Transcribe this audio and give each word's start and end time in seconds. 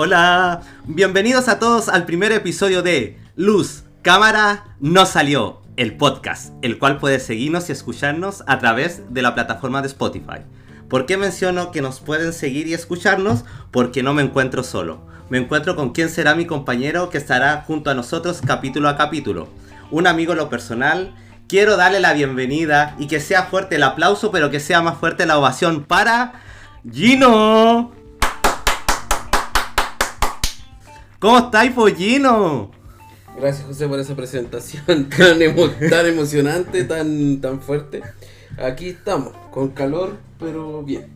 Hola, 0.00 0.60
bienvenidos 0.86 1.48
a 1.48 1.58
todos 1.58 1.88
al 1.88 2.06
primer 2.06 2.30
episodio 2.30 2.82
de 2.82 3.18
Luz, 3.34 3.82
Cámara, 4.02 4.76
No 4.78 5.04
Salió, 5.06 5.60
el 5.76 5.96
podcast, 5.96 6.52
el 6.62 6.78
cual 6.78 6.98
puedes 6.98 7.24
seguirnos 7.24 7.68
y 7.68 7.72
escucharnos 7.72 8.44
a 8.46 8.60
través 8.60 9.12
de 9.12 9.22
la 9.22 9.34
plataforma 9.34 9.82
de 9.82 9.88
Spotify. 9.88 10.44
¿Por 10.88 11.04
qué 11.04 11.16
menciono 11.16 11.72
que 11.72 11.82
nos 11.82 11.98
pueden 11.98 12.32
seguir 12.32 12.68
y 12.68 12.74
escucharnos? 12.74 13.44
Porque 13.72 14.04
no 14.04 14.14
me 14.14 14.22
encuentro 14.22 14.62
solo. 14.62 15.00
Me 15.30 15.38
encuentro 15.38 15.74
con 15.74 15.90
quien 15.90 16.10
será 16.10 16.36
mi 16.36 16.46
compañero 16.46 17.10
que 17.10 17.18
estará 17.18 17.64
junto 17.66 17.90
a 17.90 17.94
nosotros 17.94 18.40
capítulo 18.46 18.88
a 18.88 18.96
capítulo. 18.96 19.48
Un 19.90 20.06
amigo 20.06 20.36
lo 20.36 20.48
personal. 20.48 21.12
Quiero 21.48 21.76
darle 21.76 21.98
la 21.98 22.12
bienvenida 22.12 22.94
y 23.00 23.08
que 23.08 23.18
sea 23.18 23.46
fuerte 23.46 23.74
el 23.74 23.82
aplauso, 23.82 24.30
pero 24.30 24.48
que 24.48 24.60
sea 24.60 24.80
más 24.80 24.96
fuerte 24.96 25.26
la 25.26 25.38
ovación 25.38 25.82
para 25.82 26.34
Gino. 26.88 27.97
¿Cómo 31.18 31.38
estáis, 31.38 31.72
Pollino? 31.72 32.70
Gracias 33.36 33.66
José 33.66 33.86
por 33.88 33.98
esa 34.00 34.14
presentación 34.16 35.08
tan, 35.16 35.38
emo- 35.40 35.70
tan 35.90 36.06
emocionante, 36.06 36.84
tan, 36.84 37.40
tan 37.40 37.60
fuerte. 37.60 38.02
Aquí 38.56 38.88
estamos, 38.90 39.32
con 39.50 39.68
calor, 39.70 40.16
pero 40.38 40.82
bien. 40.82 41.06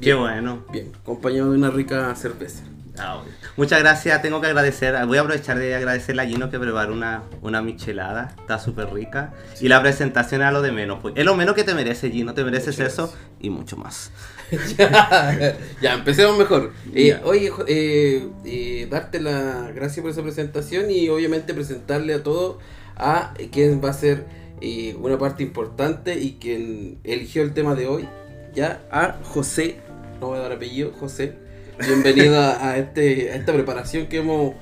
Qué 0.00 0.14
bueno. 0.14 0.64
Bien, 0.72 0.92
acompañado 1.00 1.50
de 1.52 1.58
una 1.58 1.70
rica 1.70 2.14
cerveza. 2.14 2.62
Ah, 2.98 3.16
bueno. 3.22 3.36
Muchas 3.60 3.80
gracias, 3.80 4.22
tengo 4.22 4.40
que 4.40 4.46
agradecer, 4.46 4.94
voy 5.04 5.18
a 5.18 5.20
aprovechar 5.20 5.58
de 5.58 5.74
agradecerle 5.74 6.22
a 6.22 6.24
Gino 6.24 6.48
que 6.48 6.58
preparó 6.58 6.94
una, 6.94 7.24
una 7.42 7.60
michelada, 7.60 8.34
está 8.40 8.58
súper 8.58 8.90
rica. 8.90 9.34
Y 9.60 9.68
la 9.68 9.82
presentación 9.82 10.40
era 10.40 10.50
lo 10.50 10.62
de 10.62 10.72
menos, 10.72 11.00
pues 11.02 11.12
es 11.14 11.26
lo 11.26 11.36
menos 11.36 11.54
que 11.54 11.62
te 11.62 11.74
merece 11.74 12.10
Gino, 12.10 12.32
te 12.32 12.42
mereces 12.42 12.80
eso 12.80 13.12
y 13.38 13.50
mucho 13.50 13.76
más. 13.76 14.12
ya, 14.78 15.58
ya, 15.82 15.92
empecemos 15.92 16.38
mejor. 16.38 16.72
Eh. 16.94 17.20
Oye, 17.22 17.52
eh, 17.68 18.30
eh, 18.46 18.88
darte 18.90 19.20
la 19.20 19.70
gracias 19.74 20.00
por 20.00 20.10
esa 20.10 20.22
presentación 20.22 20.90
y 20.90 21.10
obviamente 21.10 21.52
presentarle 21.52 22.14
a 22.14 22.22
todo 22.22 22.60
a 22.96 23.34
quien 23.52 23.84
va 23.84 23.90
a 23.90 23.92
ser 23.92 24.24
eh, 24.62 24.96
una 24.98 25.18
parte 25.18 25.42
importante 25.42 26.18
y 26.18 26.38
quien 26.40 26.98
eligió 27.04 27.42
el 27.42 27.52
tema 27.52 27.74
de 27.74 27.88
hoy, 27.88 28.08
ya 28.54 28.80
a 28.90 29.18
José, 29.22 29.82
no 30.18 30.28
voy 30.28 30.38
a 30.38 30.40
dar 30.40 30.52
apellido, 30.52 30.92
José. 30.98 31.49
Bienvenido 31.86 32.38
a, 32.38 32.70
a 32.70 32.78
este, 32.78 33.30
a 33.30 33.36
esta 33.36 33.52
preparación 33.52 34.06
que 34.06 34.18
hemos... 34.18 34.54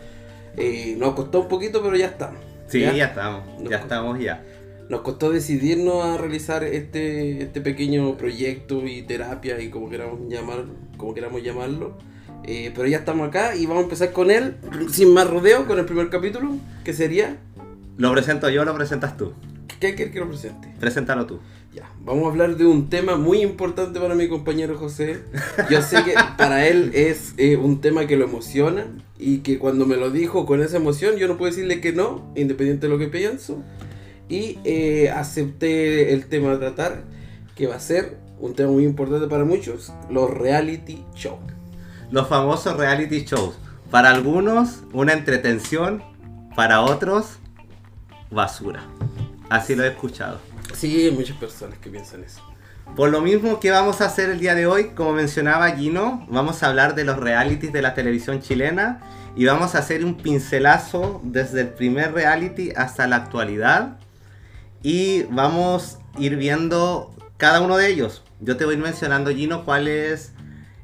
eh, 0.56 0.94
nos 0.98 1.14
costó 1.14 1.41
un 1.41 1.48
poquito, 1.48 1.83
pero 1.83 1.97
ya 1.97 2.06
estamos. 2.06 2.41
Sí, 2.69 2.80
¿Ya? 2.80 2.92
ya, 2.92 3.06
estamos, 3.06 3.42
ya 3.69 3.78
estamos 3.78 4.19
ya. 4.20 4.44
Nos 4.88 5.00
costó 5.02 5.30
decidirnos 5.30 6.05
a 6.05 6.16
realizar 6.16 6.64
este, 6.64 7.42
este 7.42 7.60
pequeño 7.60 8.16
proyecto 8.16 8.86
y 8.86 9.02
terapia 9.02 9.60
y 9.60 9.69
como 9.70 9.91
queramos 9.91 10.20
llamar, 10.28 10.64
como 10.97 11.14
queramos 11.14 11.42
llamarlo. 11.42 11.98
Eh, 12.44 12.72
pero 12.75 12.86
ya 12.86 12.98
estamos 12.98 13.28
acá 13.28 13.56
y 13.56 13.66
vamos 13.66 13.82
a 13.82 13.84
empezar 13.84 14.12
con 14.12 14.30
él, 14.30 14.56
sin 14.91 15.12
más 15.12 15.28
rodeo, 15.28 15.66
con 15.66 15.78
el 15.78 15.84
primer 15.84 16.08
capítulo, 16.08 16.53
que 16.84 16.92
sería... 16.92 17.36
¿Lo 17.97 18.12
presento 18.12 18.48
yo 18.48 18.62
o 18.62 18.64
lo 18.64 18.75
presentas 18.75 19.16
tú? 19.16 19.32
¿Qué 19.80 19.94
quieres 19.94 20.14
que 20.14 20.20
lo 20.20 20.28
presente? 20.28 20.72
Preséntalo 20.80 21.27
tú. 21.27 21.41
Ya, 21.74 21.91
vamos 22.02 22.24
a 22.24 22.28
hablar 22.30 22.56
de 22.56 22.64
un 22.64 22.88
tema 22.88 23.16
muy 23.16 23.42
importante 23.42 24.00
para 24.00 24.14
mi 24.14 24.27
compañero 24.27 24.78
José. 24.78 25.22
Yo 25.70 25.83
sé 25.83 26.02
que 26.02 26.14
para 26.38 26.66
él 26.66 26.92
es 26.94 27.34
eh, 27.36 27.56
un 27.56 27.83
tema 27.83 28.06
que 28.06 28.16
lo 28.16 28.25
emociona 28.25 28.86
y 29.19 29.38
que 29.38 29.58
cuando 29.58 29.84
me 29.84 29.97
lo 29.97 30.10
dijo 30.10 30.47
con 30.47 30.62
esa 30.62 30.78
emoción 30.78 31.16
yo 31.16 31.28
no 31.28 31.36
puedo 31.36 31.50
decirle 31.50 31.83
que 31.83 31.92
no, 31.92 32.33
independiente 32.36 32.86
de 32.86 32.92
lo 32.92 32.98
que 32.98 33.08
pienso. 33.08 33.62
Y 34.30 34.58
eh, 34.64 35.10
acepté 35.10 36.14
el 36.14 36.27
tema 36.27 36.52
a 36.52 36.58
tratar, 36.58 37.05
que 37.55 37.66
va 37.66 37.77
a 37.77 37.80
ser 37.80 38.16
un 38.41 38.55
tema 38.55 38.70
muy 38.70 38.84
importante 38.84 39.27
para 39.27 39.44
muchos, 39.44 39.92
los 40.10 40.30
reality 40.30 41.04
show. 41.14 41.38
Los 42.10 42.28
famosos 42.28 42.76
reality 42.78 43.25
shows. 43.25 43.59
Para 43.91 44.10
algunos, 44.10 44.84
una 44.93 45.12
entretención, 45.12 46.03
para 46.56 46.81
otros, 46.81 47.38
basura. 48.31 48.84
Así 49.50 49.75
lo 49.75 49.84
he 49.84 49.88
escuchado. 49.88 50.47
Sí, 50.75 51.05
hay 51.06 51.11
muchas 51.11 51.37
personas 51.37 51.79
que 51.79 51.91
piensan 51.91 52.25
eso. 52.25 52.43
Por 52.97 53.11
lo 53.11 53.21
mismo 53.21 53.61
que 53.61 53.71
vamos 53.71 54.01
a 54.01 54.06
hacer 54.06 54.31
el 54.31 54.41
día 54.41 54.55
de 54.55 54.67
hoy, 54.67 54.91
como 54.91 55.12
mencionaba 55.12 55.71
Gino, 55.73 56.27
vamos 56.31 56.62
a 56.62 56.69
hablar 56.69 56.95
de 56.95 57.05
los 57.05 57.19
realities 57.19 57.73
de 57.73 57.83
la 57.83 57.95
televisión 57.95 58.41
chilena 58.41 59.01
y 59.37 59.45
vamos 59.45 59.75
a 59.75 59.79
hacer 59.79 60.05
un 60.05 60.17
pincelazo 60.17 61.21
desde 61.23 61.61
el 61.61 61.69
primer 61.69 62.12
reality 62.12 62.73
hasta 62.75 63.06
la 63.06 63.17
actualidad 63.17 63.99
y 64.83 65.25
vamos 65.25 65.99
a 66.15 66.21
ir 66.21 66.37
viendo 66.37 67.15
cada 67.37 67.61
uno 67.61 67.77
de 67.77 67.89
ellos. 67.89 68.25
Yo 68.41 68.56
te 68.56 68.65
voy 68.65 68.77
mencionando, 68.77 69.31
Gino, 69.31 69.65
cuáles, 69.65 70.33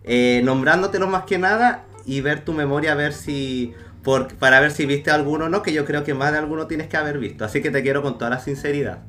eh, 0.04 0.40
nombrándotelos 0.44 1.08
más 1.08 1.24
que 1.24 1.38
nada 1.38 1.84
y 2.04 2.20
ver 2.20 2.44
tu 2.44 2.52
memoria, 2.52 2.92
a 2.92 2.96
ver 2.96 3.12
si, 3.12 3.74
por, 4.02 4.34
para 4.34 4.60
ver 4.60 4.70
si 4.70 4.86
viste 4.86 5.10
alguno 5.10 5.46
o 5.46 5.48
no, 5.48 5.62
que 5.62 5.72
yo 5.72 5.84
creo 5.84 6.04
que 6.04 6.14
más 6.14 6.32
de 6.32 6.38
alguno 6.38 6.66
tienes 6.66 6.88
que 6.88 6.96
haber 6.96 7.18
visto. 7.18 7.44
Así 7.44 7.60
que 7.60 7.70
te 7.70 7.82
quiero 7.82 8.02
con 8.02 8.18
toda 8.18 8.30
la 8.30 8.40
sinceridad. 8.40 9.02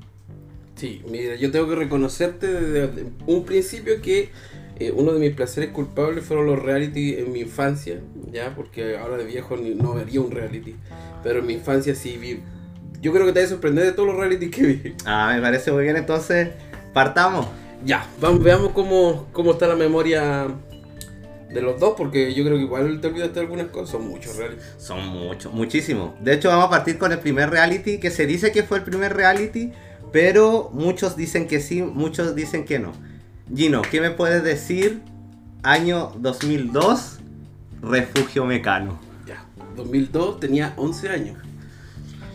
Sí, 0.75 1.01
mira, 1.09 1.35
yo 1.35 1.51
tengo 1.51 1.69
que 1.69 1.75
reconocerte 1.75 2.47
desde 2.47 3.05
un 3.27 3.45
principio 3.45 4.01
que 4.01 4.29
eh, 4.77 4.91
uno 4.93 5.13
de 5.13 5.19
mis 5.19 5.31
placeres 5.33 5.69
culpables 5.69 6.25
fueron 6.25 6.47
los 6.47 6.61
reality 6.61 7.15
en 7.15 7.31
mi 7.31 7.39
infancia, 7.41 7.99
ya, 8.31 8.53
porque 8.55 8.97
ahora 8.97 9.15
de 9.17 9.23
viejo 9.23 9.55
ni- 9.55 9.73
no 9.73 9.93
vería 9.93 10.19
un 10.19 10.31
reality, 10.31 10.75
pero 11.23 11.39
en 11.39 11.45
mi 11.47 11.53
infancia 11.53 11.95
sí 11.95 12.17
vi. 12.17 12.41
Yo 13.01 13.13
creo 13.13 13.25
que 13.25 13.31
te 13.31 13.39
vas 13.39 13.47
a 13.47 13.51
sorprender 13.51 13.85
de 13.85 13.91
todos 13.93 14.07
los 14.09 14.17
reality 14.17 14.49
que 14.49 14.63
vi. 14.63 14.93
Ah, 15.05 15.31
me 15.33 15.41
parece 15.41 15.71
muy 15.71 15.83
bien, 15.83 15.95
entonces 15.95 16.49
partamos. 16.93 17.47
Ya, 17.85 18.05
vamos, 18.19 18.43
veamos 18.43 18.71
cómo, 18.73 19.27
cómo 19.31 19.51
está 19.51 19.67
la 19.67 19.75
memoria 19.75 20.47
de 21.53 21.61
los 21.61 21.79
dos, 21.79 21.93
porque 21.95 22.33
yo 22.33 22.43
creo 22.43 22.57
que 22.57 22.63
igual 22.63 22.99
te 22.99 23.07
olvidaste 23.07 23.35
de 23.35 23.39
algunas 23.41 23.67
cosas, 23.67 23.91
son 23.91 24.07
muchos 24.09 24.35
reality. 24.35 24.61
Son 24.77 25.07
muchos, 25.07 25.53
muchísimos. 25.53 26.11
De 26.21 26.33
hecho, 26.33 26.49
vamos 26.49 26.65
a 26.65 26.69
partir 26.69 26.97
con 26.97 27.13
el 27.13 27.19
primer 27.19 27.49
reality, 27.49 27.97
que 27.99 28.11
se 28.11 28.25
dice 28.25 28.51
que 28.51 28.63
fue 28.63 28.79
el 28.79 28.83
primer 28.83 29.15
reality, 29.15 29.71
pero 30.15 30.71
muchos 30.73 31.17
dicen 31.17 31.45
que 31.45 31.59
sí, 31.59 31.81
muchos 31.81 32.35
dicen 32.35 32.63
que 32.63 32.79
no. 32.79 32.93
Gino, 33.53 33.81
¿qué 33.81 33.99
me 33.99 34.11
puedes 34.11 34.45
decir? 34.45 35.01
Año 35.61 36.13
2002, 36.19 37.19
Refugio 37.81 38.45
Mecano. 38.45 38.97
Ya, 39.27 39.45
2002 39.75 40.39
tenía 40.39 40.73
11 40.77 41.09
años. 41.09 41.44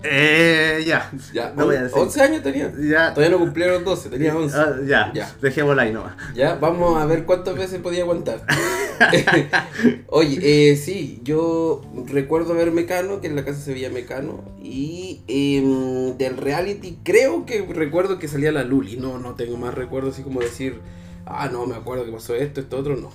Eh, 0.02 0.82
ya. 0.86 1.10
Ya, 1.32 1.52
No 1.56 1.66
voy 1.66 1.76
a 1.76 1.82
decir. 1.82 1.98
11 1.98 2.22
años 2.22 2.42
tenía. 2.42 2.72
Ya. 2.80 3.12
Todavía 3.14 3.36
no 3.36 3.42
cumplieron 3.42 3.74
los 3.76 3.84
12, 3.84 4.08
tenía 4.10 4.34
11. 4.36 4.56
Ah, 4.56 4.76
ya, 4.86 5.12
Ya. 5.14 5.34
dejémosla 5.42 5.82
ahí 5.82 5.92
nomás. 5.92 6.14
Ya, 6.34 6.54
vamos 6.54 7.00
a 7.00 7.06
ver 7.06 7.24
cuántas 7.24 7.54
veces 7.54 7.80
podía 7.80 8.02
aguantar. 8.02 8.44
Oye, 10.08 10.38
eh, 10.72 10.76
sí, 10.76 11.20
yo 11.24 11.82
recuerdo 12.06 12.54
ver 12.54 12.70
Mecano, 12.70 13.20
que 13.20 13.26
en 13.26 13.36
la 13.36 13.44
casa 13.44 13.60
se 13.60 13.72
veía 13.72 13.90
Mecano, 13.90 14.42
y 14.62 15.22
em, 15.28 16.16
del 16.18 16.36
reality 16.36 16.98
creo 17.02 17.46
que 17.46 17.62
recuerdo 17.62 18.18
que 18.18 18.28
salía 18.28 18.52
la 18.52 18.64
Luli, 18.64 18.96
no, 18.96 19.18
no 19.18 19.34
tengo 19.34 19.56
más 19.56 19.74
recuerdo 19.74 20.10
así 20.10 20.22
como 20.22 20.40
decir, 20.40 20.80
ah, 21.26 21.48
no, 21.50 21.66
me 21.66 21.76
acuerdo 21.76 22.04
que 22.04 22.12
pasó 22.12 22.34
esto, 22.34 22.60
esto, 22.60 22.78
otro, 22.78 22.96
no. 22.96 23.10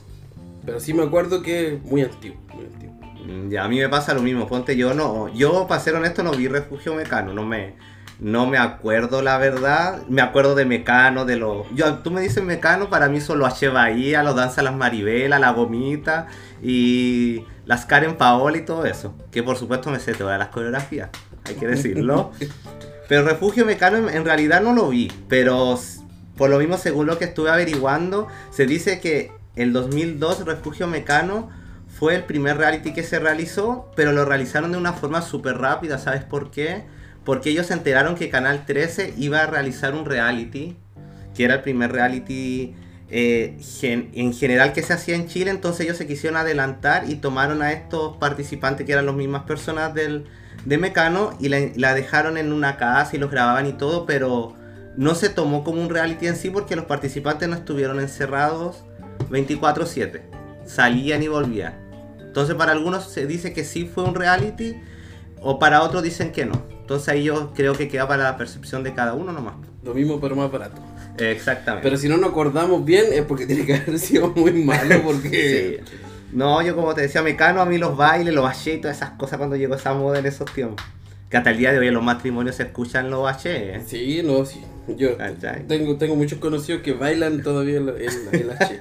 Pero 0.66 0.80
sí 0.80 0.94
me 0.94 1.04
acuerdo 1.04 1.42
que 1.44 1.80
muy 1.84 2.02
antiguo, 2.02 2.38
muy 2.54 2.66
antiguo. 2.66 2.85
Mm, 3.26 3.50
Ya, 3.50 3.64
a 3.66 3.68
mí 3.68 3.80
me 3.80 3.90
pasa 3.90 4.14
lo 4.14 4.22
mismo. 4.22 4.48
Ponte, 4.48 4.76
yo 4.76 4.94
no. 4.94 5.34
Yo, 5.34 5.68
para 5.68 5.82
ser 5.82 5.96
honesto, 5.96 6.24
no 6.24 6.32
vi 6.32 6.48
Refugio 6.48 6.96
Mecano. 6.96 7.34
No 7.34 7.44
me, 7.44 7.76
no 8.20 8.46
me 8.46 8.58
acuerdo, 8.58 9.22
la 9.22 9.38
verdad. 9.38 10.04
Me 10.08 10.22
acuerdo 10.22 10.56
de 10.56 10.66
Mecano, 10.66 11.26
de 11.26 11.38
los. 11.38 11.66
Yo, 11.74 12.00
tú 12.00 12.12
me 12.12 12.22
dices 12.22 12.44
Mecano, 12.44 12.90
para 12.90 13.10
mí 13.10 13.20
son 13.20 13.40
los 13.40 13.52
H. 13.52 13.70
Bahía, 13.70 14.24
los 14.24 14.36
Danza 14.36 14.62
Las 14.62 14.76
Maribela, 14.76 15.40
la 15.40 15.52
Gomita 15.52 16.28
y 16.62 17.44
las 17.66 17.86
Karen 17.86 18.16
Paola 18.16 18.58
y 18.58 18.62
todo 18.66 18.86
eso. 18.86 19.16
Que 19.32 19.44
por 19.44 19.58
supuesto 19.58 19.90
me 19.90 20.00
sé 20.00 20.14
todas 20.14 20.40
las 20.40 20.50
coreografías, 20.50 21.10
hay 21.46 21.56
que 21.56 21.68
decirlo. 21.68 22.32
Pero 23.08 23.24
Refugio 23.24 23.66
Mecano 23.66 24.10
en, 24.10 24.26
realidad 24.26 24.62
no 24.62 24.74
lo 24.74 24.90
vi. 24.90 25.12
Pero 25.28 25.78
por 26.38 26.50
lo 26.50 26.60
mismo, 26.60 26.78
según 26.78 27.08
lo 27.08 27.18
que 27.18 27.26
estuve 27.26 27.50
averiguando, 27.50 28.28
se 28.50 28.66
dice 28.66 29.00
que 29.00 29.32
el 29.56 29.74
2002 29.74 30.46
Refugio 30.46 30.88
Mecano 30.88 31.50
fue 31.98 32.14
el 32.14 32.26
primer 32.26 32.58
reality 32.58 32.92
que 32.92 33.04
se 33.04 33.20
realizó, 33.20 33.90
pero 33.96 34.12
lo 34.12 34.26
realizaron 34.26 34.74
de 34.74 34.78
una 34.78 34.92
forma 34.92 35.22
súper 35.22 35.60
rápida, 35.60 35.98
¿sabes 35.98 36.26
por 36.26 36.52
qué? 36.52 36.84
Porque 37.24 37.52
ellos 37.52 37.68
se 37.68 37.74
enteraron 37.74 38.16
que 38.16 38.30
Canal 38.30 38.66
13 38.66 39.14
iba 39.18 39.40
a 39.40 39.48
realizar 39.48 39.96
un 39.96 40.04
reality, 40.04 40.76
que 41.34 41.46
era 41.46 41.56
el 41.56 41.62
primer 41.62 41.94
reality 41.94 42.76
eh, 43.10 43.58
en 43.82 44.34
general 44.34 44.74
que 44.74 44.84
se 44.84 44.92
hacía 44.92 45.16
en 45.16 45.28
Chile, 45.28 45.52
entonces 45.52 45.86
ellos 45.86 45.96
se 45.96 46.06
quisieron 46.06 46.36
adelantar 46.36 47.10
y 47.10 47.16
tomaron 47.16 47.62
a 47.62 47.72
estos 47.72 48.18
participantes 48.18 48.86
que 48.86 48.92
eran 48.92 49.06
las 49.06 49.16
mismas 49.16 49.44
personas 49.44 49.94
del, 49.94 50.26
de 50.66 50.78
Mecano 50.78 51.32
y 51.40 51.48
la 51.48 51.94
dejaron 51.94 52.38
en 52.38 52.52
una 52.52 52.76
casa 52.76 53.16
y 53.16 53.20
los 53.20 53.32
grababan 53.32 53.68
y 53.68 53.74
todo, 53.74 54.06
pero 54.06 54.54
no 54.98 55.16
se 55.16 55.30
tomó 55.30 55.64
como 55.64 55.82
un 55.82 55.90
reality 55.90 56.28
en 56.28 56.36
sí 56.36 56.50
porque 56.50 56.76
los 56.76 56.86
participantes 56.86 57.48
no 57.48 57.56
estuvieron 57.56 58.02
encerrados 58.02 58.84
24/7, 59.30 60.24
salían 60.66 61.24
y 61.24 61.30
volvían. 61.30 61.85
Entonces 62.36 62.56
para 62.56 62.74
algunos 62.74 63.06
se 63.10 63.26
dice 63.26 63.54
que 63.54 63.64
sí 63.64 63.86
fue 63.86 64.04
un 64.04 64.14
reality 64.14 64.76
o 65.40 65.58
para 65.58 65.82
otros 65.82 66.04
dicen 66.04 66.34
que 66.34 66.46
no. 66.46 66.62
Entonces 66.82 67.08
ahí 67.08 67.24
yo 67.24 67.54
creo 67.56 67.76
que 67.76 67.88
queda 67.88 68.10
para 68.10 68.24
la 68.24 68.36
percepción 68.36 68.84
de 68.84 68.94
cada 68.94 69.14
uno 69.14 69.32
nomás. 69.32 69.54
Lo 69.86 69.94
mismo 69.94 70.20
pero 70.20 70.36
más 70.36 70.52
barato. 70.52 70.82
Exactamente. 71.18 71.88
Pero 71.88 71.98
si 71.98 72.10
no 72.10 72.18
nos 72.18 72.32
acordamos 72.32 72.84
bien 72.84 73.06
es 73.14 73.22
porque 73.22 73.46
tiene 73.46 73.66
que 73.66 73.76
haber 73.76 73.98
sido 74.00 74.32
muy 74.36 74.52
malo 74.52 75.02
porque... 75.02 75.82
Sí. 75.90 75.98
No, 76.34 76.62
yo 76.62 76.76
como 76.76 76.94
te 76.94 77.04
decía, 77.04 77.22
Mecano, 77.22 77.62
a 77.62 77.66
mí 77.66 77.78
los 77.78 77.96
bailes, 77.96 78.34
los 78.34 78.44
baches 78.44 78.76
y 78.76 78.82
todas 78.82 78.98
esas 78.98 79.12
cosas 79.12 79.38
cuando 79.38 79.56
llegó 79.56 79.76
esa 79.76 79.94
moda 79.94 80.20
en 80.20 80.26
esos 80.26 80.52
tiempos. 80.54 80.86
Que 81.30 81.38
hasta 81.38 81.52
el 81.52 81.58
día 81.58 81.72
de 81.72 81.80
hoy 81.80 81.88
en 81.88 81.94
los 81.94 82.04
matrimonios 82.04 82.58
se 82.58 82.64
escuchan 82.64 83.10
los 83.10 83.24
baches. 83.24 83.56
¿eh? 83.56 83.82
Sí, 83.88 84.22
no, 84.26 84.44
sí. 84.44 84.62
Yo 84.98 85.12
tengo, 85.70 85.96
tengo 85.96 86.18
muchos 86.18 86.40
conocidos 86.40 86.82
que 86.82 86.92
bailan 86.92 87.42
todavía 87.42 87.80
la 87.80 87.94
che. 88.68 88.78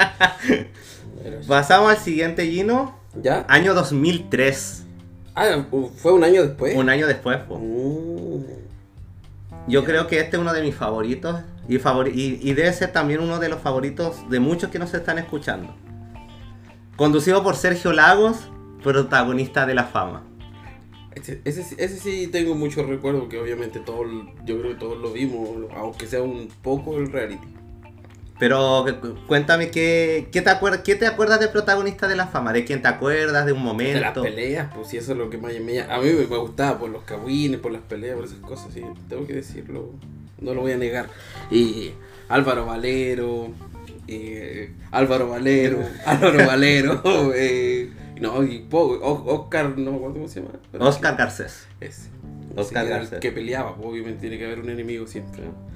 Pero- 1.23 1.41
Pasamos 1.47 1.93
al 1.93 1.99
siguiente 1.99 2.45
Gino, 2.47 3.04
¿Ya? 3.23 3.45
año 3.49 3.75
2003. 3.75 4.85
Ah, 5.35 5.65
fue 5.97 6.13
un 6.13 6.25
año 6.25 6.43
después. 6.43 6.77
Un 6.77 6.89
año 6.89 7.07
después. 7.07 7.39
Mm. 7.49 8.43
Yo 9.67 9.85
creo 9.85 10.07
que 10.07 10.21
este 10.21 10.37
es 10.37 10.41
uno 10.43 10.53
de 10.53 10.63
mis 10.63 10.75
favoritos 10.75 11.41
y, 11.69 11.79
favori- 11.79 12.13
y, 12.15 12.39
y 12.43 12.53
debe 12.55 12.73
ser 12.73 12.93
también 12.93 13.21
uno 13.21 13.39
de 13.39 13.49
los 13.49 13.61
favoritos 13.61 14.29
de 14.29 14.39
muchos 14.41 14.71
que 14.71 14.79
nos 14.79 14.93
están 14.95 15.19
escuchando. 15.19 15.75
Conducido 16.97 17.43
por 17.43 17.57
Sergio 17.57 17.93
Lagos, 17.93 18.37
protagonista 18.83 19.67
de 19.67 19.75
La 19.75 19.85
Fama. 19.85 20.23
Ese, 21.15 21.41
ese, 21.45 21.63
sí- 21.63 21.77
ese 21.79 21.97
sí 21.99 22.27
tengo 22.29 22.55
muchos 22.55 22.87
recuerdos, 22.87 23.29
que 23.29 23.39
obviamente 23.41 23.81
todos, 23.81 24.07
yo 24.45 24.61
creo 24.61 24.73
que 24.75 24.79
todos 24.81 24.99
lo 24.99 25.13
vimos, 25.13 25.49
aunque 25.77 26.07
sea 26.07 26.23
un 26.23 26.49
poco 26.63 26.99
el 26.99 27.11
reality. 27.11 27.47
Pero 28.39 28.85
cu- 29.01 29.15
cuéntame, 29.29 29.71
¿qué, 29.71 30.29
qué 30.33 30.43
te 30.43 30.51
acuerdas, 30.51 30.81
¿qué 30.83 30.97
te 30.97 31.07
acuerdas 31.07 31.39
del 31.39 31.51
protagonista 31.51 32.09
de 32.09 32.17
La 32.17 32.27
Fama? 32.27 32.53
¿De 32.53 32.65
quién 32.65 32.83
te 32.83 32.89
acuerdas? 32.89 33.47
¿De 33.47 33.53
un 33.53 33.59
De 33.59 33.65
las 33.65 33.73
momento? 33.73 34.23
peleas, 34.23 34.73
pues 34.75 34.89
sí, 34.89 34.97
eso 34.97 35.13
es 35.13 35.19
lo 35.19 35.31
que 35.31 35.39
más 35.39 35.53
me 35.61 35.81
A 35.81 35.99
mí 35.99 36.11
me, 36.13 36.25
gustaba 36.25 36.79
por 36.79 36.91
los 36.91 37.05
cagüines, 37.05 37.61
por 37.61 37.71
las 37.73 37.83
peleas, 37.83 38.17
por 38.17 38.25
esas 38.25 38.39
cosas, 38.39 38.73
sí, 38.75 38.83
tengo 39.09 39.27
que 39.27 39.35
decirlo, 39.35 39.91
no 40.41 40.53
lo 40.53 40.63
voy 40.63 40.73
a 40.73 40.77
negar. 40.77 41.09
Y 41.51 41.93
Álvaro 42.29 42.67
Valero, 42.67 43.49
eh, 44.09 44.73
Álvaro 44.91 45.29
Valero, 45.29 45.79
Álvaro 46.05 46.47
Valero, 46.47 47.03
eh, 47.37 47.91
no, 48.21 48.43
y 48.43 48.67
Oscar, 48.71 49.79
no 49.79 49.93
me 49.93 49.97
acuerdo 49.97 50.15
cómo 50.15 50.29
se 50.29 50.41
llama. 50.41 50.55
Oscar 50.81 51.17
Garcés. 51.17 51.69
Ese. 51.81 52.09
Oscar 52.57 52.83
Sí, 52.85 52.89
era 52.89 52.97
el 52.97 53.03
Garcés. 53.03 53.21
que 53.21 53.31
peleaba, 53.33 53.77
pues, 53.77 53.89
obviamente 53.89 54.21
tiene 54.23 54.39
que 54.39 54.45
haber 54.47 54.59
un 54.59 54.71
enemigo 54.71 55.07
siempre. 55.07 55.43
¿no? 55.45 55.74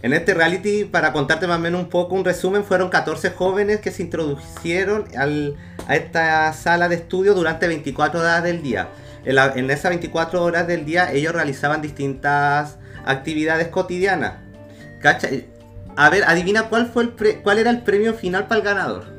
En 0.00 0.12
este 0.12 0.32
reality, 0.32 0.84
para 0.84 1.12
contarte 1.12 1.46
más 1.48 1.58
o 1.58 1.60
menos 1.60 1.80
un 1.82 1.88
poco, 1.88 2.14
un 2.14 2.24
resumen, 2.24 2.62
fueron 2.64 2.88
14 2.88 3.30
jóvenes 3.30 3.80
que 3.80 3.90
se 3.90 4.02
introducieron 4.02 5.06
al- 5.16 5.56
a 5.88 5.96
esta 5.96 6.52
sala 6.52 6.88
de 6.88 6.94
estudio 6.96 7.34
durante 7.34 7.66
24 7.66 8.20
horas 8.20 8.42
del 8.44 8.62
día. 8.62 8.88
En, 9.24 9.68
esas 9.70 9.90
24 9.90 10.42
horas 10.44 10.66
del 10.68 10.84
día 10.84 11.10
ellos 11.12 11.34
realizaban 11.34 11.82
distintas 11.82 12.78
actividades 13.04 13.68
cotidianas. 13.68 14.34
¿Cacha? 15.00 15.28
A 15.96 16.10
ver, 16.10 16.22
adivina 16.24 16.68
cuál, 16.68 16.86
fue 16.86 17.02
el 17.02 17.08
pre- 17.10 17.40
cuál 17.42 17.58
era 17.58 17.70
el 17.70 17.82
premio 17.82 18.14
final 18.14 18.46
para 18.46 18.60
el 18.60 18.64
ganador. 18.64 19.17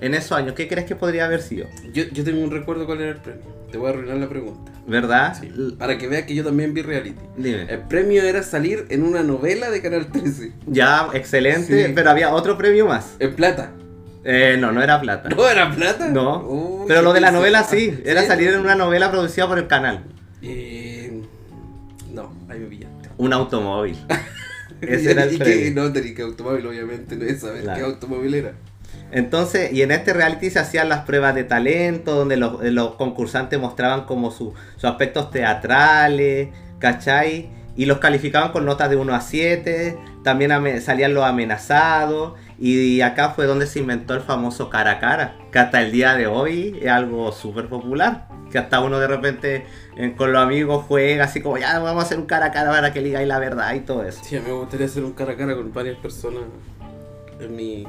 En 0.00 0.14
esos 0.14 0.32
años, 0.32 0.54
¿qué 0.54 0.66
crees 0.66 0.86
que 0.86 0.96
podría 0.96 1.26
haber 1.26 1.42
sido? 1.42 1.66
Yo, 1.92 2.04
yo 2.12 2.24
tengo 2.24 2.42
un 2.42 2.50
recuerdo 2.50 2.86
cuál 2.86 3.00
era 3.02 3.10
el 3.10 3.16
premio. 3.18 3.42
Te 3.70 3.78
voy 3.78 3.88
a 3.88 3.90
arruinar 3.90 4.16
la 4.16 4.28
pregunta. 4.28 4.72
¿Verdad? 4.86 5.36
Sí, 5.38 5.48
Para 5.78 5.98
que 5.98 6.08
veas 6.08 6.24
que 6.24 6.34
yo 6.34 6.42
también 6.42 6.72
vi 6.74 6.82
reality. 6.82 7.20
Dime. 7.36 7.66
El 7.68 7.80
premio 7.80 8.22
era 8.22 8.42
salir 8.42 8.86
en 8.88 9.02
una 9.04 9.22
novela 9.22 9.70
de 9.70 9.80
Canal 9.82 10.06
13. 10.10 10.52
Ya, 10.66 11.08
excelente, 11.12 11.86
Sí. 11.86 11.92
pero 11.94 12.10
había 12.10 12.32
otro 12.34 12.56
premio 12.56 12.86
más. 12.86 13.14
En 13.18 13.34
plata. 13.36 13.72
Eh, 14.24 14.56
no, 14.58 14.72
no 14.72 14.82
era 14.82 15.00
plata. 15.00 15.28
¿No 15.28 15.48
era 15.48 15.70
plata? 15.70 16.08
No. 16.08 16.40
Uy, 16.46 16.84
Pero 16.88 17.02
lo 17.02 17.12
de 17.12 17.20
la 17.20 17.30
novela 17.30 17.62
sí, 17.62 18.00
era 18.04 18.22
salir 18.26 18.48
en 18.48 18.60
una 18.60 18.74
novela 18.74 19.10
producida 19.10 19.46
por 19.46 19.58
el 19.58 19.66
canal. 19.66 20.04
Eh, 20.42 21.22
no, 22.12 22.32
ahí 22.48 22.58
me 22.58 22.66
pillaste. 22.66 23.08
Un 23.18 23.32
automóvil. 23.32 23.96
Ese 24.80 25.10
era 25.12 25.24
el 25.24 25.34
y 25.34 25.38
que 25.38 25.44
premio. 25.44 25.82
no 25.82 25.92
tenía 25.92 26.14
que 26.14 26.22
automóvil, 26.22 26.66
obviamente, 26.66 27.16
no 27.16 27.24
es 27.24 27.40
saber 27.40 27.62
Claro. 27.62 27.78
qué 27.78 27.84
automóvil 27.84 28.34
era. 28.34 28.52
Entonces, 29.12 29.72
y 29.72 29.82
en 29.82 29.90
este 29.90 30.12
reality 30.12 30.50
se 30.50 30.58
hacían 30.60 30.88
las 30.88 31.00
pruebas 31.00 31.34
de 31.34 31.44
talento, 31.44 32.14
donde 32.14 32.36
los, 32.36 32.62
eh, 32.62 32.74
concursantes 32.96 33.58
mostraban 33.58 34.04
como 34.04 34.30
su- 34.30 34.54
sus 34.76 34.84
aspectos 34.84 35.30
teatrales, 35.30 36.48
¿cachai? 36.78 37.50
Y 37.76 37.86
los 37.86 37.98
calificaban 37.98 38.52
con 38.52 38.64
notas 38.66 38.90
de 38.90 38.96
1 38.96 39.14
a 39.14 39.20
7, 39.20 39.98
también 40.22 40.80
salían 40.82 41.14
los 41.14 41.24
amenazados, 41.24 42.34
y 42.58 43.00
acá 43.00 43.30
fue 43.30 43.46
donde 43.46 43.66
se 43.66 43.78
inventó 43.78 44.14
el 44.14 44.20
famoso 44.20 44.68
cara 44.70 44.92
a 44.92 44.98
cara, 45.00 45.36
que 45.50 45.58
hasta 45.58 45.80
el 45.80 45.90
día 45.92 46.14
de 46.14 46.26
hoy 46.26 46.78
es 46.82 46.90
algo 46.90 47.32
súper 47.32 47.68
popular, 47.68 48.28
que 48.50 48.58
hasta 48.58 48.80
uno 48.80 48.98
de 48.98 49.06
repente 49.06 49.64
eh, 49.96 50.14
con 50.16 50.32
los 50.32 50.42
amigos 50.42 50.84
juega 50.88 51.24
así 51.24 51.40
como, 51.40 51.56
ya 51.58 51.78
vamos 51.78 52.02
a 52.02 52.06
hacer 52.06 52.18
un 52.18 52.26
cara 52.26 52.46
a 52.46 52.50
cara 52.52 52.70
para 52.70 52.92
que 52.92 53.00
digáis 53.00 53.26
la 53.26 53.38
verdad 53.38 53.72
y 53.74 53.80
todo 53.80 54.04
eso. 54.04 54.20
Sí, 54.24 54.38
me 54.44 54.52
gustaría 54.52 54.86
hacer 54.86 55.02
un 55.04 55.12
cara 55.12 55.32
a 55.32 55.36
cara 55.36 55.54
con 55.54 55.72
varias 55.72 55.96
personas 55.98 56.42
en 57.40 57.56
mi 57.56 57.86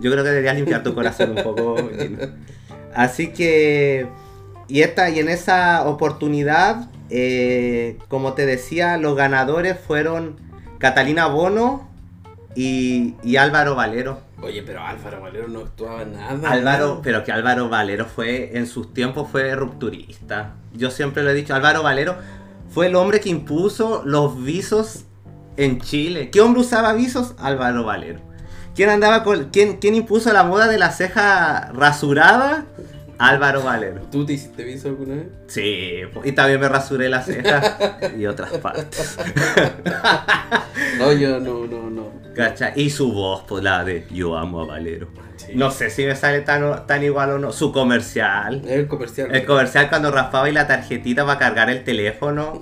Yo 0.00 0.10
creo 0.10 0.24
que 0.24 0.30
deberías 0.30 0.56
limpiar 0.56 0.82
tu 0.82 0.94
corazón 0.94 1.36
un 1.36 1.42
poco. 1.42 1.76
Gino. 1.98 2.18
Así 2.94 3.32
que. 3.32 4.06
Y, 4.68 4.82
esta, 4.82 5.10
y 5.10 5.18
en 5.18 5.28
esa 5.28 5.86
oportunidad, 5.86 6.88
eh, 7.10 7.98
como 8.08 8.32
te 8.32 8.46
decía, 8.46 8.96
los 8.96 9.16
ganadores 9.16 9.78
fueron 9.78 10.36
Catalina 10.78 11.26
Bono 11.26 11.90
y, 12.54 13.14
y 13.22 13.36
Álvaro 13.36 13.74
Valero. 13.74 14.20
Oye, 14.40 14.62
pero 14.62 14.80
Álvaro 14.82 15.20
Valero 15.20 15.48
no 15.48 15.60
actuaba 15.60 16.04
nada. 16.04 16.50
Álvaro, 16.50 17.00
pero 17.02 17.22
que 17.22 17.32
Álvaro 17.32 17.68
Valero 17.68 18.06
fue, 18.06 18.56
en 18.56 18.66
sus 18.66 18.92
tiempos 18.92 19.30
fue 19.30 19.54
rupturista. 19.54 20.54
Yo 20.72 20.90
siempre 20.90 21.22
lo 21.22 21.30
he 21.30 21.34
dicho, 21.34 21.54
Álvaro 21.54 21.82
Valero 21.82 22.16
fue 22.68 22.86
el 22.86 22.96
hombre 22.96 23.20
que 23.20 23.28
impuso 23.28 24.02
los 24.04 24.42
visos 24.42 25.04
en 25.56 25.80
Chile. 25.80 26.30
¿Qué 26.30 26.40
hombre 26.40 26.62
usaba 26.62 26.92
visos? 26.94 27.34
Álvaro 27.38 27.84
Valero. 27.84 28.20
¿Quién 28.74 28.88
andaba 28.88 29.22
con, 29.22 29.50
quién, 29.50 29.76
quién 29.76 29.94
impuso 29.94 30.32
la 30.32 30.44
moda 30.44 30.66
de 30.66 30.78
la 30.78 30.90
ceja 30.90 31.70
rasurada? 31.72 32.64
Álvaro 33.18 33.62
Valero. 33.62 34.00
¿Tú 34.10 34.26
te 34.26 34.32
hiciste 34.32 34.64
viso 34.64 34.88
alguna 34.88 35.14
vez? 35.14 35.26
Sí, 35.46 36.00
y 36.24 36.32
también 36.32 36.58
me 36.58 36.68
rasuré 36.68 37.08
la 37.08 37.22
ceja 37.22 37.98
y 38.18 38.26
otras 38.26 38.52
partes. 38.58 39.16
No, 40.98 41.12
yo 41.12 41.40
no, 41.40 41.66
no, 41.66 41.90
no. 41.90 42.12
¿Cachai? 42.34 42.72
Y 42.76 42.90
su 42.90 43.12
voz, 43.12 43.44
pues 43.48 43.64
la 43.64 43.84
de 43.84 44.06
Yo 44.10 44.36
amo 44.36 44.60
a 44.60 44.66
Valero. 44.66 45.08
Sí. 45.36 45.52
No 45.54 45.70
sé 45.70 45.90
si 45.90 46.04
me 46.04 46.14
sale 46.14 46.40
tan, 46.42 46.86
tan 46.86 47.02
igual 47.02 47.30
o 47.30 47.38
no. 47.38 47.52
Su 47.52 47.72
comercial. 47.72 48.62
El 48.66 48.86
comercial. 48.86 49.34
El 49.34 49.44
comercial 49.44 49.88
cuando 49.88 50.10
raspaba 50.10 50.48
y 50.48 50.52
la 50.52 50.66
tarjetita 50.66 51.26
para 51.26 51.38
cargar 51.38 51.70
el 51.70 51.82
teléfono. 51.82 52.60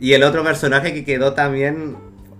y 0.00 0.12
el 0.12 0.22
otro 0.22 0.42
personaje 0.42 0.94
que 0.94 1.04
quedó 1.04 1.34
también 1.34 1.96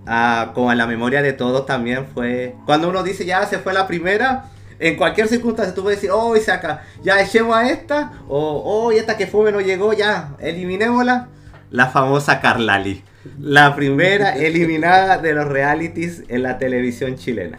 ah, 0.09 0.50
como 0.55 0.73
en 0.73 0.79
la 0.79 0.87
memoria 0.87 1.23
de 1.23 1.33
todos 1.33 1.67
también 1.67 2.07
fue 2.12 2.55
cuando 2.67 2.88
uno 2.88 3.03
dice 3.05 3.25
ya 3.25 3.47
se 3.47 3.59
fue 3.59 3.73
la 3.73 3.87
primera. 3.87 4.47
En 4.81 4.97
cualquier 4.97 5.27
circunstancia 5.27 5.75
tú 5.75 5.83
puedes 5.83 5.99
decir, 6.00 6.12
oh, 6.15 6.37
y 6.37 6.41
saca, 6.41 6.85
ya 7.03 7.21
echemos 7.21 7.57
a 7.57 7.69
esta, 7.69 8.12
o 8.29 8.62
oh, 8.65 8.93
y 8.93 8.97
esta 8.97 9.17
que 9.17 9.27
fue 9.27 9.50
no 9.50 9.61
llegó, 9.61 9.93
ya, 9.93 10.37
eliminémosla. 10.38 11.29
La 11.73 11.88
famosa 11.88 12.41
Carlali, 12.41 13.03
la 13.41 13.75
primera 13.75 14.37
eliminada 14.37 15.19
de 15.19 15.33
los 15.35 15.49
realities 15.49 16.23
en 16.29 16.45
la 16.45 16.59
televisión 16.59 17.17
chilena. 17.17 17.59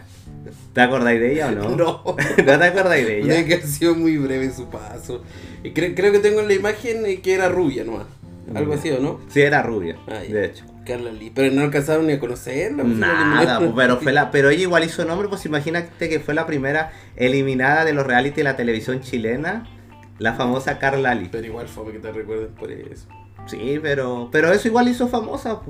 ¿Te 0.72 0.80
acordáis 0.80 1.20
de 1.20 1.32
ella 1.32 1.48
o 1.48 1.50
no? 1.50 1.68
No. 1.76 2.02
¿No 2.06 2.14
te 2.58 2.64
acordáis 2.64 3.06
de 3.06 3.18
ella? 3.20 3.34
Una 3.34 3.44
que 3.44 3.54
ha 3.56 3.60
sido 3.66 3.94
muy 3.94 4.16
breve 4.16 4.50
su 4.50 4.70
paso. 4.70 5.22
Y 5.62 5.70
cre- 5.74 5.94
creo 5.94 6.12
que 6.12 6.20
tengo 6.20 6.40
en 6.40 6.48
la 6.48 6.54
imagen 6.54 7.04
eh, 7.04 7.20
que 7.20 7.34
era 7.34 7.48
rubia 7.50 7.84
nomás. 7.84 8.06
Algo 8.54 8.72
así, 8.74 8.90
¿o 8.92 8.98
no? 8.98 9.20
Sí, 9.28 9.42
era 9.42 9.62
rubia, 9.62 9.96
Ah, 10.08 10.20
de 10.20 10.44
hecho. 10.46 10.64
Carla 10.84 11.10
Lee. 11.10 11.32
Pero 11.34 11.54
no 11.54 11.62
alcanzaron 11.62 12.06
ni 12.06 12.14
a 12.14 12.18
conocerla. 12.20 12.82
pues, 12.82 12.96
Nada, 12.96 13.58
pues, 13.58 13.72
pero 13.76 13.98
fue 13.98 14.12
la, 14.12 14.30
pero 14.30 14.50
ella 14.50 14.62
igual 14.62 14.84
hizo 14.84 15.04
nombre, 15.04 15.28
pues 15.28 15.44
imagínate 15.46 16.08
que 16.08 16.20
fue 16.20 16.34
la 16.34 16.46
primera 16.46 16.92
eliminada 17.16 17.84
de 17.84 17.92
los 17.92 18.06
reality 18.06 18.36
de 18.36 18.44
la 18.44 18.56
televisión 18.56 19.00
chilena, 19.00 19.66
la 20.18 20.34
famosa 20.34 20.78
Carla 20.78 21.14
Lee. 21.14 21.28
Pero 21.30 21.46
igual 21.46 21.68
fue 21.68 21.92
que 21.92 21.98
te 21.98 22.12
recuerden 22.12 22.54
por 22.54 22.70
eso. 22.70 23.08
Sí, 23.46 23.78
pero, 23.82 24.28
pero 24.30 24.52
eso 24.52 24.68
igual 24.68 24.88
hizo 24.88 25.08
famosa. 25.08 25.60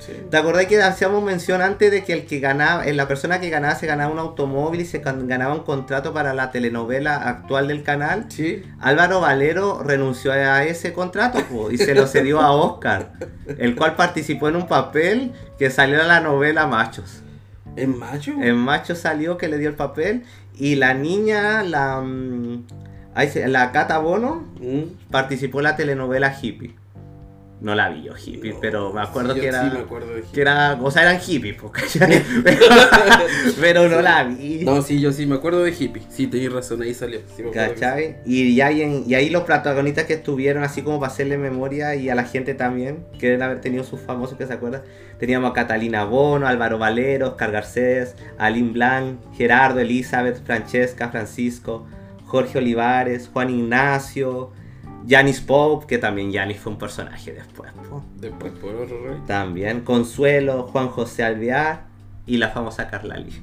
Sí. 0.00 0.12
¿Te 0.30 0.36
acordás 0.36 0.66
que 0.66 0.80
hacíamos 0.80 1.24
mención 1.24 1.60
antes 1.60 1.90
de 1.90 2.04
que 2.04 2.12
el 2.12 2.24
que 2.26 2.38
ganaba, 2.38 2.86
eh, 2.86 2.92
la 2.94 3.08
persona 3.08 3.40
que 3.40 3.50
ganaba 3.50 3.74
se 3.74 3.86
ganaba 3.88 4.12
un 4.12 4.20
automóvil 4.20 4.80
y 4.80 4.84
se 4.84 4.98
ganaba 5.00 5.52
un 5.54 5.64
contrato 5.64 6.12
para 6.12 6.34
la 6.34 6.52
telenovela 6.52 7.16
actual 7.16 7.66
del 7.66 7.82
canal? 7.82 8.26
Sí. 8.28 8.62
Álvaro 8.80 9.20
Valero 9.20 9.82
renunció 9.82 10.30
a 10.32 10.62
ese 10.64 10.92
contrato 10.92 11.40
po, 11.50 11.70
y 11.72 11.78
se 11.78 11.94
lo 11.96 12.06
cedió 12.06 12.40
a 12.40 12.52
Oscar, 12.52 13.12
el 13.58 13.74
cual 13.74 13.96
participó 13.96 14.48
en 14.48 14.56
un 14.56 14.68
papel 14.68 15.32
que 15.58 15.68
salió 15.70 16.00
en 16.00 16.06
la 16.08 16.20
novela 16.20 16.66
Machos. 16.68 17.22
¿Es 17.74 17.88
macho? 17.88 18.32
En 18.40 18.56
Machos 18.56 18.98
salió 18.98 19.36
que 19.36 19.48
le 19.48 19.58
dio 19.58 19.68
el 19.68 19.76
papel 19.76 20.24
y 20.56 20.76
la 20.76 20.94
niña, 20.94 21.62
la, 21.64 22.00
mm, 22.00 22.64
la 23.46 23.72
Cata 23.72 23.98
Bono, 23.98 24.46
Mm. 24.60 25.10
participó 25.10 25.58
en 25.58 25.64
la 25.64 25.76
telenovela 25.76 26.36
Hippie. 26.40 26.74
No 27.60 27.74
la 27.74 27.88
vi 27.88 28.04
yo 28.04 28.12
Hippie, 28.16 28.52
No, 28.52 28.60
pero 28.60 28.92
me 28.92 29.00
acuerdo 29.00 29.34
sí, 29.34 29.40
que 29.40 29.46
era... 29.48 29.62
Sí, 29.64 29.70
me 29.74 29.80
acuerdo 29.80 30.14
de 30.14 30.22
Que 30.22 30.40
era, 30.40 30.78
o 30.80 30.90
sea, 30.92 31.02
eran 31.02 31.18
hippies, 31.20 31.56
¿cachai? 31.72 32.22
pero, 32.44 32.66
pero 33.60 33.88
no 33.88 34.00
la 34.00 34.24
vi. 34.24 34.60
No, 34.64 34.80
sí, 34.82 35.00
yo 35.00 35.12
sí 35.12 35.26
me 35.26 35.34
acuerdo 35.36 35.62
de 35.64 35.72
hippie. 35.72 36.02
Sí, 36.08 36.28
tenías 36.28 36.52
razón, 36.52 36.82
ahí 36.82 36.94
salió. 36.94 37.20
Sí, 37.34 37.42
me 37.42 37.50
¿Cachai? 37.50 38.18
Y, 38.24 38.54
ya 38.54 38.66
hay 38.68 38.82
en- 38.82 39.04
y 39.06 39.14
ahí 39.14 39.28
los 39.30 39.42
protagonistas 39.42 40.04
que 40.04 40.14
estuvieron, 40.14 40.62
así 40.62 40.82
como 40.82 41.00
para 41.00 41.12
hacerle 41.12 41.36
memoria 41.36 41.94
y 41.96 42.08
a 42.10 42.14
la 42.14 42.24
gente 42.24 42.54
también, 42.54 43.04
que 43.18 43.26
deben 43.26 43.42
haber 43.42 43.60
tenido 43.60 43.82
sus 43.82 44.00
famosos 44.00 44.38
que 44.38 44.46
se 44.46 44.52
acuerdan. 44.52 44.82
Teníamos 45.18 45.50
a 45.50 45.54
Catalina 45.54 46.04
Bono, 46.04 46.46
Álvaro 46.46 46.78
Valero, 46.78 47.28
Oscar 47.30 47.50
Garcés, 47.50 48.14
Aline 48.38 48.70
Blanc, 48.70 49.18
Gerardo, 49.34 49.80
Elizabeth, 49.80 50.44
Francesca, 50.44 51.08
Francisco, 51.08 51.86
Jorge 52.24 52.58
Olivares, 52.58 53.28
Juan 53.32 53.50
Ignacio, 53.50 54.52
Janis 55.06 55.40
Pope, 55.40 55.86
que 55.86 55.98
también 55.98 56.32
Janis 56.32 56.58
fue 56.58 56.72
un 56.72 56.78
personaje 56.78 57.32
después. 57.32 57.70
po. 57.88 58.04
Después 58.16 58.52
por 58.52 58.74
otro 58.74 59.04
rey. 59.04 59.18
También 59.26 59.80
Consuelo, 59.82 60.64
Juan 60.64 60.88
José 60.88 61.22
Alvear 61.24 61.84
y 62.26 62.36
la 62.38 62.48
famosa 62.50 62.88
Carla 62.88 63.16
Lee. 63.16 63.40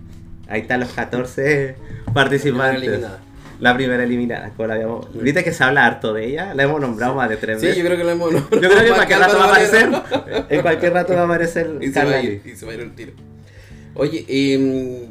Ahí 0.47 0.61
están 0.61 0.79
los 0.81 0.91
14 0.91 1.75
participantes. 2.13 2.83
eliminada. 2.83 3.19
La 3.59 3.73
primera 3.73 4.03
eliminada. 4.03 4.49
como 4.49 4.67
la 4.67 4.73
habíamos- 4.75 5.07
Viste 5.13 5.43
que 5.43 5.53
se 5.53 5.63
habla 5.63 5.85
harto 5.85 6.13
de 6.13 6.27
ella, 6.27 6.53
la 6.53 6.63
hemos 6.63 6.81
nombrado 6.81 7.15
más 7.15 7.29
de 7.29 7.37
tres 7.37 7.61
Sí, 7.61 7.67
veces. 7.67 7.81
yo 7.81 7.85
creo 7.87 7.97
que 7.97 8.03
la 8.03 8.11
hemos 8.11 8.31
Yo 8.33 8.47
creo 8.49 8.69
que 8.69 8.87
en 8.87 8.93
cualquier 8.93 9.19
rato 9.19 9.37
va 9.37 9.45
a 9.45 9.47
aparecer. 9.47 9.89
En 10.49 10.61
cualquier 10.61 10.93
rato 10.93 11.13
va 11.15 11.21
a 11.21 11.25
aparecer 11.25 11.77
Y 11.81 11.85
se, 11.87 11.89
va 11.91 11.93
Carla 11.93 12.17
a 12.17 12.21
Lee. 12.21 12.41
ir, 12.45 12.51
y 12.51 12.55
se 12.57 12.65
va 12.65 12.73
a 12.73 12.75
ir 12.75 12.81
el 12.81 12.93
tiro. 12.93 13.13
Oye, 13.95 14.25
em, 14.27 15.07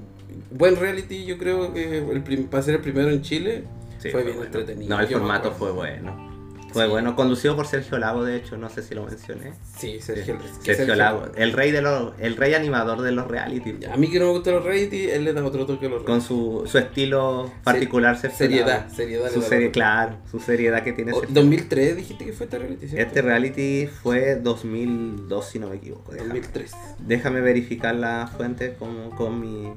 buen 0.51 0.77
reality, 0.77 1.25
yo 1.25 1.39
creo 1.39 1.73
que 1.73 1.99
el 1.99 2.45
para 2.51 2.63
ser 2.63 2.75
el 2.75 2.81
primero 2.83 3.09
en 3.11 3.23
Chile 3.23 3.65
Sí, 3.99 4.11
fue 4.11 4.23
bien 4.23 4.37
bueno. 4.37 4.47
entretenido. 4.55 4.95
No, 4.95 5.03
el 5.03 5.09
yo 5.09 5.19
formato 5.19 5.51
fue 5.53 5.73
bueno. 5.73 6.34
Fue 6.75 6.85
Sí. 6.85 6.91
bueno, 6.91 7.15
conducido 7.17 7.57
por 7.57 7.67
Sergio 7.67 7.97
Lago, 7.99 8.25
de 8.25 8.37
hecho, 8.37 8.57
no 8.59 8.69
sé 8.69 8.83
si 8.83 8.95
lo 8.95 9.05
mencioné. 9.05 9.53
Sí, 9.79 10.01
Sergio, 10.01 10.37
Sergio 10.61 10.95
Lago, 10.97 11.27
el 11.37 11.53
rey 11.53 11.71
de 11.71 11.81
los, 11.81 12.13
el 12.19 12.37
rey 12.37 12.53
animador 12.55 13.01
de 13.01 13.13
los 13.13 13.27
reality. 13.29 13.77
A 13.87 13.97
mí 13.97 14.11
que 14.11 14.19
no 14.19 14.27
me 14.27 14.33
gustan 14.33 14.55
los 14.57 14.65
reality, 14.65 15.09
él 15.09 15.25
le 15.25 15.33
da 15.33 15.45
otro 15.45 15.65
toque 15.67 15.87
a 15.87 15.89
los 15.89 15.99
Con 16.03 16.21
reality. 16.21 16.27
su, 16.27 16.65
su 16.67 16.79
estilo 16.79 17.51
particular, 17.63 18.19
Sergio 18.19 18.37
Seriedad, 18.39 18.81
Lago. 18.83 18.95
seriedad. 18.95 19.31
Su 19.33 19.41
serie, 19.43 19.71
claro, 19.71 20.17
su 20.31 20.41
seriedad 20.41 20.83
que 20.83 20.93
tiene 20.93 21.13
O- 21.13 21.21
Sergio 21.21 21.35
2003 21.35 21.97
dijiste 21.97 22.25
que 22.25 22.33
fue 22.33 22.45
este 22.47 22.59
reality, 22.59 22.89
¿cierto? 22.89 23.07
Este 23.07 23.23
reality 23.23 23.87
fue 23.87 24.35
2002, 24.37 25.47
si 25.49 25.59
no 25.61 25.69
me 25.69 25.77
equivoco. 25.77 26.11
Déjame, 26.13 26.29
2003. 26.41 26.73
déjame 26.99 27.41
verificar 27.41 27.95
la 27.95 28.27
fuente 28.37 28.75
con, 28.79 29.11
con 29.13 29.41
mi... 29.41 29.73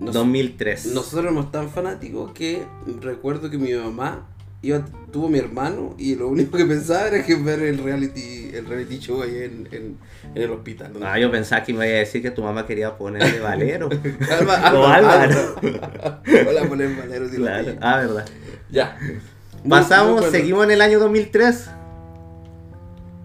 Nos- 0.00 0.14
2003. 0.14 0.86
Nosotros 0.94 1.22
éramos 1.22 1.52
tan 1.52 1.68
fanáticos 1.70 2.32
que 2.32 2.64
recuerdo 3.00 3.50
que 3.50 3.58
mi 3.58 3.72
mamá 3.72 4.26
iba, 4.62 4.84
tuvo 5.12 5.28
mi 5.28 5.38
hermano 5.38 5.94
y 5.98 6.14
lo 6.14 6.28
único 6.28 6.56
que 6.56 6.64
pensaba 6.64 7.08
era 7.08 7.24
que 7.24 7.34
ver 7.34 7.60
el 7.62 7.78
reality, 7.78 8.50
el 8.54 8.64
reality 8.66 8.98
show 8.98 9.22
ahí 9.22 9.36
en, 9.38 9.68
en, 9.72 9.98
en 10.34 10.42
el 10.42 10.50
hospital. 10.50 10.92
¿no? 10.98 11.04
Ah, 11.06 11.18
yo 11.18 11.30
pensaba 11.30 11.62
que 11.64 11.72
me 11.72 11.86
iba 11.88 11.96
a 11.96 11.98
decir 12.00 12.22
que 12.22 12.30
tu 12.30 12.42
mamá 12.42 12.66
quería 12.66 12.96
ponerle 12.96 13.40
Valero. 13.40 13.88
Alba- 14.30 14.72
o 14.72 14.86
Alba- 14.86 15.22
Álvaro. 15.22 15.56
Hola, 16.48 16.62
poner 16.68 16.96
Valero 16.96 17.28
si 17.28 17.36
claro. 17.36 17.74
Ah, 17.80 17.96
verdad. 17.98 18.24
Ya. 18.70 18.98
Pasamos, 19.68 20.14
bueno. 20.20 20.30
seguimos 20.30 20.64
en 20.64 20.70
el 20.72 20.80
año 20.80 20.98
2003. 21.00 21.70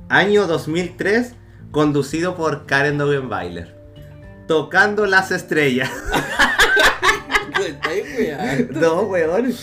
Año 0.09 0.47
2003, 0.47 1.33
conducido 1.71 2.35
por 2.35 2.65
Karen 2.65 2.97
Dogenbailer. 2.97 3.75
Tocando 4.47 5.05
las 5.05 5.31
estrellas. 5.31 5.89
No, 8.71 9.01
weón. 9.01 9.53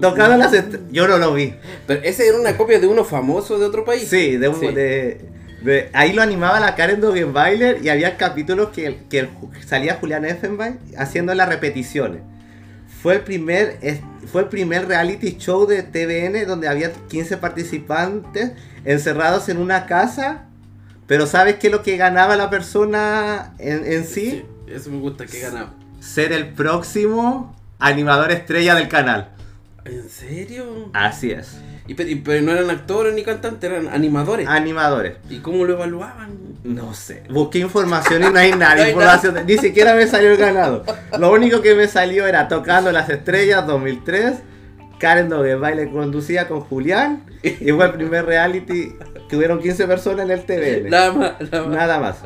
Tocando 0.00 0.36
las. 0.36 0.52
Yo 0.90 1.06
no 1.08 1.18
lo 1.18 1.34
vi. 1.34 1.54
Pero 1.86 2.00
ese 2.02 2.28
era 2.28 2.38
una 2.38 2.56
copia 2.56 2.78
de 2.80 2.86
uno 2.86 3.04
famoso 3.04 3.58
de 3.58 3.66
otro 3.66 3.84
país. 3.84 4.08
Sí, 4.08 4.36
de, 4.36 4.48
un- 4.48 4.58
Sí. 4.60 4.68
de- 4.68 5.20
de- 5.62 5.90
ahí 5.92 6.12
lo 6.12 6.22
animaba 6.22 6.58
la 6.60 6.74
Karen 6.74 7.00
Dogenbailer 7.00 7.84
y 7.84 7.88
había 7.90 8.16
capítulos 8.16 8.70
que, 8.70 8.96
que 9.10 9.28
salía 9.66 9.96
Julián 10.00 10.24
Effenbein 10.24 10.78
haciendo 10.96 11.34
las 11.34 11.48
repeticiones. 11.48 12.22
Fue 13.02 13.14
el 13.14 13.20
primer 13.20 13.78
fue 14.30 14.42
el 14.42 14.48
primer 14.48 14.86
reality 14.86 15.36
show 15.38 15.66
de 15.66 15.82
TVN 15.82 16.44
donde 16.46 16.68
había 16.68 16.92
15 17.08 17.36
participantes 17.38 18.52
encerrados 18.84 19.48
en 19.48 19.56
una 19.58 19.86
casa, 19.86 20.44
pero 21.06 21.26
¿sabes 21.26 21.56
qué 21.56 21.68
es 21.68 21.72
lo 21.72 21.82
que 21.82 21.96
ganaba 21.96 22.36
la 22.36 22.50
persona 22.50 23.54
en, 23.58 23.84
en 23.90 24.04
sí? 24.06 24.30
Sí, 24.30 24.44
Eso 24.72 24.90
me 24.90 24.98
gusta, 24.98 25.24
que 25.26 25.40
ganaba. 25.40 25.72
Ser 26.00 26.32
el 26.32 26.48
próximo 26.48 27.56
animador 27.78 28.30
estrella 28.32 28.74
del 28.74 28.88
canal. 28.88 29.30
¿En 29.84 30.08
serio? 30.08 30.90
Así 30.92 31.30
es. 31.30 31.58
Y, 31.86 31.94
pero, 31.94 32.42
no 32.42 32.52
eran 32.52 32.70
actores 32.70 33.14
ni 33.14 33.22
cantantes, 33.22 33.70
eran 33.70 33.88
animadores. 33.88 34.46
Animadores. 34.46 35.14
¿Y 35.28 35.38
cómo 35.38 35.64
lo 35.64 35.74
evaluaban? 35.74 36.38
No 36.62 36.94
sé, 36.94 37.24
busqué 37.30 37.58
información 37.58 38.22
y 38.22 38.30
no 38.30 38.38
hay 38.38 38.52
nada, 38.52 38.74
No 38.76 38.82
hay 38.82 38.90
información, 38.90 39.46
ni 39.46 39.56
siquiera 39.58 39.94
me 39.94 40.06
salió 40.06 40.30
el 40.30 40.36
ganado. 40.36 40.84
Lo 41.18 41.32
único 41.32 41.62
que 41.62 41.74
me 41.74 41.88
salió 41.88 42.26
era 42.26 42.48
Tocando 42.48 42.92
las 42.92 43.08
Estrellas 43.08 43.66
2003, 43.66 44.36
Karen 44.98 45.28
Dogenbailer 45.28 45.90
conducía 45.90 46.46
con 46.46 46.60
Julián 46.60 47.24
y 47.42 47.72
fue 47.72 47.86
el 47.86 47.92
primer 47.92 48.26
reality 48.26 48.94
que 49.28 49.36
hubieron 49.36 49.60
15 49.60 49.86
personas 49.86 50.26
en 50.26 50.30
el 50.30 50.44
TVN. 50.44 50.90
Nada 50.90 51.12
más, 51.12 51.40
nada 51.40 51.64
más. 51.64 51.76
Nada 51.76 51.98
más. 51.98 52.16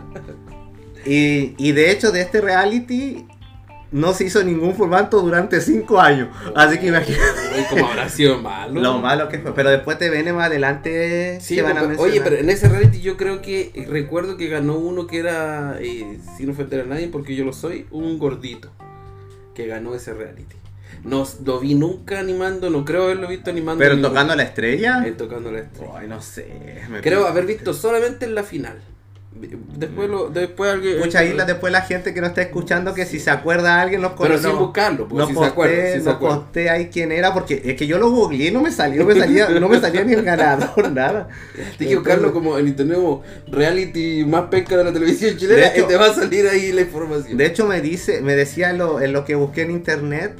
Y, 1.07 1.55
y 1.59 1.73
de 1.73 1.91
hecho 1.91 2.13
de 2.13 2.23
este 2.23 2.41
reality 2.41 3.27
no 3.95 4.13
se 4.13 4.25
hizo 4.25 4.43
ningún 4.43 4.75
formato 4.75 5.21
durante 5.21 5.61
5 5.61 6.01
años, 6.01 6.29
así 6.55 6.79
que 6.79 6.89
imagínate 6.89 7.23
Oye, 7.55 7.67
¿Cómo 7.71 7.87
habrá 7.87 8.09
sido 8.09 8.39
malo? 8.43 8.81
lo 8.81 8.99
malo 8.99 9.29
que 9.29 9.39
fue. 9.39 9.55
Pero 9.55 9.71
después 9.71 9.99
TVN 9.99 10.33
más 10.35 10.47
adelante 10.49 11.39
Sí, 11.41 11.61
van 11.61 11.79
a 11.79 11.83
oye, 11.99 12.21
pero 12.21 12.37
en 12.37 12.51
ese 12.51 12.69
reality 12.69 13.01
yo 13.01 13.17
creo 13.17 13.41
que 13.41 13.71
eh, 13.75 13.87
recuerdo 13.89 14.37
que 14.37 14.49
ganó 14.49 14.77
uno 14.77 15.07
que 15.07 15.19
era, 15.21 15.79
eh, 15.81 16.19
sin 16.37 16.51
ofender 16.51 16.81
a 16.81 16.85
nadie 16.85 17.07
porque 17.09 17.37
yo 17.37 17.45
lo 17.45 17.53
soy, 17.53 17.87
un 17.93 18.19
gordito 18.19 18.71
que 19.55 19.67
ganó 19.69 19.95
ese 19.95 20.13
reality. 20.13 20.57
No 21.05 21.25
lo 21.45 21.61
vi 21.61 21.75
nunca 21.75 22.19
animando, 22.19 22.71
no 22.71 22.85
creo 22.85 23.05
haberlo 23.05 23.29
visto 23.29 23.51
animando. 23.51 23.79
Pero 23.79 23.95
ningún- 23.95 24.11
tocando 24.11 24.35
la 24.35 24.43
estrella. 24.43 25.05
eh, 25.07 25.13
tocando 25.13 25.53
la 25.53 25.61
estrella. 25.61 25.93
Ay, 25.97 26.09
no 26.09 26.21
sé. 26.21 26.47
Creo 27.03 27.27
haber 27.27 27.47
visto 27.47 27.73
solamente 27.75 28.25
en 28.25 28.35
la 28.35 28.43
final. 28.43 28.79
Después, 29.77 30.09
lo, 30.09 30.29
después 30.31 30.73
alguien. 30.73 31.01
Mucha 31.01 31.25
isla 31.25 31.45
después 31.45 31.73
la 31.73 31.83
gente 31.83 32.15
que 32.15 32.21
no 32.21 32.29
está 32.29 32.41
escuchando 32.43 32.95
que 32.95 33.05
si 33.05 33.19
se 33.19 33.31
acuerda 33.31 33.77
a 33.77 33.83
alguien 33.83 34.01
nos 34.01 34.13
Pero 34.13 34.39
sin 34.39 34.57
buscarlo, 34.57 35.09
porque 35.09 35.19
no 35.23 35.27
si 35.27 35.33
se 35.33 35.39
posté, 35.39 35.51
acuerda. 35.51 35.87
Si 35.93 35.99
se 35.99 36.05
no 36.05 36.11
acuerda. 36.13 36.37
posté 36.37 36.71
ahí 36.71 36.89
quién 36.93 37.11
era 37.11 37.35
porque 37.35 37.61
es 37.65 37.75
que 37.75 37.87
yo 37.89 37.99
lo 37.99 38.11
googleé 38.11 38.49
y 38.49 38.51
no 38.53 38.63
me 38.63 38.71
salió, 38.71 39.03
no 39.03 39.09
me 39.09 39.19
salía, 39.19 39.49
no 39.49 39.69
me 39.69 39.81
salía 39.81 40.05
ni 40.05 40.13
el 40.13 40.23
ganador, 40.23 40.91
nada. 40.93 41.29
Tienes 41.77 41.89
que 41.89 41.97
buscarlo 41.97 42.33
como 42.33 42.57
en 42.59 42.69
internet 42.69 42.99
reality 43.51 44.25
más 44.25 44.43
penca 44.51 44.77
de 44.77 44.85
la 44.85 44.93
televisión 44.93 45.37
chilena 45.37 45.67
hecho- 45.69 45.85
y 45.85 45.89
te 45.89 45.97
va 45.97 46.07
a 46.07 46.15
salir 46.15 46.47
ahí 46.49 46.71
la 46.73 46.83
información. 46.83 47.37
De 47.37 47.47
hecho 47.47 47.67
me 47.67 47.81
dice, 47.81 48.21
me 48.21 48.37
decía 48.37 48.71
en 48.71 48.79
lo, 48.79 49.01
en 49.01 49.13
lo 49.13 49.25
que 49.25 49.35
busqué 49.35 49.63
en 49.63 49.73
internet, 49.73 50.35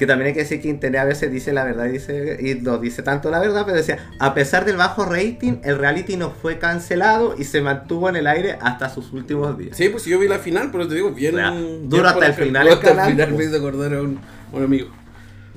que 0.00 0.06
también 0.06 0.28
hay 0.28 0.32
que 0.32 0.40
decir 0.40 0.62
que 0.62 0.68
internet 0.68 1.02
a 1.02 1.04
veces 1.04 1.30
dice 1.30 1.52
la 1.52 1.62
verdad 1.62 1.84
y 1.84 1.90
dice, 1.92 2.38
y 2.40 2.54
no 2.54 2.78
dice 2.78 3.02
tanto 3.02 3.30
la 3.30 3.38
verdad, 3.38 3.64
pero 3.66 3.76
decía, 3.76 3.98
a 4.18 4.32
pesar 4.32 4.64
del 4.64 4.78
bajo 4.78 5.04
rating, 5.04 5.58
el 5.62 5.76
reality 5.76 6.16
no 6.16 6.30
fue 6.30 6.58
cancelado 6.58 7.34
y 7.38 7.44
se 7.44 7.60
mantuvo 7.60 8.08
en 8.08 8.16
el 8.16 8.26
aire 8.26 8.56
hasta 8.62 8.88
sus 8.88 9.12
últimos 9.12 9.58
días. 9.58 9.76
Sí, 9.76 9.90
pues 9.90 10.06
yo 10.06 10.18
vi 10.18 10.26
la 10.26 10.38
final, 10.38 10.70
pero 10.72 10.88
te 10.88 10.94
digo, 10.94 11.10
bien. 11.12 11.36
Ya, 11.36 11.50
bien 11.50 11.90
duro 11.90 12.08
hasta 12.08 12.28
el 12.28 12.32
final 12.32 12.66
el 12.66 12.72
hasta 12.72 12.92
el 13.04 13.10
final 13.12 13.28
pues. 13.28 13.38
me 13.38 13.44
hizo 13.44 13.56
acordar 13.58 13.92
a 13.92 14.00
un, 14.00 14.18
a 14.52 14.56
un 14.56 14.64
amigo. 14.64 14.88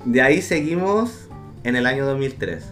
De 0.04 0.22
ahí 0.22 0.42
seguimos 0.42 1.30
en 1.64 1.78
el 1.78 1.86
año 1.88 2.06
2003. 2.06 2.66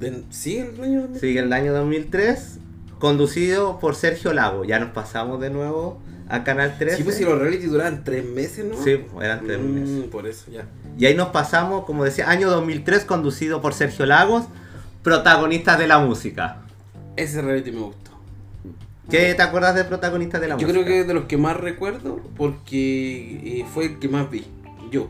De- 0.00 0.24
¿Sí, 0.30 0.58
el 0.58 0.82
año 0.82 1.02
2000? 1.02 1.20
Sigue 1.20 1.38
el 1.38 1.52
año 1.52 1.72
2003, 1.72 2.58
conducido 2.98 3.78
por 3.78 3.94
Sergio 3.94 4.32
Lago. 4.32 4.64
Ya 4.64 4.80
nos 4.80 4.90
pasamos 4.90 5.40
de 5.40 5.50
nuevo 5.50 6.02
a 6.28 6.44
Canal 6.44 6.76
13. 6.78 6.96
Sí, 6.98 7.02
pues 7.04 7.16
si 7.16 7.24
los 7.24 7.38
reality 7.38 7.66
duraban 7.66 8.04
tres 8.04 8.24
meses, 8.24 8.64
¿no? 8.64 8.76
Sí, 8.82 9.00
eran 9.20 9.44
tres 9.46 9.58
Mm, 9.60 9.74
meses. 9.74 10.04
Por 10.10 10.26
eso, 10.26 10.50
ya. 10.50 10.64
Y 10.98 11.06
ahí 11.06 11.14
nos 11.14 11.28
pasamos, 11.28 11.84
como 11.84 12.04
decía, 12.04 12.28
año 12.30 12.50
2003, 12.50 13.04
conducido 13.04 13.60
por 13.60 13.74
Sergio 13.74 14.06
Lagos, 14.06 14.44
protagonistas 15.02 15.78
de 15.78 15.86
la 15.86 15.98
música. 15.98 16.62
Ese 17.16 17.42
reality 17.42 17.72
me 17.72 17.80
gustó. 17.80 18.10
¿Qué 19.10 19.34
te 19.34 19.42
acuerdas 19.42 19.74
de 19.74 19.84
protagonistas 19.84 20.40
de 20.40 20.48
la 20.48 20.56
Yo 20.56 20.66
música? 20.66 20.72
creo 20.72 20.84
que 20.86 21.00
es 21.00 21.06
de 21.06 21.14
los 21.14 21.24
que 21.24 21.36
más 21.36 21.56
recuerdo 21.56 22.20
porque 22.36 23.40
eh, 23.60 23.66
fue 23.72 23.86
el 23.86 23.98
que 23.98 24.08
más 24.08 24.30
vi. 24.30 24.44
Yo. 24.90 25.08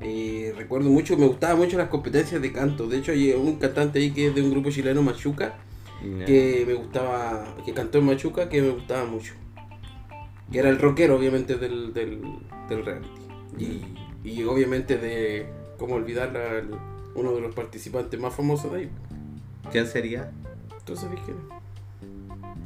Eh, 0.00 0.52
recuerdo 0.56 0.90
mucho, 0.90 1.16
me 1.16 1.26
gustaban 1.26 1.56
mucho 1.58 1.78
las 1.78 1.88
competencias 1.88 2.42
de 2.42 2.52
canto. 2.52 2.86
De 2.88 2.98
hecho, 2.98 3.12
hay 3.12 3.32
un 3.32 3.56
cantante 3.56 3.98
ahí 4.00 4.10
que 4.10 4.28
es 4.28 4.34
de 4.34 4.42
un 4.42 4.50
grupo 4.50 4.70
chileno, 4.70 5.02
Machuca, 5.02 5.54
que 6.26 6.64
me 6.66 6.74
gustaba, 6.74 7.54
que 7.64 7.72
cantó 7.72 7.98
en 7.98 8.06
Machuca, 8.06 8.48
que 8.48 8.60
me 8.60 8.70
gustaba 8.70 9.04
mucho. 9.04 9.34
Que 10.52 10.58
era 10.58 10.68
el 10.68 10.78
rockero, 10.78 11.16
obviamente, 11.16 11.56
del, 11.56 11.92
del, 11.94 12.20
del 12.68 12.84
reality. 12.84 13.08
Y, 13.58 13.82
y 14.22 14.44
obviamente 14.44 14.98
de, 14.98 15.46
cómo 15.78 15.94
olvidar 15.96 16.34
el- 16.36 16.70
uno 17.14 17.32
de 17.34 17.40
los 17.40 17.54
participantes 17.54 18.18
más 18.20 18.34
famosos 18.34 18.72
de 18.72 18.78
ahí. 18.80 18.90
¿Quién 19.70 19.86
sería? 19.86 20.30
¿Tú 20.84 20.96
sabes 20.96 21.18
quién 21.24 21.36
es? 21.38 22.12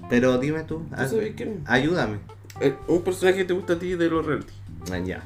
Pero 0.09 0.39
dime 0.39 0.63
tú, 0.63 0.83
¿Tú 0.91 0.97
sabes 1.09 1.35
quién 1.37 1.49
es? 1.51 1.59
ayúdame. 1.71 2.19
Eh, 2.61 2.75
Un 2.89 3.03
personaje 3.03 3.39
que 3.39 3.45
te 3.45 3.53
gusta 3.53 3.75
a 3.75 3.79
ti 3.79 3.95
de 3.95 4.09
los 4.09 4.25
reality. 4.25 4.53
Ah, 4.93 4.99
Ya. 4.99 5.25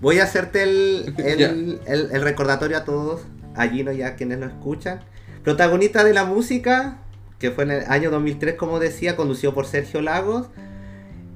Voy 0.00 0.18
a 0.20 0.24
hacerte 0.24 0.62
el, 0.62 1.14
el, 1.18 1.80
el- 1.86 2.08
el 2.12 2.22
recordatorio 2.22 2.76
a 2.76 2.84
todos, 2.84 3.22
a 3.56 3.66
Gino 3.68 3.90
y 3.92 4.02
a 4.02 4.14
quienes 4.16 4.38
nos 4.38 4.50
escuchan. 4.52 5.00
Protagonista 5.44 6.04
de 6.04 6.12
la 6.14 6.24
música, 6.24 6.98
que 7.38 7.50
fue 7.50 7.64
en 7.64 7.70
el 7.72 7.84
año 7.88 8.10
2003, 8.10 8.54
como 8.54 8.78
decía, 8.80 9.16
conducido 9.16 9.54
por 9.54 9.66
Sergio 9.66 10.00
Lagos. 10.02 10.48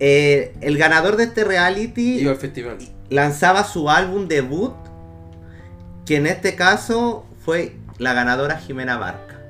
Eh, 0.01 0.55
el 0.61 0.79
ganador 0.79 1.17
de 1.17 1.25
este 1.25 1.45
reality 1.45 2.21
Iba 2.21 2.33
al 2.33 2.39
festival. 2.39 2.79
lanzaba 3.11 3.65
su 3.65 3.89
álbum 3.91 4.27
debut, 4.29 4.75
que 6.07 6.17
en 6.17 6.27
este 6.27 6.57
caso 6.57 7.25
fue 7.45 7.77
la 7.99 8.13
ganadora 8.13 8.59
Jimena 8.59 8.97
Barca, 8.99 9.41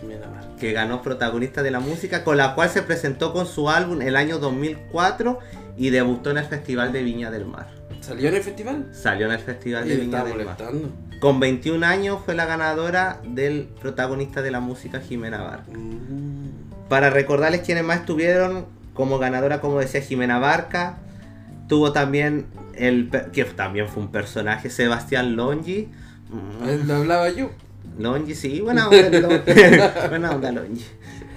Jimena 0.00 0.26
Barca. 0.26 0.56
que 0.58 0.72
ganó 0.72 1.02
protagonista 1.02 1.62
de 1.62 1.70
la 1.70 1.80
música, 1.80 2.24
con 2.24 2.36
la 2.38 2.54
cual 2.54 2.70
se 2.70 2.82
presentó 2.82 3.32
con 3.32 3.46
su 3.46 3.68
álbum 3.68 4.00
el 4.00 4.16
año 4.16 4.38
2004 4.38 5.38
y 5.76 5.90
debutó 5.90 6.30
en 6.30 6.38
el 6.38 6.44
Festival 6.46 6.92
de 6.92 7.02
Viña 7.02 7.30
del 7.30 7.44
Mar. 7.44 7.68
¿Salió 8.00 8.28
en 8.28 8.36
el 8.36 8.42
festival? 8.42 8.88
Salió 8.92 9.26
en 9.26 9.32
el 9.32 9.38
Festival 9.40 9.86
de 9.88 9.96
Viña 9.96 10.24
del 10.24 10.44
Mar. 10.46 10.56
Con 11.20 11.40
21 11.40 11.84
años 11.84 12.20
fue 12.24 12.34
la 12.34 12.46
ganadora 12.46 13.20
del 13.24 13.68
protagonista 13.80 14.42
de 14.42 14.50
la 14.50 14.60
música 14.60 15.00
Jimena 15.00 15.42
Barca. 15.42 15.72
Mm. 15.76 16.88
Para 16.88 17.10
recordarles 17.10 17.62
quiénes 17.62 17.84
más 17.84 18.00
estuvieron 18.00 18.66
como 18.96 19.18
ganadora, 19.18 19.60
como 19.60 19.78
decía 19.78 20.00
Jimena 20.00 20.38
Barca, 20.38 20.98
tuvo 21.68 21.92
también 21.92 22.46
el 22.74 23.10
que 23.32 23.44
también 23.44 23.88
fue 23.88 24.02
un 24.02 24.10
personaje, 24.10 24.70
Sebastián 24.70 25.36
Longi. 25.36 25.88
Mm, 26.30 26.86
Lo 26.86 26.96
hablaba 26.96 27.30
yo. 27.30 27.50
Longi, 27.98 28.34
sí, 28.34 28.60
buena 28.60 28.88
onda, 28.88 29.28
buena 30.08 30.30
onda 30.32 30.52
Longi. 30.52 30.84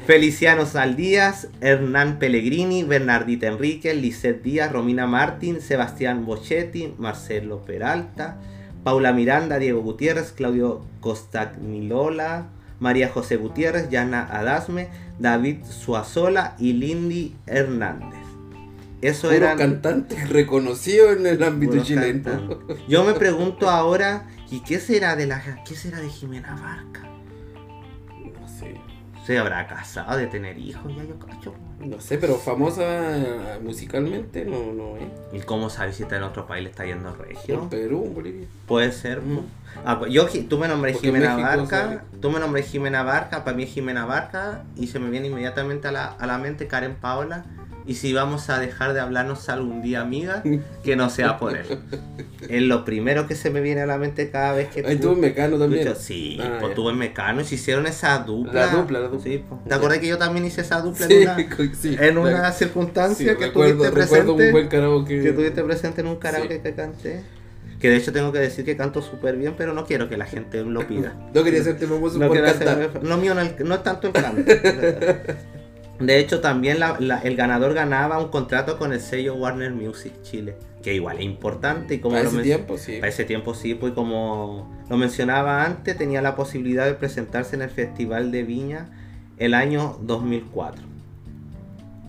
Feliciano 0.05 0.65
Saldías, 0.65 1.49
Hernán 1.61 2.17
Pellegrini, 2.17 2.83
Bernardita 2.83 3.45
Enrique, 3.45 3.93
Lisette 3.93 4.41
Díaz, 4.41 4.71
Romina 4.71 5.05
Martín, 5.05 5.61
Sebastián 5.61 6.25
Bochetti, 6.25 6.95
Marcelo 6.97 7.63
Peralta, 7.63 8.37
Paula 8.83 9.13
Miranda, 9.13 9.59
Diego 9.59 9.81
Gutiérrez, 9.81 10.31
Claudio 10.31 10.81
Costagnilola, 10.99 12.47
María 12.79 13.09
José 13.09 13.37
Gutiérrez, 13.37 13.89
Yana 13.89 14.23
Adasme, 14.23 14.89
David 15.19 15.63
Suazola 15.65 16.55
y 16.59 16.73
Lindy 16.73 17.35
Hernández. 17.45 18.19
Eso 19.01 19.31
eran 19.31 19.57
cantantes 19.57 20.29
reconocidos 20.29 21.17
en 21.17 21.25
el 21.25 21.43
ámbito 21.43 21.81
chileno. 21.83 22.23
cantantes. 22.23 22.77
Yo 22.87 23.03
me 23.03 23.13
pregunto 23.13 23.69
ahora, 23.69 24.27
¿y 24.51 24.61
qué 24.61 24.79
será 24.79 25.15
de 25.15 25.25
la 25.25 25.63
qué 25.65 25.75
será 25.75 26.01
de 26.01 26.09
Jimena 26.09 26.55
Barca? 26.55 27.07
No 28.17 28.47
sé. 28.47 28.75
¿Se 29.25 29.37
habrá 29.37 29.67
casado 29.67 30.17
de 30.17 30.27
tener 30.27 30.57
hijos? 30.57 30.93
Ya 30.95 31.03
yo 31.03 31.17
cacho. 31.17 31.53
No 31.79 32.01
sé, 32.01 32.17
pero 32.17 32.35
famosa 32.35 32.83
eh, 33.17 33.59
musicalmente 33.63 34.43
no, 34.43 34.73
no 34.73 34.97
es. 34.97 35.05
¿Y 35.31 35.45
cómo 35.45 35.69
sabes 35.69 35.95
si 35.95 36.03
está 36.03 36.17
en 36.17 36.23
otro 36.23 36.45
país 36.45 36.63
le 36.63 36.69
está 36.69 36.85
yendo 36.85 37.15
regio? 37.15 37.63
En 37.63 37.69
Perú, 37.69 38.03
en 38.05 38.13
Bolivia. 38.13 38.47
Puede 38.67 38.91
ser. 38.91 39.21
Mm. 39.21 39.45
Ah, 39.85 39.97
pues 39.99 40.11
yo, 40.11 40.27
tú 40.49 40.57
me 40.57 40.67
nombré 40.67 40.91
Porque 40.93 41.07
en 41.07 41.13
Jimena 41.15 41.35
México 41.35 41.57
Barca, 41.61 42.03
tú 42.21 42.31
me 42.31 42.39
nombré 42.39 42.63
Jimena 42.63 43.03
Barca, 43.03 43.43
para 43.43 43.55
mí 43.55 43.63
es 43.63 43.69
Jimena 43.69 44.05
Barca 44.05 44.63
y 44.75 44.87
se 44.87 44.99
me 44.99 45.09
viene 45.09 45.27
inmediatamente 45.27 45.87
a 45.87 45.91
la, 45.91 46.05
a 46.07 46.27
la 46.27 46.37
mente 46.37 46.67
Karen 46.67 46.95
Paola. 46.95 47.45
Y 47.85 47.95
si 47.95 48.13
vamos 48.13 48.51
a 48.51 48.59
dejar 48.59 48.93
de 48.93 48.99
hablarnos 48.99 49.49
algún 49.49 49.81
día, 49.81 50.01
amiga, 50.01 50.43
que 50.83 50.95
no 50.95 51.09
sea 51.09 51.39
por 51.39 51.57
él. 51.57 51.65
Es 52.47 52.61
lo 52.61 52.85
primero 52.85 53.27
que 53.27 53.35
se 53.35 53.49
me 53.49 53.61
viene 53.61 53.81
a 53.81 53.85
la 53.85 53.97
mente 53.97 54.29
cada 54.31 54.53
vez 54.53 54.69
que 54.69 54.85
Ahí 54.85 54.95
tú- 54.97 55.03
tuvo 55.03 55.13
en 55.13 55.19
Mecano 55.21 55.57
también. 55.57 55.95
Sí, 55.97 56.37
Ah, 56.41 56.57
pues 56.59 56.69
ya. 56.69 56.75
tuvo 56.75 56.89
en 56.91 56.97
Mecano 56.97 57.41
y 57.41 57.45
se 57.45 57.55
hicieron 57.55 57.85
esa 57.87 58.17
dupla. 58.19 58.53
La 58.53 58.67
dupla, 58.67 58.99
la 58.99 59.07
dupla. 59.07 59.23
Sí, 59.23 59.43
pues. 59.47 59.63
¿Te 59.65 59.73
acuerdas 59.75 59.99
que 59.99 60.07
yo 60.07 60.17
también 60.17 60.45
hice 60.45 60.61
esa 60.61 60.81
dupla 60.81 61.07
Sí, 61.07 61.13
en 61.15 61.27
una, 61.29 61.73
sí. 61.75 61.97
en 61.99 62.17
una 62.17 62.51
Sí, 62.51 62.57
circunstancia 62.59 63.37
que 63.37 63.45
recuerdo, 63.47 63.77
tuviste 63.77 63.95
recuerdo 64.01 64.31
un 64.33 64.37
presente? 64.37 64.51
buen 64.51 64.67
karaoke. 64.67 65.21
Que 65.21 65.31
tuviste 65.31 65.63
presente 65.63 66.01
en 66.01 66.07
un 66.07 66.15
karaoke 66.17 66.61
que 66.61 66.73
canté. 66.75 67.23
Que 67.79 67.89
de 67.89 67.95
hecho 67.97 68.11
tengo 68.11 68.31
que 68.33 68.39
decir 68.39 68.65
que 68.65 68.75
canto 68.75 69.01
súper 69.01 69.37
bien, 69.37 69.53
pero 69.57 69.73
no 69.73 69.85
quiero 69.85 70.09
que 70.09 70.17
la 70.17 70.25
gente 70.25 70.63
lo 70.63 70.85
pida. 70.87 71.13
No 71.33 71.43
quería 71.43 71.61
hacerte 71.61 71.87
famoso 71.87 72.19
No, 72.19 72.27
por 72.27 72.41
cantar. 72.41 72.67
hacer- 72.81 73.03
no 73.03 73.17
mío 73.17 73.33
no, 73.33 73.41
es 73.41 73.83
tanto 73.83 74.07
el 74.07 74.13
canto. 74.13 74.41
De 75.99 76.17
hecho, 76.17 76.39
también 76.39 76.79
la- 76.79 76.97
la- 76.99 77.19
el 77.19 77.35
ganador 77.35 77.73
ganaba 77.73 78.19
un 78.19 78.29
contrato 78.29 78.77
con 78.77 78.93
el 78.93 79.01
sello 79.01 79.35
Warner 79.35 79.71
Music 79.73 80.13
Chile, 80.23 80.55
que 80.81 80.93
igual 80.93 81.17
es 81.17 81.25
importante 81.25 81.95
y 81.95 81.99
como 81.99 82.15
Para 82.15 82.23
lo 82.23 82.29
ese 82.31 82.41
tiempo, 82.41 82.77
sí. 82.77 82.95
para 82.99 83.09
ese 83.09 83.25
tiempo 83.25 83.53
sí, 83.53 83.75
pues 83.75 83.91
como 83.93 84.79
lo 84.89 84.95
mencionaba 84.97 85.65
antes, 85.65 85.97
tenía 85.97 86.21
la 86.21 86.35
posibilidad 86.37 86.85
de 86.85 86.93
presentarse 86.93 87.57
en 87.57 87.63
el 87.63 87.69
Festival 87.69 88.31
de 88.31 88.43
Viña 88.43 88.85
el 89.37 89.53
año 89.53 89.97
2004. 90.01 90.81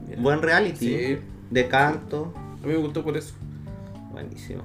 Mira. 0.09 0.23
Buen 0.23 0.41
reality 0.43 0.79
Sí, 0.87 1.19
de 1.51 1.67
canto, 1.69 2.33
a 2.63 2.67
mí 2.67 2.73
me 2.73 2.79
gustó 2.79 3.03
por 3.03 3.17
eso. 3.17 3.35
buenísimo. 4.13 4.63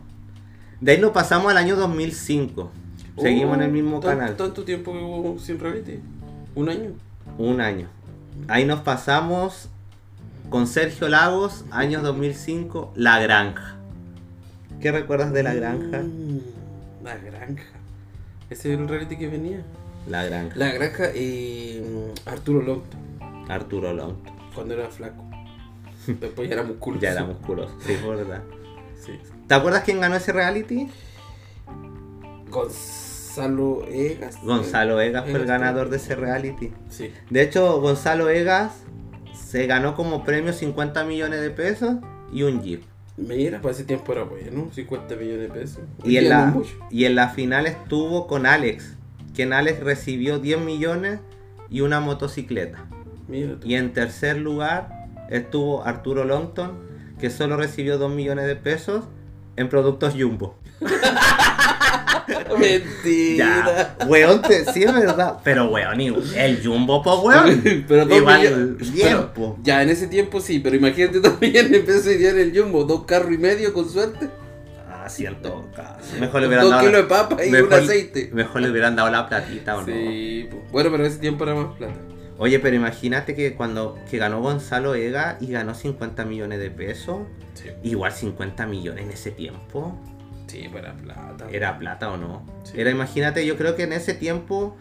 De 0.82 0.92
ahí 0.94 1.00
nos 1.00 1.12
pasamos 1.12 1.52
al 1.52 1.58
año 1.58 1.76
2005. 1.76 2.72
Seguimos 3.18 3.56
en 3.58 3.64
el 3.64 3.72
mismo 3.72 3.98
Oh, 3.98 4.00
tan- 4.02 4.18
canal. 4.18 4.36
¿Tanto 4.36 4.64
tiempo 4.64 4.92
que 4.92 5.00
hubo 5.00 5.40
sin 5.40 5.60
reality? 5.60 6.00
¿Un 6.56 6.70
año? 6.70 6.92
Un 7.38 7.62
año. 7.62 7.88
Ahí 8.48 8.66
nos 8.66 8.82
pasamos 8.82 9.70
con 10.50 10.68
Sergio 10.68 11.08
Lagos, 11.08 11.64
año 11.72 12.02
2005, 12.02 12.92
La 12.96 13.20
Granja. 13.20 13.76
¿Qué 14.82 14.92
recuerdas 14.92 15.32
de 15.32 15.44
La 15.44 15.54
Granja? 15.54 16.00
Mm, 16.04 16.40
la 17.04 17.16
granja. 17.18 17.64
Ese 18.50 18.74
era 18.74 18.82
el 18.82 18.88
reality 18.90 19.18
que 19.18 19.28
venía. 19.30 19.64
La 20.08 20.24
Granja. 20.26 20.54
La 20.58 20.72
granja 20.72 21.16
y 21.16 21.82
mm, 21.84 22.30
Arturo 22.30 22.62
Longto, 22.62 22.98
Arturo 23.48 23.94
Long. 23.94 24.16
cuando 24.54 24.74
era 24.76 24.90
flaco. 24.90 25.24
Después 26.06 26.48
ya 26.50 26.56
era 26.56 26.64
musculoso. 26.64 27.02
Ya 27.04 27.12
era 27.14 27.24
musculoso. 27.24 27.74
Sí, 27.80 27.94
fue 27.96 28.16
verdad. 28.18 28.42
Sí. 29.04 29.14
¿Te 29.48 29.54
acuerdas 29.54 29.84
quién 29.84 30.02
ganó 30.02 30.16
ese 30.16 30.32
reality? 30.32 30.90
Gonzalo 32.50 33.86
Egas. 33.88 34.42
Gonzalo 34.42 35.00
Egas 35.00 35.26
fue 35.30 35.40
el 35.40 35.46
ganador 35.46 35.90
de 35.90 35.98
ese 35.98 36.16
reality. 36.16 36.72
Sí. 36.90 37.12
De 37.30 37.42
hecho, 37.42 37.80
Gonzalo 37.80 38.30
Egas 38.30 38.72
se 39.34 39.68
ganó 39.68 39.96
como 39.96 40.24
premio 40.24 40.52
50 40.52 41.04
millones 41.04 41.42
de 41.42 41.52
pesos 41.52 41.98
y 42.32 42.44
un 42.44 42.62
Jeep. 42.62 42.84
Mira, 43.18 43.62
para 43.62 43.74
ese 43.74 43.84
tiempo 43.84 44.12
era 44.12 44.24
bueno, 44.24 44.70
50 44.74 45.16
millones 45.16 45.42
de 45.42 45.48
pesos. 45.50 45.84
Y 46.04 46.18
en, 46.18 46.30
la, 46.30 46.54
y 46.90 47.06
en 47.06 47.16
la 47.16 47.30
final 47.30 47.68
estuvo 47.68 48.28
con 48.28 48.46
Alex, 48.46 48.96
quien 49.34 49.54
Alex 49.54 49.80
recibió 49.82 50.40
10 50.40 50.60
millones 50.62 51.20
y 51.70 51.82
una 51.82 52.00
motocicleta. 52.00 52.86
Mira. 53.28 53.58
Y 53.64 53.76
en 53.76 53.94
tercer 53.94 54.38
lugar 54.38 54.90
estuvo 55.30 55.86
Arturo 55.86 56.24
Longton, 56.26 56.80
que 57.20 57.30
solo 57.30 57.58
recibió 57.58 57.98
2 57.98 58.12
millones 58.12 58.48
de 58.48 58.56
pesos 58.56 59.06
en 59.58 59.70
productos 59.70 60.14
Jumbo. 60.18 60.58
Mentira. 62.58 63.96
Ya, 64.00 64.06
weón, 64.08 64.42
te- 64.42 64.66
sí 64.72 64.84
es 64.84 64.94
verdad. 64.94 65.38
Pero 65.44 65.70
weón, 65.70 66.02
y 66.02 66.08
el 66.36 66.62
Jumbo, 66.64 67.02
pues 67.04 67.16
weón. 67.22 67.86
pero 67.88 68.06
dos 68.06 68.18
Igual 68.18 68.40
millones- 68.42 68.92
bien, 68.94 69.08
pero- 69.08 69.34
po. 69.34 69.58
Ya, 69.64 69.82
en 69.84 69.90
ese 69.90 70.08
tiempo 70.08 70.40
sí, 70.42 70.60
pero 70.60 70.76
imagínate 70.76 71.20
dos 71.20 71.40
de 71.40 71.80
pesos 71.82 72.08
y 72.20 72.26
en 72.26 72.40
el 72.40 72.58
jumbo, 72.58 72.84
dos 72.84 73.04
carros 73.06 73.32
y 73.32 73.38
medio 73.38 73.74
con 73.74 73.88
suerte. 73.90 74.30
Ah, 74.90 75.08
sí, 75.10 75.26
caso. 75.76 76.00
Mejor 76.20 76.42
le 76.42 76.48
hubieran 76.48 76.66
Dos 76.66 76.72
dado. 76.72 76.84
kilos 76.88 77.02
de 77.04 77.08
papa 77.08 77.46
y 77.46 77.52
mejor- 77.52 77.68
un 77.68 77.74
aceite. 77.74 78.30
Mejor 78.34 78.62
le 78.62 78.72
hubieran 78.72 78.96
dado 78.96 79.12
la 79.12 79.28
platita 79.30 79.78
o 79.78 79.82
no. 79.82 79.86
Sí, 79.88 80.50
bueno, 80.72 80.90
pero 80.90 81.06
en 81.06 81.12
ese 81.12 81.20
tiempo 81.20 81.44
era 81.44 81.54
más 81.54 81.76
plata. 81.78 81.94
Oye, 82.38 82.60
pero 82.60 82.76
imagínate 82.76 83.34
que 83.36 83.54
cuando 83.56 83.98
que 84.10 84.18
ganó 84.18 84.42
Gonzalo 84.42 84.94
Ega 84.96 85.38
y 85.40 85.48
ganó 85.52 85.74
50 85.74 86.26
millones 86.26 86.60
de 86.60 86.70
pesos, 86.70 87.20
Sí, 87.54 87.70
igual 87.84 88.12
50 88.12 88.66
millones 88.68 89.06
en 89.06 89.12
ese 89.12 89.32
tiempo, 89.32 89.98
sí, 90.48 90.68
pues 90.70 90.84
era 90.84 90.94
plata. 90.94 91.48
¿era 91.50 91.80
plata 91.80 92.12
o 92.12 92.18
no? 92.18 92.44
Sí. 92.64 92.74
Era, 92.80 92.92
imagínate, 92.92 93.46
yo 93.46 93.56
creo 93.58 93.76
que 93.78 93.84
en 93.84 93.94
ese 93.94 94.14
tiempo, 94.14 94.76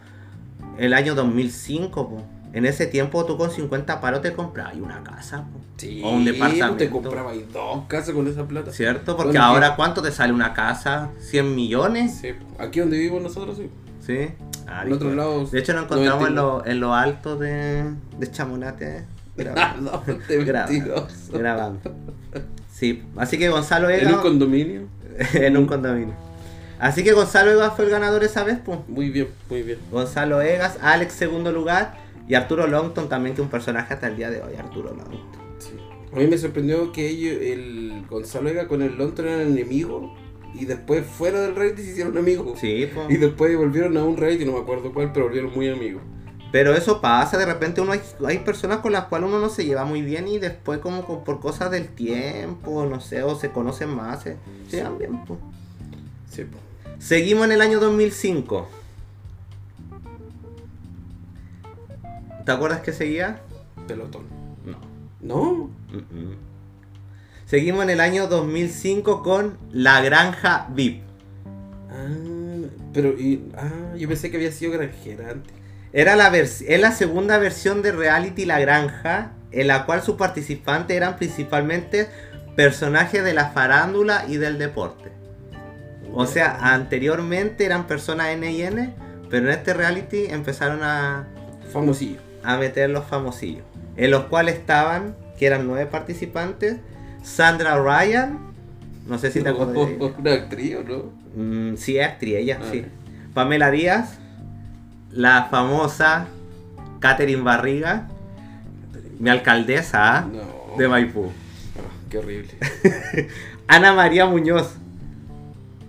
el 0.77 0.93
año 0.93 1.15
2005, 1.15 2.09
po, 2.09 2.21
en 2.51 2.65
ese 2.65 2.87
tiempo 2.87 3.25
tú 3.25 3.37
con 3.37 3.49
50 3.51 4.01
palos 4.01 4.21
te 4.21 4.33
comprabas 4.33 4.75
una 4.75 5.01
casa, 5.03 5.45
po, 5.45 5.59
Sí, 5.77 6.01
o 6.03 6.09
un 6.09 6.25
departamento. 6.25 6.75
te 6.77 6.89
comprabas 6.89 7.35
dos 7.53 7.85
casas 7.87 8.13
con 8.13 8.27
esa 8.27 8.45
plata. 8.45 8.71
¿cierto? 8.71 9.15
Porque 9.15 9.37
ahora 9.37 9.75
¿cuánto 9.77 10.01
te 10.01 10.11
sale 10.11 10.33
una 10.33 10.53
casa? 10.53 11.11
¿100 11.31 11.43
millones? 11.55 12.17
Sí, 12.21 12.29
aquí 12.59 12.81
donde 12.81 12.97
vivimos 12.97 13.21
nosotros, 13.21 13.57
sí. 13.57 13.69
Sí. 14.01 14.29
Ah, 14.67 14.81
En 14.85 14.93
otros 14.93 14.99
disculpa. 15.11 15.15
lados. 15.15 15.51
De 15.51 15.59
hecho 15.59 15.73
nos 15.73 15.83
encontramos 15.85 16.27
en 16.27 16.35
99. 16.35 16.35
lo, 16.65 16.65
en 16.71 16.79
lo 16.79 16.93
alto 16.93 17.35
de, 17.37 17.83
de 18.19 18.31
Chamonate. 18.31 19.05
grabando. 19.37 20.03
Grabando. 21.33 21.91
Sí, 22.71 23.03
así 23.15 23.37
que 23.37 23.49
Gonzalo 23.49 23.89
En 23.89 24.01
Ega 24.01 24.15
un 24.17 24.21
condominio. 24.21 24.81
en 25.33 25.57
un 25.57 25.65
condominio. 25.65 26.13
Así 26.79 27.03
que 27.03 27.13
Gonzalo 27.13 27.51
Egas 27.51 27.73
fue 27.75 27.85
el 27.85 27.91
ganador 27.91 28.23
esa 28.23 28.43
vez, 28.43 28.59
pues. 28.63 28.79
Muy 28.87 29.09
bien, 29.09 29.29
muy 29.49 29.61
bien. 29.63 29.79
Gonzalo 29.91 30.41
Egas, 30.41 30.77
Alex 30.81 31.13
segundo 31.13 31.51
lugar 31.53 31.97
y 32.27 32.33
Arturo 32.35 32.67
Longton 32.67 33.07
también 33.07 33.33
que 33.35 33.41
es 33.41 33.45
un 33.45 33.51
personaje 33.51 33.93
hasta 33.93 34.07
el 34.07 34.17
día 34.17 34.29
de 34.29 34.41
hoy, 34.41 34.55
Arturo 34.55 34.89
Longton. 34.89 35.19
Sí. 35.59 35.71
A 36.11 36.17
mí 36.17 36.27
me 36.27 36.37
sorprendió 36.37 36.91
que 36.91 37.07
ellos, 37.07 37.37
el 37.41 38.05
Gonzalo 38.09 38.49
Ega 38.49 38.67
con 38.67 38.81
el 38.81 38.97
Lonton 38.97 39.25
eran 39.27 39.41
enemigos 39.41 40.11
y 40.59 40.65
después 40.65 41.05
fuera 41.05 41.41
del 41.41 41.55
reality 41.55 41.81
se 41.83 41.91
hicieron 41.91 42.17
amigos. 42.17 42.59
Sí, 42.59 42.87
pues. 42.93 43.09
Y 43.09 43.17
después 43.17 43.55
volvieron 43.57 43.95
a 43.97 44.03
un 44.03 44.17
reality, 44.17 44.45
no 44.45 44.53
me 44.53 44.59
acuerdo 44.59 44.93
cuál, 44.93 45.11
pero 45.11 45.25
volvieron 45.25 45.53
muy 45.53 45.69
amigos. 45.69 46.01
Pero 46.51 46.73
eso 46.73 47.01
pasa, 47.01 47.37
de 47.37 47.45
repente 47.45 47.81
uno 47.81 47.91
hay, 47.91 48.01
hay 48.25 48.39
personas 48.39 48.77
con 48.77 48.93
las 48.93 49.05
cuales 49.05 49.27
uno 49.27 49.39
no 49.39 49.49
se 49.49 49.65
lleva 49.65 49.83
muy 49.83 50.01
bien 50.01 50.27
y 50.27 50.37
después 50.39 50.79
como 50.79 51.03
con- 51.05 51.23
por 51.25 51.39
cosas 51.41 51.69
del 51.71 51.89
tiempo, 51.89 52.85
no 52.85 53.01
sé, 53.01 53.23
o 53.23 53.35
se 53.35 53.51
conocen 53.51 53.89
más, 53.89 54.23
se, 54.23 54.37
se 54.69 54.77
llevan 54.77 54.97
bien, 54.97 55.25
pues. 55.25 55.39
Sí, 56.29 56.43
po. 56.45 56.57
Seguimos 56.99 57.45
en 57.45 57.51
el 57.51 57.61
año 57.61 57.79
2005. 57.81 58.67
¿Te 62.45 62.51
acuerdas 62.51 62.81
que 62.81 62.93
seguía? 62.93 63.41
pelotón. 63.87 64.23
No. 64.65 64.77
No, 65.21 65.69
Mm-mm. 65.91 66.35
Seguimos 67.45 67.83
en 67.83 67.91
el 67.91 67.99
año 67.99 68.25
2005 68.25 69.21
con 69.21 69.59
La 69.71 70.01
Granja 70.01 70.67
VIP. 70.71 71.03
ah, 71.91 72.07
pero 72.91 73.09
y, 73.09 73.51
ah, 73.55 73.93
yo 73.95 74.07
pensé 74.07 74.31
que 74.31 74.37
había 74.37 74.51
sido 74.51 74.71
granjera 74.71 75.29
antes. 75.29 75.53
Era 75.93 76.15
la 76.15 76.35
es 76.35 76.79
la 76.79 76.91
segunda 76.91 77.37
versión 77.37 77.83
de 77.83 77.91
reality 77.91 78.45
La 78.45 78.59
Granja, 78.59 79.33
en 79.51 79.67
la 79.67 79.85
cual 79.85 80.01
sus 80.01 80.15
participantes 80.15 80.97
eran 80.97 81.17
principalmente 81.17 82.07
personajes 82.55 83.23
de 83.23 83.35
la 83.35 83.51
farándula 83.51 84.25
y 84.27 84.37
del 84.37 84.57
deporte. 84.57 85.11
O 86.13 86.25
sea, 86.25 86.73
anteriormente 86.73 87.63
eran 87.63 87.85
personas 87.85 88.29
N 88.29 88.51
y 88.51 88.63
N, 88.63 88.95
pero 89.29 89.45
en 89.45 89.53
este 89.53 89.75
reality 89.75 90.25
empezaron 90.29 90.79
a, 90.81 91.27
Famosillo. 91.71 92.19
a 92.43 92.57
meter 92.57 92.89
los 92.89 93.05
famosillos. 93.05 93.65
En 93.97 94.09
los 94.09 94.25
cuales 94.25 94.55
estaban, 94.55 95.15
que 95.37 95.45
eran 95.45 95.67
nueve 95.67 95.85
participantes, 95.85 96.77
Sandra 97.25 97.75
Ryan, 97.81 98.37
no 99.07 99.17
sé 99.17 99.31
si 99.31 99.41
te 99.41 99.49
acuerdas 99.49 99.73
de 99.75 99.95
ella. 99.95 100.13
Una 100.17 100.33
actriz, 100.33 100.75
¿o 100.75 100.83
no? 100.83 101.03
Mm, 101.35 101.75
sí, 101.75 101.97
es 101.97 102.05
actriz, 102.07 102.35
ella, 102.35 102.59
Ah, 102.61 102.65
sí. 102.71 102.85
Pamela 103.33 103.71
Díaz, 103.71 104.19
la 105.11 105.45
famosa 105.49 106.27
Catherine 106.99 107.41
Barriga, 107.41 108.07
mi 109.19 109.29
alcaldesa 109.29 110.17
¿ah? 110.19 110.27
No. 110.31 110.77
de 110.77 110.87
Maipú. 110.87 111.31
Ah, 111.77 111.81
qué 112.09 112.19
horrible. 112.19 112.51
Ana 113.67 113.93
María 113.93 114.27
Muñoz, 114.27 114.75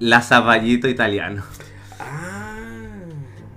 la 0.00 0.22
Zapallito 0.22 0.88
italiano. 0.88 1.42
ah. 2.00 2.54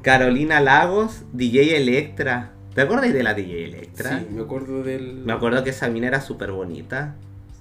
Carolina 0.02 0.60
Lagos, 0.60 1.24
DJ 1.34 1.78
Electra. 1.78 2.52
¿Te 2.76 2.82
acuerdas 2.82 3.12
de 3.14 3.24
la 3.24 3.34
DJ 3.34 3.66
Electra? 3.66 4.20
Sí, 4.20 4.28
me 4.32 4.42
acuerdo 4.42 4.84
del. 4.84 5.24
Me 5.26 5.34
acuerdo 5.34 5.64
que 5.64 5.70
esa 5.72 5.88
mina 5.90 6.08
era 6.08 6.22
súper 6.22 6.52
bonita 6.52 7.16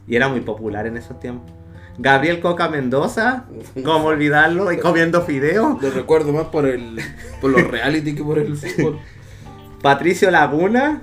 y 0.09 0.17
era 0.17 0.29
muy 0.29 0.41
popular 0.41 0.87
en 0.87 0.97
esos 0.97 1.21
tiempos. 1.21 1.53
Gabriel 2.01 2.41
Coca 2.41 2.69
Mendoza, 2.69 3.47
¿cómo 3.85 4.07
olvidarlo? 4.07 4.71
Y 4.73 4.79
comiendo 4.79 5.23
fideo. 5.23 5.79
Lo 5.83 5.91
recuerdo 5.91 6.33
más 6.33 6.47
por 6.47 6.67
el. 6.67 7.01
por 7.41 7.51
los 7.51 7.63
reality 7.69 8.15
que 8.15 8.23
por 8.23 8.39
el 8.39 8.57
fútbol. 8.57 9.01
Patricio 9.83 10.31
Laguna, 10.31 11.03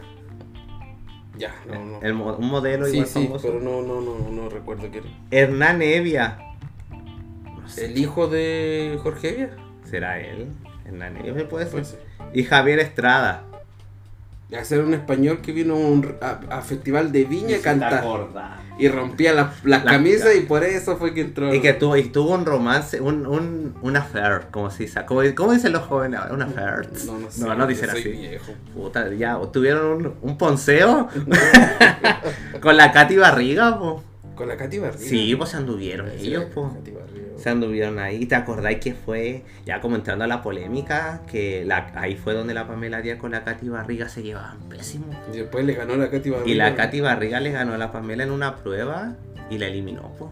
Ya, 1.38 1.54
no, 1.68 1.84
no. 1.86 2.02
el 2.02 2.14
un 2.14 2.48
modelo 2.48 2.86
sí, 2.86 2.94
igual 2.94 3.08
sí, 3.08 3.24
famoso. 3.26 3.48
pero 3.48 3.60
no, 3.62 3.82
no, 3.82 4.00
no, 4.02 4.32
no 4.32 4.50
recuerdo 4.50 4.88
quién 4.90 5.04
era. 5.06 5.14
Hernán 5.32 5.82
Evia. 5.82 6.38
No 7.62 7.68
sé, 7.68 7.86
¿El 7.86 7.98
hijo 7.98 8.28
de 8.28 8.98
Jorge 9.04 9.30
Evia? 9.30 9.50
¿Será 9.84 10.20
él? 10.20 10.48
Hernán 10.86 11.18
Evia 11.18 11.48
puede 11.50 11.66
ser. 11.66 11.72
Puede 11.74 11.86
ser. 11.86 12.00
Y 12.34 12.44
Javier 12.44 12.80
Estrada. 12.80 13.44
Hacer 14.58 14.82
un 14.84 14.94
español 14.94 15.40
que 15.42 15.52
vino 15.52 15.74
a, 15.76 15.78
un- 15.78 16.16
a- 16.22 16.40
a 16.58 16.62
festival 16.62 17.12
de 17.12 17.26
Viña 17.26 17.58
a 17.58 17.62
cantar. 17.62 18.04
Y 18.78 18.90
rompía 18.90 19.32
las 19.34 19.64
las 19.64 19.86
La- 19.86 19.92
camisas 19.92 20.36
y 20.36 20.42
por 20.42 20.64
eso 20.66 20.98
fue 20.98 21.14
que 21.14 21.22
entró. 21.22 21.54
Y 21.54 21.62
que 21.62 21.72
tuvo, 21.74 21.96
y 21.96 22.04
tuvo 22.10 22.34
un 22.34 22.46
romance, 22.46 23.00
un, 23.00 23.26
un, 23.26 23.74
un 23.82 23.96
affair, 23.96 24.48
como 24.52 24.70
se 24.70 24.84
dice. 24.84 25.00
¿Cómo, 25.06 25.22
cómo 25.34 25.54
dicen 25.54 25.72
los 25.72 25.84
jóvenes 25.84 26.20
ahora? 26.20 26.34
Un 26.34 26.42
affair. 26.42 26.90
No, 27.06 27.20
no 27.20 27.32
sé. 27.32 27.42
No, 27.42 27.56
no 27.56 27.68
dicen 27.68 27.90
así. 27.90 28.10
viejo. 28.10 28.52
Puta, 28.74 29.14
ya, 29.14 29.40
tuvieron 29.54 29.86
un, 30.06 30.14
un 30.22 30.38
ponceo 30.38 31.08
con 32.62 32.76
la 32.78 32.92
Katy 32.92 33.18
Barriga, 33.18 33.78
po. 33.80 34.04
Con 34.36 34.50
la 34.50 34.58
Katy 34.58 34.80
Barriga. 34.80 35.10
Sí, 35.10 35.34
pues 35.38 35.50
se 35.52 35.58
anduvieron 35.58 36.10
Sí, 36.20 36.28
ellos, 36.28 36.44
la 36.44 36.50
po. 36.54 36.78
Se 37.46 37.52
anduvieron 37.52 38.00
ahí. 38.00 38.26
¿Te 38.26 38.34
acordáis 38.34 38.80
que 38.80 38.96
fue, 38.96 39.44
ya 39.68 39.80
como 39.80 39.96
entrando 39.98 40.24
a 40.24 40.28
la 40.28 40.42
polémica, 40.42 41.22
que 41.32 41.64
la, 41.64 41.92
ahí 41.94 42.16
fue 42.16 42.34
donde 42.34 42.56
la 42.56 42.66
Pamela 42.66 43.04
Díaz 43.04 43.20
con 43.20 43.34
la 43.34 43.44
Katy 43.44 43.70
Barriga 43.70 44.10
se 44.10 44.24
llevaban 44.24 44.58
pésimo? 44.68 45.06
Y 45.32 45.38
después 45.38 45.64
le 45.64 45.76
ganó 45.76 45.96
la 45.96 46.10
Katy 46.10 46.32
Barriga. 46.32 46.50
Y 46.50 46.56
la 46.56 46.74
Katy 46.74 47.02
Barriga 47.02 47.40
le 47.40 47.52
ganó 47.52 47.76
a 47.76 47.78
la 47.78 47.92
Pamela 47.92 48.24
en 48.24 48.32
una 48.32 48.56
prueba 48.56 49.14
y 49.52 49.60
la 49.60 49.68
eliminó, 49.68 50.12
po. 50.18 50.32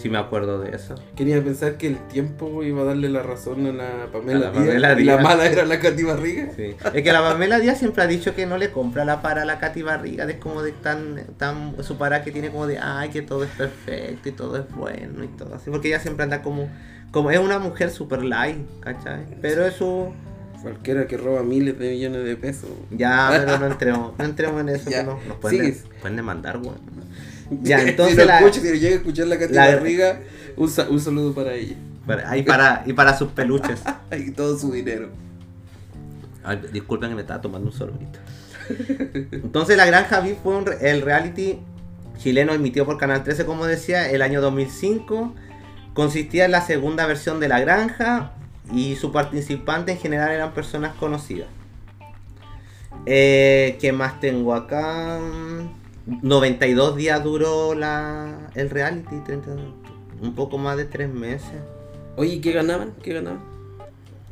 Sí 0.00 0.08
me 0.08 0.18
acuerdo 0.18 0.60
de 0.60 0.76
eso. 0.76 0.94
Quería 1.16 1.42
pensar 1.42 1.76
que 1.76 1.88
el 1.88 1.98
tiempo 2.06 2.62
iba 2.62 2.82
a 2.82 2.84
darle 2.84 3.08
la 3.08 3.22
razón 3.22 3.66
a 3.66 3.72
la 3.72 4.06
Pamela, 4.12 4.50
A 4.50 4.52
la 4.52 4.60
Díaz, 4.60 4.64
Pamela 4.66 4.76
y 4.76 4.80
la 4.80 4.94
Díaz. 4.94 5.22
mala 5.22 5.46
era 5.46 5.64
la 5.64 5.80
Katy 5.80 6.02
Barriga. 6.04 6.48
Sí. 6.54 6.76
Es 6.94 7.02
que 7.02 7.12
la 7.12 7.20
Pamela 7.20 7.58
Díaz 7.58 7.78
siempre 7.78 8.04
ha 8.04 8.06
dicho 8.06 8.32
que 8.34 8.46
no 8.46 8.58
le 8.58 8.70
compra 8.70 9.04
la 9.04 9.20
para 9.22 9.42
a 9.42 9.44
la 9.44 9.58
Katy 9.58 9.82
Barriga, 9.82 10.24
es 10.24 10.36
como 10.36 10.62
de 10.62 10.70
tan, 10.70 11.20
tan, 11.36 11.74
su 11.82 11.98
para 11.98 12.22
que 12.22 12.30
tiene 12.30 12.50
como 12.50 12.68
de, 12.68 12.78
ay, 12.78 13.08
que 13.10 13.22
todo 13.22 13.42
es 13.42 13.50
perfecto 13.50 14.28
y 14.28 14.32
todo 14.32 14.56
es 14.56 14.70
bueno 14.74 15.24
y 15.24 15.28
todo 15.28 15.56
así, 15.56 15.68
porque 15.70 15.88
ella 15.88 15.98
siempre 15.98 16.22
anda 16.22 16.42
como, 16.42 16.68
como 17.10 17.32
es 17.32 17.38
una 17.40 17.58
mujer 17.58 17.90
super 17.90 18.22
light, 18.22 18.58
¿cachai? 18.80 19.24
Pero 19.42 19.66
eso, 19.66 20.12
Cualquiera 20.62 21.06
que 21.06 21.16
roba 21.16 21.42
miles 21.42 21.78
de 21.78 21.90
millones 21.90 22.24
de 22.24 22.36
pesos. 22.36 22.70
ya, 22.90 23.28
pero 23.32 23.58
no 23.58 23.66
entremos, 23.66 24.12
no 24.18 24.24
entremos 24.24 24.60
en 24.60 24.68
eso, 24.70 24.90
que 24.90 25.02
no, 25.02 25.18
nos 25.26 25.38
pueden, 25.38 25.60
sigues. 25.60 25.84
pueden 26.00 26.16
demandar, 26.16 26.58
bueno. 26.58 26.78
Ya, 27.62 27.80
si 27.80 27.88
entonces 27.90 28.16
lo 28.18 28.24
la- 28.26 28.38
escucho, 28.40 28.60
si 28.60 28.78
llega 28.78 28.94
a 28.94 28.98
escuchar 28.98 29.26
la 29.26 29.38
Katy 29.38 29.54
Barriga, 29.54 30.20
un, 30.56 30.70
un 30.90 31.00
saludo 31.00 31.32
para 31.34 31.54
ella. 31.54 31.76
Para- 32.06 32.36
y, 32.36 32.42
para, 32.42 32.82
y 32.86 32.92
para 32.92 33.16
sus 33.16 33.28
peluches. 33.32 33.80
Y 34.18 34.30
todo 34.32 34.58
su 34.58 34.72
dinero. 34.72 35.08
Ay, 36.44 36.60
disculpen 36.72 37.10
que 37.10 37.14
me 37.14 37.20
estaba 37.22 37.40
tomando 37.40 37.68
un 37.68 37.72
sorbito. 37.74 38.18
Entonces 39.32 39.76
La 39.76 39.86
Granja 39.86 40.20
VIP 40.20 40.38
fue 40.42 40.56
un 40.56 40.64
el 40.80 41.02
reality 41.02 41.58
chileno 42.18 42.52
emitido 42.52 42.84
por 42.84 42.98
Canal 42.98 43.22
13, 43.22 43.44
como 43.46 43.64
decía, 43.66 44.10
el 44.10 44.22
año 44.22 44.40
2005. 44.40 45.34
Consistía 45.94 46.44
en 46.44 46.52
la 46.52 46.60
segunda 46.64 47.06
versión 47.06 47.40
de 47.40 47.48
La 47.48 47.60
Granja 47.60 48.32
y 48.72 48.96
su 48.96 49.10
participante 49.12 49.92
en 49.92 49.98
general 49.98 50.30
eran 50.32 50.52
personas 50.52 50.94
conocidas. 50.94 51.48
Eh, 53.06 53.76
¿Qué 53.80 53.92
más 53.92 54.20
tengo 54.20 54.54
acá? 54.54 55.18
92 56.22 56.96
días 56.96 57.22
duró 57.22 57.74
la, 57.74 58.50
el 58.54 58.70
reality, 58.70 59.20
30 59.24 59.50
un 60.20 60.34
poco 60.34 60.58
más 60.58 60.76
de 60.76 60.84
3 60.84 61.08
meses. 61.12 61.60
Oye, 62.16 62.34
¿y 62.34 62.40
¿qué 62.40 62.52
ganaban? 62.52 62.94
¿Qué 63.02 63.12
ganaban? 63.12 63.40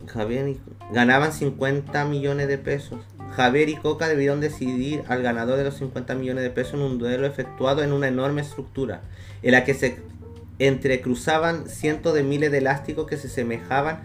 Javier 0.07 0.49
y 0.49 0.61
ganaban 0.93 1.33
50 1.33 2.05
millones 2.07 2.49
de 2.49 2.59
pesos. 2.59 3.01
Javier 3.35 3.69
y 3.69 3.77
Coca 3.77 4.09
debieron 4.09 4.41
decidir 4.41 5.03
al 5.09 5.23
ganador 5.23 5.59
de 5.59 5.65
los 5.65 5.77
50 5.77 6.15
millones 6.15 6.45
de 6.45 6.51
pesos 6.51 6.75
en 6.75 6.81
un 6.81 6.99
duelo 6.99 7.27
efectuado 7.27 7.83
en 7.83 7.93
una 7.93 8.09
enorme 8.09 8.41
estructura, 8.41 9.03
en 9.43 9.53
la 9.53 9.65
que 9.65 9.75
se 9.75 9.99
entrecruzaban 10.59 11.69
cientos 11.69 12.15
de 12.15 12.23
miles 12.23 12.51
de 12.51 12.59
elásticos 12.59 13.07
que 13.07 13.17
se 13.17 13.29
semejaban 13.29 14.03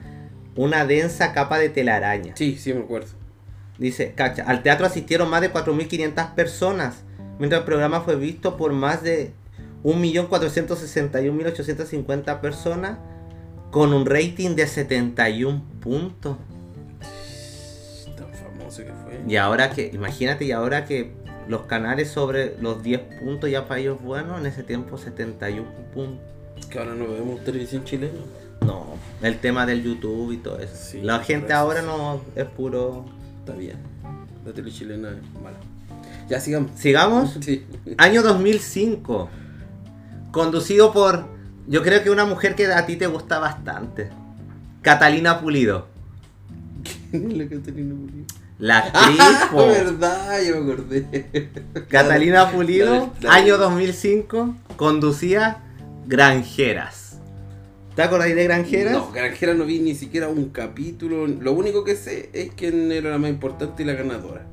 una 0.55 0.85
densa 0.85 1.33
capa 1.33 1.59
de 1.59 1.69
telaraña. 1.69 2.35
Sí, 2.35 2.57
sí 2.57 2.73
me 2.73 2.81
acuerdo. 2.81 3.09
Dice, 3.77 4.13
cacha, 4.13 4.43
al 4.43 4.63
teatro 4.63 4.85
asistieron 4.85 5.29
más 5.29 5.41
de 5.41 5.51
4.500 5.51 6.33
personas, 6.35 7.03
mientras 7.41 7.59
el 7.61 7.65
programa 7.65 8.01
fue 8.01 8.17
visto 8.17 8.55
por 8.55 8.71
más 8.71 9.01
de 9.01 9.31
1.461.850 9.83 12.39
personas 12.39 12.99
con 13.71 13.93
un 13.93 14.05
rating 14.05 14.55
de 14.55 14.67
71 14.67 15.63
puntos. 15.79 16.37
Tan 18.15 18.31
famoso 18.31 18.83
que 18.83 18.93
fue. 18.93 19.19
Y 19.27 19.37
ahora 19.37 19.71
que, 19.71 19.89
imagínate, 19.91 20.45
y 20.45 20.51
ahora 20.51 20.85
que 20.85 21.13
los 21.47 21.63
canales 21.63 22.11
sobre 22.11 22.55
los 22.61 22.83
10 22.83 23.21
puntos 23.23 23.49
ya 23.49 23.67
para 23.67 23.79
ellos 23.79 23.99
bueno, 24.03 24.37
en 24.37 24.45
ese 24.45 24.61
tiempo 24.61 24.99
71 24.99 25.67
puntos. 25.95 26.23
Que 26.69 26.77
ahora 26.77 26.93
no 26.93 27.07
vemos 27.07 27.43
televisión 27.43 27.83
chilena. 27.85 28.19
No, 28.63 28.85
el 29.23 29.39
tema 29.39 29.65
del 29.65 29.81
YouTube 29.81 30.31
y 30.31 30.37
todo 30.37 30.59
eso. 30.59 30.75
Sí, 30.75 31.01
la 31.01 31.23
gente 31.23 31.47
gracias. 31.47 31.59
ahora 31.59 31.81
no 31.81 32.21
es 32.35 32.45
puro... 32.45 33.05
Está 33.39 33.53
bien. 33.53 33.77
La 34.45 34.53
tele 34.53 34.71
chilena 34.71 35.09
es 35.09 35.15
mala. 35.41 35.57
Ya 36.31 36.39
sigamos. 36.39 36.71
Sigamos. 36.79 37.37
Sí. 37.41 37.65
Año 37.97 38.21
2005. 38.23 39.29
Conducido 40.31 40.93
por, 40.93 41.25
yo 41.67 41.83
creo 41.83 42.01
que 42.03 42.09
una 42.09 42.23
mujer 42.23 42.55
que 42.55 42.67
a 42.67 42.85
ti 42.85 42.95
te 42.95 43.05
gusta 43.07 43.37
bastante. 43.39 44.09
Catalina 44.81 45.41
Pulido. 45.41 45.87
la 47.11 47.49
Catalina 47.49 47.95
Pulido. 47.95 48.25
La 48.59 48.77
actriz, 48.77 49.17
Ah, 49.19 49.49
po. 49.51 49.67
verdad, 49.67 50.39
yo 50.47 50.61
me 50.61 50.71
acordé. 50.71 51.49
Catalina 51.89 52.49
Pulido, 52.49 53.11
año 53.27 53.57
2005, 53.57 54.55
conducía 54.77 55.57
Granjeras. 56.07 57.17
¿Te 57.93 58.03
acordáis 58.03 58.35
de 58.37 58.45
Granjeras? 58.45 58.93
No, 58.93 59.11
Granjera 59.11 59.53
no 59.53 59.65
vi 59.65 59.79
ni 59.79 59.95
siquiera 59.95 60.29
un 60.29 60.45
capítulo. 60.45 61.27
Lo 61.27 61.51
único 61.51 61.83
que 61.83 61.97
sé 61.97 62.29
es 62.31 62.51
quién 62.55 62.89
era 62.93 63.09
la 63.09 63.17
más 63.17 63.29
importante 63.31 63.83
y 63.83 63.85
la 63.85 63.93
ganadora. 63.95 64.45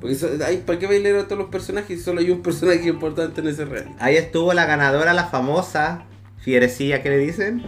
Porque 0.00 0.14
eso- 0.14 0.30
ay, 0.46 0.62
¿para 0.64 0.78
qué 0.78 0.86
bailar 0.86 1.16
a 1.16 1.24
todos 1.26 1.38
los 1.38 1.50
personajes 1.50 1.98
si 1.98 2.02
solo 2.04 2.20
hay 2.20 2.30
un 2.30 2.40
personaje 2.42 2.88
importante 2.88 3.40
en 3.40 3.48
ese 3.48 3.64
reality? 3.64 3.92
Ahí 3.98 4.16
estuvo 4.16 4.52
la 4.54 4.64
ganadora, 4.66 5.12
la 5.12 5.24
famosa 5.26 6.04
Fierecilla, 6.38 7.02
¿qué 7.02 7.10
le 7.10 7.18
dicen? 7.18 7.62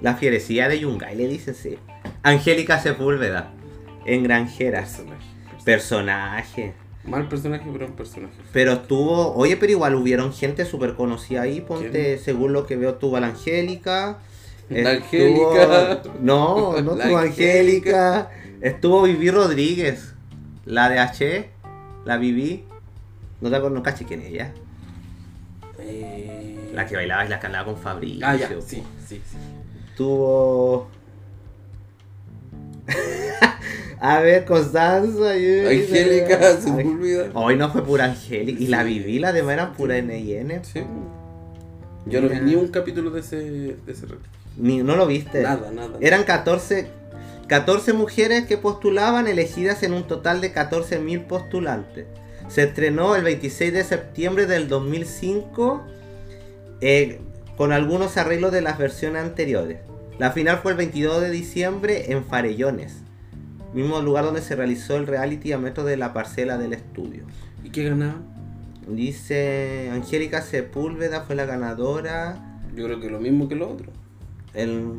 La 0.00 0.14
Fierecilla 0.14 0.68
de 0.68 0.80
Yungay, 0.80 1.14
le 1.14 1.28
dicen, 1.28 1.54
sí. 1.54 1.78
Angélica 2.22 2.80
Sepúlveda, 2.80 3.52
en 4.06 4.22
Granjeras. 4.22 4.96
Personaje. 4.96 5.26
Personaje. 5.64 6.74
Mal 7.04 7.28
personaje, 7.28 7.64
pero 7.72 7.86
un 7.86 7.92
personaje. 7.92 8.32
Pero 8.52 8.72
estuvo, 8.74 9.34
oye, 9.34 9.56
pero 9.56 9.72
igual 9.72 9.94
hubieron 9.96 10.32
gente 10.32 10.64
súper 10.64 10.94
conocida 10.94 11.42
ahí, 11.42 11.60
ponte, 11.60 11.90
¿Quién? 11.90 12.18
según 12.20 12.52
lo 12.52 12.64
que 12.64 12.76
veo, 12.76 12.94
tuvo 12.94 13.16
a 13.16 13.20
la 13.20 13.26
Angélica. 13.28 14.18
La 14.70 14.92
estuvo- 14.94 15.50
Angélica. 15.50 16.02
No, 16.20 16.80
no 16.80 16.94
La 16.96 17.04
tuvo 17.08 17.18
Angélica. 17.18 18.30
Estuvo 18.60 19.02
Vivi 19.02 19.30
Rodríguez, 19.30 20.11
la 20.64 20.88
de 20.88 20.98
H, 20.98 21.50
la 22.04 22.16
Vivi. 22.16 22.64
No 23.40 23.50
te 23.50 23.56
acuerdas, 23.56 23.76
no 23.76 23.82
caché 23.82 24.04
quién 24.04 24.20
es 24.20 24.28
ella. 24.28 24.52
Eh... 25.78 26.70
La 26.74 26.86
que 26.86 26.96
bailaba 26.96 27.24
y 27.26 27.28
la 27.28 27.38
que 27.38 27.46
andaba 27.46 27.66
con 27.66 27.76
Fabricio. 27.76 28.26
Ah, 28.26 28.34
ya, 28.34 28.48
sí, 28.48 28.82
sí, 29.06 29.20
sí. 29.28 29.36
Tuvo. 29.96 30.88
A 34.00 34.20
ver, 34.20 34.44
Constanza. 34.44 35.32
Angélica 35.32 36.56
Sepúlveda. 36.56 37.30
Hoy 37.34 37.56
no 37.56 37.70
fue 37.70 37.84
pura 37.84 38.06
Angélica. 38.06 38.60
Y 38.60 38.66
la 38.68 38.82
viví, 38.82 39.18
la 39.18 39.32
demás 39.32 39.52
eran 39.52 39.74
pura 39.74 40.00
NN. 40.00 40.64
Sí. 40.64 40.82
Yo 42.06 42.20
no 42.20 42.28
vi 42.28 42.40
ni 42.40 42.54
un 42.54 42.68
capítulo 42.68 43.10
de 43.10 43.20
ese, 43.20 43.36
de 43.36 43.92
ese. 43.92 44.06
Ni, 44.56 44.82
no 44.82 44.96
lo 44.96 45.06
viste. 45.06 45.42
Nada, 45.42 45.70
nada. 45.70 45.98
Eran 46.00 46.24
14, 46.24 46.88
14 47.52 47.92
mujeres 47.92 48.46
que 48.46 48.56
postulaban, 48.56 49.26
elegidas 49.26 49.82
en 49.82 49.92
un 49.92 50.04
total 50.04 50.40
de 50.40 50.54
14.000 50.54 51.26
postulantes. 51.26 52.06
Se 52.48 52.62
estrenó 52.62 53.14
el 53.14 53.24
26 53.24 53.74
de 53.74 53.84
septiembre 53.84 54.46
del 54.46 54.68
2005 54.68 55.82
eh, 56.80 57.20
con 57.58 57.72
algunos 57.72 58.16
arreglos 58.16 58.52
de 58.52 58.62
las 58.62 58.78
versiones 58.78 59.22
anteriores. 59.22 59.80
La 60.18 60.32
final 60.32 60.60
fue 60.62 60.70
el 60.70 60.78
22 60.78 61.20
de 61.20 61.30
diciembre 61.30 62.12
en 62.12 62.24
Farellones, 62.24 63.02
mismo 63.74 64.00
lugar 64.00 64.24
donde 64.24 64.40
se 64.40 64.56
realizó 64.56 64.96
el 64.96 65.06
reality 65.06 65.52
a 65.52 65.58
metros 65.58 65.84
de 65.84 65.98
la 65.98 66.14
parcela 66.14 66.56
del 66.56 66.72
estudio. 66.72 67.26
¿Y 67.62 67.68
qué 67.68 67.84
ganaban? 67.84 68.24
Dice 68.88 69.90
Angélica 69.92 70.40
Sepúlveda 70.40 71.20
fue 71.24 71.36
la 71.36 71.44
ganadora. 71.44 72.62
Yo 72.74 72.86
creo 72.86 72.98
que 72.98 73.10
lo 73.10 73.20
mismo 73.20 73.46
que 73.46 73.56
lo 73.56 73.68
otro. 73.68 73.92
El. 74.54 74.90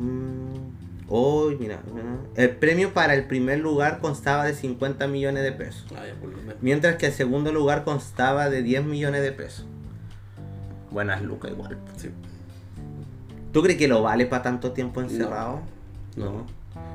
Hoy, 1.07 1.57
mira, 1.59 1.81
mira. 1.93 2.17
El 2.35 2.55
premio 2.55 2.93
para 2.93 3.13
el 3.13 3.25
primer 3.25 3.59
lugar 3.59 3.99
constaba 3.99 4.45
de 4.45 4.53
50 4.53 5.07
millones 5.07 5.43
de 5.43 5.51
pesos. 5.51 5.85
Ah, 5.95 6.05
ya 6.07 6.15
por 6.15 6.29
lo 6.29 6.37
menos. 6.37 6.55
Mientras 6.61 6.95
que 6.95 7.07
el 7.07 7.13
segundo 7.13 7.51
lugar 7.51 7.83
constaba 7.83 8.49
de 8.49 8.63
10 8.63 8.85
millones 8.85 9.21
de 9.21 9.31
pesos. 9.31 9.65
Buenas 10.91 11.21
lucas 11.21 11.51
igual. 11.51 11.77
Sí. 11.97 12.09
¿Tú 13.51 13.61
crees 13.61 13.77
que 13.77 13.87
lo 13.87 14.01
vale 14.01 14.25
para 14.25 14.43
tanto 14.43 14.71
tiempo 14.71 15.01
encerrado? 15.01 15.61
No. 16.15 16.45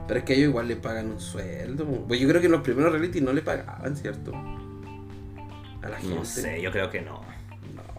Pero 0.07 0.21
es 0.21 0.25
que 0.25 0.35
ellos 0.35 0.49
igual 0.49 0.69
le 0.69 0.77
pagan 0.77 1.11
un 1.11 1.21
sueldo. 1.21 1.85
Pues 2.09 2.19
yo 2.19 2.29
creo 2.29 2.41
que 2.41 2.47
en 2.47 2.53
los 2.53 2.63
primeros 2.63 2.93
reality 2.93 3.21
no 3.21 3.33
le 3.33 3.43
pagaban, 3.43 3.97
¿cierto? 3.97 4.33
A 5.83 5.89
la 5.89 5.99
gente. 5.99 6.15
No 6.15 6.25
sé, 6.25 6.61
yo 6.63 6.73
creo 6.73 6.91
que 6.91 7.03
no. 7.03 7.21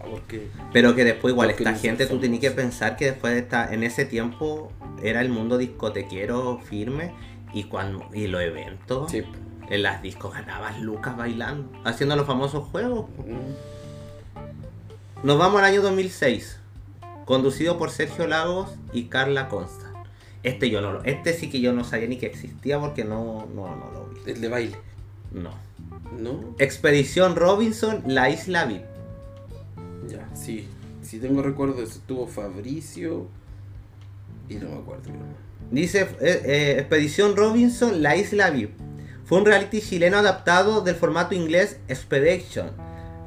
Porque. 0.08 0.48
Pero 0.72 0.94
que 0.94 1.04
después 1.04 1.32
igual 1.32 1.50
esta 1.50 1.74
gente, 1.74 2.06
tú 2.06 2.18
tenías 2.18 2.40
que 2.40 2.50
pensar 2.50 2.96
que 2.96 3.06
después 3.06 3.34
de 3.34 3.40
esta, 3.40 3.72
en 3.72 3.82
ese 3.82 4.04
tiempo 4.04 4.72
era 5.02 5.20
el 5.20 5.28
mundo 5.28 5.58
discotequero 5.58 6.58
firme 6.60 7.12
y 7.52 7.64
cuando 7.64 8.06
y 8.12 8.26
los 8.26 8.42
eventos 8.42 9.10
Sí. 9.10 9.22
en 9.68 9.82
las 9.82 10.02
discos 10.02 10.34
ganabas 10.34 10.80
lucas 10.80 11.16
bailando, 11.16 11.70
haciendo 11.84 12.16
los 12.16 12.26
famosos 12.26 12.68
juegos. 12.68 13.08
Mm. 13.18 15.26
Nos 15.26 15.38
vamos 15.38 15.58
al 15.58 15.66
año 15.66 15.82
2006, 15.82 16.58
conducido 17.26 17.76
por 17.78 17.90
Sergio 17.90 18.26
Lagos 18.26 18.70
y 18.92 19.04
Carla 19.04 19.48
Constant. 19.48 19.90
Este 20.42 20.70
yo 20.70 20.80
no 20.80 20.92
lo, 20.92 21.04
este 21.04 21.34
sí 21.34 21.50
que 21.50 21.60
yo 21.60 21.74
no 21.74 21.84
sabía 21.84 22.08
ni 22.08 22.16
que 22.16 22.26
existía 22.26 22.80
porque 22.80 23.04
no, 23.04 23.46
no, 23.54 23.76
no 23.76 23.90
lo 23.92 24.06
vi. 24.06 24.30
El 24.30 24.40
de 24.40 24.48
baile. 24.48 24.76
No. 25.30 25.50
¿No? 26.18 26.54
Expedición 26.58 27.36
Robinson, 27.36 28.02
la 28.06 28.30
isla 28.30 28.64
VIP. 28.64 28.82
Sí. 30.34 30.68
Sí 31.02 31.18
tengo 31.18 31.42
recuerdo. 31.42 31.82
Estuvo 31.82 32.26
Fabricio. 32.26 33.28
Y 34.48 34.54
no 34.56 34.70
me 34.70 34.76
acuerdo. 34.76 35.10
Dice 35.70 36.00
eh, 36.20 36.42
eh, 36.44 36.76
Expedición 36.78 37.36
Robinson, 37.36 38.02
la 38.02 38.16
isla 38.16 38.50
VIP. 38.50 38.70
Fue 39.24 39.38
un 39.38 39.46
reality 39.46 39.80
chileno 39.80 40.18
adaptado 40.18 40.80
del 40.80 40.96
formato 40.96 41.34
inglés 41.34 41.78
Expedition. 41.88 42.70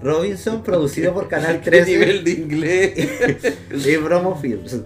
Robinson, 0.02 0.64
producido 0.64 1.14
por 1.14 1.30
Canal 1.30 1.62
¿Qué 1.64 1.72
13 1.72 1.92
nivel 1.92 2.24
de 2.26 2.32
inglés? 2.32 3.58
y 3.88 3.96
Bromo 3.98 4.36
Films. 4.36 4.82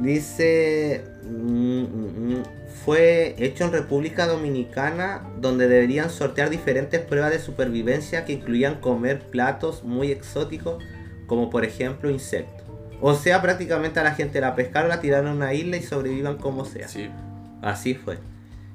Dice, 0.00 1.04
mm, 1.24 1.82
mm, 1.82 2.32
mm, 2.32 2.42
fue 2.84 3.34
hecho 3.36 3.64
en 3.64 3.72
República 3.72 4.26
Dominicana 4.26 5.28
donde 5.38 5.68
deberían 5.68 6.08
sortear 6.08 6.48
diferentes 6.48 7.00
pruebas 7.02 7.32
de 7.32 7.38
supervivencia 7.38 8.24
que 8.24 8.32
incluían 8.32 8.80
comer 8.80 9.20
platos 9.20 9.84
muy 9.84 10.10
exóticos 10.10 10.82
como 11.28 11.50
por 11.50 11.64
ejemplo 11.64 12.10
insectos. 12.10 12.66
O 13.00 13.14
sea, 13.14 13.40
prácticamente 13.40 14.00
a 14.00 14.02
la 14.02 14.14
gente 14.14 14.40
la 14.40 14.56
pescaron, 14.56 14.88
la 14.88 15.00
tiraron 15.00 15.28
a 15.28 15.34
una 15.34 15.54
isla 15.54 15.76
y 15.76 15.82
sobrevivan 15.82 16.38
como 16.38 16.64
sea. 16.64 16.88
sí. 16.88 17.08
Así 17.62 17.94
fue. 17.94 18.18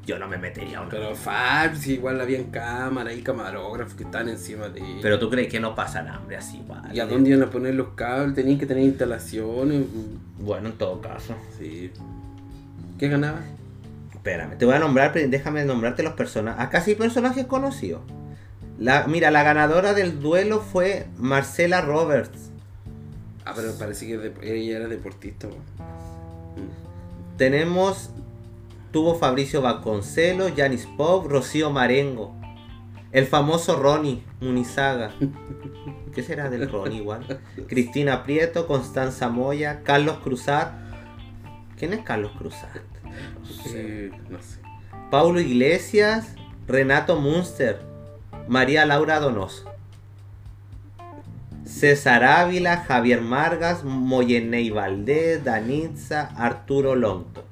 Yo 0.06 0.20
no 0.20 0.28
me 0.28 0.38
metería 0.38 0.80
a 0.80 0.82
una. 0.82 0.90
Pero 0.90 1.16
Fabs, 1.16 1.88
igual 1.88 2.20
habían 2.20 2.46
cámaras 2.46 3.16
y 3.16 3.22
camarógrafos 3.22 3.94
que 3.94 4.04
están 4.04 4.28
encima 4.28 4.68
de 4.68 4.82
él. 4.82 5.00
Pero 5.02 5.18
tú 5.18 5.30
crees 5.30 5.48
que 5.48 5.62
no 5.62 5.74
pasan 5.74 6.10
hambre 6.10 6.36
así 6.36 6.58
igual. 6.58 6.94
¿Y 6.94 7.00
a 7.00 7.06
dónde 7.06 7.30
iban 7.30 7.44
a 7.44 7.50
poner 7.50 7.76
los 7.76 7.90
cables? 7.96 8.36
Tenían 8.36 8.60
que 8.60 8.66
tener 8.66 8.84
instalaciones. 8.84 9.86
Bueno, 10.40 10.70
en 10.70 10.78
todo 10.78 11.00
caso. 11.00 11.36
Sí. 11.58 11.92
¿Qué 13.00 13.08
ganaba? 13.08 13.40
Espérame, 14.14 14.58
te 14.58 14.66
voy 14.66 14.76
a 14.76 14.80
nombrar, 14.80 15.14
déjame 15.14 15.64
nombrarte 15.64 16.04
los 16.04 16.14
personajes. 16.14 16.62
Acá 16.62 16.82
sí 16.82 16.96
personajes 16.96 17.46
conocidos. 17.46 18.02
La, 18.84 19.08
mira, 19.08 19.32
la 19.32 19.44
ganadora 19.44 19.94
del 19.94 20.20
duelo 20.20 20.60
fue 20.60 21.08
Marcela 21.18 21.80
Roberts. 21.82 22.50
Ah, 23.46 23.54
pero 23.56 23.74
parece 23.78 24.08
que 24.08 24.18
de- 24.18 24.34
ella 24.62 24.78
era 24.78 24.88
deportista. 24.88 25.48
Mm. 25.48 27.38
Tenemos, 27.38 28.10
tuvo 28.92 29.16
Fabricio 29.16 29.62
Vasconcelos, 29.62 30.52
Janis 30.56 30.86
Pop, 30.98 31.26
Rocío 31.28 31.70
Marengo. 31.72 32.36
El 33.14 33.26
famoso 33.28 33.78
Ronnie 33.78 34.24
Munizaga. 34.42 35.12
¿Qué 36.14 36.22
será 36.24 36.50
del 36.50 36.70
Ronnie 36.70 36.98
igual? 37.00 37.40
Cristina 37.68 38.24
Prieto, 38.24 38.68
Constanza 38.68 39.30
Moya, 39.30 39.82
Carlos 39.84 40.18
Cruzat. 40.24 40.74
¿Quién 41.78 41.94
es 41.94 42.02
Carlos 42.02 42.32
Cruzat? 42.38 42.82
No 43.40 43.46
sé. 43.46 43.70
Eh, 44.08 44.12
no 44.30 44.40
sé. 44.42 44.60
Paulo 45.12 45.40
Iglesias, 45.40 46.36
Renato 46.68 47.20
Munster, 47.20 47.82
María 48.48 48.86
Laura 48.86 49.20
Donoso, 49.20 49.72
César 51.66 52.24
Ávila, 52.24 52.78
Javier 52.78 53.22
Margas, 53.22 53.84
Moyeney 53.84 54.70
Valdés, 54.70 55.44
Danitza, 55.44 56.30
Arturo 56.36 56.96
Lonto. 56.96 57.46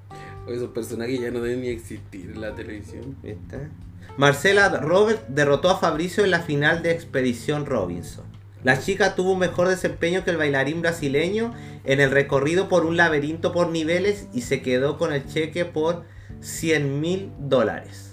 Esos 0.47 0.71
personajes 0.71 1.19
ya 1.19 1.31
no 1.31 1.41
deben 1.41 1.61
ni 1.61 1.69
existir 1.69 2.31
en 2.33 2.41
la 2.41 2.53
televisión. 2.53 3.15
¿Viste? 3.23 3.69
Marcela 4.17 4.67
Robert 4.69 5.25
derrotó 5.29 5.69
a 5.69 5.77
Fabricio 5.77 6.25
en 6.25 6.31
la 6.31 6.41
final 6.41 6.83
de 6.83 6.91
Expedición 6.91 7.65
Robinson. 7.65 8.25
La 8.63 8.79
chica 8.79 9.15
tuvo 9.15 9.31
un 9.31 9.39
mejor 9.39 9.69
desempeño 9.69 10.23
que 10.23 10.31
el 10.31 10.37
bailarín 10.37 10.81
brasileño 10.81 11.53
en 11.83 11.99
el 11.99 12.11
recorrido 12.11 12.69
por 12.69 12.85
un 12.85 12.97
laberinto 12.97 13.53
por 13.53 13.69
niveles 13.69 14.27
y 14.33 14.41
se 14.41 14.61
quedó 14.61 14.97
con 14.97 15.13
el 15.13 15.25
cheque 15.25 15.65
por 15.65 16.03
100 16.41 16.99
mil 16.99 17.31
dólares. 17.39 18.10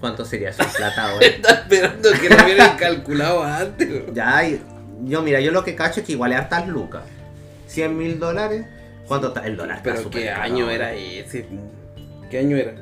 ¿Cuánto 0.00 0.24
sería 0.24 0.48
en 0.50 0.54
plata 0.76 1.10
ahora? 1.10 1.26
Estaba 1.26 1.60
esperando 1.60 2.08
que 2.12 2.28
lo 2.30 2.44
hubieran 2.44 2.76
calculado 2.78 3.42
antes. 3.44 3.88
weón. 3.88 4.14
Ya, 4.14 4.42
yo 5.04 5.22
mira, 5.22 5.40
yo 5.40 5.52
lo 5.52 5.62
que 5.62 5.74
cacho 5.76 6.00
es 6.00 6.06
que 6.06 6.12
igual 6.12 6.32
es 6.32 6.38
hartas 6.38 6.66
lucas. 6.68 7.02
100 7.66 7.96
mil 7.96 8.18
dólares. 8.18 8.66
¿Cuánto 9.06 9.28
está 9.28 9.46
el 9.46 9.56
dólar? 9.56 9.78
está 9.78 9.94
Pero 9.94 10.10
¿qué 10.10 10.30
año 10.30 10.70
era 10.70 10.92
ese? 10.94 11.46
¿Qué 12.30 12.38
año 12.38 12.56
era? 12.56 12.74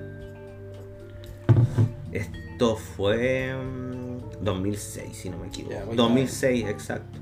Esto 2.12 2.76
fue 2.76 3.54
mm, 3.54 4.42
2006, 4.44 5.16
si 5.16 5.30
no 5.30 5.38
me 5.38 5.48
equivoco. 5.48 5.74
Ya, 5.74 5.84
voy 5.84 5.96
2006, 5.96 6.66
exacto. 6.68 7.18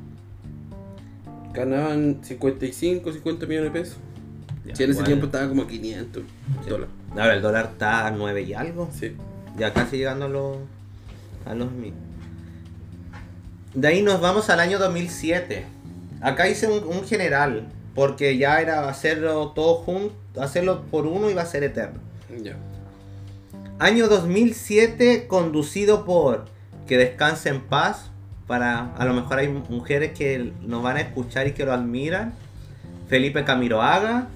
Ganaban 1.52 2.18
55, 2.22 3.12
50 3.12 3.46
millones 3.46 3.72
de 3.72 3.80
pesos. 3.80 3.96
Ya, 4.66 4.76
Si 4.76 4.82
en 4.84 4.90
ese 4.90 5.02
tiempo 5.04 5.26
estaba 5.26 5.48
como 5.48 5.62
a 5.62 5.68
500 5.68 6.22
Sí. 6.64 6.70
dólares. 6.70 6.94
Ahora 7.12 7.34
el 7.34 7.42
dólar 7.42 7.70
está 7.72 8.06
a 8.06 8.10
9 8.10 8.42
y 8.42 8.54
algo. 8.54 8.90
Sí. 8.92 9.16
Ya 9.56 9.72
casi 9.72 9.98
llegando 9.98 10.26
a 10.26 10.28
los, 10.28 10.56
a 11.44 11.54
los 11.54 11.72
mil. 11.72 11.94
De 13.74 13.88
ahí 13.88 14.02
nos 14.02 14.20
vamos 14.20 14.50
al 14.50 14.60
año 14.60 14.78
2007. 14.78 15.64
Acá 16.20 16.48
hice 16.48 16.66
un, 16.66 16.84
un 16.84 17.04
general. 17.06 17.68
Porque 17.94 18.36
ya 18.36 18.60
era 18.60 18.88
hacerlo 18.88 19.52
todo 19.54 19.76
junto. 19.76 20.14
Hacerlo 20.40 20.82
por 20.90 21.06
uno 21.06 21.30
iba 21.30 21.42
a 21.42 21.46
ser 21.46 21.64
eterno. 21.64 22.00
Ya. 22.42 22.56
Año 23.78 24.08
2007 24.08 25.26
conducido 25.26 26.06
por 26.06 26.46
Que 26.86 26.98
descanse 26.98 27.48
en 27.48 27.62
paz. 27.62 28.10
Para, 28.46 28.94
a 28.94 29.04
lo 29.04 29.12
mejor 29.14 29.38
hay 29.38 29.48
mujeres 29.48 30.16
que 30.16 30.52
nos 30.62 30.82
van 30.82 30.98
a 30.98 31.00
escuchar 31.00 31.48
y 31.48 31.52
que 31.52 31.64
lo 31.64 31.72
admiran. 31.72 32.34
Felipe 33.08 33.44
Camiroaga, 33.44 34.28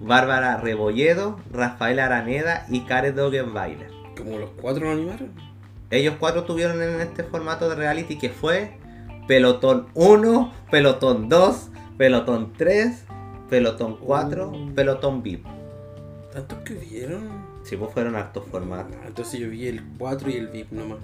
Bárbara 0.00 0.58
Rebolledo, 0.58 1.40
Rafael 1.50 2.00
Araneda 2.00 2.66
y 2.68 2.80
Karen 2.80 3.16
Dogenbailer. 3.16 3.95
Como 4.16 4.38
los 4.38 4.50
cuatro 4.60 4.84
lo 4.84 4.92
animaron. 4.92 5.30
Ellos 5.90 6.14
cuatro 6.18 6.44
tuvieron 6.44 6.82
en 6.82 7.00
este 7.00 7.22
formato 7.22 7.68
de 7.68 7.76
reality 7.76 8.18
que 8.18 8.30
fue 8.30 8.78
Pelotón 9.28 9.86
1, 9.94 10.52
Pelotón 10.70 11.28
2, 11.28 11.68
Pelotón 11.96 12.52
3, 12.56 13.04
Pelotón 13.48 13.96
4, 13.98 14.50
Oh. 14.50 14.74
Pelotón 14.74 15.22
VIP. 15.22 15.44
¿Tantos 16.32 16.58
que 16.60 16.74
vieron? 16.74 17.46
Sí, 17.62 17.76
pues 17.76 17.92
fueron 17.92 18.16
hartos 18.16 18.44
formatos. 18.50 18.94
Ah, 19.02 19.06
Entonces 19.06 19.40
yo 19.40 19.48
vi 19.48 19.68
el 19.68 19.82
4 19.98 20.30
y 20.30 20.36
el 20.36 20.48
VIP 20.48 20.72
nomás. 20.72 20.98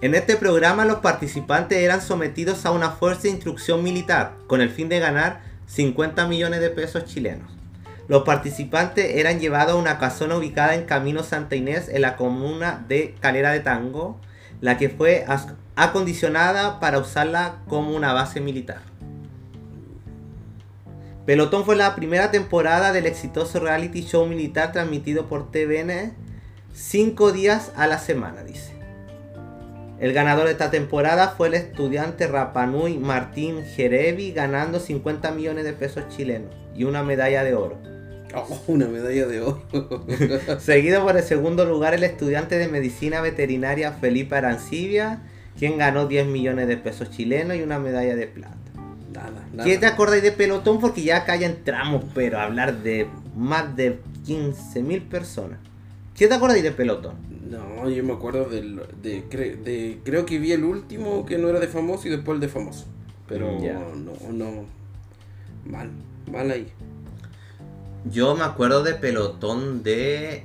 En 0.00 0.14
este 0.14 0.36
programa 0.36 0.84
los 0.84 0.98
participantes 0.98 1.78
eran 1.78 2.02
sometidos 2.02 2.66
a 2.66 2.70
una 2.72 2.90
fuerza 2.90 3.22
de 3.22 3.30
instrucción 3.30 3.82
militar 3.82 4.34
con 4.46 4.60
el 4.60 4.70
fin 4.70 4.88
de 4.88 4.98
ganar 4.98 5.40
50 5.66 6.26
millones 6.28 6.60
de 6.60 6.70
pesos 6.70 7.04
chilenos. 7.06 7.50
Los 8.06 8.22
participantes 8.24 9.16
eran 9.16 9.40
llevados 9.40 9.74
a 9.74 9.78
una 9.78 9.98
casona 9.98 10.36
ubicada 10.36 10.74
en 10.74 10.84
Camino 10.84 11.22
Santa 11.22 11.56
Inés, 11.56 11.88
en 11.88 12.02
la 12.02 12.16
comuna 12.16 12.84
de 12.86 13.14
Calera 13.20 13.52
de 13.52 13.60
Tango, 13.60 14.20
la 14.60 14.76
que 14.76 14.90
fue 14.90 15.24
acondicionada 15.74 16.80
para 16.80 16.98
usarla 16.98 17.56
como 17.68 17.96
una 17.96 18.12
base 18.12 18.40
militar. 18.40 18.80
Pelotón 21.24 21.64
fue 21.64 21.76
la 21.76 21.94
primera 21.94 22.30
temporada 22.30 22.92
del 22.92 23.06
exitoso 23.06 23.58
reality 23.58 24.02
show 24.02 24.26
militar 24.26 24.72
transmitido 24.72 25.26
por 25.26 25.50
TVN 25.50 26.12
cinco 26.74 27.32
días 27.32 27.72
a 27.76 27.86
la 27.86 27.98
semana, 27.98 28.44
dice. 28.44 28.74
El 29.98 30.12
ganador 30.12 30.44
de 30.46 30.52
esta 30.52 30.70
temporada 30.70 31.28
fue 31.28 31.48
el 31.48 31.54
estudiante 31.54 32.26
Rapanui 32.26 32.98
Martín 32.98 33.64
Jerevi, 33.64 34.32
ganando 34.32 34.80
50 34.80 35.30
millones 35.30 35.64
de 35.64 35.72
pesos 35.72 36.04
chilenos 36.14 36.50
y 36.74 36.84
una 36.84 37.02
medalla 37.02 37.42
de 37.42 37.54
oro. 37.54 37.93
Oh, 38.36 38.60
una 38.68 38.86
medalla 38.86 39.26
de 39.26 39.40
oro. 39.40 39.62
Seguido 40.58 41.02
por 41.04 41.16
el 41.16 41.22
segundo 41.22 41.64
lugar 41.64 41.94
el 41.94 42.04
estudiante 42.04 42.58
de 42.58 42.68
medicina 42.68 43.20
veterinaria 43.20 43.92
Felipe 43.92 44.34
Arancibia, 44.36 45.22
quien 45.58 45.78
ganó 45.78 46.06
10 46.06 46.26
millones 46.26 46.66
de 46.68 46.76
pesos 46.76 47.10
chilenos 47.10 47.56
y 47.56 47.62
una 47.62 47.78
medalla 47.78 48.16
de 48.16 48.26
plata. 48.26 48.56
nada, 49.12 49.46
nada. 49.52 49.64
¿Qué 49.68 49.78
te 49.78 49.86
acordáis 49.86 50.22
de 50.22 50.32
pelotón? 50.32 50.80
Porque 50.80 51.02
ya 51.02 51.18
acá 51.18 51.36
ya 51.36 51.46
entramos, 51.46 52.04
pero 52.14 52.38
a 52.38 52.44
hablar 52.44 52.82
de 52.82 53.06
más 53.36 53.74
de 53.76 54.00
15.000 54.26 55.02
personas. 55.08 55.58
¿Qué 56.16 56.28
te 56.28 56.34
acordáis 56.34 56.62
de 56.62 56.72
pelotón? 56.72 57.14
No, 57.50 57.88
yo 57.90 58.02
me 58.02 58.12
acuerdo 58.14 58.46
del, 58.48 58.80
de, 59.02 59.22
de- 59.22 59.98
Creo 60.04 60.24
que 60.26 60.38
vi 60.38 60.52
el 60.52 60.64
último 60.64 61.24
que 61.26 61.38
no 61.38 61.48
era 61.48 61.60
de 61.60 61.68
famoso 61.68 62.08
y 62.08 62.10
después 62.10 62.36
el 62.36 62.40
de 62.40 62.48
famoso. 62.48 62.86
Pero 63.28 63.58
no, 63.58 64.32
no. 64.32 64.64
Mal, 65.64 65.90
mal 66.30 66.50
ahí. 66.50 66.66
Yo 68.10 68.34
me 68.36 68.44
acuerdo 68.44 68.82
de 68.82 68.94
pelotón 68.94 69.82
de 69.82 70.44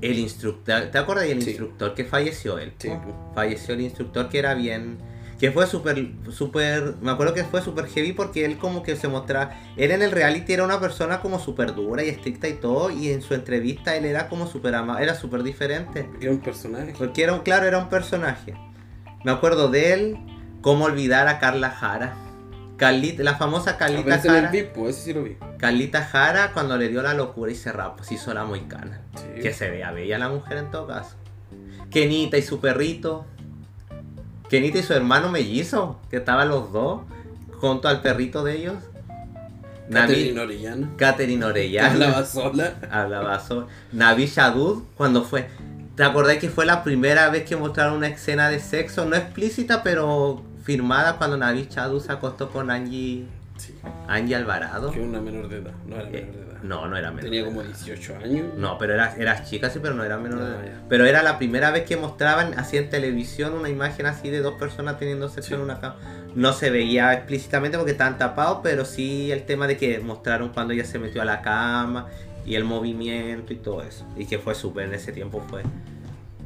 el 0.00 0.18
instructor. 0.18 0.82
¿Te 0.92 0.98
acuerdas 0.98 1.26
del 1.26 1.42
Sí. 1.42 1.50
instructor 1.50 1.94
que 1.94 2.04
falleció 2.04 2.58
él? 2.58 2.72
Sí. 2.78 2.90
Falleció 3.34 3.74
el 3.74 3.80
instructor 3.80 4.28
que 4.28 4.38
era 4.38 4.54
bien. 4.54 4.98
Que 5.40 5.50
fue 5.50 5.66
súper, 5.66 6.06
súper. 6.30 6.94
Me 7.02 7.10
acuerdo 7.10 7.34
que 7.34 7.42
fue 7.44 7.60
súper 7.60 7.86
heavy 7.86 8.12
porque 8.12 8.44
él 8.44 8.56
como 8.56 8.82
que 8.84 8.94
se 8.96 9.08
mostraba. 9.08 9.52
Él 9.76 9.90
en 9.90 10.02
el 10.02 10.12
reality 10.12 10.52
era 10.52 10.64
una 10.64 10.78
persona 10.80 11.20
como 11.20 11.40
súper 11.40 11.74
dura 11.74 12.04
y 12.04 12.08
estricta 12.08 12.48
y 12.48 12.54
todo. 12.54 12.90
Y 12.90 13.08
en 13.10 13.20
su 13.20 13.34
entrevista 13.34 13.96
él 13.96 14.04
era 14.04 14.28
como 14.28 14.46
súper 14.46 14.74
amable. 14.76 15.02
Era 15.02 15.14
súper 15.16 15.42
diferente. 15.42 16.08
Era 16.20 16.30
un 16.30 16.38
personaje. 16.40 16.94
Porque 16.96 17.24
era 17.24 17.34
un, 17.34 17.40
claro, 17.40 17.66
era 17.66 17.78
un 17.78 17.88
personaje. 17.88 18.54
Me 19.24 19.32
acuerdo 19.32 19.68
de 19.68 19.92
él. 19.92 20.16
Cómo 20.60 20.84
olvidar 20.86 21.26
a 21.28 21.40
Carla 21.40 21.70
Jara. 21.70 22.14
Carlita, 22.76 23.22
la 23.22 23.36
famosa 23.36 23.76
el 23.86 24.04
Jara. 24.04 24.50
VIP, 24.50 24.72
pues, 24.72 24.96
ese 24.96 25.04
sí 25.04 25.12
lo 25.14 25.22
vi. 25.22 25.36
Carlita 25.58 26.04
Jara 26.04 26.52
cuando 26.52 26.76
le 26.76 26.88
dio 26.88 27.02
la 27.02 27.14
locura 27.14 27.52
y 27.52 27.54
se 27.54 27.70
rapó, 27.70 28.02
se 28.02 28.14
hizo 28.14 28.34
la 28.34 28.44
moicana. 28.44 29.00
Sí. 29.14 29.40
Que 29.40 29.52
se 29.52 29.70
vea 29.70 29.92
bella 29.92 30.18
la 30.18 30.28
mujer 30.28 30.58
en 30.58 30.70
todo 30.70 30.86
caso. 30.86 31.16
Kenita 31.90 32.36
y 32.36 32.42
su 32.42 32.60
perrito. 32.60 33.26
Kenita 34.48 34.78
y 34.78 34.82
su 34.82 34.92
hermano 34.92 35.30
mellizo, 35.30 36.00
que 36.10 36.16
estaban 36.16 36.48
los 36.48 36.72
dos, 36.72 37.02
junto 37.60 37.88
al 37.88 38.02
perrito 38.02 38.42
de 38.42 38.56
ellos. 38.56 38.76
Catherine 39.90 40.40
Orellana. 40.40 40.90
Catherine 40.96 41.44
Orellana. 41.44 41.90
hablaba 41.92 42.26
sola. 42.26 42.74
Hablaba 42.90 43.40
sobre. 43.40 43.66
Navi 43.92 44.26
Shadud, 44.26 44.82
cuando 44.96 45.24
fue. 45.24 45.46
¿Te 45.96 46.02
acordás 46.02 46.38
que 46.38 46.48
fue 46.48 46.66
la 46.66 46.82
primera 46.82 47.30
vez 47.30 47.44
que 47.44 47.56
mostraron 47.56 47.98
una 47.98 48.08
escena 48.08 48.48
de 48.48 48.58
sexo? 48.58 49.04
No 49.04 49.14
explícita, 49.14 49.84
pero 49.84 50.42
firmada 50.64 51.16
cuando 51.18 51.36
Navi 51.36 51.68
Shadud 51.70 52.00
se 52.02 52.10
acostó 52.12 52.50
con 52.50 52.70
Angie, 52.70 53.26
Sí. 53.56 53.72
Angie 54.08 54.34
Alvarado. 54.34 54.90
Que 54.90 54.98
una 55.00 55.20
menor 55.20 55.48
de 55.48 55.58
edad. 55.58 55.70
No 55.86 55.94
era 55.94 56.08
Eh, 56.08 56.22
menor 56.26 56.34
de 56.46 56.52
edad. 56.52 56.62
no, 56.64 56.88
no 56.88 56.96
era 56.96 57.10
menor. 57.10 57.24
Tenía 57.24 57.44
como 57.44 57.60
edad. 57.62 57.70
18 57.70 58.16
años. 58.16 58.46
No, 58.56 58.78
pero 58.78 58.94
era, 58.94 59.14
eras 59.14 59.48
chica, 59.48 59.70
sí, 59.70 59.78
pero 59.80 59.94
no 59.94 60.02
era 60.02 60.18
menor 60.18 60.40
de 60.40 60.46
edad. 60.46 60.64
ya. 60.64 60.82
Pero 60.88 61.04
era 61.06 61.22
la 61.22 61.38
primera 61.38 61.70
vez 61.70 61.84
que 61.84 61.96
mostraban 61.96 62.58
así 62.58 62.78
en 62.78 62.90
televisión 62.90 63.52
una 63.52 63.68
imagen 63.68 64.06
así 64.06 64.28
de 64.30 64.40
dos 64.40 64.54
personas 64.54 64.98
teniendo 64.98 65.28
sexo 65.28 65.50
Sí. 65.50 65.54
en 65.54 65.60
una 65.60 65.78
cama. 65.78 65.96
No 66.34 66.52
se 66.52 66.70
veía 66.70 67.12
explícitamente 67.14 67.76
porque 67.78 67.92
estaban 67.92 68.18
tapados, 68.18 68.58
pero 68.64 68.84
sí 68.84 69.30
el 69.30 69.44
tema 69.44 69.68
de 69.68 69.76
que 69.76 70.00
mostraron 70.00 70.48
cuando 70.48 70.72
ella 70.72 70.84
se 70.84 70.98
metió 70.98 71.22
a 71.22 71.24
la 71.24 71.40
cama 71.42 72.08
y 72.44 72.56
el 72.56 72.64
movimiento 72.64 73.52
y 73.52 73.56
todo 73.56 73.82
eso. 73.84 74.04
Y 74.16 74.26
que 74.26 74.40
fue 74.40 74.56
súper 74.56 74.86
en 74.88 74.94
ese 74.94 75.12
tiempo 75.12 75.40
fue. 75.48 75.62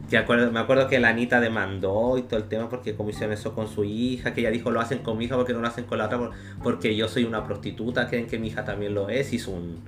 Que 0.09 0.17
acuerdo, 0.17 0.51
me 0.51 0.59
acuerdo 0.61 0.89
que 0.89 0.99
la 1.01 1.09
Anita 1.11 1.39
demandó 1.41 2.17
y 2.17 2.23
todo 2.23 2.39
el 2.41 2.49
tema 2.49 2.69
porque 2.71 2.95
como 2.95 3.11
hicieron 3.11 3.33
eso 3.33 3.55
con 3.55 3.69
su 3.69 3.85
hija, 3.85 4.33
que 4.33 4.41
ella 4.41 4.51
dijo 4.51 4.71
lo 4.71 4.81
hacen 4.81 5.01
con 5.01 5.19
mi 5.19 5.27
hija 5.27 5.37
porque 5.37 5.53
no 5.53 5.61
lo 5.61 5.69
hacen 5.69 5.85
con 5.85 5.99
la 5.99 6.07
otra, 6.07 6.19
por- 6.19 6.31
porque 6.63 6.97
yo 6.97 7.09
soy 7.09 7.25
una 7.25 7.45
prostituta, 7.45 8.09
creen 8.09 8.27
que 8.27 8.39
mi 8.39 8.49
hija 8.49 8.65
también 8.65 8.95
lo 8.95 9.09
es, 9.11 9.33
hizo 9.35 9.51
un, 9.51 9.81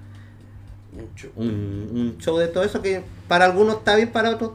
un, 1.37 1.47
un 1.93 2.17
show 2.19 2.37
de 2.39 2.49
todo 2.49 2.65
eso 2.65 2.83
que 2.83 3.03
para 3.29 3.45
algunos 3.47 3.77
está 3.79 3.97
bien, 3.97 4.11
para 4.11 4.31
otros 4.31 4.53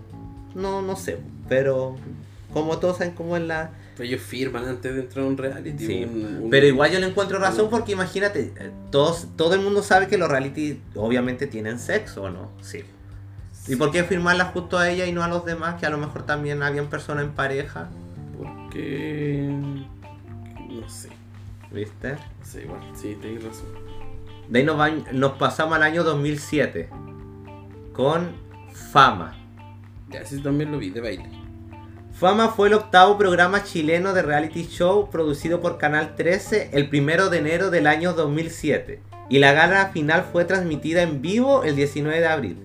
no, 0.54 0.82
no 0.82 0.96
sé. 0.96 1.18
Pero 1.50 1.96
como 2.54 2.78
todos 2.78 2.98
saben 2.98 3.14
cómo 3.14 3.36
es 3.38 3.44
la... 3.44 3.72
Pero 3.98 4.08
ellos 4.10 4.22
firman 4.22 4.66
antes 4.68 4.94
de 4.94 5.02
entrar 5.02 5.26
a 5.26 5.28
un 5.28 5.38
reality. 5.38 5.86
Sí, 5.86 6.04
un- 6.06 6.44
un- 6.44 6.50
Pero 6.50 6.66
igual 6.68 6.92
yo 6.92 7.00
le 7.00 7.08
encuentro 7.08 7.40
razón 7.40 7.70
porque 7.70 7.94
imagínate, 7.94 8.54
eh, 8.60 8.72
todos, 8.92 9.28
todo 9.38 9.54
el 9.56 9.62
mundo 9.62 9.82
sabe 9.84 10.08
que 10.08 10.18
los 10.18 10.30
reality 10.30 10.80
obviamente 10.96 11.48
tienen 11.48 11.80
sexo, 11.80 12.24
¿o 12.24 12.30
no? 12.30 12.50
Sí. 12.62 12.84
¿Y 13.68 13.76
por 13.78 13.92
qué 13.92 14.04
firmarla 14.04 14.46
justo 14.46 14.78
a 14.78 14.90
ella 14.90 15.06
y 15.06 15.12
no 15.12 15.24
a 15.24 15.28
los 15.28 15.44
demás? 15.46 15.76
Que 15.80 15.86
a 15.86 15.90
lo 15.90 15.98
mejor 15.98 16.24
también 16.24 16.62
habían 16.64 16.88
personas 16.88 17.24
en 17.26 17.32
pareja, 17.32 17.90
Porque. 18.38 19.50
No 20.70 20.90
sé. 20.90 21.10
¿viste? 21.72 22.16
Sé, 22.44 22.64
igual. 22.64 22.80
Sí, 22.96 23.18
tenés 23.22 23.44
razón. 23.44 23.68
De 24.50 24.60
ahí 24.60 24.66
nos, 24.66 24.80
va- 24.80 24.92
nos 25.12 25.32
pasamos 25.34 25.76
al 25.76 25.84
año 25.84 26.04
2007 26.04 26.90
con 27.94 28.30
Fama. 28.92 29.36
Ya, 30.10 30.20
ese 30.20 30.38
también 30.40 30.72
lo 30.72 30.78
vi, 30.78 30.90
de 30.92 31.02
baile. 31.02 31.30
Fama 32.14 32.50
fue 32.50 32.68
el 32.68 32.76
octavo 32.76 33.18
programa 33.18 33.64
chileno 33.64 34.14
de 34.14 34.22
reality 34.22 34.68
show 34.68 35.10
producido 35.10 35.60
por 35.60 35.78
Canal 35.78 36.16
13 36.16 36.70
el 36.74 36.88
primero 36.88 37.30
de 37.30 37.40
enero 37.40 37.72
del 37.72 37.88
año 37.88 38.14
2007 38.14 39.02
y 39.30 39.40
la 39.40 39.52
gala 39.52 39.88
final 39.88 40.24
fue 40.32 40.46
transmitida 40.46 41.02
en 41.02 41.22
vivo 41.22 41.64
el 41.64 41.76
19 41.76 42.20
de 42.20 42.28
abril. 42.28 42.58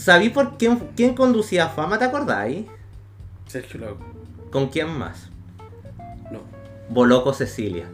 ¿Sabí 0.00 0.30
por 0.30 0.56
quién, 0.56 0.78
quién 0.96 1.14
conducía 1.14 1.68
Fama? 1.68 1.98
¿Te 1.98 2.06
acordáis? 2.06 2.64
Sergio 3.46 3.80
Lago. 3.80 3.98
¿Con 4.50 4.68
quién 4.68 4.88
más? 4.88 5.28
No. 6.32 6.40
Boloco 6.88 7.34
Cecilia. 7.34 7.84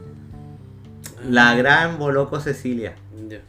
La 1.27 1.53
gran 1.55 1.99
Boloco 1.99 2.39
Cecilia. 2.39 2.95
Ya. 3.27 3.41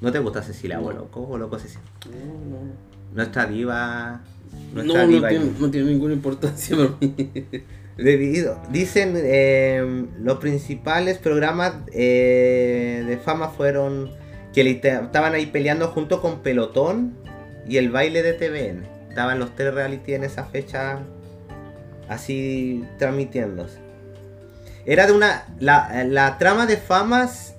¿No 0.00 0.10
te 0.10 0.18
gusta 0.18 0.42
Cecilia 0.42 0.78
No. 0.78 0.82
Boloco? 0.82 1.20
Boloco 1.20 1.56
Cecilia. 1.56 1.84
No, 2.06 2.56
no. 2.56 2.72
Nuestra 3.14 3.46
diva. 3.46 4.22
No, 4.74 4.82
Nuestra 4.82 5.06
no, 5.06 5.12
diva. 5.12 5.28
tiene, 5.28 5.52
no 5.56 5.70
tiene 5.70 5.90
ninguna 5.92 6.14
importancia 6.14 6.76
para 6.76 6.90
mí. 7.00 7.14
Debido, 7.96 8.60
dicen 8.70 9.14
eh, 9.16 10.06
los 10.20 10.38
principales 10.38 11.18
programas 11.18 11.74
eh, 11.92 13.04
de 13.06 13.18
fama 13.18 13.50
fueron 13.50 14.10
que 14.52 14.68
estaban 14.68 15.34
ahí 15.34 15.46
peleando 15.46 15.88
junto 15.88 16.20
con 16.20 16.40
Pelotón 16.40 17.27
y 17.68 17.76
el 17.76 17.90
baile 17.90 18.22
de 18.22 18.32
TVN. 18.32 18.82
Estaban 19.10 19.38
los 19.38 19.54
tres 19.56 19.74
reality 19.74 20.14
en 20.14 20.24
esa 20.24 20.44
fecha 20.44 21.00
así 22.08 22.84
transmitiéndose. 22.98 23.78
Era 24.86 25.06
de 25.06 25.12
una. 25.12 25.44
La, 25.60 26.04
la 26.04 26.38
trama 26.38 26.66
de 26.66 26.76
fama 26.76 27.24
s- 27.24 27.54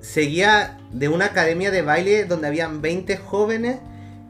seguía 0.00 0.78
de 0.92 1.08
una 1.08 1.26
academia 1.26 1.70
de 1.70 1.82
baile 1.82 2.24
donde 2.24 2.48
habían 2.48 2.82
20 2.82 3.16
jóvenes 3.16 3.78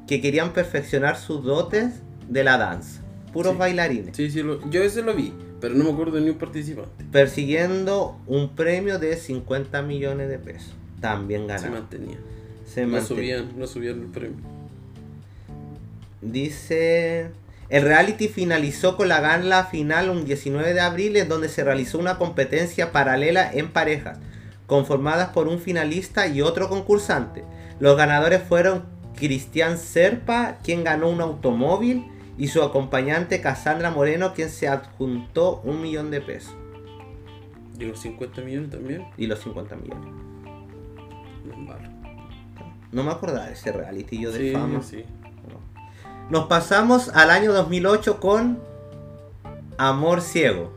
que 0.06 0.20
querían 0.20 0.52
perfeccionar 0.52 1.16
sus 1.16 1.42
dotes 1.44 1.94
de 2.28 2.44
la 2.44 2.58
danza. 2.58 3.00
Puros 3.32 3.52
Sí. 3.52 3.58
bailarines. 3.58 4.16
Sí, 4.16 4.30
sí, 4.30 4.42
lo- 4.42 4.68
yo 4.70 4.82
ese 4.82 5.02
lo 5.02 5.14
vi, 5.14 5.32
pero 5.60 5.74
no 5.74 5.84
me 5.84 5.90
acuerdo 5.92 6.16
de 6.16 6.22
ni 6.22 6.30
un 6.30 6.38
participante. 6.38 7.04
persiguiendo 7.10 8.18
un 8.26 8.54
premio 8.54 8.98
de 8.98 9.16
50 9.16 9.82
millones 9.82 10.28
de 10.28 10.38
pesos. 10.38 10.74
También 11.00 11.42
Se 11.42 11.46
ganaron. 11.48 11.72
mantenía. 11.72 12.18
Se 12.66 12.82
No 12.86 12.98
manten- 12.98 13.06
subían, 13.06 13.58
no 13.58 13.66
subían 13.66 14.00
el 14.00 14.06
premio. 14.06 14.38
Dice, 16.22 17.30
el 17.68 17.82
reality 17.82 18.28
finalizó 18.28 18.96
con 18.96 19.08
la 19.08 19.20
gala 19.20 19.64
final 19.64 20.10
un 20.10 20.24
19 20.24 20.74
de 20.74 20.80
abril 20.80 21.16
en 21.16 21.28
donde 21.28 21.48
se 21.48 21.64
realizó 21.64 21.98
una 21.98 22.18
competencia 22.18 22.92
paralela 22.92 23.50
en 23.52 23.68
parejas, 23.72 24.18
conformadas 24.66 25.30
por 25.30 25.48
un 25.48 25.58
finalista 25.60 26.26
y 26.26 26.42
otro 26.42 26.68
concursante. 26.68 27.44
Los 27.78 27.96
ganadores 27.96 28.42
fueron 28.42 28.84
Cristian 29.16 29.78
Serpa, 29.78 30.58
quien 30.62 30.84
ganó 30.84 31.08
un 31.08 31.20
automóvil, 31.20 32.06
y 32.36 32.48
su 32.48 32.62
acompañante 32.62 33.40
Cassandra 33.40 33.90
Moreno, 33.90 34.32
quien 34.34 34.48
se 34.48 34.66
adjuntó 34.68 35.60
un 35.64 35.82
millón 35.82 36.10
de 36.10 36.20
pesos. 36.20 36.54
Y 37.78 37.84
los 37.84 38.00
50 38.00 38.42
millones 38.42 38.70
también. 38.70 39.06
Y 39.16 39.26
los 39.26 39.40
50 39.40 39.76
millones. 39.76 40.12
No 42.92 43.04
me 43.04 43.10
acordaba 43.10 43.46
de 43.46 43.52
ese 43.52 43.72
reality 43.72 44.20
yo 44.20 44.32
de 44.32 44.38
Sí, 44.38 44.52
fama. 44.52 44.82
sí. 44.82 45.04
Nos 46.30 46.46
pasamos 46.46 47.08
al 47.08 47.28
año 47.28 47.52
2008 47.52 48.20
con 48.20 48.60
Amor 49.78 50.22
Ciego, 50.22 50.72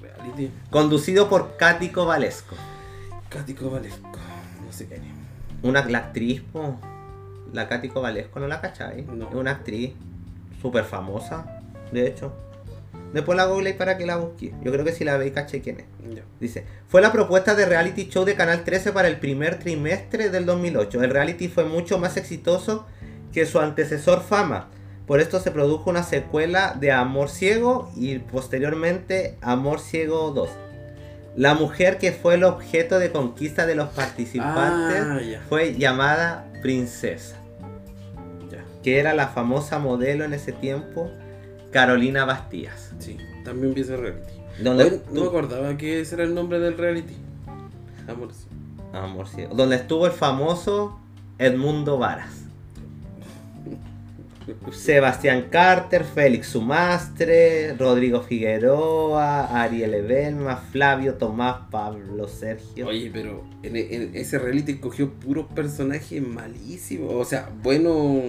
reality. 0.00 0.52
conducido 0.70 1.28
por 1.28 1.56
Cático 1.56 2.06
Valesco. 2.06 2.54
Cático 3.30 3.68
Valesco. 3.68 4.08
No 4.64 4.72
sé 4.72 4.86
qué. 4.86 5.00
Una 5.62 5.84
la 5.86 5.98
actriz, 5.98 6.40
po, 6.52 6.78
la 7.52 7.66
Katy 7.66 7.88
Valesco, 7.88 8.38
¿no 8.38 8.46
la 8.46 8.60
cachai? 8.60 9.02
No. 9.02 9.28
Es 9.28 9.34
una 9.34 9.50
actriz 9.50 9.94
súper 10.62 10.84
famosa, 10.84 11.60
de 11.90 12.06
hecho. 12.06 12.32
Después 13.12 13.36
la 13.36 13.46
googleé 13.46 13.74
para 13.74 13.98
que 13.98 14.06
la 14.06 14.18
busque. 14.18 14.54
Yo 14.62 14.70
creo 14.70 14.84
que 14.84 14.92
si 14.92 15.02
la 15.02 15.16
veis, 15.16 15.32
caché 15.32 15.62
quién 15.62 15.80
es. 15.80 15.86
Dice, 16.38 16.64
fue 16.86 17.00
la 17.00 17.10
propuesta 17.10 17.56
de 17.56 17.66
reality 17.66 18.08
show 18.08 18.24
de 18.24 18.36
Canal 18.36 18.62
13 18.62 18.92
para 18.92 19.08
el 19.08 19.18
primer 19.18 19.58
trimestre 19.58 20.30
del 20.30 20.46
2008. 20.46 21.02
El 21.02 21.10
reality 21.10 21.48
fue 21.48 21.64
mucho 21.64 21.98
más 21.98 22.16
exitoso 22.16 22.86
que 23.32 23.46
su 23.46 23.60
antecesor 23.60 24.22
Fama. 24.22 24.68
Por 25.06 25.20
esto 25.20 25.40
se 25.40 25.50
produjo 25.50 25.88
una 25.88 26.02
secuela 26.02 26.76
de 26.78 26.92
Amor 26.92 27.30
Ciego 27.30 27.90
y 27.96 28.18
posteriormente 28.18 29.38
Amor 29.40 29.80
Ciego 29.80 30.32
2. 30.32 30.50
La 31.36 31.54
mujer 31.54 31.98
que 31.98 32.12
fue 32.12 32.34
el 32.34 32.44
objeto 32.44 32.98
de 32.98 33.10
conquista 33.10 33.64
de 33.64 33.74
los 33.74 33.88
participantes 33.90 35.02
Ah, 35.02 35.18
fue 35.48 35.74
llamada 35.74 36.50
Princesa, 36.62 37.36
que 38.82 38.98
era 38.98 39.14
la 39.14 39.28
famosa 39.28 39.78
modelo 39.78 40.24
en 40.24 40.34
ese 40.34 40.52
tiempo, 40.52 41.10
Carolina 41.70 42.24
Bastías. 42.24 42.92
Sí, 42.98 43.16
también 43.44 43.72
vi 43.72 43.82
ese 43.82 43.96
reality. 43.96 44.32
Donde 44.62 45.00
no 45.12 45.20
me 45.22 45.26
acordaba 45.28 45.76
que 45.76 46.00
ese 46.00 46.16
era 46.16 46.24
el 46.24 46.34
nombre 46.34 46.58
del 46.58 46.76
reality. 46.76 47.16
Amor. 48.08 48.32
sí. 48.32 48.48
Amor 48.92 49.28
ciego. 49.28 49.54
Donde 49.54 49.76
estuvo 49.76 50.06
el 50.06 50.12
famoso 50.12 50.98
Edmundo 51.38 51.98
Varas. 51.98 52.37
Sebastián 54.72 55.46
Carter, 55.50 56.04
Félix 56.04 56.48
Sumastre, 56.48 57.74
Rodrigo 57.74 58.22
Figueroa, 58.22 59.62
Ariel 59.62 60.02
Belma, 60.06 60.56
Flavio 60.56 61.14
Tomás, 61.14 61.68
Pablo 61.70 62.28
Sergio. 62.28 62.86
Oye, 62.86 63.10
pero 63.12 63.44
en, 63.62 64.14
ese 64.14 64.38
reality 64.38 64.76
cogió 64.76 65.10
puros 65.10 65.46
personajes 65.54 66.22
malísimos. 66.22 67.12
O 67.14 67.24
sea, 67.24 67.50
buenos. 67.62 68.22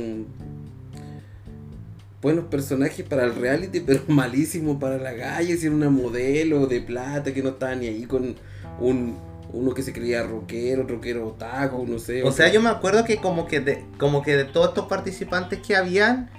Buenos 2.22 2.46
personajes 2.46 3.06
para 3.06 3.24
el 3.24 3.36
reality, 3.36 3.80
pero 3.86 4.02
malísimos 4.08 4.78
para 4.78 4.98
la 4.98 5.16
calle. 5.16 5.56
Si 5.56 5.68
era 5.68 5.76
una 5.76 5.90
modelo 5.90 6.68
de 6.68 6.82
plata 6.82 7.34
que 7.34 7.42
no 7.42 7.50
estaba 7.50 7.76
ni 7.76 7.88
ahí 7.88 8.04
con 8.04 8.36
un 8.82 9.29
uno 9.52 9.74
que 9.74 9.82
se 9.82 9.94
creía 9.94 10.24
rockero, 10.24 10.84
rockero 10.84 11.28
otaku, 11.28 11.86
no 11.88 12.00
sé. 12.00 12.24
O 12.24 12.32
sea, 12.32 12.50
yo 12.52 12.62
me 12.62 12.70
acuerdo 12.70 13.04
que 13.04 13.18
como 13.18 13.48
que 13.48 13.60
de, 13.60 13.86
como 13.98 14.22
que 14.22 14.36
de 14.36 14.46
todos 14.46 14.70
estos 14.70 14.86
participantes 14.86 15.60
que 15.60 15.76
habían, 15.76 16.30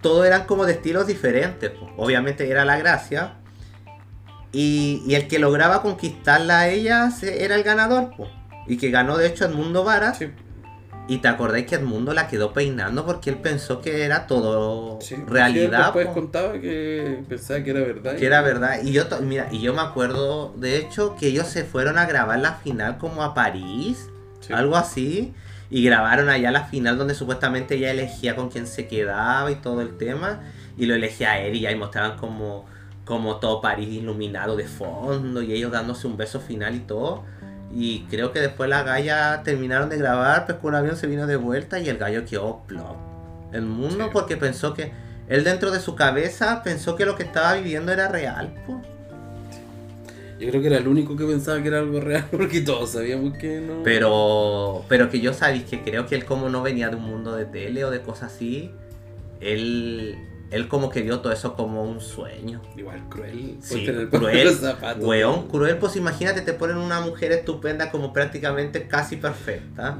todos 0.00 0.26
eran 0.26 0.44
como 0.46 0.64
de 0.64 0.72
estilos 0.72 1.06
diferentes. 1.06 1.72
Obviamente 1.96 2.48
era 2.48 2.64
la 2.64 2.78
gracia. 2.78 3.34
Y, 4.52 5.02
y 5.06 5.16
el 5.16 5.26
que 5.26 5.38
lograba 5.38 5.82
conquistarla 5.82 6.60
a 6.60 6.68
ella 6.68 7.10
era 7.22 7.56
el 7.56 7.64
ganador. 7.64 8.16
po. 8.16 8.28
Y 8.66 8.76
que 8.76 8.90
ganó 8.90 9.16
de 9.18 9.26
hecho 9.26 9.44
Edmundo 9.44 9.84
Varas. 9.84 10.18
Sí, 10.18 10.30
Y 11.06 11.18
te 11.18 11.28
acordáis 11.28 11.66
que 11.66 11.74
Edmundo 11.74 12.14
la 12.14 12.28
quedó 12.28 12.54
peinando 12.54 13.04
porque 13.04 13.28
él 13.28 13.36
pensó 13.36 13.82
que 13.82 14.04
era 14.04 14.26
todo 14.26 14.98
sí. 15.02 15.16
realidad. 15.26 15.84
Después 15.92 16.06
po, 16.06 16.14
contaba 16.14 16.52
que 16.58 17.22
pensaba 17.28 17.62
que 17.62 17.70
era 17.70 17.80
verdad. 17.80 18.16
que 18.16 18.24
era 18.26 18.40
verdad. 18.40 18.78
Y 18.82 18.92
yo, 18.92 19.04
mira, 19.20 19.48
y 19.50 19.60
yo 19.60 19.74
me 19.74 19.82
acuerdo, 19.82 20.54
de 20.56 20.78
hecho, 20.78 21.14
que 21.16 21.26
ellos 21.26 21.46
se 21.46 21.64
fueron 21.64 21.98
a 21.98 22.06
grabar 22.06 22.38
la 22.38 22.54
final 22.54 22.96
como 22.98 23.22
a 23.22 23.34
París, 23.34 24.08
Sí. 24.40 24.52
algo 24.54 24.76
así. 24.76 25.34
Y 25.70 25.82
grabaron 25.84 26.28
allá 26.28 26.50
la 26.50 26.64
final 26.64 26.96
donde 26.98 27.14
supuestamente 27.14 27.74
ella 27.74 27.90
elegía 27.90 28.34
con 28.36 28.48
quién 28.50 28.66
se 28.66 28.86
quedaba 28.86 29.50
y 29.50 29.56
todo 29.56 29.82
el 29.82 29.96
tema. 29.98 30.40
Y 30.78 30.86
lo 30.86 30.94
elegía 30.94 31.32
a 31.32 31.38
él 31.40 31.54
y 31.56 31.66
ahí 31.66 31.74
mostraban 31.76 32.16
como, 32.18 32.64
como 33.04 33.36
todo 33.36 33.60
París 33.60 33.88
iluminado 33.90 34.56
de 34.56 34.64
fondo 34.64 35.42
y 35.42 35.52
ellos 35.52 35.70
dándose 35.72 36.06
un 36.06 36.16
beso 36.16 36.40
final 36.40 36.74
y 36.74 36.80
todo. 36.80 37.24
Y 37.74 38.02
creo 38.10 38.30
que 38.32 38.40
después 38.40 38.70
la 38.70 38.82
galla 38.84 39.42
terminaron 39.42 39.88
de 39.88 39.98
grabar, 39.98 40.46
pues 40.46 40.58
un 40.62 40.74
avión 40.76 40.96
se 40.96 41.06
vino 41.08 41.26
de 41.26 41.36
vuelta 41.36 41.80
y 41.80 41.88
el 41.88 41.98
gallo 41.98 42.24
quedó 42.24 42.62
plop. 42.66 42.96
El 43.52 43.62
mundo 43.62 44.04
Sí. 44.04 44.10
porque 44.12 44.36
pensó 44.36 44.74
que 44.74 44.92
él 45.28 45.42
dentro 45.42 45.70
de 45.70 45.80
su 45.80 45.96
cabeza 45.96 46.62
pensó 46.62 46.94
que 46.96 47.04
lo 47.04 47.16
que 47.16 47.24
estaba 47.24 47.54
viviendo 47.54 47.90
era 47.92 48.08
real. 48.08 48.54
po. 48.66 48.80
Yo 50.38 50.50
creo 50.50 50.60
que 50.60 50.66
era 50.66 50.78
el 50.78 50.88
único 50.88 51.16
que 51.16 51.24
pensaba 51.24 51.62
que 51.62 51.68
era 51.68 51.78
algo 51.78 52.00
real, 52.00 52.26
porque 52.30 52.60
todos 52.60 52.90
sabíamos 52.90 53.36
que 53.38 53.60
no. 53.60 53.82
Pero, 53.84 54.84
pero 54.88 55.08
que 55.10 55.20
yo 55.20 55.32
sabéis 55.32 55.64
que 55.64 55.82
creo 55.82 56.06
que 56.06 56.14
él 56.16 56.24
como 56.24 56.48
no 56.48 56.62
venía 56.62 56.88
de 56.90 56.96
un 56.96 57.04
mundo 57.04 57.34
de 57.34 57.44
tele 57.44 57.84
o 57.84 57.90
de 57.90 58.00
cosas 58.02 58.32
así, 58.34 58.70
él, 59.40 60.16
él 60.54 60.68
como 60.68 60.88
que 60.88 61.02
vio 61.02 61.18
todo 61.18 61.32
eso 61.32 61.54
como 61.54 61.82
un 61.82 62.00
sueño. 62.00 62.62
Igual 62.76 63.08
cruel. 63.08 63.56
Sí, 63.60 63.86
en 63.86 63.98
el 63.98 64.08
cruel, 64.08 64.44
los 64.44 64.58
zapatos. 64.58 65.04
Weón, 65.04 65.48
cruel, 65.48 65.78
pues 65.78 65.96
imagínate, 65.96 66.42
te 66.42 66.52
ponen 66.52 66.76
una 66.76 67.00
mujer 67.00 67.32
estupenda 67.32 67.90
como 67.90 68.12
prácticamente 68.12 68.86
casi 68.86 69.16
perfecta. 69.16 69.98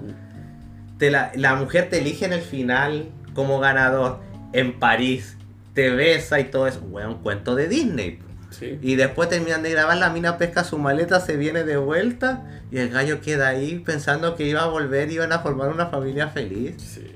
Te 0.99 1.11
la, 1.11 1.33
la 1.35 1.57
mujer 1.57 1.89
te 1.91 1.99
elige 1.99 2.25
en 2.25 2.33
el 2.33 2.41
final 2.41 3.09
como 3.35 3.59
ganador 3.59 4.21
en 4.53 4.79
París, 4.79 5.37
te 5.75 5.91
besa 5.91 6.39
y 6.39 6.45
todo 6.45 6.69
eso. 6.69 6.81
Weón, 6.89 7.19
cuento 7.23 7.57
de 7.57 7.69
Disney. 7.69 8.21
Sí. 8.51 8.79
Y 8.81 8.95
después 8.95 9.29
terminan 9.29 9.65
de 9.65 9.73
grabar, 9.73 9.97
la 9.97 10.11
mina 10.11 10.39
pesca 10.39 10.63
su 10.63 10.79
maleta, 10.79 11.19
se 11.19 11.37
viene 11.37 11.65
de 11.65 11.77
vuelta 11.77 12.45
y 12.71 12.79
el 12.79 12.91
gallo 12.91 13.21
queda 13.21 13.49
ahí 13.49 13.81
pensando 13.81 14.37
que 14.37 14.47
iba 14.47 14.63
a 14.63 14.67
volver 14.69 15.11
y 15.11 15.15
iban 15.15 15.33
a 15.33 15.41
formar 15.41 15.71
una 15.71 15.87
familia 15.87 16.29
feliz. 16.29 16.77
Sí. 16.79 17.11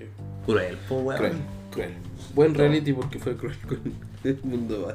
Cruel, 0.44 0.76
pues 0.88 1.02
weón. 1.04 1.18
Cruel, 1.18 1.36
cruel. 1.70 2.07
Buen 2.38 2.54
reality 2.54 2.92
porque 2.92 3.18
fue 3.18 3.36
cruel 3.36 3.56
con 3.66 3.80
el 4.22 4.38
mundo 4.44 4.82
bar. 4.86 4.94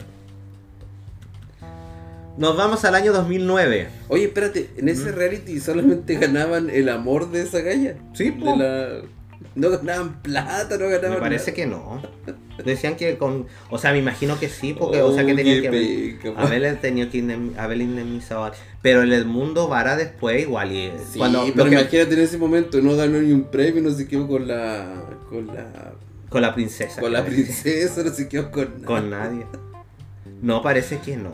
Nos 2.37 2.55
vamos 2.55 2.85
al 2.85 2.95
año 2.95 3.11
2009. 3.11 3.89
Oye, 4.07 4.23
espérate, 4.23 4.69
en 4.77 4.87
ese 4.87 5.11
reality 5.11 5.59
solamente 5.59 6.15
ganaban 6.15 6.69
el 6.69 6.87
amor 6.87 7.31
de 7.31 7.41
esa 7.41 7.59
galla. 7.59 7.97
Sí, 8.13 8.29
De 8.31 8.55
la... 8.55 9.01
No 9.55 9.69
ganaban 9.71 10.21
plata, 10.21 10.77
no 10.77 10.87
ganaban 10.87 11.11
Me 11.15 11.17
parece 11.19 11.51
nada. 11.51 11.55
que 11.55 11.65
no. 11.67 12.01
Decían 12.63 12.95
que 12.95 13.17
con. 13.17 13.47
O 13.69 13.77
sea, 13.77 13.91
me 13.91 13.97
imagino 13.99 14.39
que 14.39 14.47
sí, 14.47 14.73
porque, 14.73 15.01
o 15.01 15.13
sea, 15.13 15.25
que 15.25 15.33
Oh, 15.33 15.35
tenían 15.35 15.61
qué 15.63 15.69
que. 15.69 16.17
penca, 16.21 16.39
po. 16.39 16.47
Haberle 16.47 16.71
tenido 16.75 17.09
que 17.09 17.21
indem- 17.21 17.57
haberle 17.57 17.83
indemnizado. 17.83 18.49
Pero 18.81 19.01
el 19.01 19.11
Edmundo 19.11 19.67
Vara 19.67 19.97
después, 19.97 20.41
igual. 20.43 20.71
Y 20.71 20.91
Sí, 21.11 21.19
cuando, 21.19 21.43
pero 21.53 21.65
que- 21.69 21.75
imagínate 21.75 22.13
en 22.13 22.19
ese 22.21 22.37
momento, 22.37 22.79
no 22.81 22.95
ganó 22.95 23.19
ni 23.21 23.33
un 23.33 23.43
premio, 23.43 23.83
no 23.83 23.91
se 23.91 24.07
quedó 24.07 24.27
con 24.29 24.47
la... 24.47 25.03
Con 25.29 25.47
la... 25.47 25.93
con 26.33 26.41
la 26.41 26.53
princesa. 26.53 26.99
Con 26.99 27.13
la 27.13 27.23
princesa, 27.23 28.03
no 28.03 28.09
se 28.11 28.27
quedó 28.27 28.49
con 28.51 28.65
nada. 28.73 28.85
Con 28.85 29.09
nadie. 29.11 29.45
No, 30.41 30.61
parece 30.61 30.97
que 30.99 31.15
no. 31.15 31.31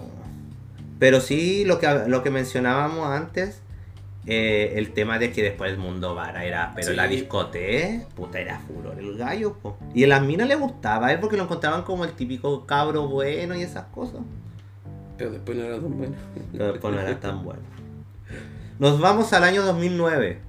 Pero 1.00 1.22
sí, 1.22 1.64
lo 1.66 1.80
que, 1.80 1.88
lo 2.08 2.22
que 2.22 2.30
mencionábamos 2.30 3.08
antes, 3.08 3.62
eh, 4.26 4.74
el 4.76 4.92
tema 4.92 5.18
de 5.18 5.32
que 5.32 5.42
después 5.42 5.72
el 5.72 5.78
mundo 5.78 6.14
vara 6.14 6.44
era. 6.44 6.74
Pero 6.76 6.90
Sí. 6.90 6.96
la 6.96 7.08
discoteca, 7.08 8.06
puta, 8.16 8.40
era 8.40 8.60
furor 8.60 9.00
el 9.00 9.18
gallo, 9.18 9.54
po. 9.54 9.78
Y 9.96 10.04
a 10.04 10.08
las 10.08 10.22
minas 10.22 10.48
le 10.50 10.56
gustaba 10.56 11.08
a 11.08 11.14
él 11.14 11.20
porque 11.22 11.38
lo 11.38 11.44
encontraban 11.44 11.84
como 11.84 12.04
el 12.04 12.12
típico 12.12 12.66
cabro 12.66 13.08
bueno 13.08 13.56
y 13.56 13.64
esas 13.64 13.86
cosas. 13.86 14.20
Pero 15.18 15.32
después 15.32 15.58
no 15.58 15.64
era 15.64 15.80
tan 15.80 15.98
bueno. 15.98 16.16
Pero 16.52 16.72
después 16.74 16.94
no 16.94 17.00
era 17.00 17.20
tan 17.20 17.44
bueno. 17.46 17.62
Nos 18.78 19.00
vamos 19.00 19.32
al 19.34 19.44
año 19.46 19.64
2009. 19.64 20.40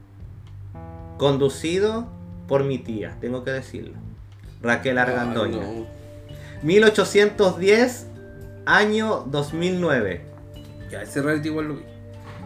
Conducido 1.18 2.09
por 2.48 2.64
mi 2.64 2.78
tía, 2.78 3.16
tengo 3.20 3.44
que 3.44 3.51
decirlo. 3.53 3.94
Raquel 4.62 4.98
Argandoña. 4.98 5.62
Ay, 5.62 5.80
no. 5.80 6.00
1810, 6.62 8.06
año 8.66 9.24
2009. 9.26 10.20
Ya, 10.90 11.02
ese 11.02 11.22
reality 11.22 11.48
igual 11.48 11.68
lo 11.68 11.74
vi. 11.76 11.82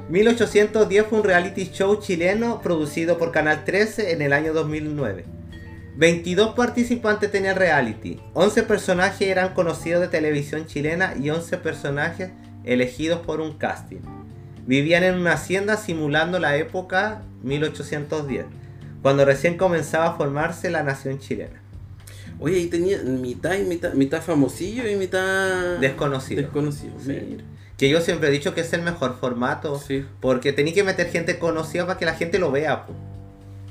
1810 0.08 1.06
fue 1.06 1.18
un 1.18 1.24
reality 1.24 1.70
show 1.72 1.98
chileno 1.98 2.60
producido 2.60 3.18
por 3.18 3.32
Canal 3.32 3.64
13 3.64 4.12
en 4.12 4.22
el 4.22 4.32
año 4.32 4.52
2009. 4.52 5.24
22 5.96 6.54
participantes 6.54 7.30
tenía 7.30 7.52
el 7.52 7.56
reality. 7.56 8.20
11 8.34 8.64
personajes 8.64 9.28
eran 9.28 9.54
conocidos 9.54 10.02
de 10.02 10.08
televisión 10.08 10.66
chilena 10.66 11.14
y 11.18 11.30
11 11.30 11.56
personajes 11.58 12.30
elegidos 12.64 13.20
por 13.20 13.40
un 13.40 13.56
casting. 13.56 14.00
Vivían 14.66 15.04
en 15.04 15.14
una 15.14 15.34
hacienda 15.34 15.76
simulando 15.76 16.38
la 16.38 16.56
época 16.56 17.22
1810, 17.42 18.46
cuando 19.02 19.24
recién 19.24 19.56
comenzaba 19.56 20.06
a 20.06 20.16
formarse 20.16 20.70
la 20.70 20.82
nación 20.82 21.18
chilena. 21.18 21.63
Oye, 22.40 22.56
ahí 22.56 22.66
tenía 22.66 22.98
mitad 23.02 23.54
y 23.54 23.62
mitad, 23.64 23.92
mitad 23.94 24.20
famosillo 24.22 24.88
y 24.88 24.96
mitad 24.96 25.78
Desconocido. 25.78 26.42
desconocido. 26.42 26.94
Sí. 27.04 27.38
Que 27.76 27.88
yo 27.88 28.00
siempre 28.00 28.28
he 28.28 28.32
dicho 28.32 28.54
que 28.54 28.60
es 28.62 28.72
el 28.72 28.82
mejor 28.82 29.16
formato. 29.20 29.78
Sí, 29.78 30.04
Porque 30.20 30.52
tenéis 30.52 30.74
que 30.74 30.84
meter 30.84 31.10
gente 31.10 31.38
conocida 31.38 31.86
para 31.86 31.98
que 31.98 32.04
la 32.04 32.14
gente 32.14 32.38
lo 32.38 32.50
vea. 32.50 32.86
po. 32.86 32.92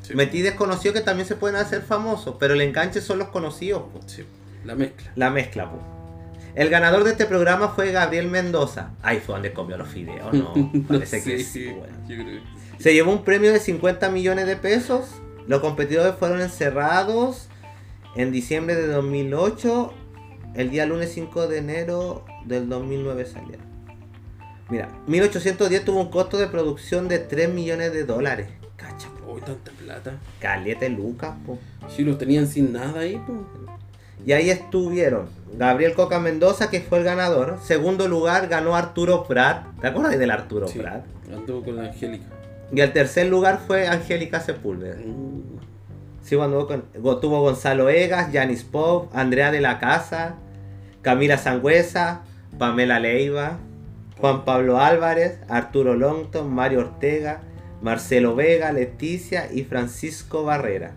sí, 0.02 0.14
Metí 0.16 0.42
desconocidos 0.42 0.96
que 0.96 1.02
también 1.02 1.28
se 1.28 1.36
pueden 1.36 1.56
hacer 1.58 1.82
famosos, 1.82 2.36
pero 2.40 2.54
el 2.54 2.62
enganche 2.62 3.02
son 3.02 3.20
los 3.20 3.30
conocidos. 3.30 3.84
po. 3.94 4.00
sí. 4.06 4.24
La 4.66 4.76
mezcla. 4.76 5.12
La 5.16 5.30
mezcla. 5.30 5.70
po. 5.72 5.80
El 6.56 6.70
ganador 6.70 7.04
de 7.04 7.12
este 7.12 7.26
programa 7.26 7.70
fue 7.70 7.92
Gabriel 7.92 8.28
Mendoza. 8.28 8.92
Ahí 9.02 9.20
fue 9.20 9.36
donde 9.36 9.52
comió 9.54 9.76
los 9.78 9.88
fideos, 9.90 10.32
¿no? 10.34 10.54
Parece 10.88 11.18
No 11.20 11.24
que 11.26 11.44
sí. 11.44 11.66
bueno. 11.66 11.94
yo 12.08 12.16
creo 12.16 12.26
que 12.28 12.32
sí. 12.40 12.44
Se 12.84 12.94
llevó 12.94 13.12
un 13.12 13.24
premio 13.24 13.52
de 13.52 13.60
50 13.60 14.10
millones 14.10 14.46
de 14.48 14.56
pesos. 14.56 15.06
Los 15.48 15.62
competidores 15.62 16.16
fueron 16.18 16.42
encerrados 16.42 17.48
en 18.16 18.32
diciembre 18.32 18.76
de 18.76 18.88
2008. 18.88 19.94
El 20.56 20.70
día 20.70 20.86
lunes 20.86 21.12
5 21.14 21.48
de 21.48 21.58
enero 21.58 22.26
del 22.46 22.70
2009 22.70 23.26
salieron. 23.26 23.66
Mira, 24.70 24.90
1810 25.08 25.86
tuvo 25.86 26.02
un 26.02 26.10
costo 26.10 26.38
de 26.38 26.48
producción 26.48 27.08
de 27.08 27.20
3 27.20 27.50
millones 27.50 27.92
de 27.94 28.06
dólares. 28.06 28.48
Cacha, 28.76 29.10
po, 29.26 29.40
tanta 29.40 29.72
plata. 29.72 30.18
Calete 30.40 30.90
Lucas, 30.90 31.36
po. 31.46 31.60
Si 31.90 32.04
los 32.04 32.18
tenían 32.18 32.48
sin 32.48 32.74
nada 32.74 33.02
ahí, 33.02 33.16
po. 33.18 33.46
Y 34.26 34.32
ahí 34.32 34.50
estuvieron 34.50 35.28
Gabriel 35.58 35.94
Coca 35.96 36.20
Mendoza, 36.20 36.70
que 36.70 36.80
fue 36.82 37.00
el 37.00 37.04
ganador. 37.04 37.60
Segundo 37.62 38.08
lugar 38.08 38.48
ganó 38.48 38.76
Arturo 38.76 39.26
Prat. 39.26 39.66
¿Te 39.82 39.88
acuerdas 39.88 40.18
del 40.18 40.32
Arturo 40.32 40.68
Sí, 40.68 40.80
Prat? 40.80 41.04
Anduvo 41.34 41.64
con 41.64 41.76
la 41.76 41.86
Angélica. 41.86 42.26
Y 42.72 42.80
el 42.80 42.94
tercer 42.94 43.28
lugar 43.28 43.62
fue 43.68 43.88
Angélica 43.88 44.40
Sepúlveda. 44.40 44.96
Mm. 44.96 45.73
Sí, 46.24 46.38
cuando 46.38 46.66
tuvo 47.20 47.42
Gonzalo 47.42 47.90
Egas, 47.90 48.30
Janis 48.32 48.64
Pop, 48.64 49.12
Andrea 49.14 49.52
de 49.52 49.60
la 49.60 49.78
Casa, 49.78 50.36
Camila 51.02 51.38
Sangüesa, 51.38 52.24
Pamela 52.58 53.00
Leiva, 53.00 53.60
Juan 54.20 54.46
Pablo 54.46 54.80
Álvarez, 54.80 55.40
Arturo 55.50 55.96
Longton, 55.96 56.50
Mario 56.50 56.80
Ortega, 56.80 57.42
Marcelo 57.82 58.36
Vega, 58.36 58.72
Leticia 58.72 59.52
y 59.52 59.64
Francisco 59.64 60.46
Barrera. 60.46 60.96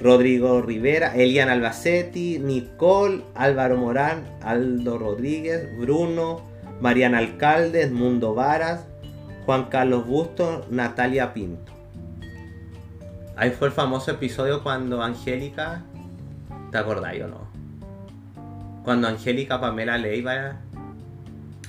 Rodrigo 0.00 0.62
Rivera, 0.62 1.16
Elian 1.16 1.48
Albacete, 1.48 2.38
Nicole, 2.38 3.22
Álvaro 3.34 3.76
Morán, 3.76 4.24
Aldo 4.40 4.98
Rodríguez, 4.98 5.68
Bruno, 5.78 6.42
Mariana 6.80 7.18
Alcalde, 7.18 7.82
Edmundo 7.82 8.34
Varas, 8.34 8.86
Juan 9.44 9.64
Carlos 9.64 10.06
Busto, 10.06 10.64
Natalia 10.70 11.34
Pinto. 11.34 11.79
Ahí 13.40 13.50
fue 13.50 13.68
el 13.68 13.72
famoso 13.72 14.10
episodio 14.10 14.62
cuando 14.62 15.02
Angélica. 15.02 15.82
¿Te 16.70 16.76
acordáis 16.76 17.22
o 17.24 17.28
no? 17.28 17.48
Cuando 18.84 19.08
Angélica 19.08 19.58
Pamela 19.58 19.96
Leiva. 19.96 20.56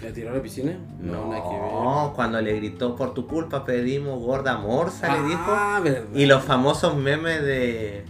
¿La 0.03 0.11
tiró 0.11 0.31
a 0.31 0.33
la 0.33 0.41
piscina? 0.41 0.73
No, 0.99 1.27
nada 1.29 1.41
que 1.43 1.49
ver. 1.55 2.13
cuando 2.15 2.41
le 2.41 2.55
gritó 2.57 2.95
por 2.95 3.13
tu 3.13 3.25
culpa 3.25 3.63
pedimos 3.63 4.19
gorda 4.21 4.57
morsa, 4.57 5.15
le 5.15 5.23
dijo. 5.29 5.43
Ah, 5.47 5.79
verdad. 5.81 6.03
Y 6.13 6.25
los 6.25 6.43
famosos 6.43 6.97
memes 6.97 7.41
de. 7.41 8.03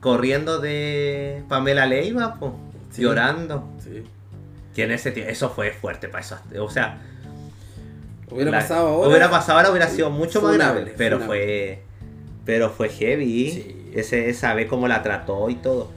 Corriendo 0.00 0.60
de 0.60 1.42
Pamela 1.48 1.86
Leiva, 1.86 2.36
po, 2.36 2.54
Sí. 2.90 3.02
llorando. 3.02 3.68
Sí. 3.82 4.04
Que 4.76 4.84
en 4.84 4.92
ese 4.92 5.10
tiempo. 5.10 5.32
Eso 5.32 5.50
fue 5.50 5.72
fuerte 5.72 6.06
para 6.08 6.22
eso. 6.22 6.36
O 6.60 6.70
sea, 6.70 6.98
Hubiera 8.30 8.52
la- 8.52 8.58
pasado 8.60 8.88
ahora. 8.88 9.08
Hubiera 9.08 9.28
pasado 9.30 9.58
ahora, 9.58 9.70
hubiera 9.72 9.88
sido 9.88 10.10
mucho 10.10 10.40
más 10.40 10.54
grave. 10.54 10.94
Pero 10.96 11.16
funable. 11.18 11.26
fue. 11.26 11.87
Pero 12.48 12.70
fue 12.70 12.88
heavy. 12.88 13.50
Sí. 13.50 13.76
Ese, 13.94 14.30
esa 14.30 14.54
vez 14.54 14.66
cómo 14.68 14.88
la 14.88 15.02
trató 15.02 15.50
y 15.50 15.56
todo. 15.56 15.90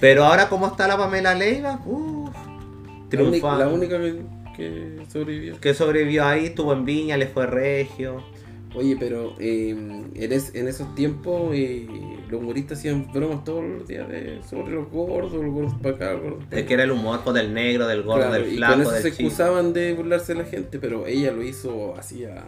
Pero 0.00 0.24
ahora, 0.24 0.48
¿cómo 0.48 0.66
está 0.66 0.88
la 0.88 0.96
Pamela 0.96 1.34
Leiva? 1.34 1.78
Uf, 1.84 2.30
La 2.34 2.42
única, 2.94 3.08
triunfando. 3.10 3.58
la 3.58 3.68
única 3.68 3.98
que, 3.98 4.16
que 4.56 5.06
sobrevivió. 5.10 5.60
Que 5.60 5.74
sobrevivió 5.74 6.24
ahí, 6.24 6.46
estuvo 6.46 6.72
en 6.72 6.86
Viña, 6.86 7.18
le 7.18 7.26
fue 7.26 7.46
regio. 7.46 8.22
Oye, 8.74 8.96
pero 8.98 9.34
eh, 9.38 9.70
en, 9.70 10.32
es- 10.32 10.54
en 10.54 10.68
esos 10.68 10.94
tiempos 10.94 11.50
eh, 11.54 11.86
los 12.30 12.40
humoristas 12.40 12.78
hacían 12.78 13.10
bromas 13.12 13.44
todos 13.44 13.62
los 13.62 13.86
días 13.86 14.08
de, 14.08 14.40
sobre 14.48 14.72
los 14.72 14.90
gordos, 14.90 15.32
los 15.32 15.52
gordos 15.52 15.74
para 15.82 15.94
acá, 15.96 16.12
los 16.12 16.22
gordos 16.22 16.44
para 16.44 16.60
Es 16.62 16.66
que 16.66 16.74
era 16.74 16.84
el 16.84 16.90
humor 16.92 17.20
pues, 17.24 17.34
del 17.36 17.52
negro, 17.52 17.86
del 17.86 18.02
gordo, 18.02 18.28
Claro, 18.28 18.42
del 18.42 18.52
y 18.52 18.56
flaco, 18.56 18.72
con 18.74 18.82
eso 18.82 18.90
se 18.90 19.02
del 19.02 19.12
chico. 19.12 19.22
excusaban 19.28 19.72
de 19.74 19.92
burlarse 19.94 20.34
de 20.34 20.42
la 20.42 20.48
gente, 20.48 20.78
pero 20.78 21.06
ella 21.06 21.32
lo 21.32 21.42
hizo 21.42 21.94
así 21.98 22.24
a- 22.24 22.44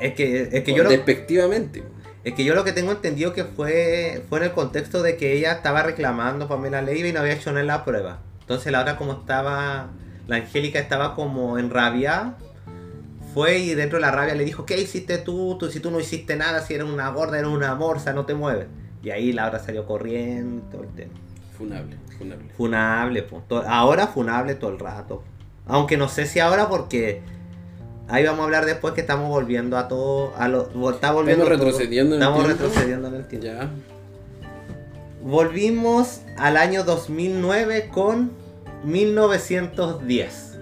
Es 0.00 0.14
que, 0.14 0.42
es 0.52 0.62
que 0.64 0.72
yo 0.74 0.84
lo, 0.84 0.90
despectivamente. 0.90 1.82
Es 2.26 2.34
que 2.34 2.42
yo 2.44 2.54
lo 2.56 2.64
que 2.64 2.72
tengo 2.72 2.90
entendido 2.90 3.32
que 3.32 3.44
fue, 3.44 4.24
fue 4.28 4.38
en 4.40 4.44
el 4.46 4.52
contexto 4.52 5.02
de 5.02 5.16
que 5.16 5.32
ella 5.34 5.52
estaba 5.52 5.82
reclamando 5.84 6.48
Pamela 6.48 6.82
Leiva 6.82 7.06
y 7.08 7.12
no 7.12 7.20
había 7.20 7.34
hecho 7.34 7.50
nada 7.50 7.60
en 7.60 7.66
la 7.68 7.84
prueba. 7.84 8.18
Entonces 8.40 8.72
la 8.72 8.80
otra 8.80 8.96
como 8.96 9.12
estaba, 9.12 9.90
la 10.26 10.36
Angélica 10.36 10.80
estaba 10.80 11.14
como 11.14 11.56
enrabiada, 11.56 12.36
fue 13.32 13.58
y 13.58 13.74
dentro 13.74 13.98
de 13.98 14.02
la 14.02 14.10
rabia 14.10 14.34
le 14.34 14.44
dijo, 14.44 14.66
¿qué 14.66 14.80
hiciste 14.80 15.18
tú? 15.18 15.56
tú? 15.58 15.70
Si 15.70 15.78
tú 15.78 15.90
no 15.92 16.00
hiciste 16.00 16.36
nada, 16.36 16.62
si 16.62 16.74
eres 16.74 16.88
una 16.88 17.08
gorda, 17.10 17.38
eres 17.38 17.50
una 17.50 17.74
morsa, 17.76 18.12
no 18.12 18.24
te 18.26 18.34
mueves. 18.34 18.66
Y 19.04 19.10
ahí 19.10 19.32
la 19.32 19.46
otra 19.46 19.60
salió 19.60 19.86
corriendo, 19.86 20.64
todo 20.70 20.82
el 20.82 20.88
tema. 20.94 21.12
Funable, 21.56 21.96
funable. 22.18 22.48
Funable. 22.56 23.22
To- 23.48 23.62
ahora 23.68 24.08
funable 24.08 24.56
todo 24.56 24.70
el 24.72 24.78
rato. 24.80 25.22
Aunque 25.66 25.96
no 25.96 26.08
sé 26.08 26.26
si 26.26 26.40
ahora 26.40 26.68
porque 26.68 27.22
ahí 28.08 28.24
vamos 28.24 28.40
a 28.40 28.44
hablar 28.44 28.66
después 28.66 28.94
que 28.94 29.00
estamos 29.00 29.28
volviendo 29.28 29.76
a 29.76 29.88
todo, 29.88 30.34
a 30.36 30.48
lo, 30.48 30.68
está 30.90 31.12
volviendo 31.12 31.44
Estamos 31.44 31.64
retrocediendo 31.64 32.16
en 32.16 32.22
el 32.22 32.28
estamos 32.28 32.44
tiempo. 32.44 32.64
retrocediendo 32.64 33.08
en 33.08 33.14
el 33.14 33.26
tiempo. 33.26 33.46
Ya. 33.46 33.70
Volvimos 35.22 36.20
al 36.36 36.56
año 36.56 36.84
2009 36.84 37.88
con 37.92 38.30
1910. 38.84 40.58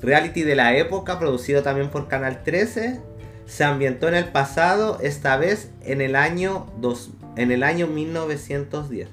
Reality 0.00 0.42
de 0.42 0.54
la 0.56 0.76
época, 0.76 1.18
producido 1.18 1.62
también 1.62 1.90
por 1.90 2.08
Canal 2.08 2.42
13, 2.44 3.00
se 3.46 3.64
ambientó 3.64 4.08
en 4.08 4.14
el 4.14 4.26
pasado, 4.26 4.98
esta 5.00 5.36
vez 5.36 5.70
en 5.82 6.00
el 6.00 6.16
año 6.16 6.66
dos, 6.80 7.10
en 7.36 7.50
el 7.50 7.62
año 7.62 7.86
1910. 7.86 9.08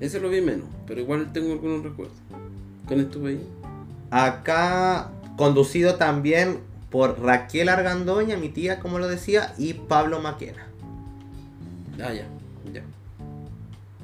Eso 0.00 0.18
lo 0.18 0.28
vi 0.28 0.40
menos, 0.40 0.66
pero 0.86 1.00
igual 1.00 1.32
tengo 1.32 1.52
algunos 1.52 1.84
recuerdos. 1.84 2.16
¿Cuándo 2.86 3.04
estuve 3.04 3.30
ahí? 3.30 3.48
Acá 4.10 5.10
conducido 5.36 5.96
también 5.96 6.60
por 6.90 7.20
Raquel 7.22 7.68
Argandoña, 7.68 8.36
mi 8.36 8.48
tía, 8.48 8.80
como 8.80 8.98
lo 8.98 9.08
decía, 9.08 9.54
y 9.58 9.74
Pablo 9.74 10.20
Maquena. 10.20 10.66
Ah, 12.02 12.12
ya, 12.12 12.26
ya. 12.72 12.82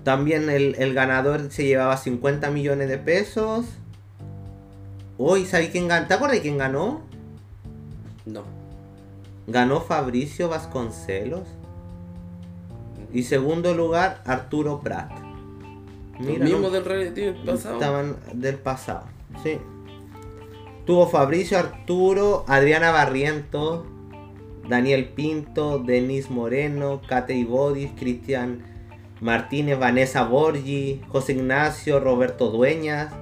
También 0.05 0.49
el, 0.49 0.75
el 0.79 0.95
ganador 0.95 1.51
se 1.51 1.65
llevaba 1.67 1.97
50 1.97 2.51
millones 2.51 2.89
de 2.89 2.99
pesos. 2.99 3.67
Uy, 5.19 5.45
¿sabes 5.45 5.71
quién 5.71 5.89
ganó? 5.89 6.07
¿Te 6.07 6.15
acuerdas 6.15 6.37
de 6.37 6.43
quién 6.43 6.57
ganó? 6.59 7.03
No. 8.25 8.43
Ganó 9.47 9.81
Fabricio 9.81 10.49
Vasconcelos. 10.49 11.49
Y 13.13 13.23
segundo 13.25 13.75
lugar, 13.75 14.23
Arturo 14.27 14.81
Prat. 14.81 15.11
No- 16.21 16.71
del 16.71 16.85
reality 16.85 17.21
del 17.23 17.35
pasado. 17.37 17.75
Estaban 17.75 18.17
del 18.33 18.57
pasado, 18.57 19.05
sí. 19.43 19.59
Tuvo 20.89 21.07
Fabricio, 21.07 21.59
Arturo, 21.59 22.47
Adriana 22.49 22.91
Barrientos, 22.91 23.85
Daniel 24.67 25.05
Pinto, 25.11 25.81
Denis 25.81 26.31
Moreno, 26.31 27.03
Kate 27.07 27.35
Ibodis, 27.35 27.91
Cristian 27.95 28.63
Martínez, 29.21 29.79
Vanessa 29.79 30.25
Borgi, 30.25 31.03
José 31.09 31.35
Ignacio, 31.35 32.01
Roberto 32.01 32.51
Dueñas, 32.51 33.13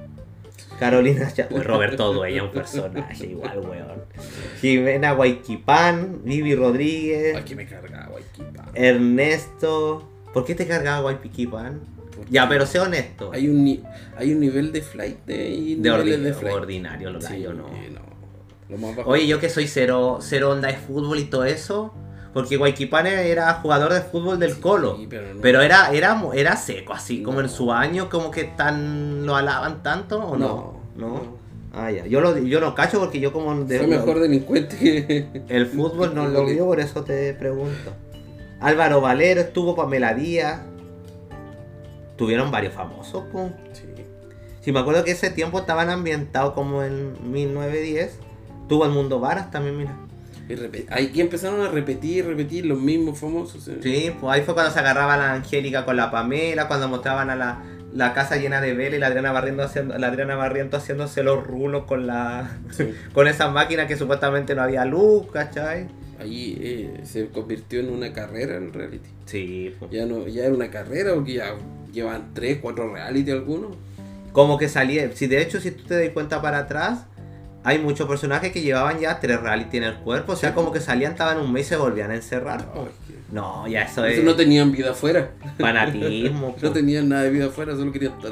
Carolina 0.79 1.29
Uy, 1.49 1.59
Roberto 1.59 2.13
Dueñas, 2.13 2.45
un 2.45 2.51
personaje 2.51 3.25
igual, 3.25 3.59
weón. 3.59 4.05
Jimena 4.61 5.11
Guayquipán, 5.11 6.21
Vivi 6.23 6.55
Rodríguez, 6.55 7.35
Aquí 7.35 7.53
me 7.53 7.65
cargaba, 7.65 8.17
equipa. 8.17 8.63
Ernesto. 8.75 10.07
¿Por 10.33 10.45
qué 10.45 10.55
te 10.55 10.67
cargaba 10.67 11.01
Guayquipán? 11.01 11.96
Ya, 12.29 12.47
pero 12.49 12.65
sé 12.65 12.79
honesto. 12.79 13.31
Hay 13.33 13.47
un, 13.49 13.83
hay 14.17 14.33
un 14.33 14.39
nivel 14.39 14.71
de 14.71 14.81
flight 14.81 15.25
de, 15.25 15.49
y 15.49 15.75
De 15.75 15.89
niveles 15.89 16.19
ordi- 16.19 16.23
de 16.23 16.33
flight. 16.33 16.55
ordinario, 16.55 17.09
lo 17.11 17.21
Sí, 17.21 17.27
gallo, 17.33 17.53
no. 17.53 17.63
no. 17.67 18.07
Lo 18.69 18.77
más 18.77 18.95
bajo. 18.95 19.09
Oye, 19.09 19.27
yo 19.27 19.39
que 19.39 19.49
soy 19.49 19.67
cero, 19.67 20.17
cero 20.21 20.51
onda 20.51 20.67
de 20.67 20.75
fútbol 20.75 21.19
y 21.19 21.25
todo 21.25 21.45
eso, 21.45 21.93
porque 22.33 22.57
Guayquipane 22.57 23.29
era 23.29 23.53
jugador 23.55 23.93
de 23.93 24.01
fútbol 24.01 24.39
del 24.39 24.53
Sí, 24.53 24.59
Colo, 24.61 24.97
pero 25.09 25.33
no. 25.33 25.41
pero 25.41 25.61
era, 25.61 25.89
era, 25.93 26.21
era 26.33 26.55
seco, 26.57 26.93
así 26.93 27.23
como 27.23 27.39
en 27.39 27.47
su 27.49 27.71
año, 27.71 28.09
como 28.09 28.29
que 28.29 28.43
tan 28.43 29.25
lo 29.25 29.35
alaban 29.35 29.83
tanto, 29.83 30.19
¿o 30.19 30.35
no? 30.37 30.81
No, 30.95 31.07
No. 31.07 31.37
Ah, 31.73 31.91
ya. 31.91 32.07
Yo, 32.07 32.21
lo, 32.21 32.35
yo 32.39 32.59
no 32.59 32.73
cacho 32.73 32.99
porque 32.99 33.19
yo 33.19 33.31
como 33.31 33.53
de- 33.63 33.77
Fue 33.77 33.87
mejor 33.87 34.19
delincuente 34.19 34.75
que. 34.77 35.43
el 35.47 35.67
fútbol 35.67 36.15
no 36.15 36.27
lo 36.27 36.45
vio, 36.47 36.65
por 36.65 36.79
eso 36.79 37.03
te 37.03 37.33
pregunto. 37.35 37.93
Álvaro 38.59 38.99
Valero 38.99 39.41
estuvo, 39.41 39.75
Pamela 39.75 40.13
Díaz. 40.15 40.61
Tuvieron 42.17 42.51
varios 42.51 42.73
famosos, 42.73 43.25
pues. 43.31 43.51
Sí. 43.73 43.83
Si 44.61 44.71
me 44.73 44.79
acuerdo 44.79 45.03
que 45.05 45.11
ese 45.11 45.29
tiempo 45.29 45.59
estaban 45.59 45.89
ambientados 45.89 46.53
como 46.53 46.83
en 46.83 47.13
1910. 47.31 48.19
Tuvo 48.67 48.85
el 48.85 48.91
Mundo 48.91 49.19
Varas 49.19 49.49
también, 49.49 49.77
mira. 49.77 49.95
Y 50.49 50.55
Aquí 50.89 51.21
empezaron 51.21 51.61
a 51.61 51.69
repetir, 51.69 52.25
repetir 52.25 52.65
los 52.65 52.79
mismos 52.79 53.19
famosos. 53.19 53.67
¿eh? 53.67 53.77
Sí, 53.81 54.11
pues 54.19 54.33
ahí 54.33 54.41
fue 54.43 54.53
cuando 54.53 54.71
se 54.71 54.79
agarraba 54.79 55.17
la 55.17 55.33
Angélica 55.33 55.85
con 55.85 55.97
la 55.97 56.09
Pamela, 56.09 56.67
cuando 56.67 56.87
mostraban 56.87 57.29
a 57.29 57.35
la, 57.35 57.63
la 57.93 58.13
casa 58.13 58.37
llena 58.37 58.61
de 58.61 58.73
vela 58.73 58.95
y 58.95 58.99
la 58.99 59.07
Adriana 59.07 59.31
Barriento 59.31 59.63
haciendo, 59.63 59.97
la 59.97 60.07
Adriana 60.07 60.35
Barriento 60.35 60.77
haciéndose 60.77 61.23
los 61.23 61.45
rulos 61.45 61.83
con 61.85 62.07
la 62.07 62.57
Sí. 62.71 62.93
con 63.13 63.27
esas 63.27 63.51
máquinas 63.51 63.87
que 63.87 63.97
supuestamente 63.97 64.55
no 64.55 64.61
había 64.61 64.85
luz, 64.85 65.27
¿cachai? 65.31 65.87
Ahí 66.19 66.57
eh, 66.61 67.01
se 67.03 67.27
convirtió 67.27 67.79
en 67.79 67.89
una 67.89 68.11
carrera 68.11 68.57
el 68.57 68.73
reality. 68.73 69.09
Sí, 69.25 69.75
pues. 69.79 69.91
Ya 69.91 70.05
no, 70.05 70.27
ya 70.27 70.45
era 70.45 70.53
una 70.53 70.71
carrera 70.71 71.13
porque 71.13 71.33
ya 71.33 71.53
llevan 71.97 72.33
3, 72.33 72.59
4 72.61 72.93
reality 72.93 73.31
algunos. 73.31 73.75
Como 74.31 74.57
que 74.57 74.69
salía, 74.69 75.11
si 75.15 75.27
de 75.27 75.41
hecho 75.41 75.59
si 75.59 75.71
tú 75.71 75.83
te 75.83 75.99
das 75.99 76.09
cuenta 76.13 76.41
para 76.41 76.59
atrás, 76.59 77.05
hay 77.63 77.79
muchos 77.79 78.07
personajes 78.07 78.51
que 78.51 78.61
llevaban 78.61 78.99
ya 78.99 79.19
tres 79.19 79.41
reality 79.41 79.77
en 79.77 79.83
el 79.83 79.95
cuerpo, 79.95 80.33
o 80.33 80.35
sea, 80.35 80.49
Sí. 80.49 80.55
como 80.55 80.71
que 80.71 80.79
salían, 80.79 81.13
estaban 81.13 81.37
un 81.39 81.51
mes 81.51 81.65
y 81.65 81.69
se 81.69 81.75
volvían 81.75 82.11
a 82.11 82.15
encerrar. 82.15 82.65
No, 82.73 82.83
es 82.83 82.89
que- 83.07 83.17
No, 83.33 83.67
ya 83.67 83.81
eso 83.81 84.05
Esos 84.05 84.19
es 84.19 84.23
no 84.23 84.35
tenían 84.35 84.71
vida 84.71 84.91
afuera. 84.91 85.31
fanatismo. 85.59 86.55
No 86.61 86.71
tenían 86.71 87.09
nada 87.09 87.23
de 87.23 87.31
vida 87.31 87.47
afuera, 87.47 87.75
solo 87.75 87.91
querían 87.91 88.13
estar 88.13 88.31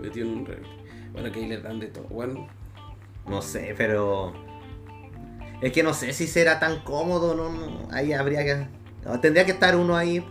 metidos 0.00 0.28
en 0.30 0.38
un 0.38 0.46
reality. 0.46 0.68
Bueno, 1.12 1.30
que 1.32 1.40
ahí 1.40 1.48
les 1.48 1.62
dan 1.62 1.78
de 1.80 1.86
todo. 1.88 2.04
Bueno, 2.04 2.46
No 3.28 3.40
sé, 3.42 3.74
pero. 3.76 4.32
Es 5.62 5.72
que 5.72 5.82
no 5.82 5.94
sé 5.94 6.12
si 6.12 6.26
será 6.26 6.58
tan 6.60 6.80
cómodo, 6.80 7.34
no, 7.34 7.48
no, 7.50 7.88
ahí 7.90 8.12
habría 8.12 8.44
que... 8.44 8.66
no, 9.04 9.18
tendría 9.20 9.44
que 9.46 9.52
estar 9.52 9.76
uno 9.76 9.96
ahí. 9.96 10.22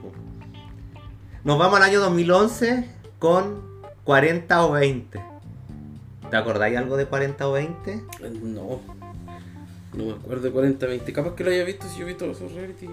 Nos 1.43 1.59
vamos 1.59 1.75
al 1.75 1.83
año 1.83 1.99
2011 1.99 2.85
con 3.19 3.61
40 4.05 4.65
o 4.65 4.71
20. 4.71 5.21
¿Te 6.29 6.37
acordáis 6.37 6.77
algo 6.77 6.95
de 6.95 7.05
40 7.05 7.49
o 7.49 7.51
20? 7.51 8.01
No. 8.43 8.79
No 9.93 10.05
me 10.05 10.13
acuerdo 10.13 10.43
de 10.43 10.53
40-20. 10.53 11.11
Capaz 11.11 11.35
que 11.35 11.43
lo 11.43 11.51
haya 11.51 11.65
visto 11.65 11.85
si 11.89 11.99
yo 11.99 12.03
he 12.03 12.07
visto 12.07 12.31
esos 12.31 12.53
reality. 12.53 12.87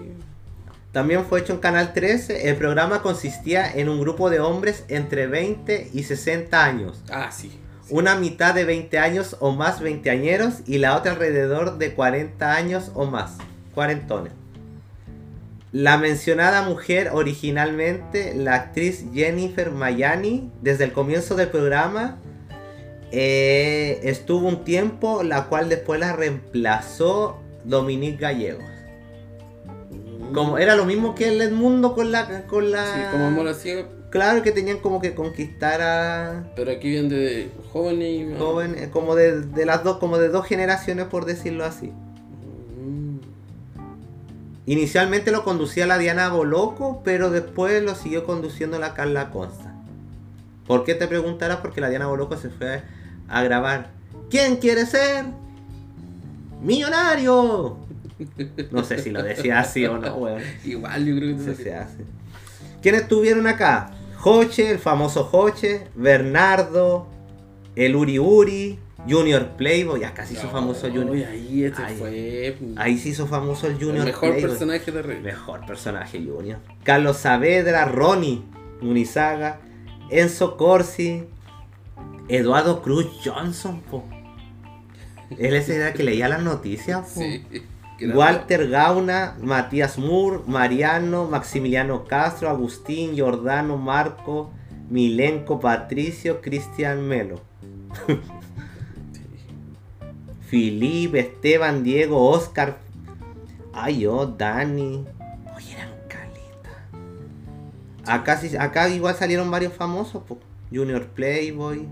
También 0.91 1.23
fue 1.23 1.39
hecho 1.39 1.53
en 1.53 1.59
Canal 1.59 1.93
13. 1.93 2.49
El 2.49 2.57
programa 2.57 3.01
consistía 3.01 3.71
en 3.73 3.87
un 3.87 4.01
grupo 4.01 4.29
de 4.29 4.41
hombres 4.41 4.83
entre 4.89 5.27
20 5.27 5.89
y 5.93 6.03
60 6.03 6.61
años. 6.61 7.01
Ah, 7.09 7.31
sí. 7.31 7.51
sí. 7.51 7.59
Una 7.89 8.15
mitad 8.15 8.53
de 8.53 8.65
20 8.65 8.99
años 8.99 9.37
o 9.39 9.53
más 9.53 9.79
veinteañeros 9.79 10.55
y 10.67 10.79
la 10.79 10.97
otra 10.97 11.13
alrededor 11.13 11.77
de 11.77 11.93
40 11.93 12.53
años 12.53 12.91
o 12.95 13.05
más. 13.05 13.37
Cuarentones. 13.73 14.40
La 15.71 15.97
mencionada 15.97 16.63
mujer 16.63 17.11
originalmente, 17.13 18.35
la 18.35 18.55
actriz 18.55 19.05
Jennifer 19.13 19.71
Mayani, 19.71 20.51
desde 20.61 20.83
el 20.83 20.91
comienzo 20.91 21.35
del 21.35 21.47
programa, 21.47 22.19
eh, 23.11 24.01
estuvo 24.03 24.49
un 24.49 24.65
tiempo, 24.65 25.23
la 25.23 25.45
cual 25.45 25.69
después 25.69 25.97
la 25.99 26.13
reemplazó 26.13 27.39
Dominique 27.63 28.17
Gallegos. 28.17 28.65
Como 30.33 30.57
era 30.57 30.75
lo 30.75 30.85
mismo 30.85 31.15
que 31.15 31.29
el 31.29 31.41
Edmundo 31.41 31.93
con 31.93 32.11
la 32.11 32.47
con 32.47 32.71
la 32.71 32.85
Sí, 32.85 33.01
como 33.11 33.25
amor 33.25 33.47
a 33.47 33.53
ciega. 33.53 33.87
Claro 34.09 34.43
que 34.43 34.51
tenían 34.51 34.79
como 34.79 34.99
que 34.99 35.15
conquistar 35.15 35.81
a 35.81 36.51
Pero 36.53 36.71
aquí 36.71 36.89
vienen 36.89 37.09
de 37.09 37.49
jóvenes 37.71 38.09
y 38.09 38.37
joven, 38.37 38.75
eh, 38.77 38.89
como 38.91 39.15
de, 39.15 39.41
de 39.41 39.65
las 39.65 39.85
dos, 39.85 39.99
como 39.99 40.17
de 40.17 40.27
dos 40.27 40.45
generaciones 40.45 41.05
por 41.05 41.25
decirlo 41.25 41.63
así. 41.63 41.93
Inicialmente 44.71 45.31
lo 45.31 45.43
conducía 45.43 45.85
la 45.85 45.97
Diana 45.97 46.29
Boloco, 46.29 47.01
pero 47.03 47.29
después 47.29 47.83
lo 47.83 47.93
siguió 47.93 48.23
conduciendo 48.23 48.79
la 48.79 48.93
Carla 48.93 49.29
Consta. 49.29 49.75
¿Por 50.65 50.85
qué 50.85 50.95
te 50.95 51.09
preguntarás? 51.09 51.57
Porque 51.57 51.81
la 51.81 51.89
Diana 51.89 52.07
Boloco 52.07 52.37
se 52.37 52.49
fue 52.49 52.81
a 53.27 53.43
grabar. 53.43 53.89
¿Quién 54.29 54.55
quiere 54.55 54.85
ser? 54.85 55.25
¡Millonario! 56.61 57.79
No 58.71 58.85
sé 58.85 58.99
si 58.99 59.09
lo 59.09 59.21
decía 59.21 59.59
así 59.59 59.85
o 59.85 59.97
no, 59.97 60.15
weón. 60.15 60.41
Igual 60.63 61.05
yo 61.05 61.17
creo 61.17 61.35
que 61.35 61.43
te 61.43 61.63
se 61.63 61.75
hace. 61.75 62.05
¿Quiénes 62.81 63.01
estuvieron 63.01 63.47
acá? 63.47 63.91
Joche, 64.19 64.71
el 64.71 64.79
famoso 64.79 65.25
Joche, 65.25 65.89
Bernardo, 65.95 67.07
el 67.75 67.93
Uri 67.93 68.19
Uri, 68.19 68.79
Junior 69.09 69.49
Playboy, 69.57 70.01
ya 70.01 70.13
casi 70.13 70.35
hizo 70.35 70.49
famoso 70.49 70.87
Junior. 70.87 71.09
Uy, 71.11 71.23
ahí 71.23 71.63
este 71.63 71.83
fue. 71.95 72.57
Ahí 72.75 72.97
se 72.97 73.09
hizo 73.09 73.27
famoso 73.27 73.67
el 73.67 73.73
Junior 73.75 73.99
el 73.99 74.05
mejor 74.05 74.29
Playboy. 74.29 74.49
personaje 74.49 74.91
de 74.91 75.01
Rey. 75.01 75.21
Mejor 75.21 75.65
personaje 75.65 76.23
Junior. 76.23 76.59
Carlos 76.83 77.17
Saavedra, 77.17 77.85
Ronnie 77.85 78.41
Munizaga, 78.81 79.59
Enzo 80.09 80.57
Corsi, 80.57 81.23
Eduardo 82.27 82.81
Cruz 82.81 83.07
Johnson, 83.23 83.81
po. 83.81 84.03
Él 85.37 85.53
ese 85.55 85.77
era 85.77 85.93
que 85.93 86.03
leía 86.03 86.27
las 86.27 86.43
noticias, 86.43 87.07
po. 87.07 87.21
Sí. 87.21 87.43
Walter 88.13 88.67
Gauna, 88.67 89.35
Matías 89.41 89.99
Moore, 89.99 90.39
Mariano, 90.47 91.25
Maximiliano 91.25 92.05
Castro, 92.05 92.49
Agustín, 92.49 93.13
Giordano, 93.13 93.77
Marco, 93.77 94.51
Milenko, 94.89 95.59
Patricio, 95.59 96.41
Cristian 96.41 97.07
Melo. 97.07 97.39
Filipe, 100.51 101.17
Esteban, 101.17 101.81
Diego, 101.81 102.27
Oscar. 102.29 102.77
Ay, 103.71 104.01
yo, 104.01 104.25
Dani. 104.25 105.05
Oye, 105.55 105.73
eran 105.77 105.93
caleta. 106.09 106.83
Acá, 108.05 108.35
sí- 108.35 108.57
acá 108.57 108.89
igual 108.89 109.15
salieron 109.15 109.49
varios 109.49 109.71
famosos, 109.71 110.21
po. 110.23 110.37
Junior 110.69 111.07
Playboy, 111.07 111.87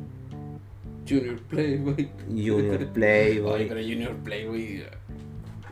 Junior 1.07 1.37
Playboy. 1.43 2.09
Junior 2.27 2.75
Oye, 2.81 2.85
Playboy. 2.87 3.67
pero 3.69 3.79
Junior 3.81 4.15
Playboy 4.17 4.83